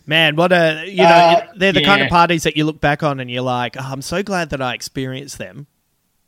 Man, 0.07 0.37
what 0.37 0.53
a 0.53 0.85
you 0.89 0.99
know, 0.99 1.05
Uh, 1.09 1.47
they're 1.57 1.73
the 1.73 1.83
kind 1.85 2.03
of 2.03 2.09
parties 2.09 2.45
that 2.45 2.57
you 2.57 2.65
look 2.65 2.81
back 2.81 3.03
on 3.03 3.19
and 3.19 3.31
you're 3.31 3.43
like, 3.43 3.77
oh, 3.79 3.83
I'm 3.85 4.03
so 4.03 4.23
glad 4.23 4.51
that 4.51 4.63
I 4.63 4.75
experienced 4.75 5.39
them. 5.39 5.67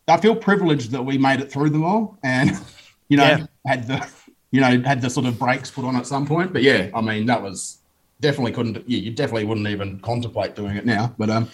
I 0.08 0.16
feel 0.16 0.34
privileged 0.34 0.90
that 0.92 1.02
we 1.04 1.18
made 1.18 1.40
it 1.40 1.52
through 1.52 1.70
them 1.70 1.84
all, 1.84 2.18
and 2.22 2.50
you 3.08 3.18
know 3.18 3.24
Yeah. 3.24 3.46
had 3.66 3.86
the 3.86 4.08
you 4.50 4.60
know 4.60 4.80
had 4.82 5.00
the 5.00 5.10
sort 5.10 5.26
of 5.26 5.38
brakes 5.38 5.70
put 5.70 5.84
on 5.84 5.96
at 5.96 6.06
some 6.06 6.26
point. 6.26 6.52
But 6.52 6.62
yeah, 6.62 6.90
I 6.94 7.00
mean 7.00 7.26
that 7.26 7.42
was 7.42 7.78
definitely 8.20 8.52
couldn't. 8.52 8.76
Yeah, 8.88 8.98
you 8.98 9.10
definitely 9.10 9.44
wouldn't 9.44 9.66
even 9.68 10.00
contemplate 10.00 10.54
doing 10.56 10.76
it 10.76 10.84
now. 10.86 11.14
But 11.18 11.30
um, 11.30 11.48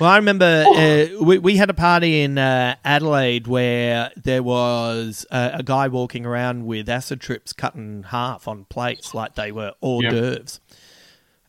Well, 0.00 0.10
I 0.10 0.16
remember 0.16 0.64
uh, 0.66 1.06
we, 1.22 1.38
we 1.38 1.56
had 1.56 1.70
a 1.70 1.74
party 1.74 2.22
in 2.22 2.38
uh, 2.38 2.74
Adelaide 2.84 3.46
where 3.46 4.10
there 4.16 4.42
was 4.42 5.26
a, 5.30 5.50
a 5.58 5.62
guy 5.62 5.88
walking 5.88 6.26
around 6.26 6.66
with 6.66 6.88
acid 6.88 7.20
trips 7.20 7.52
cut 7.52 7.74
in 7.74 8.04
half 8.04 8.48
on 8.48 8.64
plates 8.64 9.14
like 9.14 9.34
they 9.36 9.52
were 9.52 9.72
hors 9.80 10.02
Yeah. 10.02 10.10
d'oeuvres. 10.10 10.60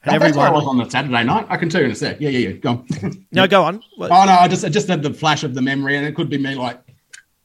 that- 0.05 0.19
that's 0.19 0.37
where 0.37 0.47
I 0.47 0.51
was 0.51 0.65
on 0.67 0.77
the 0.77 0.89
Saturday 0.89 1.23
night. 1.23 1.47
I 1.49 1.55
can 1.57 1.69
tell 1.69 1.79
you 1.81 1.85
in 1.85 1.91
a 1.93 1.95
sec. 1.95 2.17
Yeah, 2.19 2.29
yeah, 2.29 2.49
yeah. 2.49 2.55
Go 2.57 2.69
on. 2.71 3.25
No, 3.31 3.47
go 3.47 3.63
on. 3.63 3.81
What- 3.95 4.11
Oh 4.15 4.25
no, 4.25 4.33
I 4.33 4.47
just 4.49 4.63
I 4.65 4.69
just 4.69 4.87
had 4.89 5.01
the 5.01 5.13
flash 5.13 5.43
of 5.43 5.53
the 5.55 5.61
memory, 5.61 5.95
and 5.97 6.05
it 6.05 6.13
could 6.13 6.29
be 6.29 6.37
me 6.37 6.53
like 6.55 6.79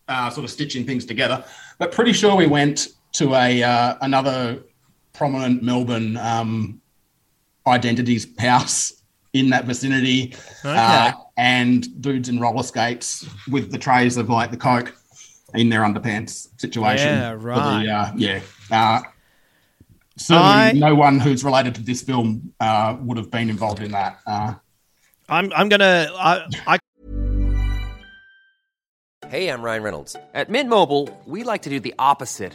uh, 0.09 0.29
sort 0.29 0.45
of 0.45 0.51
stitching 0.51 0.85
things 0.85 1.05
together. 1.07 1.43
But 1.79 1.93
pretty 1.93 2.13
sure 2.13 2.35
we 2.35 2.47
went 2.49 2.89
to 3.13 3.35
a 3.35 3.63
uh, 3.63 3.97
another 4.01 4.63
prominent 5.13 5.63
Melbourne 5.63 6.17
um, 6.17 6.81
identities 7.67 8.27
house 8.39 8.93
in 9.33 9.51
that 9.51 9.67
vicinity, 9.67 10.35
uh, 10.65 11.13
and 11.37 12.01
dudes 12.01 12.29
in 12.29 12.41
roller 12.41 12.63
skates 12.63 13.29
with 13.49 13.71
the 13.71 13.79
trays 13.79 14.17
of 14.17 14.29
like 14.29 14.51
the 14.51 14.57
coke 14.57 14.95
in 15.55 15.69
their 15.69 15.83
underpants 15.83 16.49
situation. 16.61 17.09
Yeah, 17.09 17.33
for 17.33 17.39
the, 17.39 17.45
right. 17.45 17.89
uh, 17.89 18.13
yeah. 18.17 18.41
Uh, 18.71 19.01
certainly, 20.17 20.49
I- 20.49 20.73
no 20.73 20.95
one 20.95 21.19
who's 21.21 21.45
related 21.45 21.75
to 21.77 21.83
this 21.83 22.03
film 22.03 22.53
uh, 22.61 22.97
would 23.01 23.17
have 23.17 23.31
been 23.31 23.51
involved 23.51 23.81
in 23.81 23.93
that. 23.93 24.19
Uh, 24.27 24.55
I'm 25.29 25.53
I'm 25.55 25.69
gonna 25.69 26.09
I, 26.15 26.47
I 26.67 26.79
Hey, 29.29 29.51
I'm 29.51 29.61
Ryan 29.61 29.83
Reynolds. 29.83 30.17
At 30.33 30.49
Mint 30.49 30.71
Mobile, 30.71 31.11
we 31.27 31.45
like 31.45 31.63
to 31.63 31.71
do 31.71 31.81
the 31.81 31.95
opposite 31.99 32.55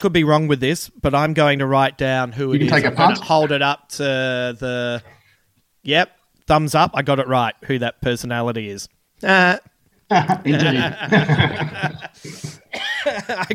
Could 0.00 0.12
be 0.12 0.24
wrong 0.24 0.48
with 0.48 0.58
this, 0.60 0.88
but 0.88 1.14
I'm 1.14 1.34
going 1.34 1.60
to 1.60 1.66
write 1.66 1.96
down 1.98 2.32
who 2.32 2.48
You 2.48 2.54
it 2.54 2.58
can 2.58 2.66
is. 2.66 2.72
take 2.72 2.84
a 2.86 2.90
punt. 2.90 3.18
hold 3.18 3.52
it 3.52 3.62
up 3.62 3.88
to 3.90 4.02
the. 4.58 5.02
Yep, 5.82 6.10
thumbs 6.46 6.74
up. 6.74 6.90
I 6.94 7.02
got 7.02 7.18
it 7.20 7.28
right. 7.28 7.54
Who 7.66 7.78
that 7.78 8.00
personality 8.02 8.68
is. 8.70 8.88
Uh. 9.22 9.58
I 10.10 10.40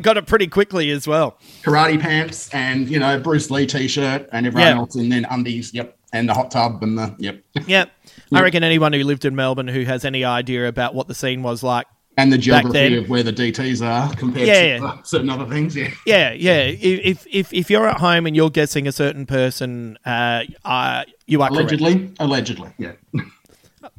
got 0.01 0.17
it 0.17 0.25
pretty 0.25 0.47
quickly 0.47 0.89
as 0.91 1.07
well. 1.07 1.37
Karate 1.63 1.99
pants 1.99 2.49
and 2.53 2.87
you 2.89 2.99
know 2.99 3.19
Bruce 3.19 3.49
Lee 3.51 3.65
t-shirt 3.65 4.27
and 4.31 4.47
everyone 4.47 4.67
Yeah. 4.67 4.77
else 4.77 4.95
and 4.95 5.11
then 5.11 5.25
undies. 5.29 5.73
Yep, 5.73 5.97
and 6.13 6.29
the 6.29 6.33
hot 6.33 6.51
tub 6.51 6.81
and 6.83 6.97
the 6.97 7.15
yep. 7.19 7.41
Yep. 7.67 7.91
I 8.33 8.41
reckon 8.41 8.63
anyone 8.63 8.93
who 8.93 9.03
lived 9.03 9.25
in 9.25 9.35
Melbourne 9.35 9.67
who 9.67 9.83
has 9.83 10.05
any 10.05 10.23
idea 10.23 10.67
about 10.67 10.95
what 10.95 11.07
the 11.07 11.15
scene 11.15 11.43
was 11.43 11.61
like 11.63 11.87
And 12.17 12.31
the 12.31 12.37
geography 12.37 12.97
of 12.97 13.09
where 13.09 13.23
the 13.23 13.33
DTs 13.33 13.85
are 13.85 14.13
compared 14.15 14.47
Yeah, 14.47 14.61
to 14.61 14.83
yeah. 14.83 14.85
uh, 14.85 15.03
certain 15.03 15.29
other 15.29 15.45
things. 15.45 15.75
Yeah. 15.75 15.89
Yeah, 16.05 16.31
yeah. 16.31 16.61
If 16.63 17.27
if 17.29 17.53
if 17.53 17.69
you're 17.69 17.87
at 17.87 17.97
home 17.97 18.25
and 18.25 18.35
you're 18.35 18.49
guessing 18.49 18.87
a 18.87 18.91
certain 18.91 19.25
person, 19.25 19.97
uh, 20.05 20.43
uh 20.63 21.03
you 21.27 21.41
are 21.41 21.49
correct. 21.49 21.71
Allegedly, 21.71 22.13
allegedly, 22.19 22.71
yeah. 22.77 22.93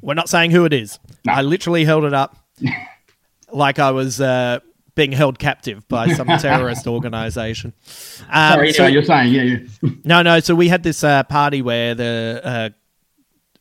We're 0.01 0.15
not 0.15 0.29
saying 0.29 0.51
who 0.51 0.65
it 0.65 0.73
is. 0.73 0.99
I 1.29 1.43
literally 1.43 1.85
held 1.85 2.05
it 2.05 2.15
up 2.15 2.37
like 3.53 3.79
I 3.79 3.91
was 3.91 4.21
uh, 4.21 4.61
being 4.95 5.13
held 5.13 5.39
captive 5.39 5.87
by 5.89 6.09
some 6.13 6.27
terrorist 6.39 6.87
organization. 6.87 7.73
Um, 8.31 8.53
Sorry, 8.53 8.73
so- 8.73 8.83
yeah, 8.85 8.89
you're 8.89 9.03
saying, 9.03 9.33
yeah, 9.33 9.43
yeah. 9.43 9.91
no, 10.05 10.23
no. 10.23 10.41
So 10.41 10.55
we 10.55 10.69
had 10.69 10.83
this 10.83 11.05
uh, 11.05 11.23
party 11.25 11.63
where 11.63 11.95
the 11.95 12.41
uh, 12.43 12.71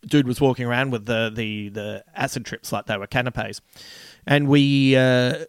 dude 0.08 0.28
was 0.28 0.42
walking 0.42 0.66
around 0.66 0.92
with 0.92 1.06
the, 1.06 1.32
the, 1.34 1.70
the 1.70 2.04
acid 2.16 2.46
trips 2.46 2.72
like 2.72 2.86
they 2.86 2.98
were 2.98 3.08
canapes, 3.08 3.62
and 4.26 4.48
we 4.48 4.96
uh, 4.96 5.46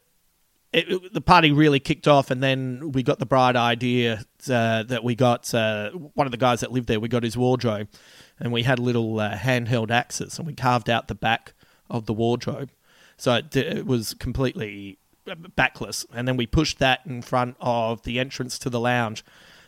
it, 0.73 1.13
the 1.13 1.21
party 1.21 1.53
really 1.53 1.81
kicked 1.81 2.07
off, 2.07 2.31
and 2.31 2.43
then 2.43 2.93
we 2.93 3.03
got 3.03 3.19
the 3.19 3.27
bright 3.27 3.57
idea 3.57 4.25
uh, 4.51 4.83
that 4.83 5.03
we 5.03 5.15
got 5.15 5.53
uh, 5.55 5.91
one 5.91 6.27
of 6.27 6.31
the 6.31 6.37
guys 6.37 6.61
that 6.61 6.71
lived 6.71 6.87
there. 6.87 7.01
We 7.01 7.09
got 7.09 7.23
his 7.23 7.37
wardrobe, 7.37 7.89
and 8.39 8.53
we 8.53 8.63
had 8.63 8.79
little 8.79 9.19
uh, 9.19 9.37
handheld 9.37 9.91
axes, 9.91 10.39
and 10.39 10.47
we 10.47 10.55
carved 10.55 10.91
out 10.91 11.09
the 11.09 11.15
back 11.15 11.55
of 11.89 12.07
the 12.07 12.13
wardrobe, 12.13 12.71
so 13.17 13.35
it, 13.35 13.57
it 13.57 13.87
was 13.87 14.15
completely 14.15 14.99
backless. 15.57 16.05
And 16.13 16.29
then 16.29 16.37
we 16.37 16.47
pushed 16.47 16.79
that 16.79 17.01
in 17.07 17.23
front 17.23 17.57
of 17.61 18.03
the 18.03 18.21
entrance 18.21 18.59
to 18.61 18.71
the 18.71 18.81
lounge, 18.81 19.25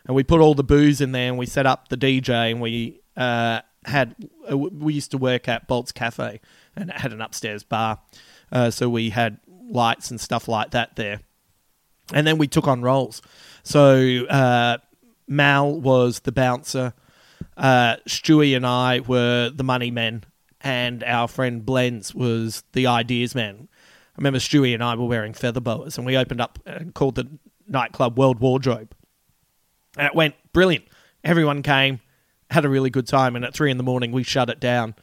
and 0.07 0.15
we 0.15 0.25
put 0.25 0.41
all 0.41 0.55
the 0.55 0.65
booze 0.65 1.01
in 1.01 1.13
there, 1.13 1.29
and 1.29 1.39
we 1.39 1.47
set 1.47 1.67
up 1.67 1.89
the 1.89 1.97
DJ, 1.97 2.51
and 2.51 2.61
we 2.61 3.01
uh, 3.17 3.61
had 3.85 4.15
uh, 4.51 4.59
we 4.59 4.95
used 4.95 5.11
to 5.13 5.19
work 5.19 5.49
at 5.49 5.67
Bolt's 5.67 5.93
Cafe, 5.93 6.41
and 6.77 6.91
it 6.91 6.97
had 6.97 7.13
an 7.13 7.21
upstairs 7.21 7.63
bar, 7.63 8.01
uh, 8.53 8.71
so 8.71 8.89
we 8.89 9.11
had 9.11 9.39
lights 9.71 10.11
and 10.11 10.21
stuff 10.21 10.49
like 10.49 10.71
that 10.71 10.97
there. 10.97 11.21
And 12.13 12.27
then 12.27 12.39
we 12.39 12.49
took 12.49 12.67
on 12.67 12.83
roles. 12.83 13.21
So 13.63 14.25
uh, 14.27 14.79
Mal 15.27 15.79
was 15.81 16.21
the 16.21 16.33
bouncer, 16.33 16.95
uh, 17.59 17.97
Stewie 18.09 18.57
and 18.57 18.67
I 18.67 19.01
were 19.01 19.51
the 19.51 19.65
money 19.65 19.91
men, 19.91 20.25
and 20.61 21.03
our 21.05 21.29
friend 21.29 21.65
Blends 21.65 22.15
was 22.15 22.63
the 22.73 22.87
ideas 22.87 23.35
man. 23.35 23.69
I 23.71 24.19
remember 24.19 24.39
Stewie 24.39 24.75
and 24.75 24.83
I 24.83 24.95
were 24.95 25.07
wearing 25.07 25.35
feather 25.35 25.61
boas, 25.61 25.99
and 25.99 26.07
we 26.07 26.17
opened 26.17 26.41
up 26.41 26.59
and 26.65 26.95
called 26.95 27.17
the 27.17 27.29
nightclub 27.67 28.17
World 28.17 28.41
Wardrobe. 28.41 28.95
And 29.97 30.07
it 30.07 30.15
went 30.15 30.35
brilliant. 30.53 30.87
Everyone 31.25 31.63
came, 31.63 32.01
had 32.51 32.65
a 32.65 32.69
really 32.69 32.91
good 32.91 33.07
time, 33.07 33.35
and 33.37 33.45
at 33.45 33.55
three 33.55 33.71
in 33.71 33.77
the 33.77 33.83
morning 33.83 34.13
we 34.13 34.23
shut 34.23 34.51
it 34.51 34.61
down 34.61 34.95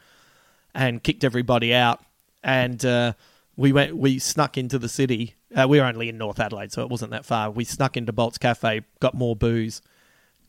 and 0.74 1.04
kicked 1.04 1.24
everybody 1.24 1.74
out. 1.74 2.02
And 2.44 2.84
uh, 2.86 3.14
we 3.58 3.72
went, 3.72 3.96
we 3.96 4.20
snuck 4.20 4.58
into 4.58 4.78
the 4.78 4.90
city. 4.90 5.36
Uh, 5.56 5.68
we 5.68 5.80
were 5.80 5.86
only 5.86 6.10
in 6.10 6.18
North 6.18 6.40
Adelaide, 6.40 6.72
so 6.72 6.82
it 6.82 6.90
wasn't 6.90 7.12
that 7.12 7.26
far. 7.26 7.50
We 7.50 7.64
snuck 7.64 7.96
into 7.96 8.12
Bolt's 8.12 8.38
Cafe, 8.38 8.82
got 9.00 9.14
more 9.14 9.36
booze, 9.36 9.82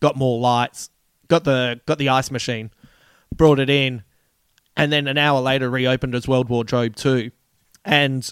got 0.01 0.17
more 0.17 0.41
lights, 0.41 0.91
got 1.29 1.45
the 1.45 1.81
got 1.87 1.99
the 1.99 2.09
ice 2.09 2.31
machine, 2.31 2.71
brought 3.35 3.61
it 3.61 3.71
in, 3.71 4.03
and 4.77 4.93
then 4.93 5.07
an 5.07 5.19
hour 5.19 5.41
later 5.41 5.71
reopened 5.71 6.15
as 6.15 6.27
World 6.27 6.49
Wardrobe 6.49 6.97
Two, 6.97 7.31
and 7.85 8.29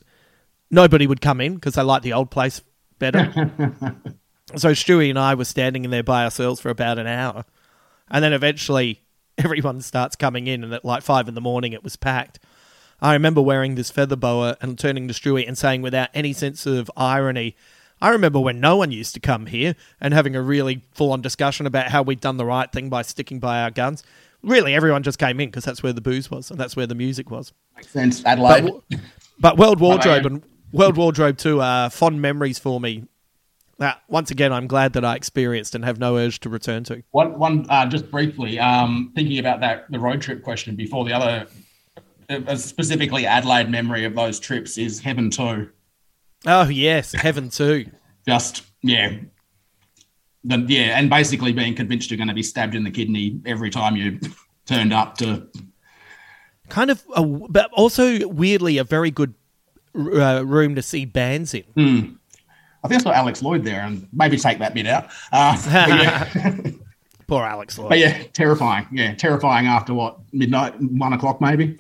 nobody 0.71 1.07
would 1.07 1.21
come 1.21 1.41
in 1.41 1.55
because 1.55 1.75
they 1.75 1.83
liked 1.83 2.03
the 2.03 2.13
old 2.13 2.31
place 2.31 2.61
better. 2.99 3.31
so 4.57 4.71
Stewie 4.71 5.11
and 5.11 5.19
I 5.19 5.35
were 5.35 5.45
standing 5.45 5.85
in 5.85 5.91
there 5.91 6.03
by 6.03 6.25
ourselves 6.25 6.61
for 6.61 6.71
about 6.71 6.99
an 6.99 7.07
hour, 7.07 7.45
and 8.11 8.25
then 8.25 8.33
eventually 8.33 9.03
everyone 9.39 9.81
starts 9.81 10.17
coming 10.17 10.49
in, 10.49 10.65
and 10.65 10.75
at 10.75 10.85
like 10.85 11.05
five 11.05 11.29
in 11.29 11.35
the 11.35 11.41
morning 11.41 11.73
it 11.73 11.85
was 11.85 11.95
packed. 11.95 12.41
I 13.01 13.13
remember 13.13 13.43
wearing 13.43 13.75
this 13.75 13.91
feather 13.91 14.17
boa 14.17 14.57
and 14.61 14.79
turning 14.79 15.09
to 15.09 15.15
Stewie 15.15 15.47
and 15.47 15.59
saying 15.59 15.83
without 15.83 16.09
any 16.15 16.33
sense 16.33 16.67
of 16.67 16.91
irony, 16.97 17.57
I 18.01 18.11
remember 18.11 18.41
when 18.41 18.61
no 18.61 18.77
one 18.77 18.93
used 18.93 19.15
to 19.15 19.21
come 19.21 19.47
here 19.47 19.75
and 20.01 20.13
having 20.13 20.37
a 20.37 20.43
really 20.43 20.83
full 20.93 21.13
on 21.13 21.23
discussion 21.23 21.67
about 21.67 21.89
how 21.89 22.03
we'd 22.03 22.21
done 22.21 22.37
the 22.37 22.45
right 22.45 22.71
thing 22.71 22.89
by 22.89 23.03
sticking 23.03 23.39
by 23.39 23.63
our 23.63 23.71
guns. 23.71 24.03
Really, 24.43 24.75
everyone 24.75 25.03
just 25.03 25.19
came 25.19 25.41
in 25.41 25.49
because 25.49 25.65
that's 25.65 25.83
where 25.83 25.93
the 25.93 26.01
booze 26.01 26.31
was 26.31 26.51
and 26.51 26.61
that's 26.61 26.77
where 26.77 26.87
the 26.87 26.95
music 26.95 27.31
was. 27.31 27.53
Makes 27.77 27.91
sense. 27.91 28.25
Adelaide. 28.25 28.71
But, 28.91 29.01
but 29.41 29.59
World 29.59 29.81
Wardrobe 29.81 30.27
and 30.27 30.43
World 30.73 30.97
Wardrobe 30.97 31.39
2 31.39 31.61
are 31.61 31.89
fond 31.89 32.21
memories 32.21 32.59
for 32.59 32.81
me. 32.81 33.07
That 33.79 34.03
once 34.09 34.31
again, 34.31 34.53
I'm 34.53 34.67
glad 34.67 34.93
that 34.93 35.05
I 35.05 35.17
experienced 35.17 35.75
and 35.75 35.85
have 35.85 35.99
no 35.99 36.17
urge 36.17 36.41
to 36.41 36.49
return 36.49 36.85
to. 36.85 37.03
One, 37.11 37.39
one, 37.39 37.67
uh, 37.69 37.87
just 37.87 38.11
briefly, 38.11 38.59
um, 38.59 39.13
thinking 39.15 39.39
about 39.39 39.61
that, 39.61 39.91
the 39.91 39.99
road 39.99 40.21
trip 40.21 40.43
question 40.43 40.77
before 40.77 41.05
the 41.05 41.13
other, 41.13 41.47
specifically 42.57 43.27
Adelaide 43.27 43.71
memory 43.71 44.05
of 44.05 44.15
those 44.15 44.41
trips 44.41 44.79
is 44.79 45.01
Heaven 45.01 45.31
Two. 45.31 45.71
Oh 46.47 46.69
yes, 46.69 47.13
Heaven 47.13 47.49
2. 47.49 47.87
Just 48.27 48.65
yeah, 48.83 49.17
the, 50.45 50.59
yeah, 50.69 50.99
and 50.99 51.09
basically 51.09 51.53
being 51.53 51.75
convinced 51.75 52.11
you're 52.11 52.19
going 52.19 52.29
to 52.29 52.35
be 52.35 52.43
stabbed 52.43 52.75
in 52.75 52.85
the 52.85 52.91
kidney 52.91 53.41
every 53.47 53.71
time 53.71 53.97
you 53.97 54.21
turned 54.67 54.93
up 54.93 55.17
to. 55.19 55.49
Kind 56.69 56.91
of, 56.91 57.05
a, 57.15 57.25
but 57.25 57.71
also 57.73 58.27
weirdly 58.29 58.79
a 58.79 58.85
very 58.85 59.11
good 59.11 59.35
uh, 59.95 60.45
room 60.45 60.75
to 60.75 60.83
see 60.83 61.05
bands 61.05 61.55
in. 61.55 61.65
Hmm. 61.75 62.15
I 62.83 62.89
think 62.89 63.01
I 63.01 63.05
saw 63.05 63.13
Alex 63.13 63.43
Lloyd 63.43 63.65
there, 63.65 63.81
and 63.81 64.07
maybe 64.13 64.37
take 64.37 64.59
that 64.59 64.75
bit 64.75 64.87
out. 64.87 65.09
Uh, 65.33 65.57
yeah. 65.67 66.71
Poor 67.27 67.43
Alex 67.43 67.79
Lloyd. 67.79 67.89
But 67.91 67.99
yeah, 67.99 68.23
terrifying. 68.33 68.87
Yeah, 68.93 69.15
terrifying 69.15 69.67
after 69.67 69.95
what 69.95 70.19
midnight, 70.33 70.75
one 70.81 71.13
o'clock 71.13 71.41
maybe. 71.41 71.77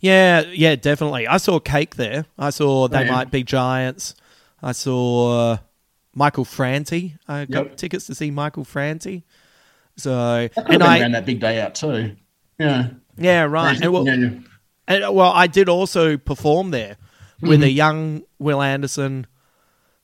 Yeah, 0.00 0.42
yeah, 0.52 0.76
definitely. 0.76 1.26
I 1.26 1.36
saw 1.38 1.58
Cake 1.60 1.96
there. 1.96 2.24
I 2.38 2.50
saw 2.50 2.88
They 2.88 2.98
Oh, 2.98 3.00
yeah. 3.02 3.12
Might 3.12 3.30
Be 3.30 3.42
Giants. 3.42 4.14
I 4.62 4.72
saw 4.72 5.50
uh, 5.52 5.56
Michael 6.14 6.44
Franti. 6.44 7.16
I 7.28 7.44
got 7.44 7.66
Yep. 7.66 7.76
tickets 7.76 8.06
to 8.06 8.14
see 8.14 8.30
Michael 8.30 8.64
Franti. 8.64 9.24
So, 9.96 10.48
That 10.54 10.54
could 10.54 10.64
have 10.64 10.70
and 10.72 10.82
I, 10.82 11.00
ran 11.00 11.12
that 11.12 11.26
big 11.26 11.40
day 11.40 11.60
out 11.60 11.74
too. 11.74 12.16
Yeah. 12.58 12.88
yeah, 13.18 13.42
right. 13.42 13.80
And 13.80 13.92
well, 13.92 14.06
Yeah, 14.06 14.14
yeah. 14.14 14.30
and, 14.88 15.14
well, 15.14 15.32
I 15.32 15.46
did 15.46 15.68
also 15.68 16.16
perform 16.16 16.70
there 16.70 16.96
with 17.40 17.60
Mm-hmm. 17.60 17.62
a 17.62 17.66
young 17.66 18.22
Wil 18.38 18.62
Anderson. 18.62 19.26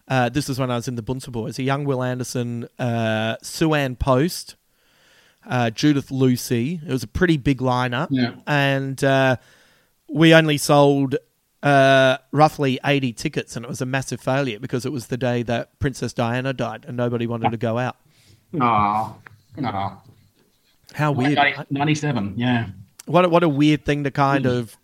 Uh, 0.08 0.28
this 0.28 0.48
is 0.50 0.58
when 0.58 0.70
I 0.70 0.76
was 0.76 0.88
in 0.88 0.96
the 0.96 1.02
Bunter 1.02 1.30
Boys. 1.30 1.58
A 1.58 1.62
young 1.62 1.84
Wil 1.84 2.02
Anderson, 2.02 2.68
uh, 2.78 3.36
Sue-Ann 3.42 3.96
Post, 3.96 4.56
uh, 5.46 5.70
Judith 5.70 6.10
Lucy. 6.10 6.80
It 6.86 6.90
was 6.92 7.02
a 7.02 7.06
pretty 7.08 7.36
big 7.36 7.58
lineup. 7.58 8.08
Yeah. 8.10 8.34
And 8.46 9.02
uh, 9.02 9.36
we 10.08 10.34
only 10.34 10.58
sold 10.58 11.16
uh, 11.62 12.18
roughly 12.32 12.78
80 12.84 13.12
tickets, 13.12 13.56
and 13.56 13.64
it 13.64 13.68
was 13.68 13.80
a 13.80 13.86
massive 13.86 14.20
failure 14.20 14.58
because 14.58 14.84
it 14.84 14.92
was 14.92 15.06
the 15.08 15.16
day 15.16 15.42
that 15.44 15.78
Princess 15.78 16.12
Diana 16.12 16.52
died 16.52 16.84
and 16.86 16.96
nobody 16.96 17.26
wanted 17.26 17.50
to 17.50 17.56
go 17.56 17.78
out. 17.78 17.96
Oh, 18.60 19.16
no. 19.56 19.98
How 20.94 21.12
weird. 21.12 21.38
97, 21.70 22.34
yeah. 22.36 22.68
What 23.06 23.24
a, 23.24 23.28
what 23.28 23.42
a 23.42 23.48
weird 23.48 23.84
thing 23.84 24.04
to 24.04 24.10
kind 24.10 24.46
of, 24.46 24.76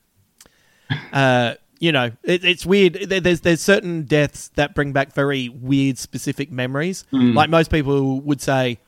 uh, 1.12 1.54
you 1.78 1.92
know, 1.92 2.11
it, 2.24 2.44
it's 2.44 2.64
weird. 2.66 2.94
There- 2.94 3.20
There's 3.20 3.40
there's 3.42 3.61
certain 3.61 4.02
deaths 4.04 4.48
that 4.56 4.74
bring 4.74 4.92
back 4.92 5.12
very 5.12 5.48
weird 5.48 5.98
specific 5.98 6.50
memories. 6.50 7.04
Mm. 7.12 7.34
Like 7.34 7.50
most 7.50 7.70
people 7.70 8.20
would 8.22 8.40
say, 8.40 8.78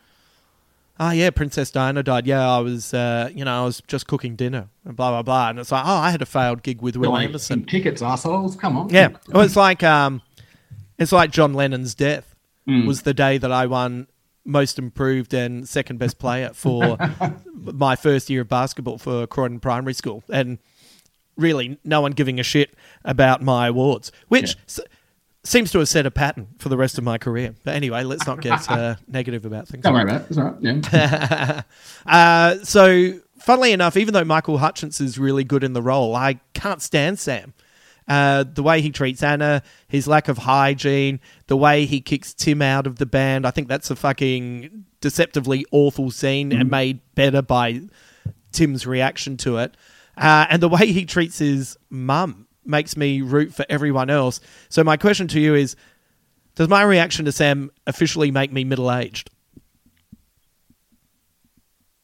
oh 1.00 1.10
yeah, 1.10 1.30
Princess 1.30 1.70
Diana 1.72 2.02
died. 2.04 2.26
Yeah, 2.26 2.48
I 2.48 2.58
was, 2.58 2.94
uh, 2.94 3.30
you 3.34 3.44
know, 3.44 3.62
I 3.62 3.64
was 3.64 3.82
just 3.88 4.06
cooking 4.06 4.36
dinner, 4.36 4.68
and 4.84 4.94
blah 4.94 5.10
blah 5.10 5.22
blah. 5.22 5.48
And 5.50 5.58
it's 5.58 5.72
like, 5.72 5.84
oh, 5.84 5.94
I 5.96 6.10
had 6.12 6.22
a 6.22 6.26
failed 6.26 6.62
gig 6.62 6.80
with 6.82 6.96
Wil 6.96 7.10
Like, 7.12 7.26
Anderson. 7.26 7.64
tickets, 7.64 8.02
assholes. 8.02 8.54
Come 8.54 8.76
on. 8.76 8.90
Yeah, 8.90 9.08
well, 9.28 9.42
it's 9.44 9.56
like, 9.56 9.82
um, 9.82 10.22
it's 10.98 11.10
like 11.12 11.32
John 11.32 11.54
Lennon's 11.54 11.94
death 11.94 12.26
Mm. 12.68 12.86
was 12.86 13.02
the 13.02 13.14
day 13.14 13.38
that 13.38 13.50
I 13.50 13.64
won 13.66 14.06
most 14.44 14.78
improved 14.78 15.32
and 15.34 15.66
second 15.68 15.98
best 15.98 16.18
player 16.18 16.50
for 16.54 16.98
my 17.54 17.96
first 17.96 18.28
year 18.28 18.42
of 18.42 18.48
basketball 18.48 18.98
for 18.98 19.26
Croydon 19.26 19.60
Primary 19.60 19.94
School, 19.94 20.22
and 20.30 20.58
really 21.36 21.78
no 21.84 22.00
one 22.02 22.12
giving 22.12 22.38
a 22.38 22.42
shit 22.42 22.74
about 23.04 23.42
my 23.42 23.68
awards, 23.68 24.12
which. 24.28 24.56
s- 24.68 24.80
Seems 25.42 25.72
to 25.72 25.78
have 25.78 25.88
set 25.88 26.04
a 26.04 26.10
pattern 26.10 26.48
for 26.58 26.68
the 26.68 26.76
rest 26.76 26.98
of 26.98 27.04
my 27.04 27.16
career. 27.16 27.54
But 27.64 27.74
anyway, 27.74 28.04
let's 28.04 28.26
not 28.26 28.42
get 28.42 28.70
uh, 28.70 28.96
negative 29.08 29.46
about 29.46 29.68
things. 29.68 29.84
Don't 29.84 29.94
worry 29.94 30.02
about 30.02 30.22
it. 30.22 30.26
It's 30.28 30.38
all 30.38 30.44
right. 30.44 30.56
Yeah. 30.60 31.62
uh, 32.06 32.62
so, 32.62 33.18
funnily 33.38 33.72
enough, 33.72 33.96
even 33.96 34.12
though 34.12 34.24
Michael 34.24 34.58
Hutchence 34.58 35.00
is 35.00 35.18
really 35.18 35.44
good 35.44 35.64
in 35.64 35.72
the 35.72 35.80
role, 35.80 36.14
I 36.14 36.40
can't 36.52 36.82
stand 36.82 37.18
Sam. 37.18 37.54
Uh, 38.06 38.44
the 38.44 38.62
way 38.62 38.80
he 38.80 38.90
treats 38.90 39.22
Anna, 39.22 39.62
his 39.88 40.08
lack 40.08 40.28
of 40.28 40.36
hygiene, 40.38 41.20
the 41.46 41.56
way 41.56 41.86
he 41.86 42.00
kicks 42.00 42.34
Tim 42.34 42.60
out 42.60 42.86
of 42.86 42.96
the 42.96 43.06
band, 43.06 43.46
I 43.46 43.50
think 43.50 43.68
that's 43.68 43.90
a 43.90 43.96
fucking 43.96 44.84
deceptively 45.00 45.64
awful 45.70 46.10
scene 46.10 46.52
and 46.52 46.70
made 46.70 47.00
better 47.14 47.40
by 47.40 47.82
Tim's 48.52 48.86
reaction 48.86 49.36
to 49.38 49.58
it. 49.58 49.76
Uh, 50.16 50.46
and 50.50 50.60
the 50.60 50.68
way 50.68 50.86
he 50.86 51.04
treats 51.06 51.38
his 51.38 51.78
mum 51.88 52.46
makes 52.64 52.96
me 52.96 53.22
root 53.22 53.54
for 53.54 53.64
everyone 53.68 54.10
else. 54.10 54.40
So, 54.68 54.84
my 54.84 54.96
question 54.96 55.28
to 55.28 55.40
you 55.40 55.54
is 55.54 55.76
Does 56.54 56.68
my 56.68 56.82
reaction 56.82 57.24
to 57.24 57.32
Sam 57.32 57.70
officially 57.86 58.30
make 58.30 58.52
me 58.52 58.64
middle 58.64 58.92
aged? 58.92 59.30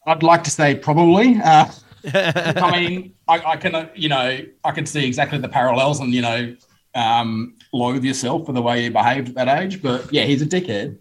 I'd 0.07 0.23
like 0.23 0.45
to 0.45 0.51
say 0.51 0.75
probably. 0.75 1.41
Uh, 1.43 1.67
I 2.15 2.71
mean, 2.79 3.15
I, 3.27 3.39
I 3.39 3.57
can, 3.57 3.75
uh, 3.75 3.89
you 3.95 4.09
know, 4.09 4.39
I 4.65 4.71
can 4.71 4.87
see 4.87 5.05
exactly 5.05 5.39
the 5.39 5.49
parallels 5.49 5.99
and, 5.99 6.15
you 6.15 6.23
know, 6.23 6.57
um, 6.95 7.57
loathe 7.73 8.05
yourself 8.05 8.47
for 8.47 8.53
the 8.53 8.63
way 8.63 8.85
you 8.85 8.91
behaved 8.91 9.31
at 9.31 9.35
that 9.35 9.61
age. 9.61 9.83
But 9.83 10.13
yeah, 10.13 10.23
he's 10.23 10.41
a 10.43 10.47
dickhead. 10.47 10.99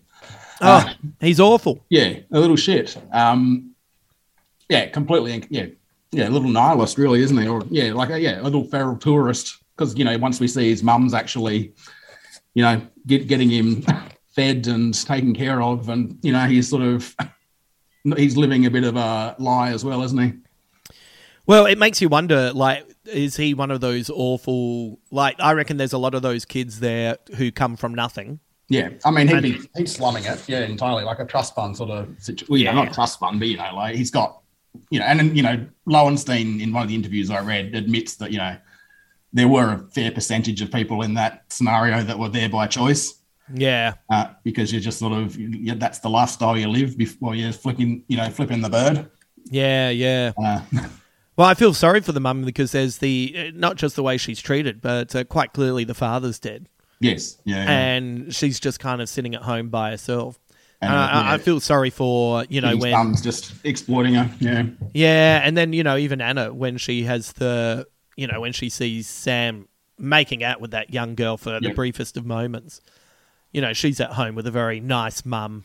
Oh, 0.62 0.90
he's 1.20 1.40
awful. 1.40 1.86
Yeah, 1.90 2.20
a 2.32 2.40
little 2.40 2.56
shit. 2.56 2.98
Um, 3.12 3.76
yeah, 4.70 4.88
completely. 4.88 5.46
Yeah, 5.50 5.68
yeah, 6.16 6.28
a 6.28 6.32
little 6.32 6.50
nihilist, 6.50 6.98
really, 6.98 7.22
isn't 7.22 7.38
he? 7.38 7.48
Or 7.48 7.64
yeah, 7.70 7.94
like 7.94 8.10
a, 8.10 8.20
yeah, 8.20 8.42
a 8.42 8.44
little 8.44 8.64
feral 8.64 8.98
tourist. 8.98 9.58
Because 9.76 9.98
you 9.98 10.06
know, 10.06 10.18
once 10.18 10.40
we 10.40 10.48
see 10.48 10.70
his 10.70 10.84
mum's 10.84 11.14
actually, 11.14 11.74
you 12.54 12.64
know, 12.64 12.82
get, 13.08 13.28
getting 13.28 13.50
him 13.50 13.84
fed 14.36 14.68
and 14.68 14.94
taken 15.06 15.34
care 15.36 15.62
of, 15.62 15.90
and 15.90 16.18
you 16.22 16.32
know, 16.32 16.46
he's 16.46 16.70
sort 16.70 16.82
of 16.84 17.16
he's 18.18 18.38
living 18.38 18.66
a 18.66 18.72
bit 18.72 18.84
of 18.84 18.96
a 18.96 19.36
lie 19.40 19.72
as 19.72 19.84
well, 19.84 20.02
isn't 20.04 20.18
he? 20.18 20.34
Well, 21.48 21.68
it 21.68 21.78
makes 21.78 22.02
you 22.02 22.10
wonder, 22.10 22.52
like, 22.54 22.88
is 23.06 23.36
he 23.36 23.54
one 23.54 23.70
of 23.70 23.80
those 23.80 24.10
awful, 24.10 25.00
like, 25.12 25.36
I 25.40 25.54
reckon 25.54 25.78
there's 25.78 25.94
a 25.94 25.98
lot 26.00 26.16
of 26.16 26.24
those 26.24 26.44
kids 26.44 26.80
there 26.80 27.18
who 27.36 27.52
come 27.52 27.76
from 27.76 27.94
nothing. 27.94 28.40
Yeah, 28.68 28.90
I 29.06 29.12
mean, 29.12 29.28
he'd 29.28 29.44
be 29.44 29.60
he's 29.76 29.94
slumming 29.94 30.24
it. 30.24 30.44
Yeah, 30.50 30.62
entirely 30.62 31.04
like 31.04 31.20
a 31.20 31.26
trust 31.26 31.54
fund 31.54 31.78
sort 31.78 31.92
of 31.92 32.08
situation. 32.18 32.48
Well, 32.50 32.60
know, 32.64 32.72
Yeah. 32.72 32.86
not 32.86 32.94
trust 32.96 33.20
fund, 33.20 33.38
but 33.40 33.48
you 33.48 33.58
know, 33.58 33.76
like 33.76 33.96
he's 33.96 34.10
got, 34.10 34.42
you 34.90 35.00
know, 35.00 35.06
and 35.06 35.36
you 35.36 35.44
know, 35.44 35.66
Lowenstein 35.86 36.62
in 36.62 36.74
one 36.74 36.84
of 36.84 36.90
the 36.90 36.96
interviews 36.96 37.30
I 37.30 37.40
read 37.42 37.76
admits 37.76 38.16
that 38.18 38.32
you 38.32 38.38
know 38.38 38.58
there 39.34 39.48
were 39.48 39.74
a 39.74 39.78
fair 39.92 40.12
percentage 40.12 40.62
of 40.62 40.72
people 40.72 41.02
in 41.02 41.14
that 41.16 41.46
scenario 41.50 42.04
that 42.04 42.18
were 42.18 42.30
there 42.30 42.50
by 42.50 42.68
choice. 42.68 43.16
Yeah. 43.54 43.94
Uh, 44.10 44.30
because 44.44 44.72
you're 44.72 44.82
just 44.82 44.98
sort 44.98 45.14
of 45.14 45.38
yeah, 45.38 45.76
that's 45.76 46.00
the 46.00 46.10
lifestyle 46.10 46.58
you 46.58 46.68
live 46.68 46.98
before 46.98 47.36
you're 47.36 47.52
flipping, 47.52 48.04
you 48.08 48.18
know, 48.18 48.30
flipping 48.30 48.62
the 48.62 48.70
bird. 48.70 49.10
Yeah, 49.52 49.90
yeah. 49.90 50.32
Uh, 50.38 50.62
Well, 51.38 51.48
I 51.48 51.54
feel 51.54 51.74
sorry 51.74 52.00
for 52.00 52.14
the 52.14 52.22
mum 52.22 52.44
because 52.46 52.72
there's 52.72 53.00
the, 53.00 53.36
uh, 53.38 53.52
not 53.54 53.76
just 53.76 53.98
the 53.98 54.04
way 54.04 54.16
she's 54.16 54.40
treated, 54.40 54.80
but 54.80 55.14
uh, 55.14 55.26
quite 55.26 55.52
clearly 55.52 55.84
the 55.84 55.94
father's 55.94 56.40
dead. 56.40 56.70
yes, 57.02 57.38
yeah, 57.44 57.66
yeah. 57.66 57.72
And 57.72 58.34
she's 58.34 58.58
just 58.58 58.80
kind 58.80 59.02
of 59.02 59.10
sitting 59.10 59.36
at 59.36 59.42
home 59.42 59.68
by 59.68 59.90
herself. 59.92 60.40
And, 60.86 60.94
And 60.94 60.96
uh, 60.96 61.30
I, 61.30 61.34
I 61.34 61.38
feel 61.38 61.60
sorry 61.60 61.90
for, 61.90 62.46
you 62.50 62.62
know, 62.62 62.70
his 62.70 62.80
when. 62.80 62.92
son's 62.92 63.22
just 63.22 63.54
exploiting 63.64 64.14
her. 64.16 64.30
Yeah, 64.40 64.66
Yeah, 64.94 65.42
and 65.44 65.58
then 65.58 65.74
you 65.74 65.84
know 65.84 65.98
even 65.98 66.22
Anna 66.22 66.54
when 66.54 66.78
she 66.78 67.04
has 67.04 67.34
the 67.34 67.88
you 68.16 68.28
know 68.28 68.40
when 68.40 68.54
she 68.54 68.70
sees 68.70 69.08
Sam 69.08 69.68
making 69.98 70.44
out 70.44 70.62
with 70.62 70.72
that 70.72 70.94
young 70.94 71.16
girl 71.16 71.38
for 71.38 71.60
the 71.60 71.74
briefest 71.74 72.18
of 72.18 72.26
moments, 72.26 72.82
you 73.52 73.62
know 73.62 73.74
she's 73.74 74.00
at 74.00 74.12
home 74.12 74.36
with 74.36 74.48
a 74.48 74.52
very 74.52 74.80
nice 74.80 75.26
mum. 75.26 75.64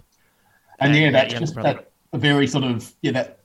And 0.78 0.96
yeah, 0.96 1.10
that's 1.10 1.32
young 1.32 1.40
just 1.40 1.54
brother. 1.54 1.84
that 2.12 2.20
very 2.20 2.46
sort 2.46 2.64
of 2.64 2.92
yeah 3.02 3.12
that 3.12 3.40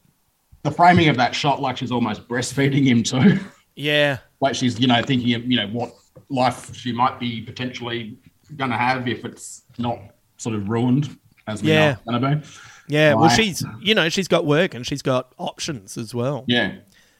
the 0.63 0.71
framing 0.71 1.09
of 1.09 1.17
that 1.17 1.35
shot 1.35 1.61
like 1.61 1.77
she's 1.77 1.91
almost 1.91 2.27
breastfeeding 2.27 2.85
him 2.85 3.03
too. 3.03 3.39
Yeah, 3.75 4.19
like 4.41 4.55
she's 4.55 4.79
you 4.79 4.87
know 4.87 5.01
thinking 5.03 5.33
of 5.33 5.45
you 5.45 5.57
know 5.57 5.67
what 5.67 5.93
life 6.29 6.73
she 6.75 6.91
might 6.91 7.19
be 7.19 7.41
potentially 7.41 8.17
going 8.55 8.71
to 8.71 8.77
have 8.77 9.07
if 9.07 9.25
it's 9.25 9.63
not 9.77 9.99
sort 10.37 10.55
of 10.55 10.69
ruined 10.69 11.17
as 11.47 11.61
we 11.63 11.69
Yeah. 11.69 11.85
know 11.85 11.91
it's 11.91 12.01
going 12.21 12.21
to 12.21 12.35
be. 12.37 12.47
yeah. 12.87 13.13
Well, 13.13 13.29
she's 13.29 13.63
you 13.81 13.95
know 13.95 14.09
she's 14.09 14.27
got 14.27 14.45
work 14.45 14.73
and 14.73 14.85
she's 14.85 15.01
got 15.01 15.33
options 15.37 15.97
as 15.97 16.13
well. 16.13 16.43
Yeah. 16.47 16.75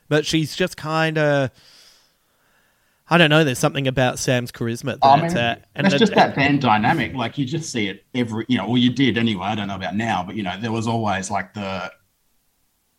but 0.09 0.26
she's 0.26 0.55
just 0.55 0.78
kind 0.78 1.17
of. 1.17 1.49
I 3.07 3.19
don't 3.19 3.30
know. 3.30 3.43
There's 3.43 3.59
something 3.59 3.88
about 3.88 4.17
Sam's 4.17 4.51
charisma 4.51 4.99
that, 4.99 5.05
I 5.05 5.21
mean, 5.28 5.38
uh, 5.38 5.57
and 5.76 5.86
that's 5.86 5.93
that- 5.93 5.99
just 5.99 6.15
that 6.15 6.36
band 6.36 6.61
dynamic. 6.61 7.13
Like 7.13 7.38
you 7.38 7.45
just 7.45 7.71
see 7.71 7.88
it 7.88 8.03
every, 8.15 8.45
you 8.47 8.57
know, 8.57 8.65
well, 8.67 8.78
you 8.80 8.91
did 8.91 9.17
anyway. 9.19 9.45
I 9.45 9.53
don't 9.55 9.67
know 9.67 9.76
about 9.76 9.95
now, 9.95 10.23
but 10.23 10.36
you 10.36 10.41
know, 10.41 10.55
there 10.59 10.71
was 10.71 10.88
always 10.88 11.30
like 11.30 11.53
the 11.53 11.91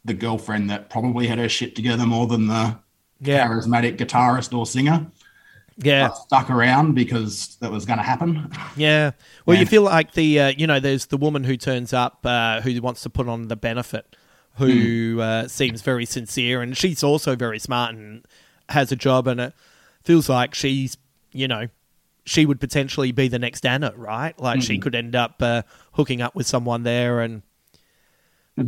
the 0.05 0.14
girlfriend 0.14 0.70
that 0.70 0.89
probably 0.91 1.27
had 1.27 1.39
her 1.39 1.49
shit 1.49 1.74
together 1.74 2.07
more 2.07 2.29
than 2.29 2.47
the 2.47 2.79
Yeah. 3.20 3.49
charismatic 3.49 3.97
guitarist 3.97 4.57
or 4.57 4.64
singer. 4.64 5.05
Yeah. 5.79 6.11
stuck 6.12 6.49
around 6.51 6.95
because 6.95 7.57
that 7.61 7.70
was 7.70 7.85
going 7.85 7.99
to 7.99 8.03
happen. 8.03 8.51
Yeah. 8.77 9.11
Well, 9.45 9.59
you 9.59 9.66
feel 9.66 9.83
like 9.83 10.12
the 10.12 10.41
uh, 10.41 10.49
you 10.57 10.66
know 10.66 10.81
there's 10.81 11.07
the 11.07 11.16
woman 11.18 11.45
who 11.45 11.57
turns 11.57 11.93
up 11.93 12.24
uh, 12.24 12.61
who 12.62 12.81
wants 12.81 13.03
to 13.03 13.11
put 13.11 13.29
on 13.29 13.49
the 13.49 13.57
benefit, 13.57 14.16
who 14.55 15.20
uh, 15.20 15.49
seems 15.49 15.83
very 15.83 16.07
sincere, 16.07 16.62
and 16.62 16.77
she's 16.77 17.03
also 17.03 17.37
very 17.37 17.59
smart 17.59 17.95
and 17.95 18.24
has 18.70 18.91
a 18.91 18.97
job, 18.97 19.27
and 19.27 19.41
it 19.41 19.53
feels 20.03 20.29
like 20.29 20.55
she's 20.55 20.97
you 21.33 21.47
know 21.47 21.68
she 22.24 22.47
would 22.47 22.59
potentially 22.59 23.12
be 23.12 23.29
the 23.29 23.39
next 23.39 23.64
Anna, 23.66 23.93
right? 23.97 24.37
Like 24.41 24.62
she 24.62 24.79
Mm. 24.79 24.83
could 24.83 24.95
end 24.95 25.14
up 25.14 25.41
uh, 25.43 25.62
hooking 25.93 26.20
up 26.22 26.35
with 26.35 26.47
someone 26.47 26.83
there 26.85 27.20
and 27.20 27.43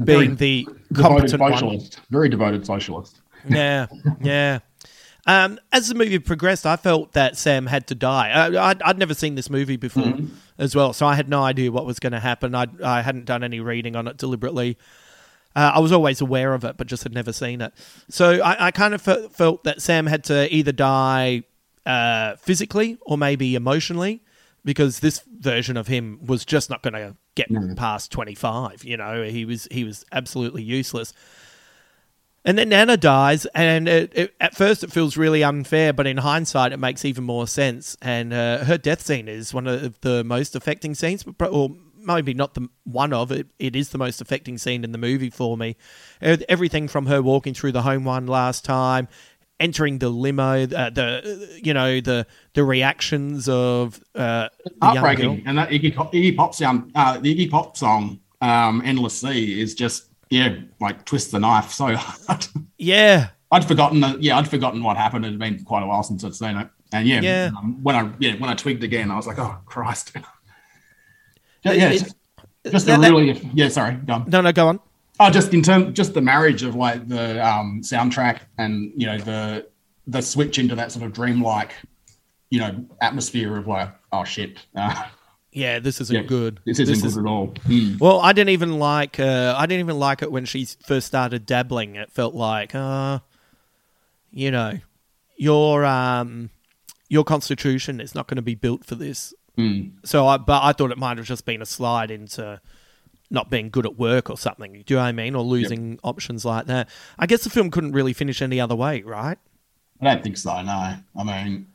being 0.05 0.37
the 0.37 0.65
devoted 0.93 0.95
competent 1.31 1.31
socialist, 1.41 2.01
very 2.11 2.29
devoted 2.29 2.67
socialist. 2.67 3.21
Yeah, 3.49 3.87
yeah. 4.21 4.59
Um, 5.29 5.61
as 5.73 5.89
the 5.89 5.95
movie 5.95 6.19
progressed, 6.19 6.65
I 6.67 6.77
felt 6.77 7.13
that 7.13 7.37
Sam 7.37 7.67
had 7.67 7.87
to 7.89 7.95
die. 7.95 8.31
I, 8.31 8.71
I'd, 8.71 8.83
I'd 8.83 8.99
never 8.99 9.13
seen 9.15 9.35
this 9.35 9.51
movie 9.51 9.77
before 9.77 10.03
Mhm. 10.05 10.31
as 10.57 10.75
well, 10.75 10.93
so 10.95 11.07
I 11.07 11.15
had 11.17 11.29
no 11.29 11.45
idea 11.45 11.71
what 11.71 11.85
was 11.87 11.99
going 12.01 12.15
to 12.15 12.21
happen. 12.21 12.55
I 12.55 12.67
I 12.83 13.03
hadn't 13.03 13.27
done 13.27 13.45
any 13.45 13.61
reading 13.61 13.95
on 13.95 14.09
it 14.09 14.17
deliberately. 14.17 14.79
Uh, 15.55 15.73
I 15.75 15.79
was 15.81 15.93
always 15.93 16.21
aware 16.21 16.55
of 16.55 16.65
it, 16.65 16.77
but 16.79 16.87
just 16.87 17.03
had 17.03 17.13
never 17.13 17.33
seen 17.33 17.61
it. 17.61 17.73
So 18.09 18.41
I, 18.43 18.69
I 18.69 18.71
kind 18.71 18.95
of 18.95 19.03
fe- 19.03 19.29
felt 19.31 19.65
that 19.65 19.83
Sam 19.83 20.07
had 20.07 20.25
to 20.25 20.53
either 20.55 20.73
die 20.73 21.43
uh, 21.85 22.37
physically 22.37 22.97
or 23.03 23.19
maybe 23.19 23.55
emotionally, 23.55 24.23
because 24.65 25.01
this 25.01 25.23
version 25.39 25.77
of 25.77 25.89
him 25.89 26.21
was 26.25 26.45
just 26.45 26.71
not 26.71 26.83
going 26.83 26.95
to 26.95 27.17
get 27.35 27.49
past 27.77 28.11
twenty 28.11 28.35
five. 28.35 28.83
You 28.85 28.97
know, 28.97 29.25
he 29.25 29.45
was 29.45 29.69
he 29.71 29.85
was 29.85 30.05
absolutely 30.11 30.63
useless. 30.63 31.13
And 32.49 32.57
then 32.57 32.73
Anna 32.73 32.97
dies, 32.97 33.45
and 33.55 33.87
it, 33.87 34.11
it, 34.15 34.35
at 34.41 34.57
first 34.57 34.83
it 34.83 34.91
feels 34.91 35.19
really 35.19 35.45
unfair, 35.45 35.93
but 35.93 36.07
in 36.07 36.17
hindsight, 36.17 36.73
it 36.73 36.79
makes 36.79 37.05
even 37.05 37.25
more 37.25 37.47
sense. 37.47 37.95
And 38.01 38.33
uh, 38.33 38.65
her 38.65 38.79
death 38.79 39.03
scene 39.03 39.29
is 39.29 39.53
one 39.53 39.67
of 39.67 40.01
the 40.01 40.25
most 40.25 40.57
affecting 40.57 40.95
scenes, 40.95 41.25
but 41.25 41.53
or 41.53 41.77
maybe 41.99 42.33
not 42.33 42.55
the 42.55 42.71
one 42.85 43.13
of 43.13 43.31
it. 43.31 43.49
It 43.59 43.77
is 43.77 43.91
the 43.91 43.99
most 43.99 44.23
affecting 44.23 44.57
scene 44.57 44.83
in 44.83 44.93
the 44.93 44.99
movie 44.99 45.29
for 45.29 45.59
me. 45.59 45.77
Everything 46.23 46.89
from 46.89 47.05
her 47.05 47.21
walking 47.21 47.53
through 47.53 47.73
the 47.73 47.83
home 47.83 48.05
one 48.05 48.27
last 48.27 48.65
time, 48.65 49.09
entering 49.61 49.99
the 49.99 50.09
limo, 50.09 50.63
uh, 50.63 50.89
the 50.89 51.61
you 51.63 51.75
know 51.75 52.01
the 52.01 52.27
the 52.55 52.65
reactions 52.65 53.47
of 53.51 54.03
uh, 54.15 54.49
the. 54.65 54.71
Heartbreaking. 54.81 55.43
And 55.45 55.59
that 55.59 55.69
Iggy 55.69 55.95
Pop, 55.95 56.15
Iggy 56.15 56.35
Pop 56.35 56.55
sound, 56.55 56.93
uh, 56.95 57.19
the 57.19 57.37
Iggy 57.37 57.51
Pop 57.51 57.77
song, 57.77 58.21
um, 58.41 58.81
"Endless 58.87 59.21
Sea," 59.21 59.61
is 59.61 59.75
just 59.75 60.08
yeah, 60.31 60.57
like 60.81 61.05
twist 61.05 61.33
the 61.33 61.39
knife 61.41 61.71
so 61.73 61.95
hard. 61.97 62.47
Yeah, 62.77 63.29
I'd 63.51 63.65
forgotten 63.67 64.01
that. 64.01 64.23
Yeah, 64.23 64.37
I'd 64.39 64.49
forgotten 64.49 64.83
what 64.83 64.97
happened. 64.97 65.25
It 65.25 65.31
had 65.31 65.39
been 65.39 65.65
quite 65.65 65.83
a 65.83 65.87
while 65.87 66.03
since 66.03 66.25
I'd 66.25 66.35
seen 66.35 66.57
it. 66.57 66.69
And 66.93 67.07
yeah, 67.07 67.21
Yeah. 67.21 67.51
um, 67.59 67.83
when 67.83 67.95
I 67.97 68.11
yeah 68.19 68.35
when 68.37 68.49
I 68.51 68.55
twigged 68.55 68.83
again, 68.85 69.11
I 69.11 69.17
was 69.17 69.27
like, 69.27 69.39
oh 69.39 69.57
Christ. 69.67 70.13
yeah, 71.65 71.73
yeah, 71.73 71.89
it's 71.91 72.15
just 72.71 72.87
that- 72.87 72.99
a 72.99 73.01
that- 73.03 73.11
really 73.11 73.51
yeah. 73.55 73.69
Sorry, 73.69 73.95
go 73.95 74.15
on. 74.15 74.25
No, 74.31 74.41
no, 74.41 74.53
go 74.53 74.69
on. 74.69 74.81
Oh, 75.21 75.31
just 75.31 75.53
in 75.53 75.63
terms, 75.63 75.97
just 75.97 76.15
the 76.15 76.21
marriage 76.21 76.63
of 76.63 76.77
like 76.77 77.09
the 77.09 77.45
um, 77.45 77.81
soundtrack 77.83 78.41
and 78.57 78.93
you 78.97 79.07
know 79.07 79.19
the 79.19 79.67
the 80.07 80.21
switch 80.23 80.59
into 80.59 80.75
that 80.77 80.93
sort 80.93 81.05
of 81.05 81.13
dreamlike, 81.13 81.73
you 82.51 82.61
know, 82.61 82.87
atmosphere 83.03 83.57
of 83.59 83.67
like, 83.67 83.91
oh 84.13 84.25
shit, 84.25 84.59
uh, 84.77 85.05
yeah, 85.53 85.79
this 85.79 86.01
isn't 86.01 86.15
Yeah, 86.15 86.23
good. 86.23 86.61
This 86.65 86.79
isn't 86.79 87.05
is- 87.07 87.15
good 87.15 87.25
at 87.25 87.29
all. 87.29 87.49
Mm. 87.67 87.99
Well, 87.99 88.21
I 88.21 88.33
didn't 88.33 88.51
even 88.51 88.79
like. 88.79 89.19
Uh, 89.19 89.55
I 89.57 89.67
didn't 89.67 89.81
even 89.81 89.99
like 89.99 90.23
it 90.23 90.31
when 90.31 90.45
she 90.45 90.65
first 90.65 91.07
started 91.07 91.47
dabbling. 91.47 91.97
It 91.97 92.11
felt 92.13 92.35
like, 92.35 92.75
uh, 92.75 93.21
you 94.31 94.51
know, 94.51 94.79
your 95.37 95.85
um, 95.85 96.51
your 97.09 97.25
constitution 97.25 98.01
is 98.01 98.15
not 98.15 98.27
going 98.27 98.37
to 98.37 98.43
be 98.43 98.55
built 98.55 98.85
for 98.85 98.95
this. 98.95 99.33
Mm. 99.57 99.93
So, 100.05 100.27
I 100.27 100.37
but 100.37 100.63
I 100.63 100.73
thought 100.73 100.93
it 100.93 100.99
might 100.99 101.17
have 101.19 101.27
just 101.27 101.45
been 101.45 101.63
a 101.63 101.67
slide 101.67 102.11
into 102.11 102.61
not 103.31 103.51
being 103.51 103.69
good 103.71 103.85
at 103.87 103.99
work 103.99 104.31
or 104.31 104.39
something. 104.39 104.73
Do 104.73 104.95
you 104.95 104.97
know 104.97 105.03
what 105.03 105.09
I 105.09 105.13
mean? 105.13 105.35
Or 105.35 105.43
losing 105.43 105.99
options 106.05 106.45
like 106.45 106.67
that. 106.67 106.89
I 107.19 107.27
guess 107.27 107.45
the 107.45 107.51
film 107.51 107.71
couldn't 107.71 107.93
really 107.93 108.13
finish 108.13 108.41
any 108.41 108.61
other 108.61 108.75
way, 108.77 109.03
right? 109.03 109.37
I 110.01 110.05
don't 110.05 110.23
think 110.23 110.37
so. 110.39 110.63
No, 110.63 110.73
I 110.73 111.25
mean, 111.25 111.67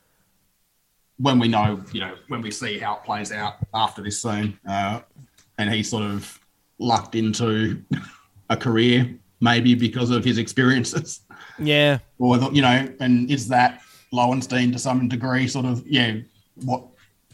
when 1.18 1.38
we 1.38 1.48
know, 1.48 1.82
you 1.92 2.00
know, 2.00 2.14
when 2.28 2.42
we 2.42 2.50
see 2.50 2.78
how 2.78 2.96
it 2.96 3.04
plays 3.04 3.30
out 3.32 3.54
after 3.72 4.02
this 4.02 4.20
scene, 4.20 4.58
uh, 4.68 5.00
and 5.58 5.72
he 5.72 5.82
sort 5.82 6.02
of 6.04 6.38
lucked 6.78 7.14
into 7.14 7.82
a 8.50 8.56
career, 8.56 9.14
maybe 9.40 9.74
because 9.74 10.10
of 10.10 10.24
his 10.24 10.38
experiences, 10.38 11.20
Yeah. 11.58 11.98
or 12.18 12.36
you 12.52 12.62
know, 12.62 12.88
and 13.00 13.30
is 13.30 13.48
that 13.48 13.80
Lowenstein 14.12 14.72
to 14.72 14.78
some 14.78 15.08
degree, 15.08 15.46
sort 15.48 15.66
of, 15.66 15.86
yeah, 15.86 16.16
what? 16.64 16.84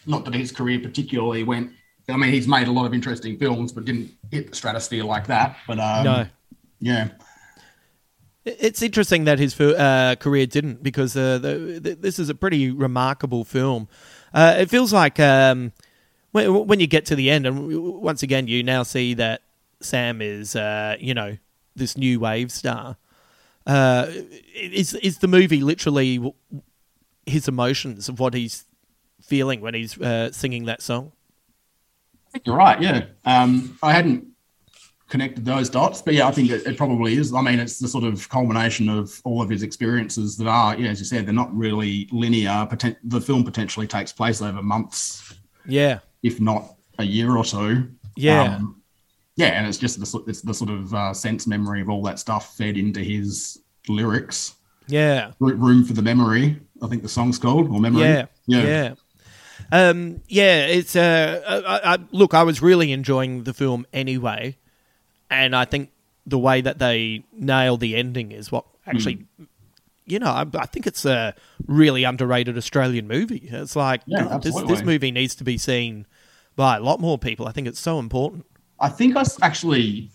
Not 0.06 0.24
that 0.24 0.34
his 0.34 0.50
career 0.50 0.80
particularly 0.80 1.44
went. 1.44 1.72
I 2.08 2.16
mean, 2.16 2.32
he's 2.32 2.48
made 2.48 2.68
a 2.68 2.72
lot 2.72 2.86
of 2.86 2.94
interesting 2.94 3.38
films, 3.38 3.70
but 3.70 3.84
didn't 3.84 4.10
hit 4.30 4.48
the 4.50 4.56
stratosphere 4.56 5.04
like 5.04 5.26
that. 5.26 5.56
But 5.66 5.78
um, 5.78 6.04
No. 6.04 6.26
yeah, 6.80 7.08
It's 8.44 8.80
interesting 8.80 9.24
that 9.24 9.38
his 9.38 9.58
uh, 9.60 10.16
career 10.18 10.46
didn't 10.46 10.82
because 10.82 11.14
uh, 11.16 11.38
the, 11.38 11.78
the, 11.80 11.94
this 11.94 12.18
is 12.18 12.30
a 12.30 12.34
pretty 12.34 12.70
remarkable 12.70 13.44
film. 13.44 13.88
Uh, 14.32 14.56
it 14.58 14.70
feels 14.70 14.92
like 14.92 15.20
um, 15.20 15.72
when, 16.32 16.66
when 16.66 16.80
you 16.80 16.86
get 16.86 17.04
to 17.06 17.16
the 17.16 17.30
end, 17.30 17.46
and 17.46 18.00
once 18.00 18.22
again, 18.22 18.46
you 18.46 18.62
now 18.62 18.82
see 18.82 19.12
that 19.14 19.42
Sam 19.80 20.22
is, 20.22 20.56
uh, 20.56 20.96
you 20.98 21.12
know, 21.12 21.36
this 21.76 21.98
new 21.98 22.20
wave 22.20 22.50
star. 22.50 22.96
Uh, 23.66 24.06
is 24.54 24.94
is 24.94 25.18
the 25.18 25.28
movie 25.28 25.60
literally 25.60 26.32
his 27.26 27.46
emotions 27.46 28.08
of 28.08 28.18
what 28.18 28.32
he's 28.32 28.64
feeling 29.22 29.60
when 29.60 29.74
he's 29.74 30.00
uh, 30.00 30.32
singing 30.32 30.64
that 30.64 30.80
song? 30.80 31.12
I 32.28 32.30
think 32.32 32.46
you're 32.46 32.56
right. 32.56 32.80
Yeah, 32.80 33.04
um, 33.26 33.78
I 33.82 33.92
hadn't 33.92 34.28
connected 35.10 35.44
those 35.44 35.68
dots, 35.68 36.00
but 36.00 36.14
yeah, 36.14 36.26
I 36.26 36.30
think 36.30 36.50
it, 36.50 36.66
it 36.66 36.76
probably 36.78 37.14
is. 37.16 37.34
I 37.34 37.42
mean, 37.42 37.58
it's 37.58 37.78
the 37.78 37.88
sort 37.88 38.04
of 38.04 38.28
culmination 38.28 38.88
of 38.88 39.20
all 39.24 39.42
of 39.42 39.50
his 39.50 39.62
experiences 39.62 40.36
that 40.38 40.46
are, 40.46 40.76
yeah, 40.78 40.88
as 40.90 40.98
you 41.00 41.04
said, 41.04 41.26
they're 41.26 41.34
not 41.34 41.54
really 41.54 42.08
linear. 42.12 42.66
Poten- 42.70 42.96
the 43.04 43.20
film 43.20 43.44
potentially 43.44 43.86
takes 43.86 44.12
place 44.12 44.40
over 44.40 44.62
months, 44.62 45.34
Yeah, 45.66 45.98
if 46.22 46.40
not 46.40 46.74
a 46.98 47.04
year 47.04 47.36
or 47.36 47.44
two. 47.44 47.90
Yeah. 48.16 48.54
Um, 48.56 48.80
yeah, 49.36 49.48
and 49.58 49.66
it's 49.66 49.78
just 49.78 49.98
the, 50.00 50.06
sort- 50.06 50.28
it's 50.28 50.42
the 50.42 50.54
sort 50.54 50.70
of 50.70 50.94
uh, 50.94 51.12
sense 51.14 51.46
memory 51.46 51.80
of 51.80 51.88
all 51.90 52.02
that 52.04 52.18
stuff 52.18 52.56
fed 52.56 52.76
into 52.76 53.00
his 53.00 53.58
lyrics. 53.88 54.54
yeah. 54.86 55.32
Ro- 55.40 55.54
Room 55.54 55.84
for 55.84 55.92
the 55.94 56.02
memory, 56.02 56.60
I 56.82 56.86
think 56.88 57.02
the 57.02 57.08
song's 57.08 57.38
called, 57.38 57.68
or 57.70 57.80
memory. 57.80 58.02
Yeah, 58.02 58.26
yeah, 58.46 58.94
Um, 59.72 60.20
yeah, 60.28 60.66
it's 60.66 60.94
uh, 60.96 61.62
I, 61.66 61.94
I, 61.94 61.98
look. 62.12 62.34
I 62.34 62.42
was 62.42 62.60
really 62.62 62.92
enjoying 62.92 63.44
the 63.44 63.54
film 63.54 63.86
anyway, 63.92 64.56
and 65.30 65.54
I 65.54 65.64
think 65.64 65.90
the 66.26 66.38
way 66.38 66.60
that 66.60 66.78
they 66.78 67.24
nail 67.32 67.76
the 67.76 67.96
ending 67.96 68.32
is 68.32 68.52
what 68.52 68.64
actually, 68.86 69.26
you 70.06 70.18
know, 70.18 70.30
I, 70.30 70.46
I 70.54 70.66
think 70.66 70.86
it's 70.86 71.04
a 71.04 71.34
really 71.66 72.04
underrated 72.04 72.56
Australian 72.56 73.08
movie. 73.08 73.48
It's 73.50 73.76
like 73.76 74.02
Yeah, 74.06 74.38
this 74.38 74.60
this 74.62 74.82
movie 74.82 75.10
needs 75.10 75.34
to 75.36 75.44
be 75.44 75.58
seen 75.58 76.06
by 76.56 76.76
a 76.76 76.80
lot 76.80 77.00
more 77.00 77.18
people. 77.18 77.46
I 77.46 77.52
think 77.52 77.68
it's 77.68 77.80
so 77.80 77.98
important. 77.98 78.44
I 78.80 78.88
think 78.88 79.16
I 79.16 79.24
actually, 79.42 80.10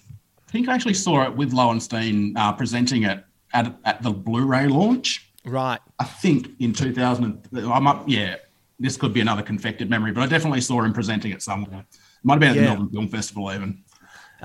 I 0.48 0.52
think 0.52 0.68
I 0.68 0.76
actually 0.76 0.96
saw 0.96 1.24
it 1.24 1.36
with 1.36 1.54
Lowenstein 1.54 2.36
uh, 2.36 2.52
presenting 2.54 3.04
it 3.04 3.24
at, 3.54 3.76
at 3.86 4.02
the 4.02 4.12
Blu-ray 4.12 4.68
launch. 4.68 5.32
Right. 5.46 5.80
I 6.00 6.04
think 6.06 6.50
in 6.60 6.74
2000. 6.74 7.48
I'm 7.54 7.88
up. 7.88 8.04
Yeah, 8.08 8.38
this 8.80 8.98
could 8.98 9.14
be 9.14 9.22
another 9.22 9.44
confected 9.44 9.90
memory, 9.90 10.12
but 10.12 10.22
I 10.22 10.28
definitely 10.28 10.62
saw 10.62 10.82
him 10.82 10.94
presenting 10.94 11.32
it 11.32 11.42
somewhere. 11.42 11.86
It 11.92 11.98
might 12.24 12.34
have 12.34 12.40
been 12.42 12.50
at 12.50 12.56
the 12.56 12.62
Melbourne 12.62 12.90
Film 12.90 13.08
Festival 13.08 13.52
even. 13.54 13.84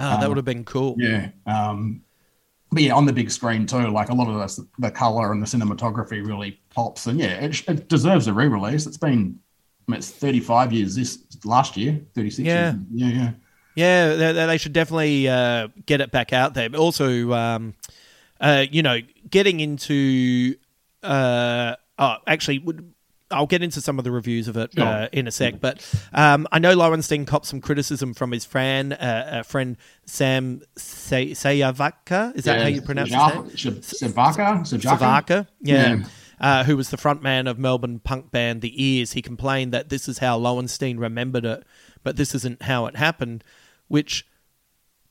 Ah, 0.01 0.17
that 0.17 0.25
Um, 0.25 0.29
would 0.31 0.37
have 0.39 0.45
been 0.45 0.65
cool. 0.65 0.97
Yeah. 0.99 1.29
Um, 1.47 2.03
but 2.73 2.83
yeah, 2.83 2.95
on 2.95 3.05
the 3.05 3.13
big 3.13 3.31
screen 3.31 3.67
too, 3.67 3.89
like 3.89 4.09
a 4.09 4.15
lot 4.15 4.29
of 4.29 4.35
the, 4.57 4.67
the 4.79 4.91
color 4.91 5.33
and 5.33 5.43
the 5.43 5.47
cinematography 5.47 6.25
really 6.27 6.61
pops. 6.71 7.07
And 7.07 7.19
yeah, 7.19 7.45
it, 7.45 7.69
it 7.69 7.89
deserves 7.89 8.27
a 8.29 8.33
re-release. 8.33 8.87
It's 8.87 8.97
been, 8.97 9.39
I 9.89 9.93
mean, 9.93 9.99
it's 9.99 10.11
35 10.11 10.73
years 10.73 10.95
this 10.95 11.19
last 11.45 11.77
year, 11.77 12.01
36 12.15 12.47
Yeah. 12.47 12.73
years. 12.73 12.85
Yeah, 12.93 13.09
yeah. 13.09 13.31
Yeah, 13.77 14.15
they, 14.15 14.47
they 14.47 14.59
should 14.59 14.73
definitely 14.73 15.29
uh, 15.29 15.69
get 15.87 16.01
it 16.01 16.11
back 16.11 16.33
out 16.33 16.55
there. 16.55 16.69
But 16.71 16.81
also, 16.81 17.33
um, 17.33 17.75
uh, 18.41 18.65
you 18.71 18.83
know, 18.83 18.99
getting 19.31 19.61
into. 19.61 20.57
Uh, 21.03 21.77
oh, 21.99 22.17
actually, 22.27 22.59
would- 22.59 22.93
I'll 23.31 23.47
get 23.47 23.63
into 23.63 23.81
some 23.81 23.99
of 23.99 24.05
the 24.05 24.11
reviews 24.11 24.49
of 24.49 24.57
it 24.57 24.73
Sure. 24.75 24.85
uh, 24.85 25.09
in 25.13 25.27
a 25.27 25.31
sec. 25.31 25.61
But 25.61 25.85
um, 26.13 26.47
I 26.51 26.59
know 26.59 26.75
Lowenstein 26.75 27.27
copped 27.27 27.47
some 27.47 27.61
criticism 27.61 28.13
from 28.15 28.33
his 28.33 28.45
friend, 28.45 28.93
uh, 28.93 28.97
uh, 28.97 29.43
friend 29.45 29.77
Sam 30.07 30.63
Say- 30.77 31.31
Sayavaka. 31.31 32.35
Is 32.37 32.45
that 32.45 32.61
how 32.61 32.69
you 32.69 32.83
pronounce 32.83 33.11
his 33.11 33.17
name? 33.19 33.75
Savaka? 33.85 34.61
Savaka, 34.63 35.47
yeah. 35.61 35.95
Yeah. 35.97 36.05
Uh, 36.41 36.65
who 36.65 36.75
was 36.77 36.89
the 36.89 36.97
frontman 36.97 37.49
of 37.51 37.59
Melbourne 37.59 37.99
punk 37.99 38.31
band 38.31 38.63
The 38.63 38.83
Ears. 38.83 39.13
He 39.13 39.21
complained 39.21 39.73
that 39.73 39.91
this 39.91 40.09
is 40.09 40.19
how 40.19 40.39
Lowenstein 40.39 40.97
remembered 40.99 41.45
it, 41.45 41.65
but 42.03 42.17
this 42.17 42.35
isn't 42.35 42.63
how 42.63 42.87
it 42.87 42.97
happened, 42.97 43.45
which 43.89 44.27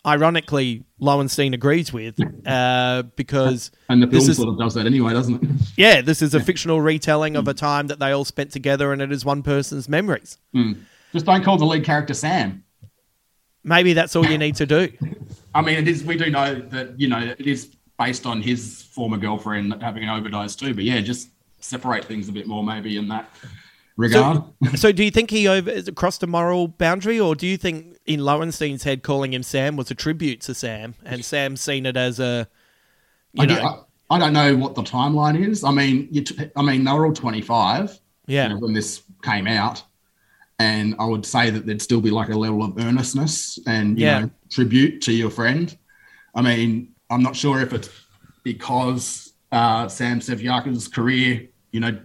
ironically 0.05 0.85
Lowenstein 0.99 1.53
agrees 1.53 1.91
with 1.91 2.19
uh, 2.45 3.03
because 3.15 3.71
And 3.89 4.01
the 4.01 4.07
film 4.07 4.19
this 4.19 4.29
is, 4.29 4.37
sort 4.37 4.49
of 4.49 4.57
does 4.57 4.73
that 4.75 4.85
anyway, 4.85 5.13
doesn't 5.13 5.43
it? 5.43 5.49
yeah, 5.77 6.01
this 6.01 6.21
is 6.21 6.33
a 6.33 6.39
fictional 6.39 6.81
retelling 6.81 7.35
of 7.35 7.47
a 7.47 7.53
time 7.53 7.87
that 7.87 7.99
they 7.99 8.11
all 8.11 8.25
spent 8.25 8.51
together 8.51 8.93
and 8.93 9.01
it 9.01 9.11
is 9.11 9.25
one 9.25 9.43
person's 9.43 9.89
memories. 9.89 10.37
Hmm. 10.53 10.73
Just 11.13 11.25
don't 11.25 11.43
call 11.43 11.57
the 11.57 11.65
lead 11.65 11.83
character 11.83 12.13
Sam. 12.13 12.63
Maybe 13.63 13.93
that's 13.93 14.15
all 14.15 14.25
you 14.25 14.37
need 14.37 14.55
to 14.55 14.65
do. 14.65 14.89
I 15.55 15.61
mean, 15.61 15.77
it 15.77 15.87
is. 15.87 16.03
We 16.03 16.15
do 16.15 16.29
know 16.29 16.55
that 16.55 16.99
you 16.99 17.07
know 17.07 17.19
it 17.19 17.45
is 17.45 17.75
based 17.97 18.25
on 18.25 18.41
his 18.41 18.83
former 18.83 19.17
girlfriend 19.17 19.81
having 19.81 20.03
an 20.03 20.09
overdose 20.09 20.55
too. 20.55 20.73
But 20.73 20.85
yeah, 20.85 21.01
just 21.01 21.29
separate 21.59 22.05
things 22.05 22.29
a 22.29 22.31
bit 22.31 22.47
more, 22.47 22.63
maybe 22.63 22.97
in 22.97 23.07
that 23.09 23.29
regard. 23.99 24.43
So, 24.71 24.75
so 24.75 24.91
do 24.91 25.03
you 25.03 25.11
think 25.11 25.29
he 25.29 25.47
over 25.47 25.91
crossed 25.91 26.23
a 26.23 26.27
moral 26.27 26.67
boundary, 26.69 27.19
or 27.19 27.35
do 27.35 27.45
you 27.45 27.57
think 27.57 27.97
in 28.05 28.21
Lowenstein's 28.21 28.83
head 28.83 29.03
calling 29.03 29.33
him 29.33 29.43
Sam 29.43 29.75
was 29.75 29.91
a 29.91 29.95
tribute 29.95 30.41
to 30.41 30.53
Sam, 30.55 30.95
and 31.05 31.23
Sam's 31.23 31.61
seen 31.61 31.85
it 31.85 31.97
as 31.97 32.19
a, 32.19 32.47
you 33.33 33.43
I, 33.43 33.45
know, 33.45 33.55
do- 33.55 33.61
I, 33.61 34.15
I 34.15 34.19
don't 34.19 34.33
know 34.33 34.55
what 34.55 34.73
the 34.75 34.81
timeline 34.81 35.47
is. 35.47 35.63
I 35.63 35.71
mean, 35.71 36.07
you 36.11 36.23
t- 36.23 36.49
I 36.55 36.61
mean, 36.63 36.83
they 36.83 36.91
were 36.91 37.05
all 37.05 37.13
twenty 37.13 37.41
five. 37.41 37.99
Yeah. 38.25 38.53
when 38.53 38.73
this 38.73 39.01
came 39.23 39.47
out, 39.47 39.83
and 40.59 40.95
I 40.99 41.05
would 41.05 41.25
say 41.25 41.49
that 41.49 41.65
there'd 41.65 41.81
still 41.81 42.01
be 42.01 42.11
like 42.11 42.29
a 42.29 42.37
level 42.37 42.63
of 42.63 42.77
earnestness 42.77 43.57
and 43.67 43.99
you 43.99 44.05
Yeah. 44.05 44.19
know 44.21 44.31
tribute 44.49 45.01
to 45.03 45.11
your 45.11 45.29
friend. 45.29 45.75
I 46.35 46.41
mean, 46.41 46.93
I'm 47.09 47.23
not 47.23 47.35
sure 47.35 47.59
if 47.61 47.73
it's 47.73 47.89
because 48.43 49.33
uh, 49.51 49.87
Sam 49.87 50.19
Sevyaka's 50.19 50.87
career, 50.87 51.47
you 51.71 51.79
know, 51.79 51.99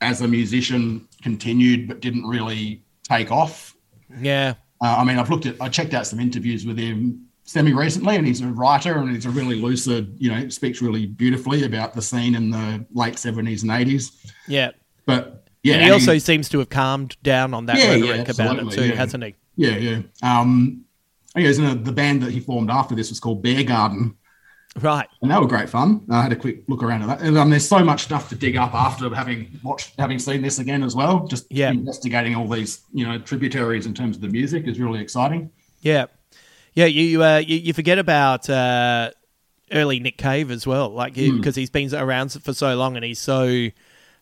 as 0.00 0.20
a 0.20 0.28
musician 0.28 1.07
continued 1.22 1.88
but 1.88 2.00
didn't 2.00 2.24
really 2.26 2.82
take 3.02 3.30
off. 3.30 3.74
yeah, 4.20 4.54
Uh, 4.82 4.96
I 4.98 5.04
mean, 5.04 5.18
I've 5.18 5.30
looked 5.30 5.46
at, 5.46 5.56
I 5.60 5.68
checked 5.68 5.94
out 5.94 6.06
some 6.06 6.20
interviews 6.20 6.64
with 6.66 6.78
him 6.78 7.26
semi 7.44 7.72
recently, 7.72 8.16
and 8.16 8.26
he's 8.26 8.40
a 8.42 8.46
writer 8.46 8.98
and 8.98 9.10
he's 9.14 9.26
a 9.26 9.30
really 9.30 9.56
lucid, 9.60 10.14
you 10.18 10.30
know, 10.30 10.48
speaks 10.50 10.80
really 10.82 11.06
beautifully 11.06 11.64
about 11.64 11.94
the 11.94 12.02
scene 12.02 12.34
in 12.34 12.50
the 12.50 12.84
late 12.92 13.14
70s 13.14 13.62
and 13.62 13.70
80s. 13.70 14.12
yeah. 14.46 14.70
But 15.06 15.46
yeah, 15.62 15.74
and 15.74 15.82
he 15.82 15.88
and 15.88 15.94
also 15.94 16.12
he- 16.12 16.18
seems 16.20 16.48
to 16.50 16.58
have 16.58 16.68
calmed 16.68 17.16
down 17.22 17.54
on 17.54 17.66
that 17.66 17.78
Yeah, 17.78 17.94
yeah, 17.94 18.14
about 18.28 18.58
it 18.58 18.70
too, 18.70 18.86
yeah. 18.88 18.94
hasn't 18.94 19.24
he? 19.24 19.34
Yeah, 19.56 19.76
yeah. 19.76 20.02
Um, 20.22 20.84
anyways, 21.34 21.58
uh, 21.58 21.74
the 21.74 21.92
band 21.92 22.22
that 22.22 22.30
he 22.30 22.40
formed 22.40 22.70
after 22.70 22.94
this 22.94 23.08
was 23.08 23.18
called 23.18 23.42
Bear 23.42 23.64
Garden, 23.64 24.14
Right. 24.82 25.08
and 25.22 25.30
they 25.30 25.38
were 25.38 25.46
great 25.46 25.68
fun. 25.68 26.02
I 26.10 26.22
had 26.22 26.32
a 26.32 26.36
quick 26.36 26.62
look 26.68 26.82
around 26.82 27.02
at 27.02 27.08
that, 27.08 27.20
and 27.26 27.36
um, 27.38 27.50
there's 27.50 27.68
so 27.68 27.84
much 27.84 28.02
stuff 28.04 28.28
to 28.30 28.34
dig 28.34 28.56
up 28.56 28.74
after 28.74 29.12
having 29.14 29.48
watched, 29.62 29.94
having 29.98 30.18
seen 30.18 30.42
this 30.42 30.58
again 30.58 30.82
as 30.82 30.94
well. 30.94 31.26
Just 31.26 31.46
Yeah. 31.50 31.70
investigating 31.70 32.34
all 32.34 32.48
these, 32.48 32.80
you 32.92 33.06
know, 33.06 33.18
tributaries 33.18 33.86
in 33.86 33.94
terms 33.94 34.16
of 34.16 34.22
the 34.22 34.28
music 34.28 34.66
is 34.66 34.78
really 34.80 35.00
exciting. 35.00 35.50
Yeah, 35.82 36.06
yeah. 36.74 36.86
You 36.86 37.02
you, 37.02 37.22
uh, 37.24 37.38
you, 37.38 37.56
you 37.56 37.72
forget 37.72 37.98
about 37.98 38.48
uh, 38.50 39.10
early 39.72 40.00
Nick 40.00 40.18
Cave 40.18 40.50
as 40.50 40.66
well, 40.66 40.88
like 40.90 41.14
Hmm. 41.16 41.36
because 41.36 41.54
he's 41.56 41.70
been 41.70 41.94
around 41.94 42.32
for 42.32 42.52
so 42.52 42.74
long 42.76 42.96
and 42.96 43.04
he's 43.04 43.18
so 43.20 43.68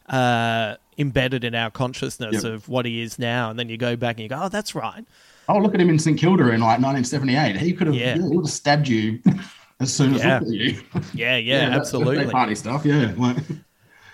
uh, 0.08 0.76
embedded 0.98 1.44
in 1.44 1.54
our 1.54 1.70
consciousness 1.70 2.44
Yep. 2.44 2.52
of 2.52 2.68
what 2.68 2.86
he 2.86 3.00
is 3.02 3.18
now, 3.18 3.50
and 3.50 3.58
then 3.58 3.68
you 3.68 3.76
go 3.76 3.96
back 3.96 4.16
and 4.16 4.22
you 4.22 4.28
go, 4.28 4.40
oh, 4.42 4.48
that's 4.48 4.74
right. 4.74 5.04
Oh, 5.48 5.58
look 5.58 5.74
at 5.74 5.80
him 5.80 5.88
in 5.90 5.98
St 5.98 6.18
Kilda 6.18 6.44
in 6.50 6.60
like 6.60 6.80
1978. 6.80 7.56
He 7.56 7.72
could 7.72 7.86
have, 7.88 7.96
yeah. 7.96 8.14
he 8.14 8.20
would 8.20 8.46
have 8.46 8.52
stabbed 8.52 8.88
you 8.88 9.20
as 9.80 9.92
soon 9.92 10.14
as 10.14 10.20
Yeah. 10.22 10.40
you. 10.44 10.80
Yeah, 11.14 11.36
yeah, 11.36 11.68
that's 11.70 11.80
absolutely. 11.92 12.30
party 12.30 12.54
stuff. 12.54 12.84
Yeah, 12.84 13.12
like, 13.16 13.36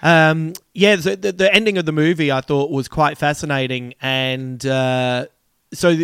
Um, 0.02 0.52
yeah, 0.74 0.96
so 0.96 1.14
the, 1.14 1.30
the 1.32 1.52
ending 1.54 1.78
of 1.78 1.86
the 1.86 1.92
movie 1.92 2.32
I 2.32 2.40
thought 2.40 2.70
was 2.70 2.88
quite 2.88 3.18
fascinating, 3.18 3.94
and 4.00 4.64
uh, 4.66 5.26
so 5.72 5.96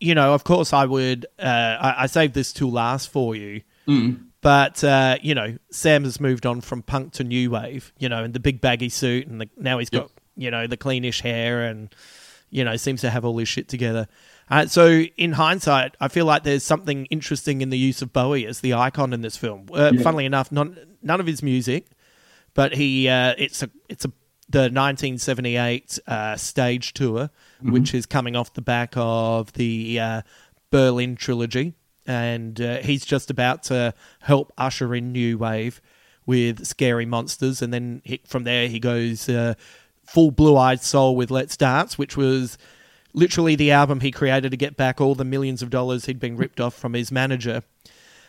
you 0.00 0.14
know, 0.14 0.34
of 0.34 0.44
course, 0.44 0.72
I 0.72 0.84
would. 0.86 1.26
Uh, 1.38 1.42
I, 1.80 1.94
I 2.04 2.06
saved 2.06 2.34
this 2.34 2.52
to 2.54 2.68
last 2.68 3.10
for 3.10 3.36
you, 3.36 3.60
Mm. 3.86 4.24
but 4.40 4.82
uh, 4.82 5.18
you 5.22 5.34
know, 5.34 5.58
Sam 5.70 6.04
has 6.04 6.20
moved 6.20 6.46
on 6.46 6.62
from 6.62 6.82
punk 6.82 7.12
to 7.14 7.24
new 7.24 7.50
wave. 7.50 7.92
You 7.98 8.08
know, 8.08 8.24
and 8.24 8.32
the 8.32 8.40
big 8.40 8.60
baggy 8.62 8.88
suit, 8.88 9.26
and 9.26 9.40
the, 9.42 9.48
now 9.58 9.78
he's 9.78 9.90
got 9.90 10.02
Yep. 10.04 10.10
you 10.36 10.50
know 10.50 10.66
the 10.66 10.78
cleanish 10.78 11.20
hair, 11.20 11.64
and 11.66 11.94
you 12.50 12.64
know 12.64 12.76
seems 12.78 13.02
to 13.02 13.10
have 13.10 13.26
all 13.26 13.36
his 13.36 13.48
shit 13.48 13.68
together. 13.68 14.08
Uh, 14.50 14.66
so, 14.66 15.02
in 15.16 15.32
hindsight, 15.32 15.96
I 16.00 16.08
feel 16.08 16.26
like 16.26 16.42
there's 16.42 16.62
something 16.64 17.06
interesting 17.06 17.60
in 17.62 17.70
the 17.70 17.78
use 17.78 18.02
of 18.02 18.12
Bowie 18.12 18.46
as 18.46 18.60
the 18.60 18.74
icon 18.74 19.12
in 19.12 19.22
this 19.22 19.36
film. 19.36 19.66
Uh, 19.72 19.92
Yeah. 19.94 20.02
Funnily 20.02 20.26
enough, 20.26 20.52
none 20.52 20.76
none 21.02 21.20
of 21.20 21.26
his 21.26 21.42
music, 21.42 21.86
but 22.54 22.74
he 22.74 23.08
uh, 23.08 23.34
it's 23.38 23.62
a 23.62 23.70
it's 23.88 24.04
a 24.04 24.12
the 24.50 24.68
1978 24.68 25.98
uh, 26.06 26.36
stage 26.36 26.92
tour, 26.92 27.30
which 27.62 27.94
is 27.94 28.04
coming 28.06 28.36
off 28.36 28.52
the 28.52 28.60
back 28.60 28.92
of 28.96 29.52
the 29.54 29.98
uh, 29.98 30.22
Berlin 30.70 31.16
trilogy, 31.16 31.72
and 32.06 32.60
uh, 32.60 32.76
he's 32.78 33.04
just 33.06 33.30
about 33.30 33.62
to 33.64 33.94
help 34.20 34.52
usher 34.58 34.94
in 34.94 35.12
new 35.12 35.38
wave 35.38 35.80
with 36.26 36.66
Scary 36.66 37.06
Monsters, 37.06 37.62
and 37.62 37.72
then 37.72 38.02
he, 38.04 38.20
from 38.26 38.44
there 38.44 38.68
he 38.68 38.78
goes 38.78 39.28
uh, 39.28 39.54
full 40.06 40.30
Blue 40.30 40.56
Eyed 40.56 40.82
Soul 40.82 41.16
with 41.16 41.30
Let's 41.30 41.56
Dance, 41.56 41.96
which 41.96 42.16
was 42.16 42.58
literally 43.14 43.56
the 43.56 43.70
album 43.70 44.00
he 44.00 44.10
created 44.10 44.50
to 44.50 44.56
get 44.56 44.76
back 44.76 45.00
all 45.00 45.14
the 45.14 45.24
millions 45.24 45.62
of 45.62 45.70
dollars 45.70 46.04
he'd 46.06 46.20
been 46.20 46.36
ripped 46.36 46.60
off 46.60 46.74
from 46.74 46.92
his 46.92 47.10
manager. 47.10 47.62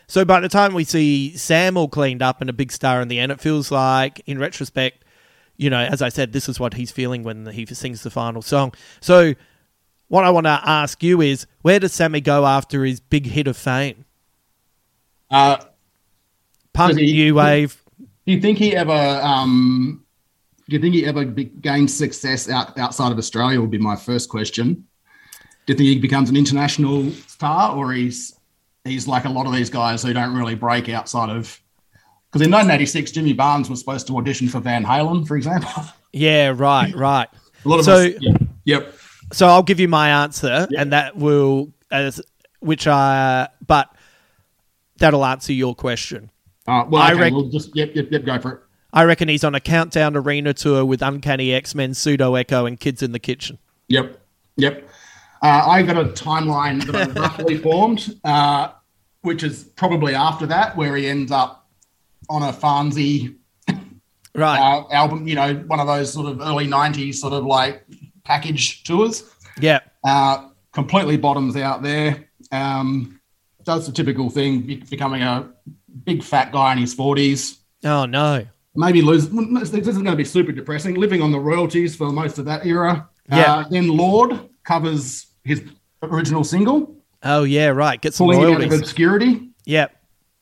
So 0.06 0.24
by 0.24 0.40
the 0.40 0.48
time 0.48 0.72
we 0.72 0.84
see 0.84 1.36
Sam 1.36 1.76
all 1.76 1.88
cleaned 1.88 2.22
up 2.22 2.40
and 2.40 2.48
a 2.48 2.52
big 2.52 2.70
star 2.70 3.00
in 3.00 3.08
the 3.08 3.18
end, 3.18 3.32
it 3.32 3.40
feels 3.40 3.72
like, 3.72 4.22
in 4.26 4.38
retrospect, 4.38 5.04
you 5.56 5.68
know, 5.68 5.80
as 5.80 6.00
I 6.00 6.08
said, 6.08 6.32
this 6.32 6.48
is 6.48 6.60
what 6.60 6.74
he's 6.74 6.92
feeling 6.92 7.24
when 7.24 7.46
he 7.46 7.66
sings 7.66 8.02
the 8.04 8.10
final 8.10 8.42
song. 8.42 8.72
So 9.00 9.34
what 10.06 10.24
I 10.24 10.30
want 10.30 10.46
to 10.46 10.60
ask 10.64 11.02
you 11.02 11.20
is, 11.20 11.46
where 11.62 11.80
does 11.80 11.92
Sammy 11.92 12.20
go 12.20 12.46
after 12.46 12.84
his 12.84 13.00
big 13.00 13.26
hit 13.26 13.48
of 13.48 13.56
fame? 13.56 14.04
Uh, 15.28 15.56
Punk, 16.72 16.98
he- 16.98 17.12
new 17.12 17.34
wave. 17.34 17.82
do 17.98 18.32
you 18.32 18.40
think 18.40 18.58
he 18.58 18.76
ever? 18.76 18.92
Um, 18.92 20.04
do 20.68 20.74
you 20.74 20.82
think 20.82 20.94
he 20.94 21.06
ever 21.06 21.24
be, 21.24 21.44
gained 21.44 21.90
success 21.90 22.48
out, 22.48 22.78
outside 22.78 23.12
of 23.12 23.18
Australia? 23.18 23.60
Would 23.60 23.70
be 23.70 23.78
my 23.78 23.96
first 23.96 24.28
question. 24.28 24.86
Do 25.66 25.72
you 25.72 25.76
think 25.76 25.88
he 25.88 25.98
becomes 25.98 26.30
an 26.30 26.36
international 26.36 27.10
star, 27.28 27.76
or 27.76 27.92
he's 27.92 28.34
he's 28.84 29.06
like 29.06 29.24
a 29.24 29.28
lot 29.28 29.46
of 29.46 29.52
these 29.52 29.70
guys 29.70 30.02
who 30.02 30.12
don't 30.12 30.34
really 30.34 30.54
break 30.54 30.88
outside 30.88 31.30
of? 31.30 31.60
Because 32.30 32.44
in 32.44 32.50
1986, 32.50 33.12
Jimmy 33.12 33.32
Barnes 33.32 33.70
was 33.70 33.78
supposed 33.78 34.06
to 34.08 34.16
audition 34.18 34.48
for 34.48 34.60
Van 34.60 34.84
Halen, 34.84 35.26
for 35.26 35.36
example. 35.36 35.70
Yeah, 36.12 36.54
right, 36.56 36.94
right. 36.94 37.28
A 37.66 37.68
lot 37.68 37.78
of 37.78 37.84
so, 37.84 37.96
us, 37.96 38.14
yeah, 38.20 38.36
yep. 38.64 38.94
So 39.34 39.48
I'll 39.48 39.62
give 39.62 39.80
you 39.80 39.88
my 39.88 40.22
answer, 40.22 40.66
and 40.74 40.92
that 40.92 41.14
will, 41.14 41.74
as 41.90 42.22
which 42.60 42.86
I, 42.86 43.48
but 43.66 43.94
that'll 44.96 45.26
answer 45.26 45.52
your 45.52 45.74
question. 45.74 46.30
Uh, 46.66 46.86
well, 46.88 47.02
I 47.02 47.12
okay, 47.12 47.20
rec- 47.20 47.32
we'll 47.34 47.50
just 47.50 47.76
yep, 47.76 47.94
yep, 47.94 48.10
yep. 48.10 48.24
Go 48.24 48.38
for 48.40 48.52
it. 48.52 48.60
I 48.96 49.04
reckon 49.04 49.28
he's 49.28 49.44
on 49.44 49.54
a 49.54 49.60
countdown 49.60 50.16
arena 50.16 50.54
tour 50.54 50.84
with 50.84 51.02
Uncanny 51.02 51.52
X 51.52 51.74
Men, 51.74 51.92
Pseudo 51.94 52.34
Echo, 52.34 52.64
and 52.66 52.80
Kids 52.80 53.02
in 53.02 53.12
the 53.12 53.18
Kitchen. 53.18 53.58
Yep, 53.88 54.18
yep. 54.56 54.88
Uh, 55.42 55.64
I 55.68 55.82
got 55.82 55.98
a 55.98 56.04
timeline 56.10 56.82
that 56.86 56.96
I 56.96 57.20
roughly 57.20 57.58
formed, 57.62 58.18
uh, 58.24 58.70
which 59.20 59.42
is 59.44 59.64
probably 59.76 60.14
after 60.14 60.46
that, 60.46 60.76
where 60.76 60.96
he 60.96 61.06
ends 61.06 61.30
up 61.30 61.68
on 62.30 62.42
a 62.42 62.52
Farnsey 62.52 63.36
Right. 64.34 64.58
uh, 64.58 64.90
album. 64.92 65.28
You 65.28 65.34
know, 65.34 65.54
one 65.66 65.78
of 65.78 65.86
those 65.86 66.12
sort 66.12 66.26
of 66.26 66.40
early 66.40 66.66
'90s 66.66 67.16
sort 67.16 67.34
of 67.34 67.44
like 67.44 67.84
package 68.24 68.82
tours. 68.84 69.24
Yeah. 69.60 69.80
Uh, 70.04 70.48
completely 70.72 71.16
bottoms 71.18 71.54
out 71.56 71.82
there. 71.82 72.28
Um, 72.50 73.20
does 73.64 73.86
the 73.86 73.92
typical 73.92 74.30
thing, 74.30 74.62
be- 74.62 74.76
becoming 74.76 75.22
a 75.22 75.48
big 76.04 76.22
fat 76.22 76.52
guy 76.52 76.72
in 76.72 76.78
his 76.78 76.94
40s. 76.94 77.58
Oh 77.84 78.04
no. 78.06 78.46
Maybe 78.76 79.02
lose. 79.02 79.28
This 79.28 79.72
isn't 79.72 80.02
going 80.02 80.04
to 80.04 80.16
be 80.16 80.24
super 80.24 80.52
depressing. 80.52 80.94
Living 80.96 81.22
on 81.22 81.32
the 81.32 81.40
royalties 81.40 81.96
for 81.96 82.10
most 82.10 82.38
of 82.38 82.44
that 82.44 82.66
era. 82.66 83.08
Yeah. 83.30 83.54
Uh, 83.54 83.68
then 83.68 83.88
Lorde 83.88 84.48
covers 84.64 85.26
his 85.44 85.62
original 86.02 86.44
single, 86.44 86.96
Oh 87.22 87.42
yeah, 87.44 87.68
right. 87.68 88.00
Get 88.00 88.14
some 88.14 88.26
pulling 88.28 88.54
out 88.54 88.60
of 88.62 88.72
obscurity. 88.72 89.48
Yep. 89.64 89.96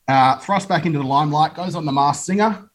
Uh, 0.07 0.37
thrust 0.39 0.69
back 0.69 0.85
into 0.85 0.99
the 0.99 1.05
limelight, 1.05 1.55
goes 1.55 1.75
on 1.75 1.87
the 1.87 1.93
Masked 1.93 2.27
Singer, 2.27 2.69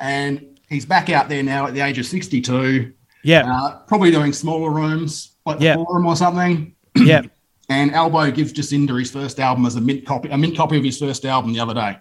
and 0.00 0.58
he's 0.68 0.84
back 0.84 1.08
out 1.10 1.28
there 1.28 1.42
now 1.42 1.66
at 1.66 1.74
the 1.74 1.80
age 1.80 1.98
of 1.98 2.06
62. 2.06 2.92
Yeah. 3.22 3.44
Uh, 3.46 3.78
probably 3.86 4.10
doing 4.10 4.32
smaller 4.32 4.70
rooms, 4.70 5.36
like 5.46 5.60
Yeah. 5.60 5.76
the 5.76 5.84
forum 5.84 6.06
or 6.06 6.16
something. 6.16 6.74
yeah. 6.96 7.22
And 7.68 7.94
Albo 7.94 8.32
gives 8.32 8.52
Jacinda 8.52 8.98
his 8.98 9.12
first 9.12 9.38
album 9.38 9.64
as 9.64 9.76
a 9.76 9.80
mint 9.80 10.04
copy, 10.04 10.28
a 10.28 10.36
mint 10.36 10.56
copy 10.56 10.76
of 10.76 10.82
his 10.82 10.98
first 10.98 11.24
album 11.24 11.52
the 11.52 11.60
other 11.60 11.72
day. 11.72 11.98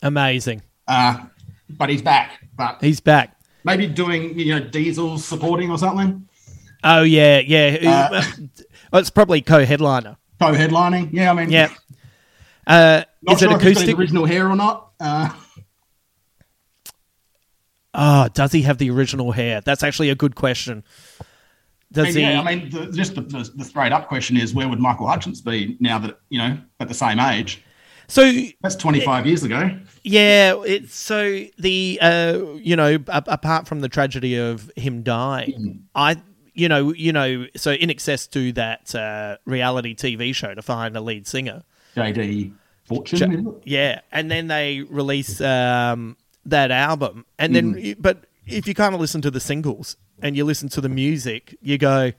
Amazing. 0.00 0.62
Uh, 0.86 1.24
but 1.76 1.88
he's 1.88 2.02
back. 2.02 2.38
But 2.56 2.78
He's 2.80 3.00
back. 3.00 3.36
maybe 3.64 3.86
doing 3.86 4.38
you 4.38 4.54
know 4.58 4.60
Diesel 4.68 5.18
supporting 5.18 5.70
or 5.70 5.78
something. 5.78 6.28
Oh 6.84 7.02
yeah, 7.02 7.38
yeah. 7.38 8.10
Uh, 8.12 8.22
well, 8.92 9.00
it's 9.00 9.10
probably 9.10 9.40
co-headliner. 9.40 10.16
Co-headlining. 10.40 11.10
Yeah, 11.12 11.30
I 11.30 11.34
mean, 11.34 11.50
Yeah. 11.50 11.68
Uh, 12.66 13.04
Not 13.22 13.34
is 13.34 13.40
sure 13.40 13.50
it 13.50 13.54
if 13.56 13.60
acoustic? 13.62 13.98
original 13.98 14.24
hair 14.24 14.48
or 14.48 14.56
not. 14.56 14.92
Uh, 15.00 15.30
Oh, 17.94 18.28
does 18.32 18.52
he 18.52 18.62
have 18.62 18.78
the 18.78 18.90
original 18.90 19.32
hair? 19.32 19.60
That's 19.60 19.82
actually 19.82 20.08
a 20.10 20.14
good 20.14 20.34
question. 20.34 20.82
Does 21.92 22.06
and 22.08 22.16
he? 22.16 22.22
yeah, 22.22 22.40
I 22.40 22.54
mean, 22.54 22.70
the, 22.70 22.90
just 22.90 23.14
the, 23.14 23.20
the, 23.20 23.50
the 23.54 23.64
straight 23.64 23.92
up 23.92 24.08
question 24.08 24.38
is, 24.38 24.54
where 24.54 24.66
would 24.66 24.80
Michael 24.80 25.06
Hutchence 25.06 25.42
be 25.42 25.76
now 25.78 25.98
that 25.98 26.18
you 26.30 26.38
know 26.38 26.58
at 26.80 26.88
the 26.88 26.94
same 26.94 27.20
age? 27.20 27.62
So 28.12 28.30
That's 28.60 28.76
twenty 28.76 29.00
five 29.00 29.26
years 29.26 29.42
ago. 29.42 29.70
yeah, 30.02 30.60
it's 30.66 30.94
so 30.94 31.44
the 31.58 31.98
uh, 32.02 32.44
you 32.56 32.76
know 32.76 32.98
a- 33.08 33.24
apart 33.26 33.66
from 33.66 33.80
the 33.80 33.88
tragedy 33.88 34.36
of 34.36 34.70
him 34.76 35.02
dying, 35.02 35.84
I 35.94 36.20
you 36.52 36.68
know 36.68 36.92
you 36.92 37.12
know 37.14 37.46
so 37.56 37.74
INXS 37.74 38.30
to 38.32 38.52
that 38.52 38.94
uh, 38.94 39.38
reality 39.46 39.94
TV 39.94 40.34
show 40.34 40.54
to 40.54 40.60
find 40.60 40.94
a 40.94 41.00
lead 41.00 41.26
singer. 41.26 41.62
JD 41.96 42.52
Fortune. 42.84 43.48
It? 43.48 43.62
Yeah, 43.64 44.00
and 44.10 44.30
then 44.30 44.48
they 44.48 44.80
release 44.82 45.40
um, 45.40 46.18
that 46.44 46.70
album, 46.70 47.24
and 47.38 47.56
then 47.56 47.94
but 47.98 48.24
if 48.46 48.68
you 48.68 48.74
kind 48.74 48.94
of 48.94 49.00
listen 49.00 49.22
to 49.22 49.30
the 49.30 49.40
singles 49.40 49.96
and 50.20 50.36
you 50.36 50.44
listen 50.44 50.68
to 50.68 50.82
the 50.82 50.88
music, 50.90 51.56
you 51.62 51.78
go, 51.78 52.12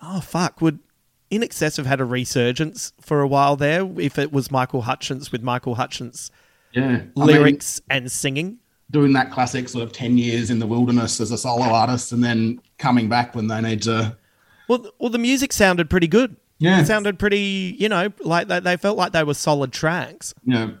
"Oh 0.00 0.20
fuck!" 0.22 0.62
Would 0.62 0.78
INXS 1.32 1.76
have 1.78 1.86
had 1.86 2.00
a 2.00 2.04
resurgence 2.04 2.92
for 3.00 3.20
a 3.22 3.26
while 3.26 3.56
there 3.56 3.88
if 3.98 4.18
it 4.18 4.32
was 4.32 4.50
Michael 4.50 4.82
Hutchence 4.82 5.32
with 5.32 5.42
Michael 5.42 5.74
Hutchence 5.76 6.30
Yeah, 6.72 6.84
I 6.86 6.90
mean, 6.90 7.12
lyrics 7.16 7.80
and 7.90 8.10
singing? 8.12 8.58
doing 8.90 9.14
that 9.14 9.30
classic 9.32 9.68
sort 9.70 9.82
of 9.84 9.92
ten 9.92 10.18
years 10.18 10.50
in 10.50 10.58
the 10.58 10.66
wilderness 10.66 11.18
as 11.20 11.30
a 11.30 11.38
solo 11.38 11.64
artist, 11.64 12.12
and 12.12 12.22
then 12.22 12.60
coming 12.78 13.08
back 13.08 13.34
when 13.34 13.46
they 13.46 13.60
need 13.62 13.80
to. 13.82 14.14
Well, 14.68 14.86
well, 14.98 15.08
the 15.08 15.18
music 15.18 15.52
sounded 15.52 15.88
pretty 15.88 16.06
good. 16.08 16.36
Yeah. 16.58 16.80
it 16.80 16.86
sounded 16.86 17.18
pretty. 17.18 17.74
You 17.78 17.88
know, 17.88 18.12
like 18.20 18.48
they, 18.48 18.60
they 18.60 18.76
felt 18.76 18.98
like 18.98 19.12
they 19.12 19.24
were 19.24 19.32
solid 19.34 19.72
tracks. 19.72 20.34
Yeah. 20.44 20.72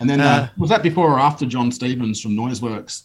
and 0.00 0.08
then 0.08 0.20
uh, 0.22 0.24
Uh, 0.24 0.48
was 0.56 0.70
that 0.70 0.82
before 0.82 1.10
or 1.12 1.20
after 1.20 1.44
Jon 1.44 1.70
Stevens 1.70 2.20
from 2.20 2.32
Noiseworks? 2.34 3.02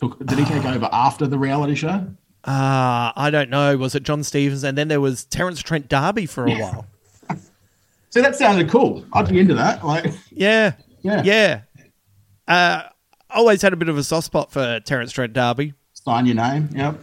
Took, 0.00 0.18
did 0.26 0.38
he 0.38 0.44
take 0.46 0.64
over 0.64 0.88
after 0.90 1.26
the 1.26 1.38
reality 1.38 1.74
show? 1.74 2.06
Uh, 2.44 3.12
I 3.16 3.28
don't 3.30 3.50
know. 3.50 3.76
Was 3.76 3.94
it 3.94 4.02
Jon 4.02 4.22
Stevens? 4.24 4.64
And 4.64 4.76
then 4.78 4.88
there 4.88 5.00
was 5.00 5.24
Terence 5.24 5.60
Trent 5.60 5.88
D'Arby 5.88 6.26
for 6.26 6.46
a 6.46 6.54
while. 6.54 6.86
So 8.12 8.20
that 8.22 8.34
sounded 8.34 8.68
cool. 8.68 9.04
I'd 9.12 9.28
be 9.28 9.38
into 9.38 9.54
that. 9.54 9.86
Like, 9.86 10.12
Yeah. 10.32 10.72
Yeah. 11.00 11.22
Yeah. 11.22 11.60
Uh, 12.48 12.82
always 13.30 13.62
had 13.62 13.72
a 13.72 13.76
bit 13.76 13.88
of 13.88 13.96
a 13.96 14.02
soft 14.02 14.26
spot 14.26 14.50
for 14.50 14.80
Terence 14.80 15.12
Trent 15.12 15.32
D'Arby. 15.32 15.74
sign 15.92 16.26
your 16.26 16.34
name. 16.34 16.70
Yep. 16.74 16.98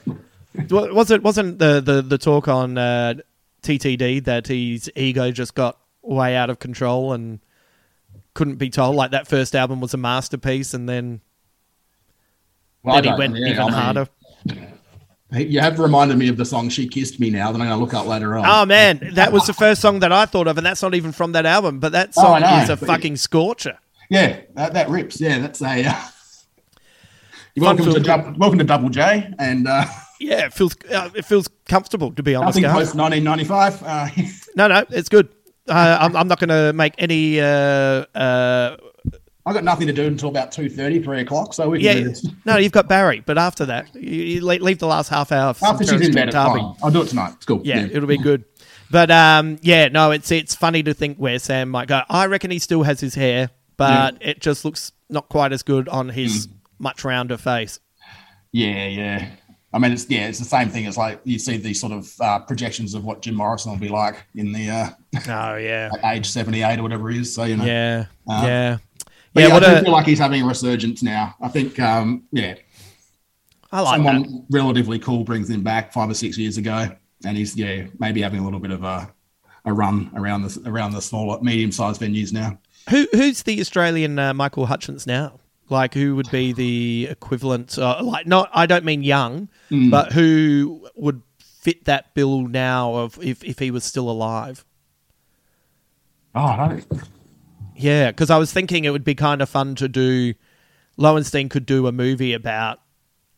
Was 0.69 1.09
it 1.11 1.23
wasn't 1.23 1.59
the 1.59 1.79
the, 1.79 2.01
the 2.01 2.17
talk 2.17 2.49
on 2.49 2.77
uh, 2.77 3.13
TTD 3.63 4.25
that 4.25 4.47
his 4.47 4.91
ego 4.97 5.31
just 5.31 5.55
got 5.55 5.77
way 6.01 6.35
out 6.35 6.49
of 6.49 6.59
control 6.59 7.13
and 7.13 7.39
couldn't 8.33 8.55
be 8.57 8.69
told 8.69 8.97
like 8.97 9.11
that 9.11 9.27
first 9.29 9.55
album 9.55 9.79
was 9.79 9.93
a 9.93 9.97
masterpiece 9.97 10.73
and 10.73 10.89
then 10.89 11.21
Well, 12.83 12.95
then 13.01 13.13
he 13.13 13.17
went 13.17 13.37
yeah, 13.37 13.47
even 13.47 13.59
I 13.61 13.65
mean, 13.65 13.73
harder. 13.73 14.07
You 15.31 15.59
have 15.59 15.77
reminded 15.79 16.17
me 16.17 16.29
of 16.29 16.37
the 16.37 16.45
song 16.45 16.69
"She 16.69 16.87
Kissed 16.87 17.19
Me" 17.19 17.29
now 17.29 17.51
that 17.51 17.59
I'm 17.59 17.67
going 17.67 17.77
to 17.77 17.83
look 17.83 17.93
up 17.93 18.05
later 18.05 18.37
on. 18.37 18.45
Oh 18.47 18.65
man, 18.65 19.11
that 19.15 19.33
was 19.33 19.45
the 19.45 19.53
first 19.53 19.81
song 19.81 19.99
that 19.99 20.11
I 20.13 20.25
thought 20.25 20.47
of, 20.47 20.57
and 20.57 20.65
that's 20.65 20.81
not 20.81 20.95
even 20.95 21.11
from 21.11 21.33
that 21.33 21.45
album. 21.45 21.79
But 21.79 21.91
that 21.91 22.13
Oh, 22.15 22.21
song 22.21 22.41
know, 22.41 22.57
is 22.63 22.69
a 22.69 22.77
but- 22.77 22.87
fucking 22.87 23.17
scorcher. 23.17 23.77
Yeah, 24.09 24.39
that, 24.55 24.73
that 24.73 24.87
rips. 24.89 25.19
Yeah, 25.19 25.39
that's 25.39 25.61
a. 25.61 25.83
Uh, 25.85 26.01
welcome 27.57 27.93
to. 27.93 27.99
Dub- 27.99 28.37
welcome 28.37 28.57
to 28.59 28.63
Double 28.63 28.87
J, 28.87 29.33
and 29.37 29.67
uh, 29.67 29.83
Yeah, 30.21 30.45
it 30.45 30.53
feels 30.53 30.75
uh, 30.89 31.09
it 31.13 31.25
feels 31.25 31.49
comfortable 31.65 32.13
to 32.13 32.23
be 32.23 32.33
honest. 32.33 32.59
nothing 32.61 32.71
post 32.77 32.95
1995. 32.95 33.83
Uh, 33.83 34.07
No, 34.55 34.67
no, 34.69 34.85
it's 34.91 35.09
good. 35.09 35.27
Uh, 35.67 35.97
I'm, 35.99 36.15
I'm 36.15 36.27
not 36.29 36.39
going 36.39 36.47
to 36.49 36.71
make 36.71 36.93
any 36.97 37.41
uh, 37.41 37.45
uh, 38.15 38.77
I 39.47 39.53
got 39.53 39.63
nothing 39.63 39.87
to 39.87 39.93
do 39.93 40.05
until 40.05 40.27
about 40.29 40.51
2.30, 40.51 41.03
3 41.03 41.21
o'clock. 41.21 41.53
So 41.53 41.69
we 41.69 41.81
can 41.81 41.93
do 41.95 41.99
Yeah, 42.01 42.07
this. 42.09 42.27
no, 42.45 42.57
you've 42.57 42.73
got 42.73 42.89
Barry, 42.89 43.21
but 43.25 43.37
after 43.37 43.65
that, 43.65 43.95
you, 43.95 44.01
you 44.23 44.41
leave, 44.41 44.79
the 44.79 44.87
last 44.87 45.07
half 45.07 45.31
hour. 45.31 45.55
After 45.63 45.85
she's 45.85 45.93
in 45.93 46.13
bed, 46.13 46.27
it's 46.27 46.35
Trent 46.35 46.47
fine. 46.51 46.75
I'll 46.83 46.91
do 46.91 47.01
it 47.01 47.07
tonight. 47.07 47.33
It's 47.37 47.45
cool. 47.45 47.61
Yeah, 47.63 47.87
it'll 47.89 48.07
be 48.09 48.17
good. 48.17 48.43
But 48.91 49.09
um, 49.09 49.57
yeah, 49.61 49.87
no, 49.87 50.11
it's 50.11 50.31
it's 50.31 50.53
funny 50.55 50.83
to 50.83 50.93
think 50.93 51.17
where 51.17 51.39
Sam 51.39 51.69
might 51.69 51.87
go. 51.87 52.01
I 52.09 52.25
reckon 52.27 52.51
he 52.51 52.59
still 52.59 52.83
has 52.83 52.99
his 52.99 53.15
hair, 53.15 53.49
but 53.77 54.17
it 54.21 54.39
just 54.41 54.63
looks 54.65 54.91
not 55.09 55.29
quite 55.29 55.51
as 55.53 55.63
good 55.63 55.87
on 55.89 56.09
his 56.09 56.47
much 56.79 57.03
rounder 57.03 57.37
face. 57.37 57.79
Yeah, 58.51 58.87
yeah. 58.87 59.29
I 59.73 59.79
mean, 59.79 59.91
it's 59.91 60.09
yeah, 60.09 60.27
it's 60.27 60.39
the 60.39 60.45
same 60.45 60.69
thing 60.69 60.85
It's 60.85 60.95
like 60.97 61.19
you 61.25 61.37
see 61.39 61.57
these 61.57 61.79
sort 61.79 61.91
of 61.91 62.09
uh, 62.21 62.39
projections 62.39 62.93
of 62.93 63.03
what 63.03 63.21
Jim 63.21 63.35
Morrison 63.35 63.71
will 63.71 63.79
be 63.79 63.89
like 63.89 64.23
in 64.35 64.51
the 64.53 64.69
uh, 64.69 64.89
Oh 65.27 65.55
yeah, 65.57 65.89
at 66.03 66.15
age 66.15 66.25
seventy 66.25 66.63
eight 66.63 66.79
or 66.79 66.83
whatever 66.83 67.09
he 67.09 67.19
is. 67.19 67.33
So 67.33 67.43
you 67.43 67.57
know, 67.57 67.65
yeah, 67.65 68.05
Uh, 68.27 68.41
yeah, 68.45 68.77
But 69.37 69.41
yeah. 69.43 69.47
yeah, 69.49 69.53
what 69.53 69.63
I 69.63 69.73
do 69.73 69.79
a, 69.79 69.83
feel 69.83 69.91
like 69.91 70.05
he's 70.07 70.19
having 70.19 70.41
a 70.41 70.45
resurgence 70.47 71.03
now. 71.03 71.35
I 71.39 71.47
think, 71.47 71.79
um, 71.79 72.23
yeah, 72.31 72.55
I 73.71 73.81
like 73.81 73.95
someone 73.97 74.21
that. 74.23 74.45
relatively 74.49 74.97
cool 74.99 75.23
brings 75.23 75.49
him 75.49 75.61
back 75.63 75.93
five 75.93 76.09
or 76.09 76.13
six 76.13 76.37
years 76.37 76.57
ago, 76.57 76.89
and 77.25 77.37
he's 77.37 77.55
yeah 77.55 77.85
maybe 77.99 78.21
having 78.21 78.39
a 78.39 78.43
little 78.43 78.59
bit 78.59 78.71
of 78.71 78.83
a 78.83 79.11
a 79.65 79.73
run 79.73 80.09
around 80.15 80.43
the 80.43 80.69
around 80.69 80.93
the 80.93 81.01
smaller 81.01 81.39
medium 81.41 81.71
sized 81.71 82.01
venues 82.01 82.31
now. 82.33 82.57
Who 82.89 83.07
who's 83.11 83.43
the 83.43 83.59
Australian 83.59 84.17
uh, 84.17 84.33
Michael 84.33 84.65
Hutchence 84.65 85.05
now? 85.05 85.39
Like 85.69 85.93
who 85.93 86.15
would 86.15 86.31
be 86.31 86.53
the 86.53 87.07
equivalent? 87.11 87.77
Uh, 87.77 88.01
like 88.01 88.25
not, 88.25 88.49
I 88.53 88.65
don't 88.65 88.85
mean 88.85 89.03
young, 89.03 89.49
Mm. 89.69 89.91
but 89.91 90.13
who 90.13 90.87
would 90.95 91.21
fit 91.39 91.83
that 91.85 92.13
bill 92.15 92.47
now 92.47 92.95
of 92.95 93.19
if 93.21 93.43
if 93.43 93.59
he 93.59 93.69
was 93.71 93.83
still 93.83 94.09
alive? 94.09 94.63
Oh, 96.33 96.45
I 96.45 96.67
don't. 96.69 96.85
Yeah, 97.77 98.11
because 98.11 98.29
I 98.29 98.37
was 98.37 98.51
thinking 98.51 98.85
it 98.85 98.89
would 98.89 99.03
be 99.03 99.15
kind 99.15 99.41
of 99.41 99.49
fun 99.49 99.75
to 99.75 99.87
do. 99.87 100.33
Lowenstein 100.97 101.47
could 101.47 101.65
do 101.65 101.87
a 101.87 101.91
movie 101.91 102.33
about 102.33 102.79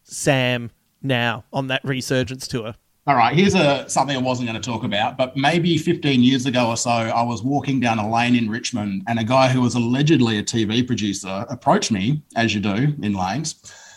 Sam 0.04 0.72
now 1.02 1.44
on 1.52 1.68
that 1.68 1.84
resurgence 1.84 2.48
tour. 2.48 2.76
All 3.08 3.16
right, 3.16 3.36
here's 3.36 3.56
a 3.56 3.90
something 3.90 4.16
I 4.16 4.20
wasn't 4.20 4.50
going 4.50 4.62
to 4.62 4.70
talk 4.70 4.84
about, 4.84 5.18
but 5.18 5.36
maybe 5.36 5.78
15 5.78 6.22
years 6.22 6.46
ago 6.46 6.70
or 6.70 6.78
so, 6.78 6.92
I 6.92 7.24
was 7.24 7.42
walking 7.42 7.80
down 7.80 7.98
a 7.98 8.10
lane 8.10 8.36
in 8.36 8.50
Richmond, 8.50 9.04
and 9.08 9.18
a 9.18 9.24
guy 9.24 9.50
who 9.50 9.62
was 9.62 9.74
allegedly 9.74 10.38
a 10.38 10.44
TV 10.44 10.86
producer 10.86 11.46
approached 11.50 11.92
me, 11.92 12.22
as 12.36 12.54
you 12.54 12.62
do 12.62 12.94
in 13.02 13.14
lanes, 13.14 13.56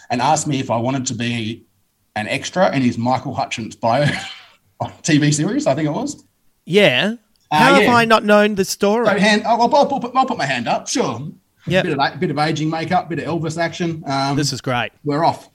and 0.08 0.22
asked 0.22 0.46
me 0.46 0.60
if 0.60 0.70
I 0.70 0.78
wanted 0.78 1.06
to 1.06 1.14
be 1.14 1.66
an 2.16 2.26
extra 2.26 2.74
in 2.74 2.82
his 2.82 2.96
Michael 2.96 3.34
Hutchence 3.34 3.74
bio 3.76 4.06
TV 5.02 5.32
series. 5.32 5.66
I 5.66 5.74
think 5.74 5.88
it 5.88 5.92
was. 5.92 6.24
Yeah. 6.64 7.16
Uh, 7.52 7.56
How 7.58 7.74
have 7.74 7.82
yeah. 7.84 7.94
I 7.94 8.04
not 8.06 8.24
known 8.24 8.54
the 8.54 8.64
story? 8.64 9.06
So 9.06 9.18
hand, 9.18 9.42
I'll, 9.44 9.60
I'll, 9.74 9.86
put, 9.86 10.10
I'll 10.16 10.24
put 10.26 10.38
my 10.38 10.46
hand 10.46 10.66
up. 10.66 10.88
Sure. 10.88 11.20
Yep. 11.66 11.84
Bit 11.84 11.98
of 11.98 12.20
bit 12.20 12.30
of 12.30 12.38
aging 12.38 12.70
makeup, 12.70 13.08
bit 13.08 13.18
of 13.20 13.26
Elvis 13.26 13.56
action. 13.58 14.02
Um, 14.06 14.36
This 14.36 14.52
is 14.52 14.60
great. 14.60 14.90
we're 15.04 15.22
off. 15.24 15.48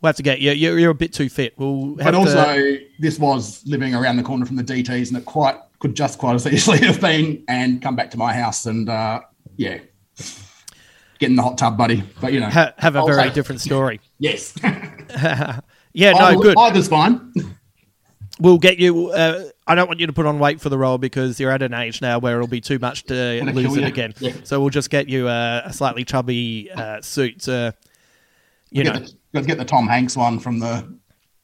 We'll 0.00 0.08
have 0.08 0.16
to 0.16 0.22
get 0.24 0.40
you. 0.40 0.50
You're, 0.50 0.78
you're 0.78 0.90
a 0.90 0.94
bit 0.94 1.12
too 1.12 1.28
fit. 1.28 1.54
We'll 1.58 1.96
have 1.98 2.06
But 2.06 2.14
also, 2.16 2.54
to, 2.56 2.80
this 2.98 3.18
was 3.20 3.62
living 3.66 3.94
around 3.94 4.16
the 4.16 4.24
corner 4.24 4.44
from 4.46 4.56
the 4.56 4.64
DTs, 4.64 5.08
and 5.08 5.16
it 5.18 5.24
quite 5.26 5.56
could 5.78 5.94
just 5.94 6.18
quite 6.18 6.34
as 6.34 6.46
easily 6.46 6.78
have 6.86 7.00
been 7.00 7.44
and 7.46 7.80
come 7.82 7.94
back 7.94 8.10
to 8.12 8.16
my 8.18 8.32
house 8.32 8.66
and 8.66 8.88
uh, 8.88 9.20
yeah, 9.56 9.78
get 11.20 11.30
in 11.30 11.36
the 11.36 11.42
hot 11.42 11.56
tub, 11.58 11.76
buddy. 11.76 12.02
But 12.20 12.32
you 12.32 12.40
know, 12.40 12.48
ha- 12.48 12.72
have 12.78 12.96
a 12.96 13.00
I'll 13.00 13.06
very 13.06 13.22
take- 13.24 13.34
different 13.34 13.60
story. 13.60 14.00
Yes, 14.18 14.54
Yeah, 15.94 16.12
no, 16.12 16.18
Either- 16.24 16.42
good. 16.42 16.58
Either's 16.58 16.88
fine. 16.88 17.32
We'll 18.42 18.58
get 18.58 18.78
you. 18.78 19.10
Uh, 19.10 19.44
I 19.66 19.74
don't 19.76 19.86
want 19.86 20.00
you 20.00 20.06
to 20.08 20.12
put 20.12 20.26
on 20.26 20.38
weight 20.40 20.60
for 20.60 20.68
the 20.68 20.76
role 20.76 20.98
because 20.98 21.38
you're 21.38 21.52
at 21.52 21.62
an 21.62 21.72
age 21.74 22.02
now 22.02 22.18
where 22.18 22.34
it'll 22.36 22.48
be 22.48 22.60
too 22.60 22.78
much 22.80 23.04
to 23.04 23.42
lose 23.52 23.76
it 23.76 23.84
again. 23.84 24.14
Yeah. 24.18 24.32
So 24.42 24.60
we'll 24.60 24.70
just 24.70 24.90
get 24.90 25.08
you 25.08 25.28
a, 25.28 25.62
a 25.66 25.72
slightly 25.72 26.04
chubby 26.04 26.70
uh, 26.70 27.00
suit. 27.00 27.48
Uh, 27.48 27.72
you 28.70 28.82
get 28.82 28.94
know, 28.94 29.00
the, 29.00 29.12
let's 29.32 29.46
get 29.46 29.58
the 29.58 29.64
Tom 29.64 29.86
Hanks 29.86 30.16
one 30.16 30.38
from 30.40 30.58
the 30.58 30.98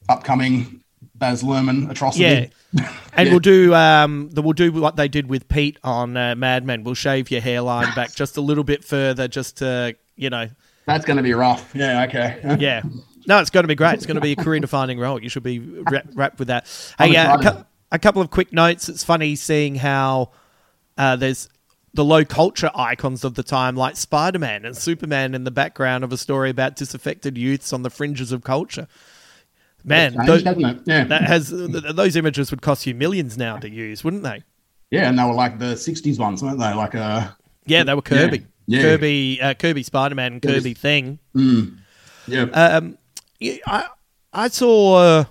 upcoming 0.09 0.82
Baz 1.14 1.42
Luhrmann 1.42 1.90
atrocity. 1.90 2.24
Yeah. 2.24 2.46
And 3.14 3.26
Yeah. 3.26 3.32
we'll 3.32 3.40
do 3.40 3.74
um, 3.74 4.28
the, 4.30 4.42
we'll 4.42 4.53
do 4.53 4.70
what 4.70 4.96
they 4.96 5.09
did 5.09 5.28
with 5.28 5.49
Pete 5.49 5.78
on 5.82 6.16
uh, 6.16 6.34
Mad 6.36 6.64
Men. 6.64 6.84
We'll 6.84 6.94
shave 6.94 7.30
your 7.30 7.40
hairline 7.40 7.92
back 7.94 8.14
just 8.14 8.36
a 8.36 8.40
little 8.40 8.62
bit 8.62 8.84
further, 8.84 9.26
just 9.26 9.57
to 9.59 9.96
you 10.16 10.30
know. 10.30 10.49
That's 10.86 11.05
going 11.05 11.16
to 11.16 11.22
be 11.22 11.32
rough. 11.32 11.70
Yeah. 11.74 12.05
Okay. 12.05 12.57
Yeah. 12.61 12.82
No, 13.28 13.38
it's 13.38 13.50
going 13.50 13.62
to 13.64 13.68
be 13.68 13.74
great. 13.76 13.94
It's 13.94 14.06
going 14.06 14.14
to 14.16 14.20
be 14.20 14.32
a 14.32 14.36
career-defining 14.36 14.98
role. 14.98 15.22
You 15.22 15.28
should 15.28 15.42
be 15.44 15.58
wra- 15.60 16.02
wrapped 16.14 16.38
with 16.40 16.48
that. 16.48 16.66
Hey, 16.98 17.14
uh, 17.14 17.38
a, 17.38 17.66
a 17.92 17.98
couple 17.98 18.20
of 18.22 18.30
quick 18.30 18.52
notes. 18.52 18.88
It's 18.88 19.04
funny 19.04 19.36
seeing 19.36 19.76
how 19.76 20.30
uh, 20.96 21.14
there's 21.16 21.48
the 21.94 22.04
low 22.04 22.24
culture 22.24 22.70
icons 22.74 23.24
of 23.24 23.34
the 23.34 23.42
time, 23.42 23.76
like 23.76 23.96
Spider-Man 23.96 24.64
and 24.64 24.76
Superman, 24.76 25.34
in 25.34 25.44
the 25.44 25.50
background 25.50 26.04
of 26.04 26.12
a 26.12 26.16
story 26.16 26.50
about 26.50 26.74
disaffected 26.76 27.36
youths 27.38 27.72
on 27.72 27.82
the 27.82 27.90
fringes 27.90 28.32
of 28.32 28.42
culture. 28.44 28.88
Man, 29.84 30.14
Changed, 30.26 30.44
those. 30.44 30.80
Yeah. 30.86 31.04
that 31.04 31.22
has 31.22 31.50
those 31.50 32.16
images 32.16 32.50
would 32.50 32.62
cost 32.62 32.86
you 32.86 32.94
millions 32.94 33.38
now 33.38 33.56
to 33.58 33.70
use, 33.70 34.02
wouldn't 34.02 34.24
they? 34.24 34.42
Yeah, 34.90 35.08
and 35.08 35.18
they 35.18 35.22
were 35.22 35.32
like 35.34 35.58
the 35.58 35.74
'60s 35.76 36.18
ones, 36.18 36.42
weren't 36.42 36.58
they? 36.58 36.74
Like 36.74 36.94
uh, 36.94 37.28
Yeah, 37.64 37.84
they 37.84 37.94
were 37.94 38.02
Kirby, 38.02 38.44
Yeah. 38.66 38.82
Kirby, 38.82 39.38
uh, 39.40 39.54
Kirby 39.54 39.82
Spider-Man, 39.84 40.32
and 40.34 40.42
Kirby's- 40.42 40.62
Kirby 40.62 40.74
Thing. 40.74 41.18
mm, 41.34 41.78
yeah. 42.26 42.42
Um, 42.52 42.97
yeah, 43.41 43.57
I 43.66 43.89
I 44.32 44.49
saw 44.49 44.97
uh, 44.97 45.24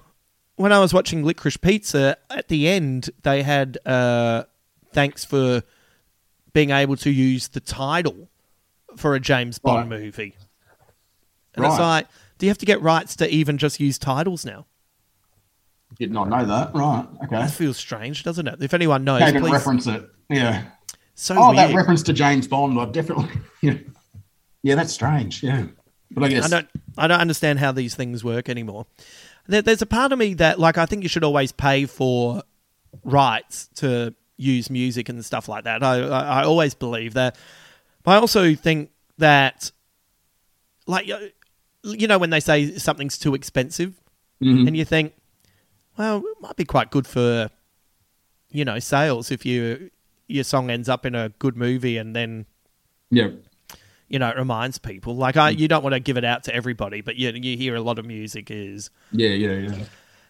when 0.55 0.71
I 0.71 0.79
was 0.79 0.93
watching 0.93 1.23
Licorice 1.23 1.57
Pizza 1.57 2.17
at 2.29 2.47
the 2.47 2.67
end 2.67 3.09
they 3.23 3.43
had 3.43 3.77
uh, 3.85 4.43
thanks 4.91 5.23
for 5.25 5.63
being 6.53 6.71
able 6.71 6.95
to 6.97 7.11
use 7.11 7.49
the 7.49 7.59
title 7.59 8.29
for 8.95 9.15
a 9.15 9.19
James 9.19 9.59
Bond 9.59 9.91
Right. 9.91 9.99
movie, 10.01 10.35
and 11.55 11.65
it's 11.65 11.79
like, 11.79 12.07
do 12.37 12.45
you 12.45 12.49
have 12.49 12.57
to 12.59 12.65
get 12.65 12.81
rights 12.81 13.15
to 13.17 13.29
even 13.29 13.57
just 13.57 13.79
use 13.79 13.97
titles 13.97 14.45
now? 14.45 14.65
Did 15.97 16.11
not 16.11 16.29
know 16.29 16.45
that. 16.45 16.75
Right. 16.75 17.05
Okay. 17.23 17.35
That 17.35 17.51
feels 17.51 17.77
strange, 17.77 18.23
doesn't 18.23 18.47
it? 18.47 18.61
If 18.61 18.73
anyone 18.73 19.03
knows, 19.03 19.21
please. 19.31 19.51
reference 19.51 19.87
it. 19.87 20.07
Yeah. 20.29 20.65
So 21.15 21.35
oh, 21.35 21.47
weird. 21.47 21.57
that 21.57 21.75
reference 21.75 22.03
to 22.03 22.13
James 22.13 22.47
Bond, 22.47 22.79
I 22.79 22.85
definitely. 22.85 23.29
Yeah, 23.61 23.73
yeah 24.61 24.75
that's 24.75 24.93
strange. 24.93 25.41
Yeah, 25.41 25.65
but 26.11 26.23
I 26.25 26.29
guess 26.29 26.45
I 26.45 26.49
don't 26.49 26.69
I 26.97 27.07
don't 27.07 27.19
understand 27.19 27.59
how 27.59 27.71
these 27.71 27.95
things 27.95 28.23
work 28.23 28.49
anymore. 28.49 28.85
There, 29.47 29.61
there's 29.61 29.81
a 29.81 29.85
part 29.85 30.11
of 30.11 30.19
me 30.19 30.33
that 30.35 30.59
like 30.59 30.77
I 30.77 30.85
think 30.85 31.03
you 31.03 31.09
should 31.09 31.23
always 31.23 31.51
pay 31.51 31.85
for 31.85 32.43
rights 33.03 33.69
to 33.75 34.13
use 34.37 34.69
music 34.69 35.09
and 35.09 35.23
stuff 35.25 35.47
like 35.49 35.63
that. 35.65 35.83
I 35.83 36.01
I, 36.01 36.41
I 36.41 36.43
always 36.43 36.73
believe 36.73 37.13
that. 37.15 37.37
But 38.03 38.11
I 38.11 38.15
also 38.17 38.55
think 38.55 38.91
that 39.17 39.71
like 40.85 41.07
you 41.83 42.07
know 42.07 42.17
when 42.17 42.29
they 42.29 42.39
say 42.39 42.77
something's 42.77 43.17
too 43.17 43.33
expensive 43.35 43.93
Mhm. 44.41 44.67
and 44.67 44.77
you 44.77 44.85
think 44.85 45.13
well 45.97 46.17
it 46.19 46.37
might 46.41 46.55
be 46.55 46.63
quite 46.65 46.91
good 46.91 47.07
for 47.07 47.49
you 48.51 48.63
know 48.63 48.77
sales 48.77 49.31
if 49.31 49.45
you 49.45 49.89
your 50.27 50.43
song 50.43 50.69
ends 50.69 50.87
up 50.89 51.05
in 51.05 51.15
a 51.15 51.29
good 51.39 51.57
movie 51.57 51.97
and 51.97 52.15
then 52.15 52.45
yeah, 53.09 53.29
you 54.07 54.19
know, 54.19 54.29
it 54.29 54.37
reminds 54.37 54.77
people. 54.77 55.15
Like, 55.15 55.37
I, 55.37 55.49
you 55.49 55.67
don't 55.67 55.83
want 55.83 55.93
to 55.93 55.99
give 55.99 56.17
it 56.17 56.23
out 56.23 56.43
to 56.45 56.55
everybody, 56.55 57.01
but 57.01 57.15
you, 57.15 57.29
you 57.31 57.57
hear 57.57 57.75
a 57.75 57.81
lot 57.81 57.99
of 57.99 58.05
music 58.05 58.49
is 58.49 58.89
yeah, 59.11 59.29
yeah, 59.29 59.53
yeah. 59.53 59.85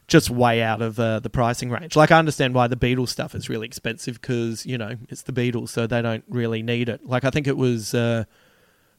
just 0.08 0.30
way 0.30 0.62
out 0.62 0.82
of 0.82 1.00
uh, 1.00 1.20
the 1.20 1.30
pricing 1.30 1.70
range. 1.70 1.96
Like, 1.96 2.12
I 2.12 2.20
understand 2.20 2.54
why 2.54 2.68
the 2.68 2.76
Beatles 2.76 3.10
stuff 3.10 3.36
is 3.36 3.50
really 3.50 3.68
expensive 3.68 4.20
because, 4.20 4.66
you 4.66 4.78
know, 4.78 4.96
it's 5.10 5.24
the 5.24 5.34
Beatles, 5.34 5.70
so 5.70 5.86
they 5.88 6.02
don't 6.02 6.24
really 6.28 6.64
need 6.64 6.90
it. 6.90 7.06
Like, 7.06 7.24
I 7.24 7.30
think 7.30 7.48
it 7.48 7.58
was 7.58 7.94
uh, 7.94 8.26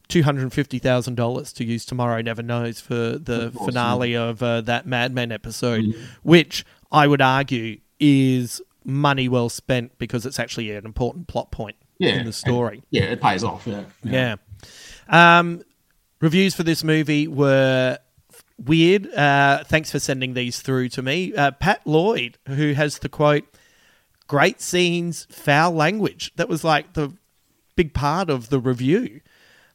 $250,000 0.09 1.55
to 1.55 1.65
use 1.65 1.85
Tomorrow 1.85 2.23
Never 2.23 2.43
Knows 2.43 2.81
for 2.81 3.19
the 3.19 3.51
course, 3.51 3.67
finale 3.67 4.17
of 4.17 4.43
uh, 4.43 4.61
that 4.63 4.87
Mad 4.87 5.13
Men 5.13 5.33
episode, 5.33 5.95
which 6.23 6.65
I 6.91 7.07
would 7.07 7.21
argue 7.21 7.81
is 8.01 8.63
money 8.85 9.29
well 9.29 9.49
spent 9.49 9.99
because 9.99 10.25
it's 10.25 10.39
actually 10.39 10.71
an 10.75 10.87
important 10.87 11.29
plot 11.29 11.51
point 11.51 11.77
Yeah, 11.99 12.21
in 12.21 12.27
the 12.27 12.33
story. 12.33 12.83
Yeah, 12.91 13.05
it 13.05 13.21
pays 13.21 13.45
off. 13.45 13.67
Yeah, 13.67 13.85
Yeah. 14.03 14.37
Um, 15.09 15.63
reviews 16.21 16.55
for 16.55 16.63
this 16.63 16.85
movie 16.85 17.29
were 17.29 17.99
weird. 18.65 19.13
Uh, 19.13 19.65
thanks 19.65 19.91
for 19.91 19.99
sending 19.99 20.35
these 20.35 20.61
through 20.61 20.89
to 20.91 21.03
me. 21.03 21.35
Uh, 21.35 21.53
Pat 21.53 21.87
Lloyd, 21.87 22.39
who 22.47 22.73
has 22.73 22.99
the 22.99 23.09
quote, 23.09 23.45
great 24.27 24.61
scenes, 24.61 25.27
foul 25.31 25.73
language. 25.73 26.33
That 26.37 26.49
was 26.49 26.65
like 26.65 26.93
the 26.93 27.13
big 27.77 27.95
part 27.95 28.31
of 28.31 28.51
the 28.51 28.61
review. 28.61 29.21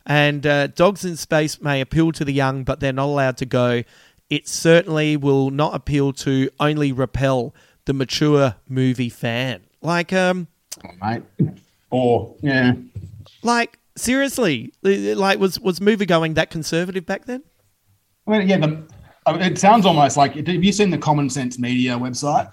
And 0.05 0.45
uh, 0.45 0.67
Dogs 0.67 1.05
in 1.05 1.15
Space 1.15 1.61
may 1.61 1.79
appeal 1.79 2.11
to 2.11 2.25
the 2.25 2.33
young, 2.33 2.63
but 2.63 2.79
they're 2.79 2.91
not 2.93 3.05
allowed 3.05 3.37
to 3.37 3.45
go. 3.45 3.83
It 4.29 4.47
certainly 4.47 5.15
will 5.15 5.49
not 5.49 5.73
appeal 5.73 6.11
to, 6.13 6.49
only 6.59 6.91
repel 6.91 7.55
the 7.85 7.93
mature 7.93 8.55
movie 8.67 9.09
fan. 9.09 9.61
Like, 9.81 10.11
um, 10.11 10.47
mate. 11.01 11.23
Or 11.89 12.35
yeah, 12.41 12.73
like 13.43 13.77
seriously, 13.95 14.73
like 14.81 15.39
was 15.39 15.59
was 15.59 15.81
movie 15.81 16.05
going 16.05 16.35
that 16.35 16.49
conservative 16.49 17.05
back 17.05 17.25
then? 17.25 17.43
I 18.27 18.37
mean, 18.37 18.47
yeah. 18.47 18.57
The, 18.57 18.85
it 19.27 19.57
sounds 19.57 19.85
almost 19.85 20.17
like. 20.17 20.35
Have 20.35 20.63
you 20.63 20.71
seen 20.71 20.89
the 20.89 20.97
Common 20.97 21.29
Sense 21.29 21.59
Media 21.59 21.93
website? 21.97 22.51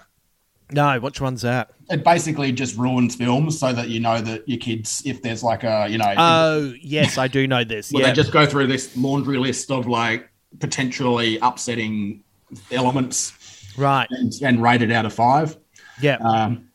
No, 0.71 0.99
which 0.99 1.19
one's 1.19 1.41
that? 1.41 1.71
It 1.89 2.03
basically 2.03 2.51
just 2.51 2.77
ruins 2.77 3.15
films 3.15 3.59
so 3.59 3.73
that 3.73 3.89
you 3.89 3.99
know 3.99 4.21
that 4.21 4.47
your 4.47 4.57
kids, 4.57 5.01
if 5.05 5.21
there's 5.21 5.43
like 5.43 5.63
a, 5.63 5.87
you 5.89 5.97
know, 5.97 6.13
Oh, 6.17 6.73
yes, 6.81 7.17
I 7.17 7.27
do 7.27 7.47
know 7.47 7.63
this. 7.63 7.91
Well, 7.93 8.01
yeah. 8.01 8.09
they 8.09 8.13
just 8.13 8.31
go 8.31 8.45
through 8.45 8.67
this 8.67 8.95
laundry 8.95 9.37
list 9.37 9.69
of 9.69 9.87
like 9.87 10.29
potentially 10.59 11.37
upsetting 11.41 12.23
elements 12.71 13.33
right. 13.77 14.07
and, 14.11 14.31
and 14.41 14.63
rate 14.63 14.81
it 14.81 14.91
out 14.91 15.05
of 15.05 15.13
five. 15.13 15.57
Yeah. 16.01 16.17
Um, 16.17 16.69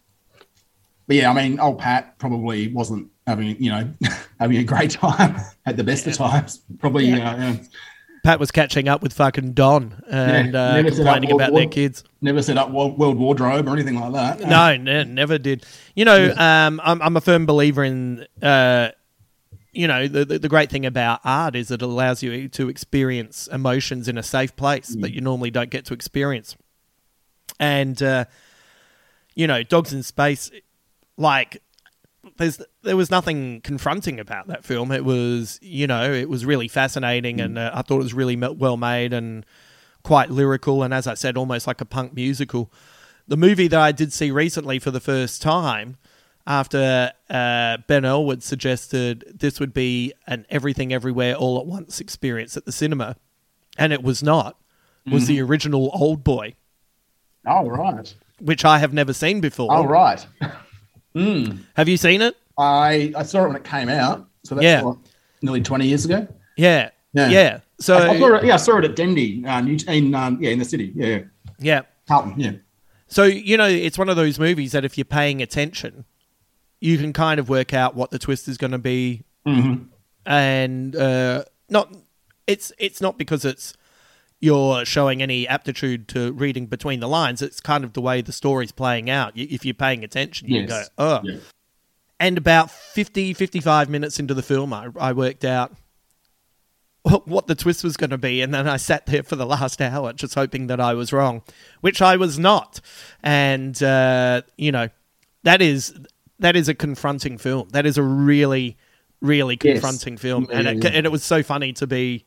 but 1.06 1.16
yeah, 1.16 1.30
I 1.30 1.34
mean, 1.34 1.59
old 1.59 1.78
Pat 1.78 2.18
probably 2.18 2.68
wasn't 2.68 3.09
having, 3.27 3.62
you 3.62 3.70
know, 3.70 3.90
having 4.40 4.59
a 4.59 4.65
great 4.65 4.90
time 4.93 5.36
at 5.66 5.77
the 5.77 5.85
best 5.85 6.07
of 6.07 6.15
times. 6.15 6.62
Probably, 6.78 7.12
uh, 7.12 7.16
yeah. 7.16 7.57
Pat 8.23 8.40
was 8.40 8.51
catching 8.51 8.89
up 8.89 9.03
with 9.03 9.12
fucking 9.12 9.53
Don 9.53 10.03
and 10.11 10.53
Yeah, 10.55 10.70
uh, 10.70 10.73
never 10.77 10.90
set 10.90 11.07
up 11.07 11.15
complaining 11.15 11.32
about 11.32 11.53
War- 11.53 11.61
their 11.61 11.69
kids. 11.69 12.03
Never 12.20 12.43
set 12.43 12.59
up 12.59 12.70
World, 12.70 12.98
World 12.98 13.19
Wardrobe 13.19 13.69
or 13.69 13.73
anything 13.73 14.01
like 14.01 14.12
that. 14.15 14.48
No, 14.48 14.77
ne- 14.77 15.05
never 15.05 15.39
did. 15.39 15.65
You 15.94 16.05
know, 16.07 16.35
um, 16.36 16.81
I'm, 16.82 17.01
I'm 17.03 17.16
a 17.16 17.20
firm 17.20 17.47
believer 17.47 17.85
in, 17.85 18.27
uh, 18.43 18.90
you 19.73 19.86
know, 19.86 20.09
the, 20.09 20.24
the 20.24 20.39
the 20.39 20.48
great 20.48 20.70
thing 20.70 20.86
about 20.86 21.20
art 21.23 21.55
is 21.55 21.70
it 21.70 21.82
allows 21.82 22.23
you 22.23 22.48
to 22.48 22.69
experience 22.69 23.47
emotions 23.47 24.09
in 24.09 24.16
a 24.16 24.23
safe 24.23 24.57
place 24.57 24.89
that 25.01 25.12
you 25.12 25.20
normally 25.20 25.51
don't 25.51 25.69
get 25.70 25.85
to 25.85 25.94
experience. 25.94 26.57
And, 27.61 28.03
uh, 28.03 28.24
you 29.35 29.47
know, 29.47 29.62
Dogs 29.62 29.93
in 29.93 30.03
Space, 30.03 30.51
like, 31.19 31.62
there's 32.38 32.60
there 32.82 32.96
was 32.96 33.10
nothing 33.10 33.60
confronting 33.62 34.18
about 34.20 34.46
that 34.48 34.64
film. 34.64 34.92
It 34.92 35.04
was, 35.04 35.58
you 35.62 35.86
know, 35.86 36.12
it 36.12 36.28
was 36.28 36.44
really 36.44 36.68
fascinating, 36.68 37.40
and 37.40 37.58
uh, 37.58 37.70
I 37.74 37.82
thought 37.82 37.96
it 38.00 38.04
was 38.04 38.14
really 38.14 38.36
well 38.36 38.76
made 38.76 39.12
and 39.12 39.44
quite 40.02 40.30
lyrical, 40.30 40.82
and 40.82 40.94
as 40.94 41.06
I 41.06 41.14
said, 41.14 41.36
almost 41.36 41.66
like 41.66 41.80
a 41.80 41.84
punk 41.84 42.14
musical. 42.14 42.70
The 43.28 43.36
movie 43.36 43.66
that 43.68 43.80
I 43.80 43.90
did 43.92 44.12
see 44.12 44.30
recently 44.30 44.78
for 44.78 44.92
the 44.92 45.00
first 45.00 45.42
time, 45.42 45.96
after 46.46 47.12
uh, 47.28 47.78
Ben 47.88 48.04
Elwood 48.04 48.42
suggested 48.44 49.24
this 49.34 49.58
would 49.58 49.74
be 49.74 50.12
an 50.28 50.46
everything 50.48 50.92
everywhere 50.92 51.34
all 51.34 51.58
at 51.58 51.66
once 51.66 52.00
experience 52.00 52.56
at 52.56 52.66
the 52.66 52.72
cinema, 52.72 53.16
and 53.76 53.92
it 53.92 54.02
was 54.02 54.22
not, 54.22 54.58
was 55.10 55.26
the 55.26 55.40
original 55.42 55.90
Old 55.92 56.22
Boy, 56.22 56.54
Oh, 57.44 57.68
right. 57.68 58.14
which 58.40 58.64
I 58.64 58.78
have 58.78 58.92
never 58.92 59.12
seen 59.12 59.40
before. 59.40 59.68
Oh, 59.72 59.84
right. 59.86 60.24
Mm. 61.16 61.59
Have 61.74 61.88
you 61.88 61.97
seen 61.97 62.20
it? 62.22 62.36
I, 62.59 63.12
I 63.16 63.22
saw 63.22 63.44
it 63.44 63.48
when 63.48 63.56
it 63.56 63.64
came 63.64 63.88
out. 63.88 64.28
So 64.44 64.55
that's 64.55 64.64
Yeah. 64.64 64.82
what, 64.82 64.98
nearly 65.43 65.62
20 65.62 65.86
years 65.86 66.05
ago. 66.05 66.26
Yeah. 66.56 66.90
Yeah. 67.12 67.28
Yeah. 67.30 67.60
So 67.80 67.97
I 67.97 68.18
saw 68.18 68.34
it, 68.36 68.44
yeah, 68.44 68.55
I 68.55 68.56
saw 68.59 68.78
it 68.78 68.84
at 68.84 68.97
Dendy, 68.97 69.44
uh, 69.47 69.60
in, 69.60 70.14
um, 70.14 70.38
yeah, 70.40 70.51
in 70.51 70.59
the 70.59 70.64
city. 70.64 70.93
Yeah, 70.94 71.06
yeah. 71.06 71.20
yeah. 71.59 71.82
Carlton, 72.09 72.38
yeah. 72.38 72.52
So, 73.09 73.24
you 73.24 73.56
know, 73.56 73.66
it's 73.66 73.98
one 73.98 74.09
of 74.09 74.16
those 74.16 74.38
movies 74.38 74.72
that 74.72 74.84
if 74.84 74.97
you're 74.98 75.05
paying 75.05 75.40
attention, 75.43 76.05
you 76.80 76.98
can 76.98 77.12
kind 77.12 77.38
of 77.40 77.48
work 77.48 77.72
out 77.74 77.94
what 77.94 78.10
the 78.10 78.18
twist 78.18 78.48
is 78.48 78.56
going 78.59 78.72
to 78.72 78.78
be. 78.78 79.22
Mhm. 79.47 79.86
And 80.24 80.97
uh, 80.97 81.44
not 81.68 81.94
it's 82.47 82.72
it's 82.78 83.01
not 83.01 83.16
because 83.16 83.44
it's 83.44 83.74
you're 84.40 84.84
showing 84.84 85.22
any 85.22 85.48
aptitude 85.48 86.08
to 86.08 86.32
reading 86.32 86.66
between 86.66 87.00
the 87.00 87.08
lines. 87.08 87.40
It's 87.42 87.60
kind 87.60 87.84
of 87.84 87.94
the 87.94 88.00
way 88.00 88.20
the 88.20 88.32
story's 88.32 88.72
playing 88.72 89.08
out. 89.08 89.32
If 89.34 89.64
you're 89.64 89.74
paying 89.74 90.04
attention, 90.04 90.48
you 90.48 90.62
Yes. 90.62 90.68
go, 90.68 90.84
oh. 90.98 91.20
Yeah. 91.24 91.38
And 92.20 92.38
about 92.38 92.70
50, 92.70 93.34
55 93.34 93.88
minutes 93.90 94.18
into 94.18 94.32
the 94.34 94.42
film, 94.42 94.72
I, 94.72 94.88
I 94.98 95.12
worked 95.12 95.44
out 95.44 95.72
what 97.24 97.46
the 97.46 97.54
twist 97.54 97.84
was 97.84 97.96
going 97.96 98.10
to 98.10 98.18
be. 98.18 98.42
And 98.42 98.52
then 98.52 98.68
I 98.68 98.76
sat 98.78 99.06
there 99.06 99.22
for 99.22 99.36
the 99.36 99.46
last 99.46 99.80
hour 99.80 100.12
just 100.12 100.34
hoping 100.34 100.66
that 100.68 100.80
I 100.80 100.94
was 100.94 101.12
wrong, 101.12 101.42
which 101.80 102.02
I 102.02 102.16
was 102.16 102.38
not. 102.38 102.80
And, 103.22 103.80
uh, 103.82 104.42
you 104.56 104.72
know, 104.72 104.88
that 105.44 105.62
is 105.62 105.94
that 106.38 106.56
is 106.56 106.68
a 106.68 106.74
confronting 106.74 107.38
film. 107.38 107.68
That 107.72 107.86
is 107.86 107.96
a 107.96 108.02
really, 108.02 108.76
really 109.22 109.56
Yes. 109.62 109.74
confronting 109.74 110.16
film. 110.18 110.46
Yeah, 110.50 110.58
and, 110.58 110.68
it, 110.68 110.84
yeah. 110.84 110.90
and 110.90 111.06
it 111.06 111.12
was 111.12 111.22
so 111.24 111.42
funny 111.42 111.72
to 111.74 111.86
be, 111.86 112.24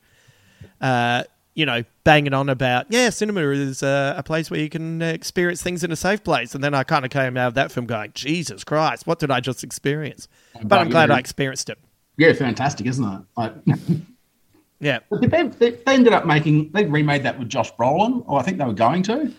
uh, 0.80 1.24
you 1.60 1.66
know, 1.66 1.84
banging 2.04 2.32
on 2.32 2.48
about, 2.48 2.86
yeah, 2.88 3.10
cinema 3.10 3.50
is 3.50 3.82
uh, 3.82 4.14
a 4.16 4.22
place 4.22 4.50
where 4.50 4.58
you 4.58 4.70
can 4.70 5.02
experience 5.02 5.62
things 5.62 5.84
in 5.84 5.92
a 5.92 5.96
safe 5.96 6.24
place. 6.24 6.54
And 6.54 6.64
then 6.64 6.72
I 6.72 6.84
kind 6.84 7.04
of 7.04 7.10
came 7.10 7.36
out 7.36 7.48
of 7.48 7.54
that 7.54 7.70
film 7.70 7.84
going, 7.84 8.12
Jesus 8.14 8.64
Christ, 8.64 9.06
what 9.06 9.18
did 9.18 9.30
I 9.30 9.40
just 9.40 9.62
experience? 9.62 10.26
But 10.54 10.68
But, 10.68 10.78
I'm 10.78 10.88
glad 10.88 11.10
yeah. 11.10 11.16
I 11.16 11.18
experienced 11.18 11.68
it. 11.68 11.78
Yeah, 12.16 12.32
fantastic, 12.32 12.86
isn't 12.86 13.04
it? 13.04 13.20
Like, 13.36 13.52
Yeah. 14.80 15.00
but 15.10 15.20
they, 15.20 15.42
they, 15.48 15.78
ended 15.86 16.14
up 16.14 16.24
making, 16.24 16.70
they 16.72 16.86
remade 16.86 17.24
that 17.24 17.38
with 17.38 17.50
Josh 17.50 17.70
Brolin, 17.74 18.24
or 18.26 18.40
I 18.40 18.42
think 18.42 18.56
they 18.56 18.64
were 18.64 18.72
going 18.72 19.02
to. 19.02 19.30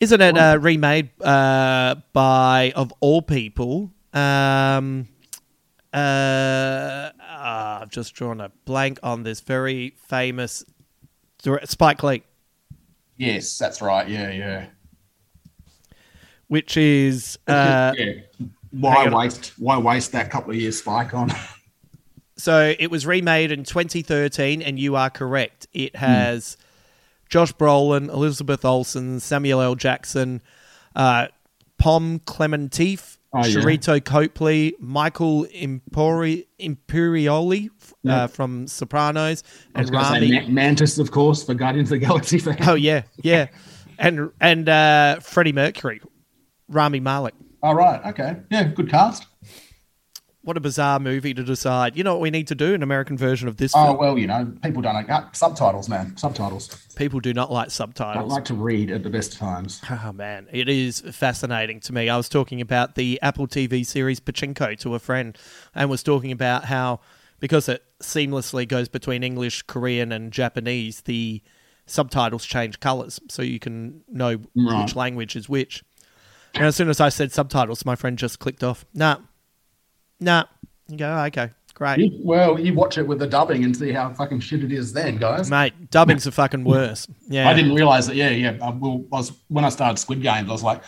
Isn't 0.00 0.20
it 0.20 0.36
uh, 0.36 0.58
remade 0.60 1.08
uh, 1.22 1.94
by, 2.12 2.74
of 2.76 2.92
all 3.00 3.22
people, 3.22 3.90
um, 4.12 5.08
uh, 5.94 7.10
ah, 7.20 7.80
I've 7.80 7.88
just 7.88 8.12
drawn 8.14 8.42
a 8.42 8.50
blank 8.66 8.98
on 9.02 9.22
this 9.22 9.40
very 9.40 9.94
famous 9.96 10.62
Spike 11.64 12.02
Lee, 12.02 12.22
Yes, 13.16 13.58
that's 13.58 13.80
right. 13.80 14.08
Yeah, 14.08 14.30
yeah. 14.30 14.66
which 16.48 16.76
is 16.76 17.38
uh, 17.46 17.92
yeah. 17.96 18.12
Why 18.70 18.94
hang 19.04 19.14
on. 19.14 19.20
waste? 19.20 19.52
Why 19.58 19.78
waste 19.78 20.12
that 20.12 20.30
couple 20.30 20.50
of 20.50 20.56
years 20.56 20.78
spike 20.78 21.14
on? 21.14 21.30
So 22.36 22.74
it 22.80 22.90
was 22.90 23.06
remade 23.06 23.52
in 23.52 23.62
2013, 23.62 24.60
and 24.60 24.76
you 24.76 24.96
are 24.96 25.08
correct. 25.08 25.68
It 25.72 25.94
has 25.94 26.56
Josh 27.28 27.52
Brolin, 27.52 28.08
Elizabeth 28.08 28.64
Olsen, 28.64 29.20
Samuel 29.20 29.60
L. 29.60 29.76
Jackson, 29.76 30.42
uh, 30.96 31.28
Pom 31.78 32.18
Klementieff, 32.18 33.18
Oh, 33.34 33.44
yeah. 33.44 33.56
Sharlto 33.56 34.04
Copley, 34.04 34.74
Michael 34.78 35.44
Impori- 35.46 36.46
Imperioli 36.60 37.68
Yeah. 38.02 38.24
uh, 38.24 38.26
from 38.28 38.66
Sopranos, 38.68 39.42
and 39.74 39.90
going 39.90 40.04
say 40.04 40.30
Rami. 40.38 40.48
Mantis, 40.50 40.98
of 40.98 41.10
course, 41.10 41.42
for 41.42 41.52
Guardians 41.54 41.90
of 41.90 41.98
the 42.00 42.06
Galaxy 42.06 42.38
fans. 42.38 42.58
oh 42.68 42.74
yeah, 42.74 43.02
yeah, 43.22 43.48
and 43.98 44.30
and 44.40 44.68
uh, 44.68 45.18
Freddie 45.20 45.52
Mercury, 45.52 46.00
Rami 46.68 47.00
Malek. 47.00 47.34
All 47.62 47.74
right. 47.74 48.00
Okay. 48.06 48.36
Yeah. 48.50 48.64
Good 48.64 48.88
cast. 48.90 49.26
What 50.44 50.56
a 50.58 50.60
bizarre 50.60 50.98
movie 51.00 51.32
to 51.32 51.42
decide. 51.42 51.96
You 51.96 52.04
know 52.04 52.12
what 52.12 52.20
we 52.20 52.30
need 52.30 52.46
to 52.48 52.54
do? 52.54 52.74
An 52.74 52.82
American 52.82 53.16
version 53.16 53.48
of 53.48 53.56
this. 53.56 53.72
Oh 53.74 53.84
film. 53.86 53.96
well, 53.98 54.18
you 54.18 54.26
know, 54.26 54.52
people 54.62 54.82
don't 54.82 54.94
like 54.94 55.08
uh, 55.08 55.24
subtitles, 55.32 55.88
man. 55.88 56.16
Subtitles. 56.18 56.68
People 56.96 57.20
do 57.20 57.32
not 57.32 57.50
like 57.50 57.70
subtitles. 57.70 58.30
I 58.30 58.34
like 58.34 58.44
to 58.46 58.54
read 58.54 58.90
at 58.90 59.02
the 59.02 59.10
best 59.10 59.38
times. 59.38 59.80
Oh 59.90 60.12
man, 60.14 60.46
it 60.52 60.68
is 60.68 61.00
fascinating 61.00 61.80
to 61.80 61.92
me. 61.94 62.08
I 62.10 62.16
was 62.18 62.28
talking 62.28 62.60
about 62.60 62.94
the 62.94 63.18
Apple 63.22 63.46
TV 63.48 63.86
series 63.86 64.20
Pachinko 64.20 64.78
to 64.80 64.94
a 64.94 64.98
friend 64.98 65.36
and 65.74 65.88
was 65.88 66.02
talking 66.02 66.30
about 66.30 66.66
how 66.66 67.00
because 67.40 67.68
it 67.68 67.82
seamlessly 68.02 68.68
goes 68.68 68.88
between 68.88 69.22
English, 69.22 69.62
Korean 69.62 70.12
and 70.12 70.30
Japanese, 70.32 71.00
the 71.02 71.42
subtitles 71.86 72.44
change 72.44 72.80
colors 72.80 73.18
so 73.28 73.42
you 73.42 73.58
can 73.58 74.02
know 74.08 74.38
Right. 74.54 74.82
which 74.82 74.94
language 74.96 75.36
is 75.36 75.48
which. 75.48 75.82
And 76.54 76.64
as 76.64 76.76
soon 76.76 76.88
as 76.88 77.00
I 77.00 77.08
said 77.08 77.32
subtitles, 77.32 77.84
my 77.84 77.96
friend 77.96 78.16
just 78.18 78.38
clicked 78.38 78.62
off. 78.62 78.84
Nah. 78.94 79.16
Nah. 80.20 80.44
You 80.88 80.98
go, 80.98 81.10
"Oh, 81.10 81.24
okay, 81.26 81.50
great. 81.74 81.98
You- 81.98 82.20
well, 82.22 82.58
you 82.60 82.74
watch 82.74 82.98
it 82.98 83.06
with 83.06 83.18
the 83.18 83.26
dubbing 83.26 83.64
and 83.64 83.74
see 83.76 83.90
how 83.92 84.12
fucking 84.12 84.40
shit 84.40 84.62
it 84.62 84.70
is 84.72 84.92
then, 84.92 85.16
guys. 85.16 85.50
Mate, 85.50 85.90
dubbing's 85.90 86.26
are 86.26 86.30
fucking 86.30 86.62
worse. 86.64 87.06
Yeah. 87.28 87.48
I 87.48 87.54
didn't 87.54 87.74
realize 87.74 88.06
that. 88.06 88.16
Yeah, 88.16 88.30
yeah. 88.30 88.58
I, 88.62 88.70
will, 88.70 89.06
I 89.12 89.16
was 89.16 89.32
when 89.48 89.64
I 89.64 89.70
started 89.70 89.98
Squid 89.98 90.20
Games, 90.22 90.48
I 90.48 90.52
was 90.52 90.62
like, 90.62 90.82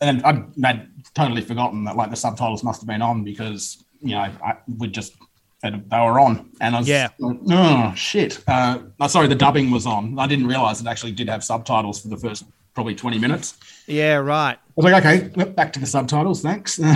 and 0.00 0.22
I'd 0.24 0.88
totally 1.14 1.42
forgotten 1.42 1.84
that 1.84 1.96
like 1.96 2.10
the 2.10 2.16
subtitles 2.16 2.62
must 2.64 2.80
have 2.80 2.88
been 2.88 3.02
on 3.02 3.24
because 3.24 3.84
you 4.00 4.10
know 4.14 4.20
I 4.20 4.56
we 4.78 4.88
just 4.88 5.14
they 5.62 5.70
were 5.70 6.18
on, 6.18 6.50
and 6.60 6.74
I 6.74 6.78
was 6.80 6.88
Yeah. 6.88 7.08
like, 7.20 7.38
oh 7.50 7.92
shit. 7.94 8.42
Uh, 8.48 8.78
sorry, 9.08 9.28
the 9.28 9.34
dubbing 9.36 9.70
was 9.70 9.86
on. 9.86 10.18
I 10.18 10.26
didn't 10.26 10.46
realize 10.48 10.80
it 10.80 10.86
actually 10.88 11.12
did 11.12 11.28
have 11.28 11.44
subtitles 11.44 12.00
for 12.02 12.08
the 12.08 12.16
first 12.16 12.44
probably 12.74 12.94
twenty 12.96 13.18
minutes. 13.18 13.56
Yeah, 13.86 14.14
right. 14.16 14.54
I 14.58 14.58
was 14.76 14.84
like, 14.92 15.04
okay, 15.04 15.44
back 15.52 15.72
to 15.74 15.80
the 15.80 15.86
subtitles, 15.86 16.40
thanks. 16.42 16.80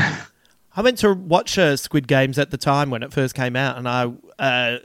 I 0.76 0.82
went 0.82 0.98
to 0.98 1.14
watch 1.14 1.58
uh, 1.58 1.76
Squid 1.76 2.06
Games 2.06 2.38
at 2.38 2.50
the 2.50 2.58
time 2.58 2.90
when 2.90 3.02
it 3.02 3.12
first 3.12 3.34
came 3.34 3.56
out, 3.56 3.78
and 3.78 3.88
I 3.88 4.12
uh, 4.38 4.78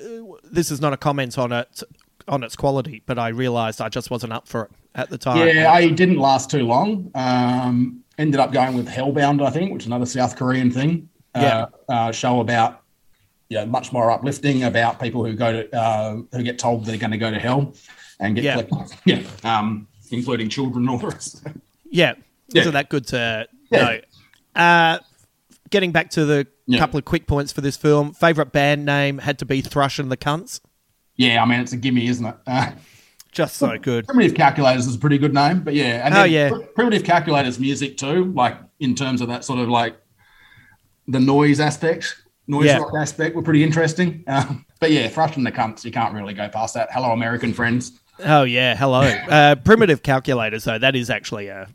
this 0.43 0.71
is 0.71 0.79
not 0.79 0.93
a 0.93 0.97
comment 0.97 1.37
on 1.37 1.51
it 1.51 1.83
on 2.27 2.43
its 2.43 2.55
quality, 2.55 3.03
but 3.05 3.19
I 3.19 3.29
realised 3.29 3.81
I 3.81 3.89
just 3.89 4.09
wasn't 4.09 4.31
up 4.31 4.47
for 4.47 4.63
it 4.65 4.71
at 4.95 5.09
the 5.09 5.17
time. 5.17 5.45
Yeah, 5.47 5.71
I 5.71 5.89
didn't 5.89 6.17
last 6.17 6.49
too 6.49 6.65
long. 6.65 7.11
Um, 7.15 8.03
ended 8.17 8.39
up 8.39 8.53
going 8.53 8.75
with 8.75 8.87
Hellbound, 8.87 9.45
I 9.45 9.49
think, 9.49 9.73
which 9.73 9.83
is 9.83 9.87
another 9.87 10.05
South 10.05 10.35
Korean 10.37 10.71
thing. 10.71 11.09
Yeah. 11.35 11.65
Uh, 11.89 11.91
uh, 11.91 12.11
show 12.11 12.39
about, 12.39 12.83
yeah, 13.49 13.65
much 13.65 13.91
more 13.91 14.11
uplifting 14.11 14.63
about 14.63 14.99
people 14.99 15.25
who 15.25 15.33
go 15.33 15.63
to, 15.63 15.75
uh, 15.77 16.15
who 16.31 16.43
get 16.43 16.59
told 16.59 16.85
they're 16.85 16.97
going 16.97 17.11
to 17.11 17.17
go 17.17 17.31
to 17.31 17.39
hell 17.39 17.73
and 18.19 18.35
get, 18.35 18.43
Yeah. 18.43 18.85
yeah, 19.05 19.23
um, 19.43 19.87
including 20.11 20.47
children 20.49 20.83
and 20.83 20.89
all 20.89 20.97
the 20.99 21.07
rest. 21.07 21.45
yeah, 21.89 22.13
Yeah. 22.49 22.61
isn't 22.61 22.73
that 22.73 22.89
good 22.89 23.07
to 23.07 23.47
Yeah. 23.71 23.99
know? 24.55 24.99
Getting 25.71 25.91
back 25.91 26.09
to 26.11 26.25
the 26.25 26.47
Yeah. 26.67 26.79
couple 26.79 26.97
of 26.99 27.05
quick 27.05 27.25
points 27.27 27.51
for 27.51 27.61
this 27.61 27.75
film, 27.77 28.13
favorite 28.13 28.51
band 28.51 28.85
name 28.85 29.17
had 29.19 29.39
to 29.39 29.45
be 29.45 29.61
Thrush 29.61 29.97
and 29.99 30.11
the 30.11 30.17
Cunts. 30.17 30.59
yeah, 31.15 31.41
I 31.41 31.45
mean, 31.45 31.59
it's 31.61 31.71
a 31.73 31.77
gimme, 31.77 32.05
isn't 32.07 32.25
it? 32.25 32.35
Uh, 32.45 32.71
Just 33.31 33.55
so 33.55 33.77
good. 33.77 34.05
Primitive 34.07 34.35
Calculators 34.35 34.85
is 34.87 34.95
a 34.95 34.99
pretty 34.99 35.17
good 35.17 35.33
name, 35.33 35.61
but 35.61 35.73
yeah. 35.73 36.05
And 36.05 36.13
Oh, 36.13 36.23
then 36.23 36.31
yeah. 36.31 36.51
Primitive 36.75 37.05
Calculators 37.05 37.57
music 37.59 37.95
too, 37.97 38.25
like 38.35 38.57
in 38.81 38.93
terms 38.93 39.21
of 39.21 39.29
that 39.29 39.45
sort 39.45 39.59
of 39.59 39.69
like 39.69 39.95
the 41.07 41.19
noise 41.21 41.61
aspect, 41.61 42.13
noise 42.47 42.65
Yeah. 42.65 42.79
rock 42.79 42.93
aspect, 42.97 43.33
were 43.35 43.41
pretty 43.41 43.63
interesting. 43.63 44.25
Um, 44.27 44.65
but 44.81 44.91
yeah, 44.91 45.07
Thrush 45.07 45.37
and 45.37 45.45
the 45.45 45.51
Cunts, 45.53 45.85
you 45.85 45.91
can't 45.91 46.13
really 46.13 46.33
go 46.33 46.49
past 46.49 46.73
that. 46.73 46.89
Hello, 46.91 47.11
American 47.11 47.53
friends. 47.53 47.93
Oh 48.19 48.43
yeah, 48.43 48.75
hello. 48.75 49.01
Uh, 49.03 49.55
Primitive 49.55 50.03
Calculators, 50.03 50.65
though, 50.65 50.77
that 50.79 50.95
is 50.97 51.09
actually 51.09 51.47
a 51.47 51.69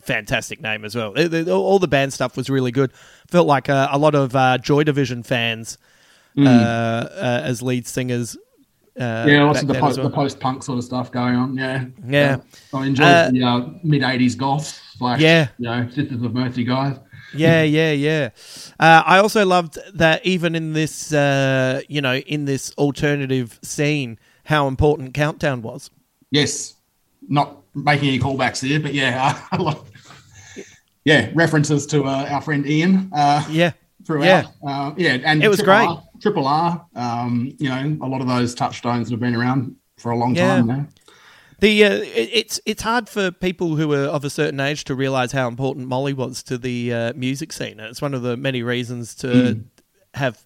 fantastic 0.00 0.60
name 0.60 0.84
as 0.84 0.94
well. 0.94 1.14
It- 1.14 1.32
it- 1.32 1.48
all 1.48 1.62
all 1.64 1.78
the 1.78 1.88
band 1.88 2.12
stuff 2.12 2.36
was 2.36 2.48
really 2.50 2.72
good. 2.72 2.92
Felt 3.28 3.46
like 3.46 3.68
uh, 3.68 3.88
a 3.90 3.98
lot 3.98 4.14
of 4.14 4.34
uh, 4.36 4.58
Joy 4.58 4.84
Division 4.84 5.22
fans 5.22 5.78
Mm. 6.36 6.46
uh, 6.46 6.50
uh, 6.50 7.40
as 7.44 7.60
lead 7.60 7.86
singers. 7.88 8.36
Uh, 8.98 9.24
yeah, 9.28 9.42
lots 9.44 9.62
of 9.62 9.66
the, 9.66 9.72
then 9.72 9.82
po- 9.82 9.88
well. 9.88 10.02
the 10.04 10.10
post 10.10 10.38
punk 10.38 10.62
sort 10.62 10.78
of 10.78 10.84
stuff 10.84 11.10
going 11.10 11.34
on. 11.34 11.56
Yeah. 11.56 11.86
Yeah. 12.06 12.36
Uh, 12.72 12.76
I 12.78 12.86
enjoyed 12.86 13.06
Uh, 13.06 13.30
the 13.32 13.42
uh, 13.42 13.60
mid 13.82 14.02
80s 14.02 14.36
goth 14.36 14.80
slash, 14.96 15.20
Yeah. 15.20 15.48
you 15.58 15.64
know, 15.66 15.88
Sisters 15.88 16.22
of 16.22 16.32
Mercy 16.34 16.62
guys. 16.64 16.96
Yeah, 17.34 17.62
yeah, 17.62 17.92
yeah. 17.92 18.28
Uh, 18.78 19.02
I 19.06 19.18
also 19.18 19.44
loved 19.46 19.78
that 19.94 20.24
even 20.26 20.54
in 20.54 20.72
this, 20.72 21.12
uh, 21.12 21.80
you 21.88 22.00
know, 22.00 22.16
in 22.16 22.44
this 22.44 22.72
alternative 22.78 23.58
scene, 23.62 24.18
how 24.44 24.68
important 24.68 25.14
Countdown 25.14 25.62
was. 25.62 25.90
Yes. 26.30 26.74
Not 27.28 27.59
making 27.74 28.08
any 28.08 28.18
callbacks 28.18 28.60
there, 28.60 28.80
but 28.80 28.94
yeah. 28.94 29.40
a 29.52 29.62
lot- 29.62 29.86
yeah, 31.04 31.30
references 31.34 31.86
to 31.86 32.04
uh, 32.04 32.28
our 32.30 32.40
friend 32.42 32.66
Ian. 32.66 33.10
Uh, 33.12 33.44
Yeah. 33.50 33.72
throughout. 34.04 34.24
Yeah. 34.24 34.44
Uh, 34.66 34.94
yeah, 34.96 35.18
and 35.24 35.42
It 35.42 35.48
was 35.48 35.58
Triple 35.58 35.74
great. 35.74 35.88
R, 35.88 36.02
Triple 36.20 36.46
R, 36.46 36.86
um, 36.94 37.52
you 37.58 37.68
know, 37.68 37.98
a 38.02 38.08
lot 38.08 38.20
of 38.20 38.26
those 38.28 38.54
touchstones 38.54 39.08
that 39.08 39.14
have 39.14 39.20
been 39.20 39.34
around 39.34 39.74
for 39.98 40.10
a 40.12 40.16
long 40.16 40.34
Yeah. 40.34 40.56
time 40.56 40.66
now. 40.66 40.86
The 41.60 41.84
uh, 41.84 42.00
it's 42.02 42.58
it's 42.64 42.80
hard 42.82 43.06
for 43.08 43.30
people 43.30 43.76
who 43.76 43.92
are 43.92 44.06
of 44.06 44.24
a 44.24 44.30
certain 44.30 44.60
age 44.60 44.84
to 44.84 44.94
realize 44.94 45.30
how 45.32 45.46
important 45.46 45.88
Molly 45.88 46.14
was 46.14 46.42
to 46.44 46.56
the 46.56 46.90
uh, 46.92 47.12
music 47.14 47.52
scene. 47.52 47.78
It's 47.80 48.00
one 48.00 48.14
of 48.14 48.22
the 48.22 48.34
many 48.38 48.62
reasons 48.62 49.14
to 49.16 49.26
Mm. 49.26 49.64
have 50.14 50.38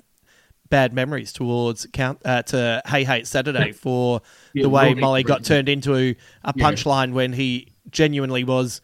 bad 0.71 0.93
memories 0.93 1.33
towards 1.33 1.87
count 1.93 2.21
uh, 2.25 2.43
to 2.43 2.83
Hey 2.87 3.05
Hey 3.05 3.25
Saturday 3.25 3.73
for 3.73 4.23
Yeah, 4.53 4.63
the 4.65 4.69
way 4.71 4.95
Molly 4.95 5.23
got 5.23 5.45
turned 5.45 5.69
into 5.69 5.95
a 5.95 6.07
Yeah. 6.07 6.53
punchline 6.57 7.13
when 7.13 7.33
he 7.33 7.73
genuinely 7.91 8.45
was 8.45 8.81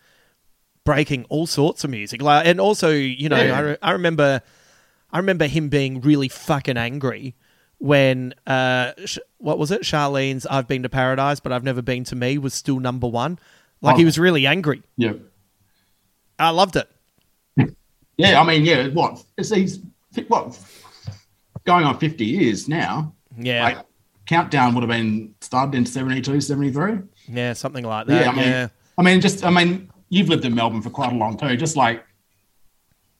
breaking 0.85 1.24
all 1.28 1.47
sorts 1.47 1.85
of 1.85 1.90
music. 1.90 2.23
Like, 2.23 2.47
and 2.47 2.61
also, 2.61 2.90
you 2.90 3.28
know, 3.28 3.43
Yeah. 3.43 3.57
I, 3.57 3.61
re- 3.61 3.77
I 3.82 3.90
remember 3.93 4.43
I 5.12 5.19
remember 5.19 5.47
him 5.47 5.69
being 5.69 6.01
really 6.01 6.28
fucking 6.28 6.77
angry 6.77 7.35
when 7.78 8.35
uh, 8.47 8.93
sh- 9.05 9.19
what 9.39 9.59
was 9.59 9.70
it? 9.70 9.81
Charlene's 9.82 10.47
"I've 10.47 10.69
Been 10.69 10.82
to 10.85 10.89
Paradise, 10.89 11.40
but 11.40 11.51
I've 11.52 11.65
never 11.65 11.82
been 11.82 12.05
to 12.05 12.15
me" 12.16 12.39
was 12.39 12.55
still 12.55 12.78
number 12.78 13.09
one. 13.09 13.39
Like 13.81 13.97
he 13.97 14.02
Oh. 14.02 14.07
was 14.07 14.19
really 14.19 14.47
angry. 14.47 14.82
Yeah. 14.97 15.15
I 16.39 16.51
loved 16.51 16.77
it. 16.77 16.89
Yeah, 18.16 18.39
I 18.39 18.44
mean, 18.44 18.66
yeah, 18.66 18.89
what? 18.89 19.24
It's 19.39 19.48
he's 19.48 19.78
what 20.28 20.59
going 21.65 21.85
on 21.85 21.99
50 21.99 22.24
years 22.24 22.69
now. 22.69 23.15
Yeah, 23.39 23.62
Like, 23.62 23.78
Countdown 24.27 24.74
would 24.74 24.82
have 24.82 24.89
been 24.91 25.35
started 25.41 25.74
in 25.77 25.85
72, 25.87 26.41
73. 26.41 26.99
yeah, 27.28 27.53
something 27.53 27.85
like 27.85 28.07
that. 28.07 28.24
yeah, 28.24 28.31
I 28.31 28.35
mean, 28.35 28.45
yeah. 28.45 28.69
I 28.99 29.03
mean, 29.03 29.20
just 29.20 29.45
I 29.45 29.51
mean, 29.51 29.91
you've 30.09 30.28
lived 30.28 30.45
in 30.45 30.55
Melbourne 30.55 30.82
for 30.82 30.91
quite 30.91 31.12
a 31.12 31.16
long 31.16 31.37
time. 31.37 31.59
Just 31.59 31.77
like 31.77 32.05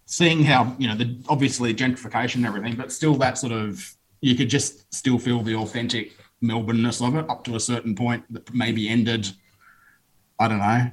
seeing 0.07 0.45
how 0.45 0.75
you 0.79 0.87
know 0.89 0.95
the 0.97 1.17
obviously 1.29 1.75
gentrification 1.75 2.37
and 2.37 2.47
everything, 2.47 2.77
but 2.77 2.93
still 2.93 3.15
that 3.17 3.39
sort 3.39 3.53
of 3.53 3.95
you 4.21 4.35
could 4.37 4.49
just 4.51 4.93
still 4.95 5.19
feel 5.19 5.43
the 5.43 5.55
authentic 5.57 6.13
Melbourneness 6.43 7.01
of 7.07 7.17
it 7.17 7.29
up 7.29 7.43
to 7.45 7.57
a 7.57 7.61
certain 7.61 7.95
point 7.95 8.23
that 8.33 8.53
maybe 8.55 8.89
ended. 8.89 9.29
I 10.39 10.47
don't 10.49 10.59
know 10.59 10.91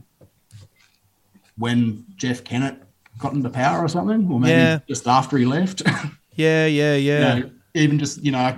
when 1.57 2.05
Jeff 2.15 2.43
Kennett 2.43 2.81
got 3.17 3.33
into 3.33 3.49
power 3.49 3.83
or 3.83 3.87
something, 3.87 4.29
or 4.31 4.39
maybe 4.39 4.51
Yeah. 4.53 4.79
just 4.87 5.07
after 5.07 5.37
he 5.37 5.45
left. 5.45 5.81
Yeah, 6.37 6.65
yeah, 6.67 6.95
yeah. 6.95 7.35
you 7.35 7.43
know, 7.43 7.51
even 7.73 7.99
just 7.99 8.23
you 8.23 8.31
know, 8.31 8.57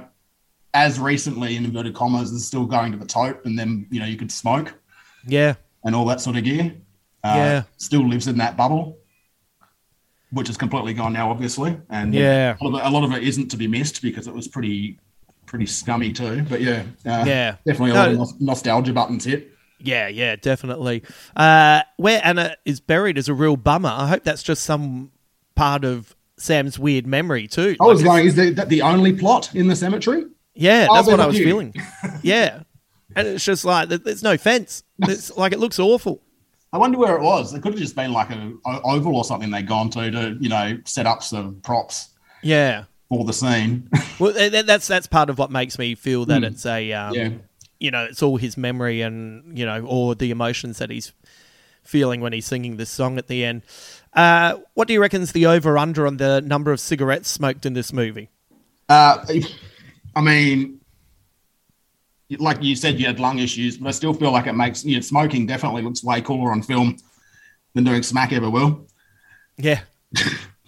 as 0.73 0.99
recently 0.99 1.56
in 1.56 1.65
inverted 1.65 1.95
commas, 1.95 2.31
is 2.31 2.45
still 2.45 2.65
going 2.65 2.91
to 2.91 2.97
the 2.97 3.06
tote, 3.06 3.43
and 3.45 3.57
then 3.57 3.88
you 3.89 3.99
know 3.99 4.06
you 4.06 4.18
could 4.18 4.31
smoke 4.31 4.73
Yeah. 5.26 5.56
and 5.84 5.95
all 5.95 6.06
that 6.06 6.22
sort 6.22 6.35
of 6.38 6.43
gear. 6.43 6.73
Uh, 7.23 7.34
Yeah. 7.35 7.64
still 7.77 8.07
lives 8.07 8.27
in 8.27 8.38
that 8.38 8.56
bubble, 8.56 8.97
which 10.31 10.49
is 10.49 10.57
completely 10.57 10.93
gone 10.93 11.11
now, 11.14 11.30
obviously. 11.31 11.77
And 11.89 12.14
Yeah. 12.14 12.56
a 12.60 12.64
lot, 12.64 12.73
of 12.76 12.80
it, 12.80 12.88
a 12.88 12.89
lot 12.91 13.03
of 13.03 13.11
it 13.11 13.23
isn't 13.27 13.49
to 13.51 13.57
be 13.57 13.68
missed 13.68 14.01
because 14.01 14.27
it 14.27 14.34
was 14.34 14.47
pretty, 14.47 14.99
pretty 15.45 15.65
scummy 15.65 16.14
too. 16.14 16.45
But 16.47 16.61
yeah, 16.61 16.84
uh, 17.06 17.23
Yeah. 17.26 17.56
definitely 17.65 17.91
a 17.91 17.93
lot 17.95 18.07
of 18.10 18.14
No. 18.14 18.19
nos- 18.19 18.39
nostalgia 18.39 18.93
buttons 18.93 19.26
hit. 19.26 19.51
Yeah, 19.81 20.07
yeah, 20.07 20.35
definitely. 20.35 21.03
Uh, 21.35 21.81
where 21.97 22.22
Anna 22.23 22.56
is 22.65 22.80
buried 22.80 23.18
is 23.18 23.27
a 23.30 23.34
real 23.34 23.56
bummer. 23.57 23.89
I 23.89 24.07
hope 24.07 24.23
that's 24.23 24.43
just 24.43 24.64
some 24.64 25.11
part 25.56 25.84
of 25.85 26.15
Sam's 26.40 26.80
weird 26.80 27.06
memory 27.06 27.48
too. 27.48 27.76
I 27.80 27.86
was 27.86 28.02
Like, 28.02 28.24
going, 28.24 28.28
is 28.28 28.56
that 28.56 28.70
the 28.70 28.82
only 28.82 29.14
plot 29.14 29.53
in 29.56 29.68
the 29.68 29.76
cemetery? 29.76 30.26
Yeah, 30.56 30.88
Oh, 30.90 30.95
that's 30.95 31.07
what 31.07 31.20
I 31.20 31.28
was 31.28 31.38
you. 31.38 31.45
feeling. 31.45 31.74
Yeah, 32.24 32.64
and 33.16 33.28
it's 33.28 33.45
just 33.45 33.64
like 33.66 33.90
there's 33.90 34.24
no 34.24 34.38
fence. 34.38 34.84
It's 34.99 35.36
like 35.38 35.53
it 35.53 35.60
looks 35.60 35.80
awful. 35.80 36.22
I 36.74 36.78
wonder 36.78 36.98
where 36.99 37.16
it 37.16 37.22
was. 37.22 37.53
It 37.53 37.61
could 37.64 37.72
have 37.74 37.82
just 37.82 37.95
been 37.95 38.11
like 38.14 38.30
a, 38.30 38.53
o- 38.66 38.82
oval 38.95 39.16
or 39.16 39.24
something 39.24 39.49
they'd 39.52 39.68
gone 39.68 39.90
to 39.91 40.11
to 40.11 40.38
you 40.40 40.49
know 40.49 40.78
set 40.86 41.06
up 41.07 41.24
some 41.24 41.56
props 41.61 42.10
Yeah. 42.44 42.84
for 43.10 43.24
the 43.26 43.34
scene. 43.34 43.90
Well, 44.20 44.34
th- 44.34 44.52
th- 44.52 44.66
that's 44.66 44.88
that's 44.88 45.07
part 45.07 45.30
of 45.30 45.38
what 45.40 45.49
makes 45.49 45.80
me 45.80 45.95
feel 45.95 46.26
that 46.26 46.40
Hmm. 46.40 46.44
it's 46.44 46.66
a, 46.66 46.91
um, 46.91 47.14
Yeah. 47.16 47.30
you 47.80 47.90
know, 47.90 48.03
it's 48.03 48.22
all 48.22 48.36
his 48.38 48.57
memory 48.57 49.02
and 49.02 49.57
you 49.57 49.66
know, 49.66 49.86
or 49.86 50.14
the 50.14 50.30
emotions 50.30 50.78
that 50.80 50.90
he's 50.90 51.14
feeling 51.84 52.20
when 52.22 52.34
he's 52.34 52.45
singing 52.45 52.76
this 52.78 52.90
song 52.90 53.18
at 53.18 53.28
the 53.28 53.45
end. 53.45 53.61
Uh, 54.14 54.57
what 54.73 54.88
do 54.88 54.94
you 54.94 55.02
reckon's 55.02 55.31
the 55.34 55.45
over 55.45 55.77
under 55.77 56.07
on 56.07 56.18
the 56.18 56.41
number 56.41 56.72
of 56.72 56.80
cigarettes 56.80 57.30
smoked 57.30 57.65
in 57.65 57.73
this 57.73 57.94
movie? 57.94 58.30
Uh, 58.90 59.23
I 60.15 60.22
mean, 60.22 60.80
like 62.40 62.61
you 62.64 62.76
said, 62.76 62.99
you 62.99 63.06
had 63.06 63.19
lung 63.19 63.40
issues, 63.40 63.77
but 63.77 63.88
I 63.88 63.91
still 63.91 64.14
feel 64.14 64.31
like 64.31 64.48
it 64.48 64.53
makes 64.53 64.84
you 64.84 64.95
know, 64.95 65.02
smoking 65.02 65.45
definitely 65.45 65.81
looks 65.84 66.03
way 66.03 66.22
cooler 66.22 66.52
on 66.52 66.61
film 66.61 66.98
than 67.76 67.84
doing 67.84 68.03
smack 68.03 68.34
ever 68.34 68.49
will. 68.49 68.88
Yeah, 69.57 69.81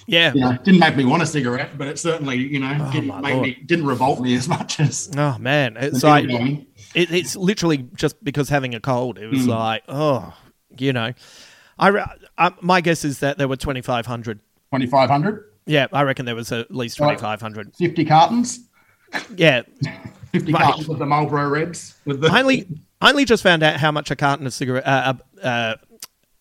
yeah. 0.07 0.33
You 0.33 0.41
know, 0.41 0.57
didn't 0.63 0.79
make 0.79 0.95
me 0.95 1.05
want 1.05 1.23
a 1.23 1.25
cigarette, 1.25 1.77
but 1.77 1.87
it 1.87 1.97
certainly, 1.97 2.37
you 2.37 2.59
know, 2.59 2.77
Oh, 2.79 2.91
didn't 2.91 3.07
my 3.07 3.21
make 3.21 3.33
Lord. 3.33 3.43
me 3.47 3.53
didn't 3.65 3.85
revolt 3.87 4.19
me 4.21 4.35
as 4.35 4.47
much 4.47 4.79
as 4.79 5.09
Oh 5.17 5.37
man, 5.39 5.77
it's 5.77 6.03
like 6.03 6.29
it, 6.29 7.11
it's 7.11 7.35
literally 7.35 7.87
just 7.95 8.23
because 8.23 8.49
having 8.49 8.75
a 8.75 8.79
cold. 8.79 9.17
It 9.17 9.27
was 9.27 9.41
Mm. 9.45 9.47
like, 9.47 9.83
oh, 9.87 10.33
you 10.77 10.93
know, 10.93 11.13
I, 11.81 12.15
I 12.37 12.51
my 12.61 12.79
guess 12.81 13.03
is 13.03 13.19
that 13.19 13.37
there 13.37 13.47
were 13.47 13.57
twenty 13.57 13.81
five 13.81 14.05
hundred. 14.05 14.39
2500, 14.73 15.51
Yeah, 15.65 15.87
I 15.91 16.03
reckon 16.03 16.25
there 16.25 16.35
was 16.35 16.51
at 16.53 16.73
least 16.73 16.97
Right. 16.99 17.07
twenty 17.07 17.19
five 17.21 17.41
hundred. 17.41 17.75
50 17.75 18.05
cartons, 18.05 18.69
Yeah, 19.35 19.63
50 20.31 20.53
Right. 20.53 20.63
cartons 20.63 20.87
of 20.87 20.97
the 20.99 21.05
Marlboro 21.05 21.49
Reds 21.49 21.95
with 22.05 22.21
the 22.21 22.29
I 22.29 22.39
only 22.41 22.67
I 23.01 23.09
only 23.09 23.25
just 23.25 23.43
found 23.43 23.63
out 23.63 23.77
how 23.79 23.91
much 23.91 24.11
a 24.11 24.15
carton 24.15 24.45
of 24.47 24.53
cigarette, 24.53 24.85
uh, 24.87 25.13
uh, 25.43 25.75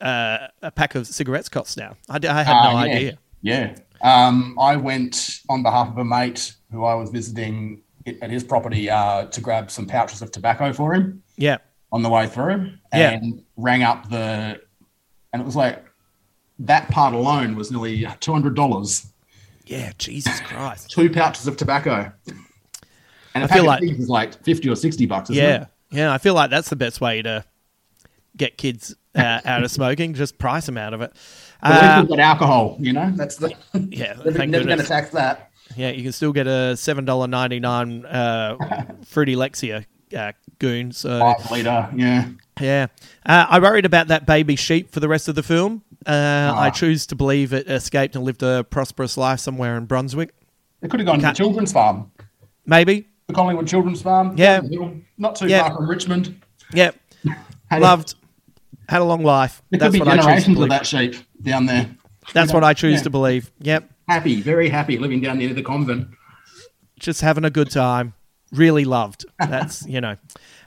uh, 0.00 0.48
a 0.62 0.70
pack 0.70 0.94
of 0.94 1.06
cigarettes 1.08 1.48
costs 1.48 1.76
now. 1.76 1.96
I 2.08 2.14
had 2.22 2.22
no 2.22 2.76
Uh, 2.76 2.84
yeah. 2.84 2.94
idea. 2.94 3.18
Yeah. 3.42 3.74
Um, 4.02 4.56
I 4.60 4.76
went 4.76 5.40
on 5.48 5.62
behalf 5.62 5.88
of 5.88 5.98
a 5.98 6.04
mate 6.04 6.54
who 6.70 6.84
I 6.84 6.94
was 6.94 7.10
visiting 7.10 7.82
at 8.22 8.30
his 8.30 8.44
property 8.44 8.88
uh, 8.88 9.24
to 9.26 9.40
grab 9.40 9.70
some 9.70 9.86
pouches 9.86 10.22
of 10.22 10.30
tobacco 10.30 10.72
for 10.72 10.94
him 10.94 11.22
Yeah, 11.36 11.58
on 11.92 12.02
the 12.02 12.08
way 12.08 12.26
through 12.28 12.72
Yeah. 12.94 13.10
and 13.10 13.42
rang 13.56 13.82
up 13.82 14.08
the, 14.08 14.60
and 15.32 15.40
it 15.42 15.44
was 15.44 15.56
like, 15.56 15.84
that 16.60 16.88
part 16.90 17.14
alone 17.14 17.56
was 17.56 17.70
nearly 17.70 18.02
$200. 18.02 19.06
yeah. 19.66 19.92
Jesus 19.98 20.40
Christ. 20.40 20.90
Two 20.90 21.08
pouches 21.10 21.46
of 21.46 21.56
tobacco. 21.56 22.12
And 23.34 23.44
I 23.44 23.46
feel 23.46 23.64
like- 23.64 23.80
these 23.80 23.98
is 23.98 24.08
like 24.08 24.42
50 24.44 24.68
or 24.68 24.76
60 24.76 25.06
bucks, 25.06 25.30
isn't 25.30 25.42
Yeah, 25.42 25.62
it? 25.62 25.68
yeah. 25.90 26.12
I 26.12 26.18
feel 26.18 26.34
like 26.34 26.50
that's 26.50 26.68
the 26.68 26.76
best 26.76 27.00
way 27.00 27.22
to 27.22 27.44
get 28.36 28.58
kids 28.58 28.94
uh, 29.14 29.40
out 29.44 29.62
of 29.64 29.70
smoking. 29.70 30.14
Just 30.14 30.38
price 30.38 30.66
them 30.66 30.76
out 30.76 30.94
of 30.94 31.00
it. 31.00 31.12
But 31.62 31.70
at 31.72 31.74
least 31.74 31.84
Uh, 31.84 32.00
we've 32.02 32.08
got 32.10 32.18
alcohol, 32.20 32.76
you 32.80 32.92
know? 32.92 33.10
That's 33.14 33.36
the. 33.36 33.52
yeah, 33.90 34.14
never 34.24 34.46
never 34.46 34.64
going 34.64 34.78
to 34.78 34.84
tax 34.84 35.10
that. 35.10 35.50
Yeah, 35.76 35.90
you 35.90 36.02
can 36.02 36.12
still 36.12 36.32
get 36.32 36.46
a 36.48 36.76
seven 36.76 37.04
dollar 37.04 37.28
ninety 37.28 37.60
nine 37.60 38.04
uh, 38.04 38.56
fruity 39.06 39.36
Lexia 39.36 39.84
uh, 40.16 40.32
goon. 40.60 40.92
So 40.92 41.18
Five 41.18 41.90
yeah. 41.96 42.28
yeah, 42.60 42.86
uh, 43.26 43.46
I 43.48 43.58
worried 43.58 43.84
about 43.86 44.06
that 44.08 44.24
baby 44.26 44.54
sheep 44.54 44.92
for 44.92 45.00
the 45.00 45.08
rest 45.08 45.26
of 45.26 45.34
the 45.34 45.42
film. 45.42 45.82
Uh, 46.06 46.10
Ah. 46.54 46.60
I 46.60 46.70
choose 46.70 47.04
to 47.06 47.16
believe 47.16 47.52
it 47.52 47.66
escaped 47.68 48.14
and 48.14 48.24
lived 48.24 48.42
a 48.44 48.62
prosperous 48.64 49.16
life 49.16 49.40
somewhere 49.40 49.76
in 49.76 49.86
Brunswick. 49.86 50.32
It 50.80 50.90
could 50.90 51.00
have 51.00 51.06
gone 51.06 51.18
to 51.18 51.26
the 51.26 51.32
children's 51.32 51.72
farm. 51.72 52.10
Maybe. 52.64 53.06
The 53.26 53.34
Collingwood 53.34 53.66
Children's 53.68 54.00
Farm. 54.02 54.34
Yeah. 54.36 54.60
down 54.60 54.70
the 54.70 54.76
hill, 54.76 54.94
Not 55.18 55.36
too 55.36 55.46
Yeah. 55.48 55.68
far 55.68 55.76
from 55.76 55.88
Richmond. 55.90 56.40
Yep. 56.72 56.96
Had 57.70 57.78
a- 57.78 57.80
Loved. 57.80 58.14
Had 58.88 59.00
a 59.02 59.04
long 59.04 59.22
life. 59.22 59.62
There 59.70 59.78
That's 59.78 59.90
could 59.92 59.92
be 59.92 59.98
what 60.00 60.08
I 60.08 60.16
choose 60.16 60.22
to 60.24 60.26
generations 60.26 60.48
of 60.48 60.54
believe. 60.56 60.70
that 60.70 60.86
sheep 60.86 61.14
down 61.42 61.66
there. 61.66 61.90
That's 62.32 62.50
You 62.50 62.54
what 62.54 62.60
know, 62.60 62.66
I 62.66 62.74
choose 62.74 62.94
yeah. 62.98 63.02
to 63.04 63.10
believe. 63.10 63.50
Yep. 63.60 63.90
Happy, 64.08 64.40
very 64.40 64.68
happy 64.68 64.98
living 64.98 65.20
down 65.20 65.38
near 65.38 65.54
the 65.54 65.62
convent. 65.62 66.08
Just 66.98 67.20
having 67.20 67.44
a 67.44 67.50
good 67.50 67.70
time. 67.70 68.14
Really 68.52 68.84
loved. 68.84 69.24
That's 69.38 69.86
you 69.86 70.00
know, 70.00 70.16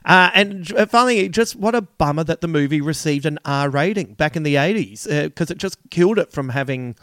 uh, 0.04 0.30
and 0.34 0.66
finally, 0.90 1.28
just 1.28 1.56
what 1.56 1.74
a 1.74 1.82
bummer 1.82 2.24
that 2.24 2.40
the 2.40 2.48
movie 2.48 2.80
received 2.80 3.26
an 3.26 3.38
R 3.44 3.70
rating 3.70 4.14
back 4.14 4.36
in 4.36 4.42
the 4.42 4.56
eighties 4.56 5.06
because 5.06 5.50
it 5.50 5.58
just 5.58 5.78
killed 5.90 6.18
it 6.18 6.32
from 6.32 6.50
having 6.50 6.96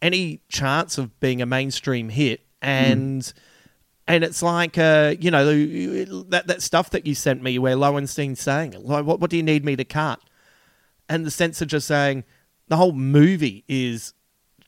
any 0.00 0.40
chance 0.48 0.98
of 0.98 1.18
being 1.20 1.42
a 1.42 1.46
mainstream 1.46 2.08
hit 2.08 2.40
and. 2.62 3.32
And 4.10 4.24
it's 4.24 4.42
like, 4.42 4.78
uh, 4.78 5.16
you 5.20 5.30
know, 5.30 5.44
that, 6.30 6.46
that 6.46 6.62
stuff 6.62 6.88
that 6.92 7.06
you 7.06 7.14
sent 7.14 7.42
me 7.42 7.58
where 7.58 7.76
Lowenstein's 7.76 8.40
saying, 8.40 8.74
like, 8.82 9.04
what, 9.04 9.20
what 9.20 9.28
do 9.28 9.36
you 9.36 9.42
need 9.42 9.66
me 9.66 9.76
to 9.76 9.84
cut? 9.84 10.18
And 11.10 11.26
the 11.26 11.30
censor 11.30 11.66
just 11.66 11.86
saying, 11.86 12.24
the 12.68 12.76
whole 12.78 12.92
movie 12.92 13.64
is 13.68 14.14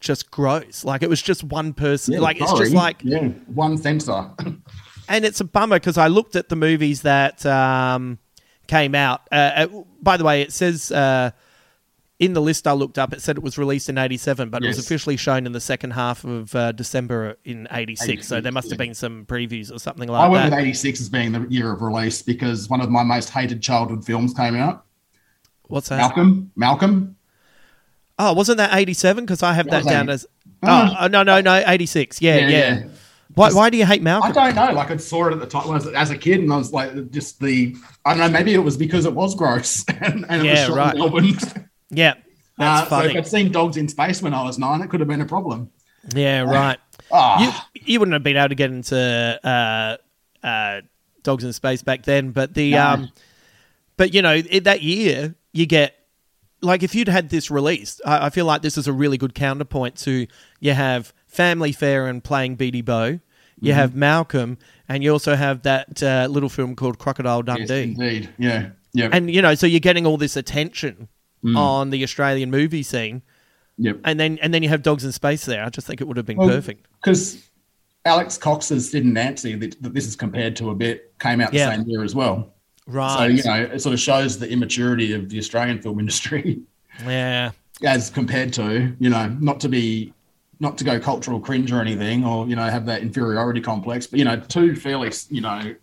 just 0.01 0.31
gross. 0.31 0.85
Like, 0.85 1.03
it 1.03 1.09
was 1.09 1.23
just 1.23 1.45
one 1.45 1.73
person. 1.73 2.15
Yeah, 2.15 2.21
like, 2.21 2.39
it's 2.39 2.53
just 2.53 2.75
like, 2.75 3.01
yeah, 3.03 3.29
one 3.47 3.79
censor. 3.79 4.31
and 5.11 5.25
it's 5.25 5.41
a 5.41 5.45
bummer 5.45 5.77
because 5.77 5.99
I 5.99 6.07
looked 6.07 6.37
at 6.37 6.49
the 6.49 6.57
movies 6.57 7.03
that 7.03 7.45
um, 7.45 8.19
came 8.69 8.95
out. 8.95 9.23
Uh, 9.31 9.35
uh, 9.35 9.67
by 10.01 10.17
the 10.17 10.25
way, 10.25 10.41
it 10.41 10.53
says 10.53 10.93
uh, 10.93 11.33
in 12.21 12.33
the 12.33 12.41
list 12.41 12.67
I 12.69 12.73
looked 12.73 12.97
up, 12.97 13.13
it 13.13 13.21
said 13.21 13.37
it 13.37 13.43
was 13.43 13.59
released 13.59 13.89
in 13.89 13.99
'87, 13.99 14.51
but 14.51 14.63
it 14.63 14.69
was 14.69 14.79
officially 14.79 15.17
shown 15.17 15.47
in 15.47 15.53
the 15.53 15.61
second 15.61 15.91
half 15.91 16.25
of 16.25 16.55
uh, 16.55 16.73
December 16.73 17.37
in 17.45 17.67
'86. 17.73 18.27
So 18.27 18.41
there 18.41 18.53
must 18.53 18.71
have 18.71 18.79
been 18.79 18.95
some 18.95 19.27
previews 19.27 19.75
or 19.75 19.81
something 19.81 20.09
like 20.09 20.21
that. 20.21 20.25
I 20.25 20.29
went 20.29 20.51
that. 20.51 20.57
with 20.57 20.65
86 20.65 21.01
as 21.01 21.09
being 21.09 21.33
the 21.33 21.41
year 21.51 21.73
of 21.73 21.83
release 21.83 22.23
because 22.23 22.69
one 22.69 22.81
of 22.81 22.89
my 22.89 23.03
most 23.03 23.31
hated 23.31 23.61
childhood 23.61 24.05
films 24.07 24.33
came 24.33 24.55
out. 24.55 24.85
What's 25.65 25.89
that? 25.89 25.97
Malcolm. 25.99 26.53
Malcolm. 26.55 27.17
Oh, 28.17 28.33
wasn't 28.35 28.59
that 28.59 28.75
'87? 28.75 29.25
Because 29.25 29.43
I 29.43 29.55
have 29.55 29.67
That 29.67 29.85
that 29.85 29.91
down 29.91 30.05
80. 30.09 30.13
as. 30.13 30.27
Oh, 30.63 30.95
oh, 31.01 31.07
no, 31.09 31.23
no, 31.25 31.41
no, 31.41 31.63
'86. 31.67 32.23
Yeah, 32.23 32.37
yeah. 32.37 32.49
Yeah, 32.49 32.79
yeah. 32.79 32.87
Why, 33.41 33.53
why 33.53 33.71
do 33.71 33.77
you 33.77 33.87
hate 33.87 34.03
Malcolm? 34.03 34.31
I 34.31 34.33
don't 34.33 34.55
know. 34.55 34.73
Like 34.73 34.91
I 34.91 34.97
saw 34.99 35.27
it 35.29 35.33
at 35.33 35.41
the 35.41 35.47
time 35.47 35.65
when 35.69 35.73
I 35.73 35.85
was, 35.85 35.87
as 35.89 36.11
a 36.11 36.17
kid, 36.19 36.41
and 36.41 36.53
I 36.53 36.57
was 36.57 36.73
like, 36.73 37.11
just 37.11 37.41
the 37.41 37.75
I 38.05 38.11
don't 38.15 38.19
know. 38.19 38.29
Maybe 38.39 38.55
it 38.55 38.59
was 38.59 38.77
because 38.77 39.07
it 39.07 39.15
was 39.15 39.35
gross, 39.35 39.85
and, 39.89 40.27
and 40.29 40.43
it 40.43 40.45
Yeah, 40.47 40.53
was 40.53 40.61
shot 40.61 40.77
right. 40.77 40.97
Melbourne. 40.97 41.39
Yeah, 41.93 42.15
that's 42.57 42.93
Uh, 42.93 43.03
so 43.03 43.09
if 43.09 43.17
I'd 43.17 43.27
seen 43.27 43.51
Dogs 43.51 43.77
in 43.77 43.89
Space 43.89 44.23
when 44.23 44.33
I 44.33 44.45
was 44.45 44.59
nine, 44.59 44.81
it 44.81 44.91
could 44.91 45.01
have 45.01 45.09
been 45.09 45.21
a 45.21 45.27
problem. 45.27 45.71
Yeah, 46.15 46.43
right. 46.43 46.79
Ah. 47.11 47.67
You 47.75 47.83
you 47.85 47.99
wouldn't 47.99 48.13
have 48.13 48.23
been 48.23 48.37
able 48.37 48.51
to 48.51 48.55
get 48.55 48.71
into 48.71 49.41
uh, 49.43 49.97
uh, 50.47 50.81
Dogs 51.25 51.43
in 51.43 51.53
Space 51.53 51.83
back 51.83 52.05
then, 52.05 52.31
but 52.31 52.55
the 52.55 52.71
No. 52.73 52.87
um, 52.87 53.13
but 53.97 54.15
you 54.15 54.23
know 54.23 54.35
it, 54.35 54.65
that 54.65 54.83
year 54.83 55.35
you 55.53 55.67
get 55.67 55.97
like 56.63 56.83
if 56.83 56.95
you'd 56.95 57.09
had 57.09 57.31
this 57.31 57.51
released, 57.51 58.01
I, 58.05 58.27
I 58.27 58.31
feel 58.31 58.45
like 58.45 58.63
this 58.63 58.79
is 58.79 58.87
a 58.87 58.93
really 58.93 59.19
good 59.19 59.35
counterpoint 59.35 59.97
to 59.99 60.27
you 60.61 60.73
have 60.73 61.13
Family 61.27 61.73
Fair 61.73 62.07
and 62.07 62.23
playing 62.23 62.55
Beatie 62.57 62.83
Bow, 62.83 63.19
you 63.61 63.73
Mhm. 63.73 63.77
have 63.77 63.95
Malcolm, 63.95 64.59
and 64.89 65.03
you 65.03 65.13
also 65.13 65.35
have 65.37 65.63
that 65.63 66.03
uh, 66.03 66.27
little 66.31 66.49
film 66.49 66.75
called 66.77 66.99
Crocodile 66.99 67.43
Yes, 67.47 67.69
Dundee. 67.69 67.83
indeed. 67.93 68.29
Yeah. 68.39 68.71
Yeah. 68.93 69.09
And 69.13 69.31
you 69.33 69.41
know, 69.43 69.55
so 69.55 69.67
you're 69.67 69.81
getting 69.81 70.07
all 70.07 70.17
this 70.17 70.37
attention 70.37 71.09
Mm. 71.45 71.57
on 71.57 71.89
the 71.91 72.03
Australian 72.03 72.51
movie 72.51 72.83
scene. 72.83 73.23
Yep. 73.79 74.01
And 74.05 74.21
then 74.21 74.39
and 74.43 74.53
then 74.53 74.63
you 74.63 74.69
have 74.69 74.83
Dogs 74.83 75.05
in 75.05 75.13
Space 75.13 75.47
there. 75.47 75.65
I 75.65 75.71
just 75.71 75.87
think 75.87 76.01
it 76.03 76.07
would 76.09 76.19
have 76.19 76.27
been 76.27 76.37
Well, 76.37 76.49
perfect. 76.49 76.87
Because 77.03 77.39
Alex 78.05 78.37
Cox's 78.37 78.91
Sid 78.91 79.05
and 79.05 79.15
Nancy, 79.15 79.55
that, 79.55 79.83
that 79.83 79.95
this 79.95 80.07
is 80.07 80.17
compared 80.17 80.55
to 80.57 80.69
a 80.71 80.75
bit, 80.75 81.15
came 81.19 81.41
out 81.41 81.51
the 81.53 81.59
Yeah. 81.59 81.75
same 81.77 81.89
year 81.89 82.03
as 82.05 82.15
well. 82.15 82.53
Right. 82.87 83.17
So, 83.17 83.25
you 83.25 83.43
know, 83.45 83.71
it 83.73 83.81
sort 83.81 83.93
of 83.95 84.01
shows 84.01 84.39
the 84.39 84.51
immaturity 84.51 85.13
of 85.13 85.29
the 85.31 85.39
Australian 85.39 85.81
film 85.81 85.99
industry 86.05 86.61
Yeah. 87.07 87.53
as 87.85 88.11
compared 88.11 88.53
to, 88.55 88.95
you 88.99 89.09
know, 89.11 89.29
not 89.41 89.61
to 89.61 89.69
be, 89.69 90.13
not 90.61 90.79
to 90.79 90.85
go 90.85 91.01
cultural 91.01 91.41
cringe 91.41 91.73
or 91.73 91.81
anything 91.81 92.25
or, 92.25 92.47
you 92.47 92.55
know, 92.55 92.65
have 92.65 92.87
that 92.87 93.03
inferiority 93.03 93.61
complex, 93.61 94.07
but, 94.07 94.19
you 94.19 94.25
know, 94.25 94.39
two 94.39 94.77
fairly, 94.77 95.11
you 95.31 95.41
know, 95.41 95.75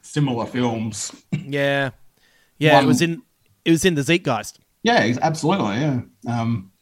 similar 0.00 0.46
films. 0.46 1.12
Yeah, 1.32 1.90
yeah. 2.58 2.74
One- 2.74 2.84
it 2.84 2.86
was 2.86 3.02
in 3.02 3.22
it 3.64 3.70
was 3.72 3.84
in 3.84 3.94
the 3.94 4.02
Zeitgeist. 4.02 4.58
Yeah, 4.82 5.14
absolutely. 5.20 5.76
Yeah. 5.76 6.00
Um, 6.26 6.72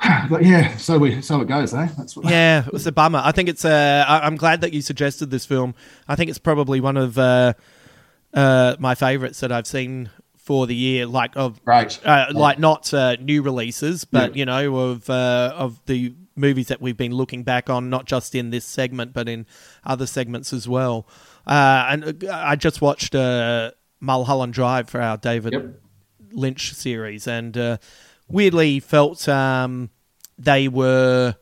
but 0.28 0.44
yeah, 0.44 0.76
so 0.76 0.98
we, 0.98 1.22
so 1.22 1.40
it 1.40 1.48
goes, 1.48 1.72
eh? 1.72 1.88
That's 1.96 2.16
what, 2.16 2.26
Yeah, 2.28 2.66
it 2.66 2.72
was 2.72 2.86
a 2.86 2.92
bummer. 2.92 3.20
I 3.22 3.32
think 3.32 3.48
it's. 3.48 3.64
Uh, 3.64 4.04
I, 4.06 4.20
I'm 4.20 4.36
glad 4.36 4.60
that 4.62 4.72
you 4.72 4.82
suggested 4.82 5.30
this 5.30 5.46
film. 5.46 5.74
I 6.08 6.16
think 6.16 6.30
it's 6.30 6.38
probably 6.38 6.80
one 6.80 6.96
of 6.96 7.18
uh, 7.18 7.54
uh, 8.34 8.76
my 8.78 8.94
favourites 8.94 9.40
that 9.40 9.52
I've 9.52 9.66
seen 9.66 10.10
for 10.50 10.66
the 10.66 10.74
year. 10.74 11.06
Like 11.06 11.36
of 11.36 11.60
Right. 11.64 11.96
uh, 12.04 12.26
like 12.32 12.58
not 12.58 12.92
uh, 12.92 13.14
new 13.20 13.40
releases, 13.40 14.04
but 14.04 14.34
Yeah. 14.34 14.38
you 14.40 14.44
know 14.46 14.76
of 14.78 15.08
uh, 15.08 15.52
of 15.54 15.80
the 15.86 16.12
movies 16.34 16.66
that 16.66 16.80
we've 16.80 16.96
been 16.96 17.12
looking 17.12 17.44
back 17.44 17.70
on, 17.70 17.88
not 17.88 18.04
just 18.04 18.34
in 18.34 18.50
this 18.50 18.64
segment, 18.64 19.12
but 19.12 19.28
in 19.28 19.46
other 19.84 20.06
segments 20.06 20.52
as 20.52 20.66
well. 20.68 21.06
Uh, 21.46 21.86
and 21.90 22.24
uh, 22.24 22.32
I 22.52 22.56
just 22.56 22.80
watched 22.82 23.14
uh, 23.14 23.70
Mulholland 24.00 24.52
Drive 24.52 24.88
for 24.88 25.00
our 25.00 25.16
David 25.18 25.74
Lynch 26.32 26.74
series, 26.74 27.28
and 27.28 27.56
uh, 27.56 27.76
weirdly 28.28 28.80
felt 28.80 29.28
um, 29.28 29.90
they 30.36 30.66
were, 30.66 31.36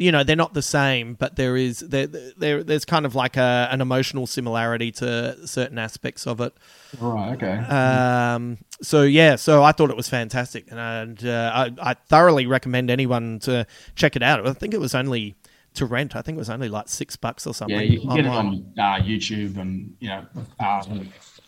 you 0.00 0.10
know, 0.10 0.24
they're 0.24 0.34
not 0.34 0.54
the 0.54 0.62
same, 0.62 1.12
but 1.12 1.36
there 1.36 1.58
is 1.58 1.80
there, 1.80 2.06
there 2.06 2.64
there's 2.64 2.86
kind 2.86 3.04
of 3.04 3.14
like 3.14 3.36
a, 3.36 3.68
an 3.70 3.82
emotional 3.82 4.26
similarity 4.26 4.90
to 4.92 5.46
certain 5.46 5.78
aspects 5.78 6.26
of 6.26 6.40
it. 6.40 6.54
Right. 6.98 7.34
Okay. 7.34 7.52
Um, 7.52 8.56
so 8.80 9.02
yeah, 9.02 9.36
so 9.36 9.62
I 9.62 9.72
thought 9.72 9.90
it 9.90 9.96
was 9.96 10.08
fantastic, 10.08 10.64
and 10.70 11.22
uh, 11.22 11.52
I, 11.54 11.90
I 11.90 11.94
thoroughly 11.94 12.46
recommend 12.46 12.90
anyone 12.90 13.40
to 13.40 13.66
check 13.94 14.16
it 14.16 14.22
out. 14.22 14.46
I 14.46 14.54
think 14.54 14.72
it 14.72 14.80
was 14.80 14.94
only 14.94 15.36
to 15.74 15.84
rent. 15.84 16.16
I 16.16 16.22
think 16.22 16.36
it 16.36 16.38
was 16.38 16.50
only 16.50 16.70
like 16.70 16.88
six 16.88 17.16
bucks 17.16 17.46
or 17.46 17.52
something. 17.52 17.76
Yeah, 17.76 17.84
you 17.84 18.00
can 18.00 18.16
get 18.16 18.24
it 18.24 18.28
on 18.28 18.72
uh, 18.78 19.00
YouTube 19.02 19.58
and 19.58 19.94
you 20.00 20.08
know 20.08 20.26
uh, 20.58 20.82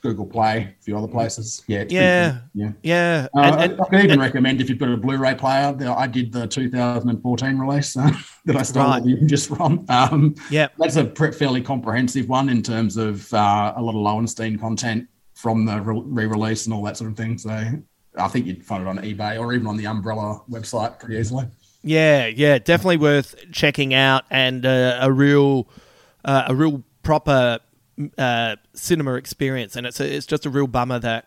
Google 0.02 0.26
Play, 0.26 0.74
a 0.78 0.82
few 0.82 0.98
other 0.98 1.06
places. 1.06 1.62
Yeah, 1.68 1.84
Yeah, 1.88 2.38
yeah, 2.54 2.72
yeah. 2.82 3.26
Uh, 3.36 3.40
And- 3.40 3.54
I- 3.54 3.64
and- 3.64 3.80
I 3.80 3.84
can 3.84 3.98
even 4.00 4.10
and- 4.12 4.20
recommend 4.20 4.60
if 4.60 4.68
you've 4.68 4.78
got 4.78 4.88
a 4.90 4.96
Blu-ray 4.96 5.36
player. 5.36 5.74
I 5.96 6.06
did 6.08 6.32
the 6.32 6.46
2014 6.48 7.56
release 7.56 7.96
uh, 7.96 8.10
that 8.44 8.56
I 8.56 8.62
stole 8.62 8.84
Right. 8.84 9.02
the 9.04 9.12
images 9.16 9.46
from. 9.46 9.84
Um, 9.88 10.34
yeah, 10.50 10.68
that's 10.78 10.96
a 10.96 11.06
fairly 11.32 11.62
comprehensive 11.62 12.28
one 12.28 12.48
in 12.48 12.62
terms 12.62 12.96
of 12.96 13.32
uh, 13.32 13.74
a 13.76 13.80
lot 13.80 13.90
of 13.94 14.00
Lowenstein 14.00 14.58
content 14.58 15.06
from 15.34 15.64
the 15.64 15.80
re- 15.80 16.02
re-release 16.04 16.66
and 16.66 16.74
all 16.74 16.82
that 16.82 16.96
sort 16.96 17.10
of 17.12 17.16
thing. 17.16 17.38
So 17.38 17.50
I 17.50 18.28
think 18.28 18.46
you'd 18.46 18.64
find 18.64 18.82
it 18.82 18.88
on 18.88 18.98
eBay 18.98 19.38
or 19.40 19.54
even 19.54 19.66
on 19.68 19.76
the 19.76 19.86
Umbrella 19.86 20.40
website 20.50 20.98
pretty 20.98 21.18
easily. 21.20 21.46
Yeah, 21.84 22.26
yeah, 22.26 22.58
definitely 22.58 22.96
worth 22.98 23.34
checking 23.52 23.94
out, 23.94 24.24
and 24.30 24.64
uh, 24.66 24.98
a 25.00 25.10
real, 25.12 25.68
uh, 26.24 26.44
a 26.48 26.54
real 26.54 26.82
proper 27.02 27.58
uh, 28.18 28.56
cinema 28.74 29.14
experience. 29.14 29.76
And 29.76 29.86
it's 29.86 30.00
a, 30.00 30.12
it's 30.16 30.26
just 30.26 30.46
a 30.46 30.50
real 30.50 30.66
bummer 30.66 30.98
that 30.98 31.26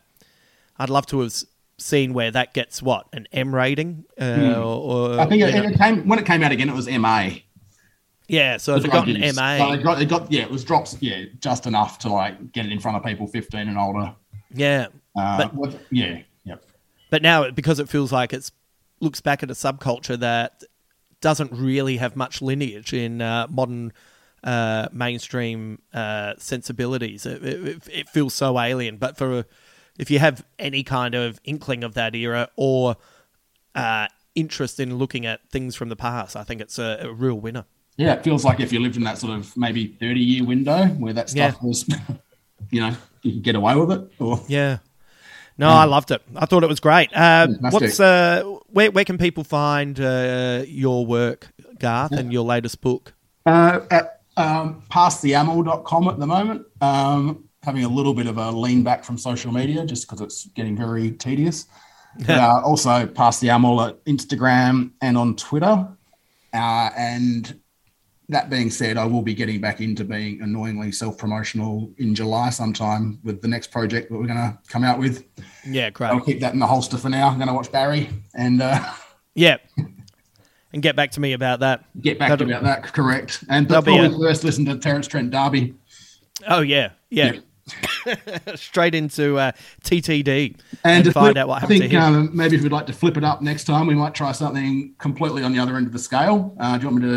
I'd 0.77 0.89
love 0.89 1.06
to 1.07 1.19
have 1.22 1.34
seen 1.77 2.14
where 2.14 2.31
that 2.31 2.53
gets 2.53 2.81
what 2.81 3.07
an 3.14 3.27
M 3.31 3.53
rating, 3.53 4.06
uh, 4.19 4.35
Hmm. 4.35 4.43
or, 4.61 5.15
or 5.15 5.19
I 5.19 5.26
think 5.27 5.41
it, 5.43 5.53
it 5.53 5.77
came 5.77 6.07
when 6.07 6.19
it 6.19 6.26
came 6.26 6.41
out 6.43 6.52
again. 6.52 6.69
It 6.69 6.76
was 6.76 6.88
MA. 6.89 7.30
yeah. 8.27 8.57
So 8.57 8.76
if 8.76 8.85
it 8.85 8.91
got 8.91 9.07
an. 9.07 9.19
MA, 9.19 9.57
So 9.57 9.72
it 9.73 9.84
got, 9.84 10.02
it 10.02 10.06
got 10.10 10.31
yeah, 10.31 10.43
it 10.43 10.49
was 10.52 10.64
drops 10.64 10.97
yeah, 11.02 11.26
just 11.39 11.65
enough 11.68 11.99
to 11.99 12.10
like 12.10 12.52
get 12.52 12.65
it 12.65 12.72
in 12.72 12.80
front 12.80 12.97
of 12.97 13.03
people 13.03 13.27
15 13.27 13.68
and 13.68 13.77
older. 13.77 14.15
yeah, 14.53 14.88
Uh, 15.15 15.38
but 15.38 15.56
with- 15.56 15.81
yeah, 15.91 16.22
yep. 16.45 16.64
but 17.10 17.22
now 17.22 17.49
because 17.52 17.80
it 17.80 17.89
feels 17.89 18.11
like 18.11 18.34
it's 18.34 18.52
looks 19.02 19.19
back 19.22 19.43
at 19.43 19.52
a 19.52 19.53
subculture 19.53 20.18
that 20.18 20.64
doesn't 21.22 21.52
really 21.52 21.97
have 21.97 22.15
much 22.15 22.41
lineage 22.41 22.93
in 22.93 23.22
uh, 23.22 23.45
modern 23.49 23.91
uh, 24.45 24.88
mainstream 24.93 25.81
uh, 25.93 26.34
sensibilities. 26.38 27.26
It, 27.26 27.43
it, 27.43 27.88
it 27.91 28.09
feels 28.09 28.34
so 28.34 28.57
alien. 28.59 28.97
But 28.97 29.17
for 29.17 29.45
if 29.99 30.09
you 30.09 30.19
have 30.19 30.45
any 30.57 30.84
kind 30.84 31.15
of 31.15 31.41
inkling 31.43 31.84
of 31.84 31.95
that 31.95 32.15
era 32.15 32.49
or 32.55 32.95
uh, 33.73 34.07
interest 34.35 34.80
in 34.80 34.97
looking 34.97 35.26
at 35.26 35.49
things 35.49 35.76
from 35.76 35.89
the 35.89 35.95
past, 35.95 36.35
I 36.35 36.43
think 36.43 36.61
it's 36.61 36.80
a, 36.80 36.99
a 37.01 37.11
real 37.13 37.35
winner. 37.39 37.65
Yeah, 37.97 38.13
it 38.13 38.23
feels 38.23 38.43
like 38.45 38.59
if 38.59 38.72
you 38.73 38.80
lived 38.80 38.97
in 38.97 39.03
that 39.05 39.17
sort 39.17 39.34
of 39.38 39.55
maybe 39.57 39.88
30 39.88 40.19
year 40.19 40.43
window 40.45 40.88
where 40.88 41.13
that 41.13 41.30
stuff 41.30 41.55
Yeah. 41.61 41.67
was, 41.67 41.88
you 42.69 42.81
know, 42.81 42.95
you 43.22 43.34
could 43.34 43.43
get 43.43 43.55
away 43.55 43.76
with 43.76 43.91
it. 43.91 44.11
Or 44.19 44.39
Yeah. 44.47 44.80
No, 45.57 45.69
I 45.69 45.85
loved 45.85 46.11
it. 46.11 46.22
I 46.35 46.45
thought 46.45 46.63
it 46.65 46.67
was 46.69 46.81
great. 46.81 47.15
Uh, 47.15 47.47
what's 47.72 47.97
uh, 47.97 48.43
where 48.67 48.91
where 48.91 49.05
can 49.05 49.17
people 49.17 49.45
find 49.45 49.97
uh, 49.97 50.63
your 50.67 51.05
work, 51.05 51.47
Garth, 51.80 52.11
and 52.11 52.34
your 52.34 52.43
latest 52.43 52.81
book? 52.81 53.13
Uh, 53.45 53.80
at 53.89 54.15
um, 54.38 54.84
passtheammo.com 54.91 56.07
at 56.07 56.20
the 56.20 56.28
moment. 56.28 56.66
Um, 56.82 57.45
having 57.64 57.84
a 57.84 57.90
little 57.90 58.14
bit 58.14 58.28
of 58.28 58.38
a 58.38 58.52
lean 58.52 58.84
back 58.84 59.03
from 59.03 59.18
social 59.18 59.52
media 59.52 59.86
just 59.86 60.07
because 60.07 60.22
it's 60.22 60.45
getting 60.49 60.78
very 60.78 61.12
tedious. 61.12 61.68
But, 62.18 62.38
uh, 62.38 62.62
also, 62.64 63.06
Pass 63.07 63.41
the 63.41 63.49
Ammo 63.49 63.90
at 63.90 64.06
Instagram 64.06 64.91
and 65.02 65.18
on 65.18 65.36
Twitter. 65.36 65.86
Uh, 66.53 66.90
and 66.98 67.60
that 68.30 68.49
being 68.49 68.70
said, 68.70 68.95
I 68.95 69.03
will 69.03 69.22
be 69.22 69.34
getting 69.34 69.60
back 69.60 69.82
into 69.82 70.06
being 70.06 70.41
annoyingly 70.41 70.94
self 70.94 71.18
promotional 71.18 71.91
in 71.98 72.16
July 72.16 72.52
sometime 72.52 73.20
with 73.26 73.41
the 73.41 73.49
next 73.49 73.70
project 73.70 74.10
that 74.10 74.18
we're 74.18 74.28
going 74.28 74.38
to 74.38 74.57
come 74.70 74.86
out 74.86 74.98
with. 74.98 75.26
Yeah, 75.68 75.90
great. 75.90 76.07
I'll 76.07 76.22
keep 76.22 76.40
that 76.40 76.53
in 76.53 76.60
the 76.60 76.68
holster 76.68 76.98
for 76.98 77.10
now. 77.10 77.28
I'm 77.28 77.36
going 77.36 77.49
to 77.49 77.53
watch 77.53 77.70
Barry 77.70 78.10
and 78.34 78.62
uh, 78.62 78.80
Yeah. 79.34 79.57
and 80.76 80.84
get 80.84 80.95
back 80.95 81.10
to 81.11 81.19
me 81.19 81.34
about 81.34 81.61
that. 81.61 81.84
Get 82.02 82.19
back 82.19 82.30
That'll- 82.30 82.47
about 82.47 82.64
that, 82.64 82.93
correct. 82.93 83.43
And 83.49 83.68
be 83.68 83.73
probably 83.73 84.10
first 84.10 84.43
listen 84.43 84.65
to 84.65 84.77
Terence 84.77 85.07
Trent 85.07 85.31
D'Arby. 85.31 85.73
Oh 86.47 86.60
yeah, 86.61 86.91
yeah. 87.10 87.31
Straight 88.56 88.93
into 88.93 89.39
uh, 89.39 89.52
TTD 89.84 90.60
And, 90.84 91.03
to 91.06 91.11
find 91.11 91.35
out 91.38 91.47
what 91.47 91.56
I 91.56 91.60
happened 91.61 91.80
think 91.80 91.91
to 91.93 91.97
him. 91.97 92.03
um, 92.15 92.30
maybe 92.34 92.56
if 92.56 92.61
we'd 92.61 92.72
like 92.72 92.85
to 92.88 92.93
flip 92.93 93.18
it 93.18 93.23
up 93.23 93.41
next 93.41 93.64
time, 93.64 93.88
we 93.88 93.95
might 93.95 94.14
try 94.14 94.31
something 94.34 94.93
completely 94.99 95.41
on 95.43 95.52
the 95.53 95.57
other 95.60 95.76
end 95.76 95.88
of 95.88 95.93
the 95.93 95.97
scale. 95.97 96.56
Uh, 96.60 96.77
do 96.77 96.84
you 96.85 96.91
want 96.91 97.03
me 97.03 97.10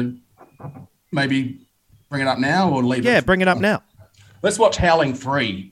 to 0.63 0.71
maybe 1.13 1.67
bring 2.09 2.23
it 2.23 2.29
up 2.29 2.39
now 2.39 2.71
or 2.71 2.83
leave 2.83 3.05
yeah, 3.05 3.11
it? 3.11 3.15
Yeah, 3.15 3.21
bring 3.21 3.43
it 3.43 3.49
up 3.49 3.59
now. 3.59 3.83
Let's 4.41 4.59
watch 4.59 4.77
Howling 4.79 5.15
3, 5.15 5.71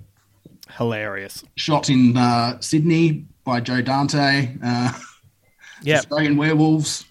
Hilarious. 0.77 1.43
shot 1.55 1.89
in 1.89 2.17
uh, 2.17 2.61
Sydney 2.61 3.25
by 3.45 3.61
Joe 3.61 3.81
Dante. 3.81 4.57
Uh, 4.63 4.93
Yeah. 5.83 5.99
Australian 5.99 6.37
werewolves. 6.37 7.05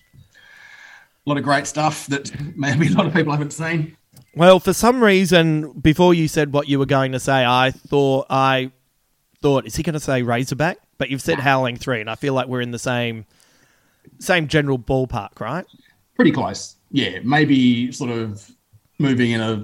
A 1.25 1.29
lot 1.29 1.37
of 1.37 1.43
great 1.43 1.65
stuff 1.65 2.05
that 2.07 2.31
maybe 2.55 2.87
a 2.87 2.91
lot 2.91 3.05
of 3.07 3.13
people 3.13 3.31
haven't 3.31 3.51
seen. 3.51 3.97
Well, 4.35 4.59
for 4.59 4.73
some 4.73 5.03
reason, 5.03 5.71
before 5.79 6.13
you 6.13 6.27
said 6.27 6.53
what 6.53 6.67
you 6.67 6.77
were 6.77 6.85
going 6.85 7.13
to 7.13 7.19
say, 7.19 7.43
I 7.45 7.71
thought 7.71 8.27
I 8.29 8.71
thought 9.41 9.65
is 9.65 9.75
he 9.75 9.83
going 9.83 9.93
to 9.93 9.99
say 9.99 10.21
Razorback? 10.23 10.77
But 10.97 11.09
you've 11.09 11.21
said 11.21 11.39
Howling 11.39 11.77
Three, 11.77 11.99
and 12.01 12.09
I 12.09 12.15
feel 12.15 12.33
like 12.33 12.47
we're 12.47 12.61
in 12.61 12.71
the 12.71 12.79
same 12.79 13.25
same 14.19 14.47
general 14.47 14.77
ballpark, 14.77 15.39
right? 15.39 15.65
Pretty 16.15 16.31
close. 16.31 16.75
Yeah, 16.91 17.19
maybe 17.23 17.91
sort 17.91 18.11
of 18.11 18.49
moving 18.99 19.31
in 19.31 19.41
a 19.41 19.63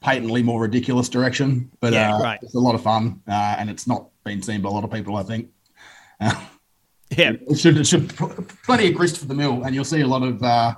patently 0.00 0.42
more 0.42 0.60
ridiculous 0.60 1.08
direction, 1.08 1.70
but 1.80 1.92
Yeah, 1.92 2.14
uh, 2.16 2.20
right. 2.20 2.38
it's 2.42 2.54
a 2.54 2.58
lot 2.60 2.74
of 2.74 2.82
fun, 2.82 3.20
uh, 3.28 3.56
and 3.58 3.68
it's 3.68 3.86
not 3.86 4.08
been 4.24 4.42
seen 4.42 4.62
by 4.62 4.68
a 4.68 4.72
lot 4.72 4.84
of 4.84 4.90
people. 4.90 5.16
I 5.16 5.22
think. 5.22 5.48
Uh, 6.20 6.40
Yeah, 7.16 7.32
it 7.48 7.58
should, 7.58 7.78
it 7.78 7.86
should 7.86 8.14
plenty 8.64 8.88
of 8.88 8.94
grist 8.94 9.18
for 9.18 9.24
the 9.24 9.34
mill, 9.34 9.64
and 9.64 9.74
you'll 9.74 9.84
see 9.84 10.02
a 10.02 10.06
lot 10.06 10.22
of 10.22 10.42
uh, 10.42 10.74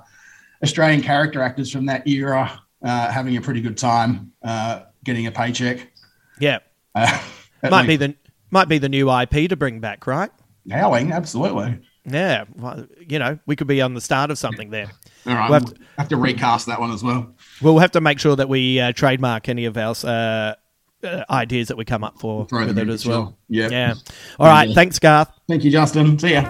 Australian 0.63 1.01
character 1.01 1.41
actors 1.41 1.71
from 1.71 1.85
that 1.87 2.07
era 2.07 2.61
uh, 2.83 3.11
having 3.11 3.35
a 3.37 3.41
pretty 3.41 3.61
good 3.61 3.77
time 3.77 4.31
uh, 4.43 4.83
getting 5.03 5.27
a 5.27 5.31
paycheck. 5.31 5.91
yeah. 6.39 6.59
Uh, 6.95 7.21
Might 7.69 7.87
be 7.87 7.95
the 7.95 8.15
might 8.49 8.67
be 8.67 8.79
the 8.79 8.89
new 8.89 9.09
IP 9.11 9.49
to 9.49 9.55
bring 9.55 9.79
back, 9.79 10.07
right? 10.07 10.31
howling, 10.69 11.11
absolutely. 11.11 11.79
Yeah, 12.05 12.45
well, 12.55 12.87
you 13.07 13.19
know, 13.19 13.37
we 13.45 13.55
could 13.55 13.67
be 13.67 13.81
on 13.81 13.93
the 13.93 14.01
start 14.01 14.31
of 14.31 14.37
something 14.39 14.71
there. 14.71 14.89
All 15.27 15.35
right, 15.35 15.49
We'll 15.49 15.59
have 15.59 15.69
we'll 15.69 15.87
have 15.99 16.09
to 16.09 16.17
recast 16.17 16.65
that 16.65 16.79
one 16.79 16.91
as 16.91 17.03
well. 17.03 17.35
We'll 17.61 17.77
have 17.77 17.91
to 17.91 18.01
make 18.01 18.19
sure 18.19 18.35
that 18.35 18.49
we 18.49 18.79
uh, 18.79 18.91
trademark 18.93 19.47
any 19.47 19.65
of 19.65 19.77
our 19.77 19.93
uh, 20.03 20.55
uh, 21.03 21.23
ideas 21.29 21.67
that 21.67 21.77
we 21.77 21.85
come 21.85 22.03
up 22.03 22.19
for 22.19 22.45
Throw 22.47 22.65
with 22.65 22.77
it 22.77 22.89
as 22.89 23.03
sure. 23.03 23.11
well. 23.11 23.37
Yeah. 23.49 23.69
Yeah. 23.69 23.93
All 24.39 24.47
right. 24.47 24.69
Yeah. 24.69 24.75
Thanks, 24.75 24.99
Garth. 24.99 25.29
Thank 25.47 25.63
you, 25.63 25.71
Justin. 25.71 26.17
See 26.19 26.33
ya. 26.33 26.41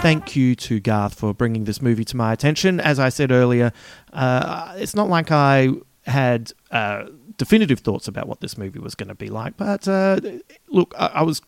Thank 0.00 0.36
you 0.36 0.54
to 0.54 0.78
Garth 0.78 1.14
for 1.14 1.34
bringing 1.34 1.64
this 1.64 1.82
movie 1.82 2.04
to 2.04 2.16
my 2.16 2.32
attention. 2.32 2.78
As 2.78 3.00
I 3.00 3.08
said 3.08 3.32
earlier, 3.32 3.72
uh, 4.12 4.74
it's 4.76 4.94
not 4.94 5.08
like 5.08 5.32
I 5.32 5.70
had 6.06 6.52
uh, 6.70 7.06
definitive 7.36 7.80
thoughts 7.80 8.06
about 8.06 8.28
what 8.28 8.40
this 8.40 8.56
movie 8.56 8.78
was 8.78 8.94
going 8.94 9.08
to 9.08 9.16
be 9.16 9.28
like, 9.28 9.56
but 9.56 9.88
uh, 9.88 10.20
look, 10.68 10.94
I, 10.96 11.06
I 11.06 11.22
was, 11.22 11.42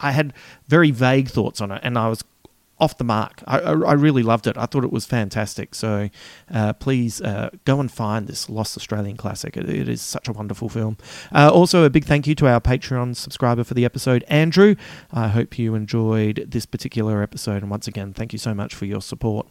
I 0.00 0.10
had 0.10 0.32
very 0.66 0.90
vague 0.90 1.28
thoughts 1.28 1.60
on 1.60 1.70
it, 1.70 1.80
and 1.84 1.96
I 1.96 2.08
was 2.08 2.24
off 2.78 2.98
the 2.98 3.04
mark. 3.04 3.42
I, 3.46 3.58
I, 3.58 3.92
really 3.94 4.22
loved 4.22 4.46
it. 4.46 4.58
I 4.58 4.66
thought 4.66 4.84
it 4.84 4.92
was 4.92 5.06
fantastic. 5.06 5.74
So 5.74 6.10
uh, 6.52 6.74
please 6.74 7.22
uh, 7.22 7.48
go 7.64 7.80
and 7.80 7.90
find 7.90 8.26
this 8.26 8.50
Lost 8.50 8.76
Australian 8.76 9.16
classic. 9.16 9.56
It, 9.56 9.68
it 9.68 9.88
is 9.88 10.02
such 10.02 10.28
a 10.28 10.32
wonderful 10.32 10.68
film. 10.68 10.98
Uh, 11.34 11.50
also, 11.50 11.84
a 11.84 11.90
big 11.90 12.04
thank 12.04 12.26
you 12.26 12.34
to 12.34 12.46
our 12.46 12.60
Patreon 12.60 13.16
subscriber 13.16 13.64
for 13.64 13.72
the 13.72 13.86
episode, 13.86 14.24
Andrew. 14.28 14.74
I 15.10 15.28
hope 15.28 15.58
you 15.58 15.74
enjoyed 15.74 16.46
this 16.48 16.66
particular 16.66 17.22
episode. 17.22 17.62
And 17.62 17.70
once 17.70 17.88
again, 17.88 18.12
thank 18.12 18.34
you 18.34 18.38
so 18.38 18.52
much 18.52 18.74
for 18.74 18.84
your 18.84 19.00
support. 19.00 19.48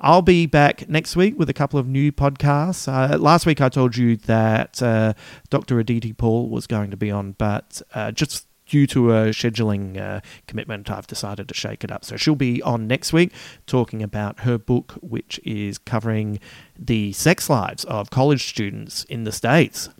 I'll 0.00 0.22
be 0.22 0.46
back 0.46 0.88
next 0.88 1.16
week 1.16 1.36
with 1.36 1.50
a 1.50 1.54
couple 1.54 1.80
of 1.80 1.88
new 1.88 2.12
podcasts. 2.12 2.86
Uh, 2.86 3.18
last 3.18 3.46
week, 3.46 3.60
I 3.60 3.68
told 3.68 3.96
you 3.96 4.16
that 4.16 4.80
uh, 4.80 5.14
Dr. 5.50 5.80
Aditi 5.80 6.12
Paul 6.12 6.48
was 6.48 6.68
going 6.68 6.92
to 6.92 6.96
be 6.96 7.10
on, 7.10 7.32
but 7.32 7.82
uh, 7.94 8.12
just 8.12 8.46
due 8.70 8.86
to 8.86 9.10
a 9.10 9.30
scheduling 9.30 9.98
uh, 10.00 10.20
commitment, 10.46 10.90
I've 10.90 11.08
decided 11.08 11.48
to 11.48 11.54
shake 11.54 11.82
it 11.82 11.90
up. 11.90 12.04
So 12.04 12.16
she'll 12.16 12.36
be 12.36 12.62
on 12.62 12.86
next 12.86 13.12
week 13.12 13.32
talking 13.66 14.00
about 14.00 14.40
her 14.40 14.58
book, 14.58 14.92
which 15.02 15.40
is 15.44 15.76
covering 15.76 16.38
the 16.78 17.12
sex 17.12 17.50
lives 17.50 17.84
of 17.84 18.10
college 18.10 18.48
students 18.48 19.04
in 19.04 19.24
the 19.24 19.32
States. 19.32 19.90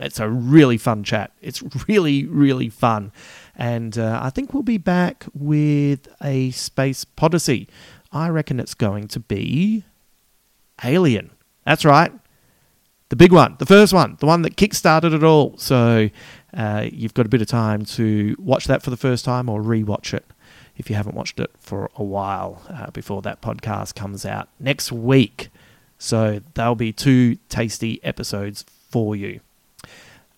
It's 0.00 0.18
a 0.18 0.28
really 0.28 0.76
fun 0.76 1.04
chat. 1.04 1.32
It's 1.40 1.62
really, 1.88 2.26
really 2.26 2.68
fun. 2.68 3.12
And 3.54 3.96
uh, 3.96 4.18
I 4.22 4.30
think 4.30 4.52
we'll 4.52 4.62
be 4.64 4.78
back 4.78 5.26
with 5.32 6.08
a 6.20 6.50
space 6.50 7.04
podyssey. 7.04 7.68
I 8.10 8.28
reckon 8.28 8.58
it's 8.58 8.74
going 8.74 9.06
to 9.08 9.20
be 9.20 9.84
Alien. 10.82 11.30
That's 11.64 11.84
right. 11.84 12.12
The 13.10 13.16
big 13.16 13.32
one, 13.32 13.56
the 13.58 13.66
first 13.66 13.92
one, 13.92 14.16
the 14.20 14.26
one 14.26 14.42
that 14.42 14.56
kick-started 14.56 15.12
it 15.12 15.24
all. 15.24 15.58
So 15.58 16.10
uh, 16.54 16.86
you've 16.90 17.14
got 17.14 17.26
a 17.26 17.28
bit 17.28 17.40
of 17.40 17.48
time 17.48 17.84
to 17.84 18.36
watch 18.38 18.66
that 18.66 18.82
for 18.82 18.90
the 18.90 18.96
first 18.96 19.24
time 19.24 19.48
or 19.48 19.62
re-watch 19.62 20.12
it 20.14 20.24
if 20.76 20.88
you 20.88 20.96
haven't 20.96 21.14
watched 21.14 21.38
it 21.38 21.50
for 21.60 21.90
a 21.96 22.02
while 22.02 22.62
uh, 22.68 22.90
before 22.90 23.22
that 23.22 23.42
podcast 23.42 23.94
comes 23.94 24.24
out 24.24 24.48
next 24.58 24.90
week. 24.90 25.50
So 25.98 26.40
there'll 26.54 26.74
be 26.74 26.92
two 26.92 27.36
tasty 27.48 28.02
episodes 28.02 28.64
for 28.88 29.14
you. 29.14 29.40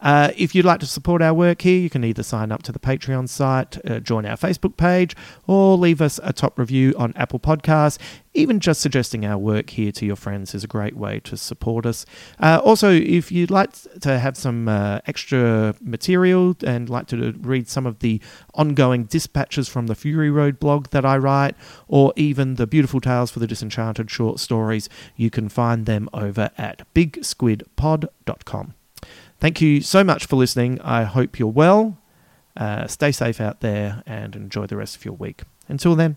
Uh, 0.02 0.32
if 0.36 0.54
you'd 0.54 0.64
like 0.64 0.80
to 0.80 0.86
support 0.86 1.22
our 1.22 1.32
work 1.32 1.62
here, 1.62 1.78
you 1.78 1.88
can 1.88 2.04
either 2.04 2.22
sign 2.22 2.50
up 2.52 2.62
to 2.64 2.72
the 2.72 2.78
Patreon 2.78 3.28
site, 3.28 3.78
uh, 3.88 4.00
join 4.00 4.26
our 4.26 4.36
Facebook 4.36 4.76
page, 4.76 5.14
or 5.46 5.78
leave 5.78 6.02
us 6.02 6.18
a 6.22 6.32
top 6.32 6.58
review 6.58 6.92
on 6.98 7.12
Apple 7.16 7.38
Podcasts. 7.38 7.98
Even 8.34 8.60
just 8.60 8.80
suggesting 8.80 9.24
our 9.24 9.38
work 9.38 9.70
here 9.70 9.92
to 9.92 10.06
your 10.06 10.16
friends 10.16 10.54
is 10.54 10.64
a 10.64 10.66
great 10.66 10.96
way 10.96 11.20
to 11.20 11.36
support 11.36 11.84
us. 11.86 12.04
Uh, 12.40 12.60
also, 12.64 12.90
if 12.90 13.30
you'd 13.30 13.50
like 13.50 13.70
to 14.00 14.18
have 14.18 14.36
some 14.36 14.68
uh, 14.68 15.00
extra 15.06 15.74
material 15.80 16.56
and 16.64 16.88
like 16.88 17.06
to 17.08 17.32
read 17.40 17.68
some 17.68 17.86
of 17.86 18.00
the 18.00 18.20
ongoing 18.54 19.04
dispatches 19.04 19.68
from 19.68 19.86
the 19.86 19.94
Fury 19.94 20.30
Road 20.30 20.58
blog 20.58 20.88
that 20.88 21.04
I 21.04 21.16
write, 21.18 21.54
or 21.88 22.12
even 22.16 22.54
the 22.54 22.66
Beautiful 22.66 23.00
Tales 23.00 23.30
for 23.30 23.38
the 23.38 23.46
Disenchanted 23.46 24.10
short 24.10 24.40
stories, 24.40 24.88
you 25.14 25.30
can 25.30 25.48
find 25.48 25.86
them 25.86 26.08
over 26.12 26.50
at 26.56 26.86
bigsquidpod.com. 26.94 28.74
Thank 29.42 29.60
you 29.60 29.80
so 29.80 30.04
much 30.04 30.26
for 30.26 30.36
listening. 30.36 30.80
I 30.82 31.02
hope 31.02 31.36
you're 31.36 31.48
well. 31.48 31.98
Uh, 32.56 32.86
stay 32.86 33.10
safe 33.10 33.40
out 33.40 33.58
there 33.58 34.04
and 34.06 34.36
enjoy 34.36 34.66
the 34.66 34.76
rest 34.76 34.94
of 34.94 35.04
your 35.04 35.14
week. 35.14 35.42
Until 35.66 35.96
then. 35.96 36.16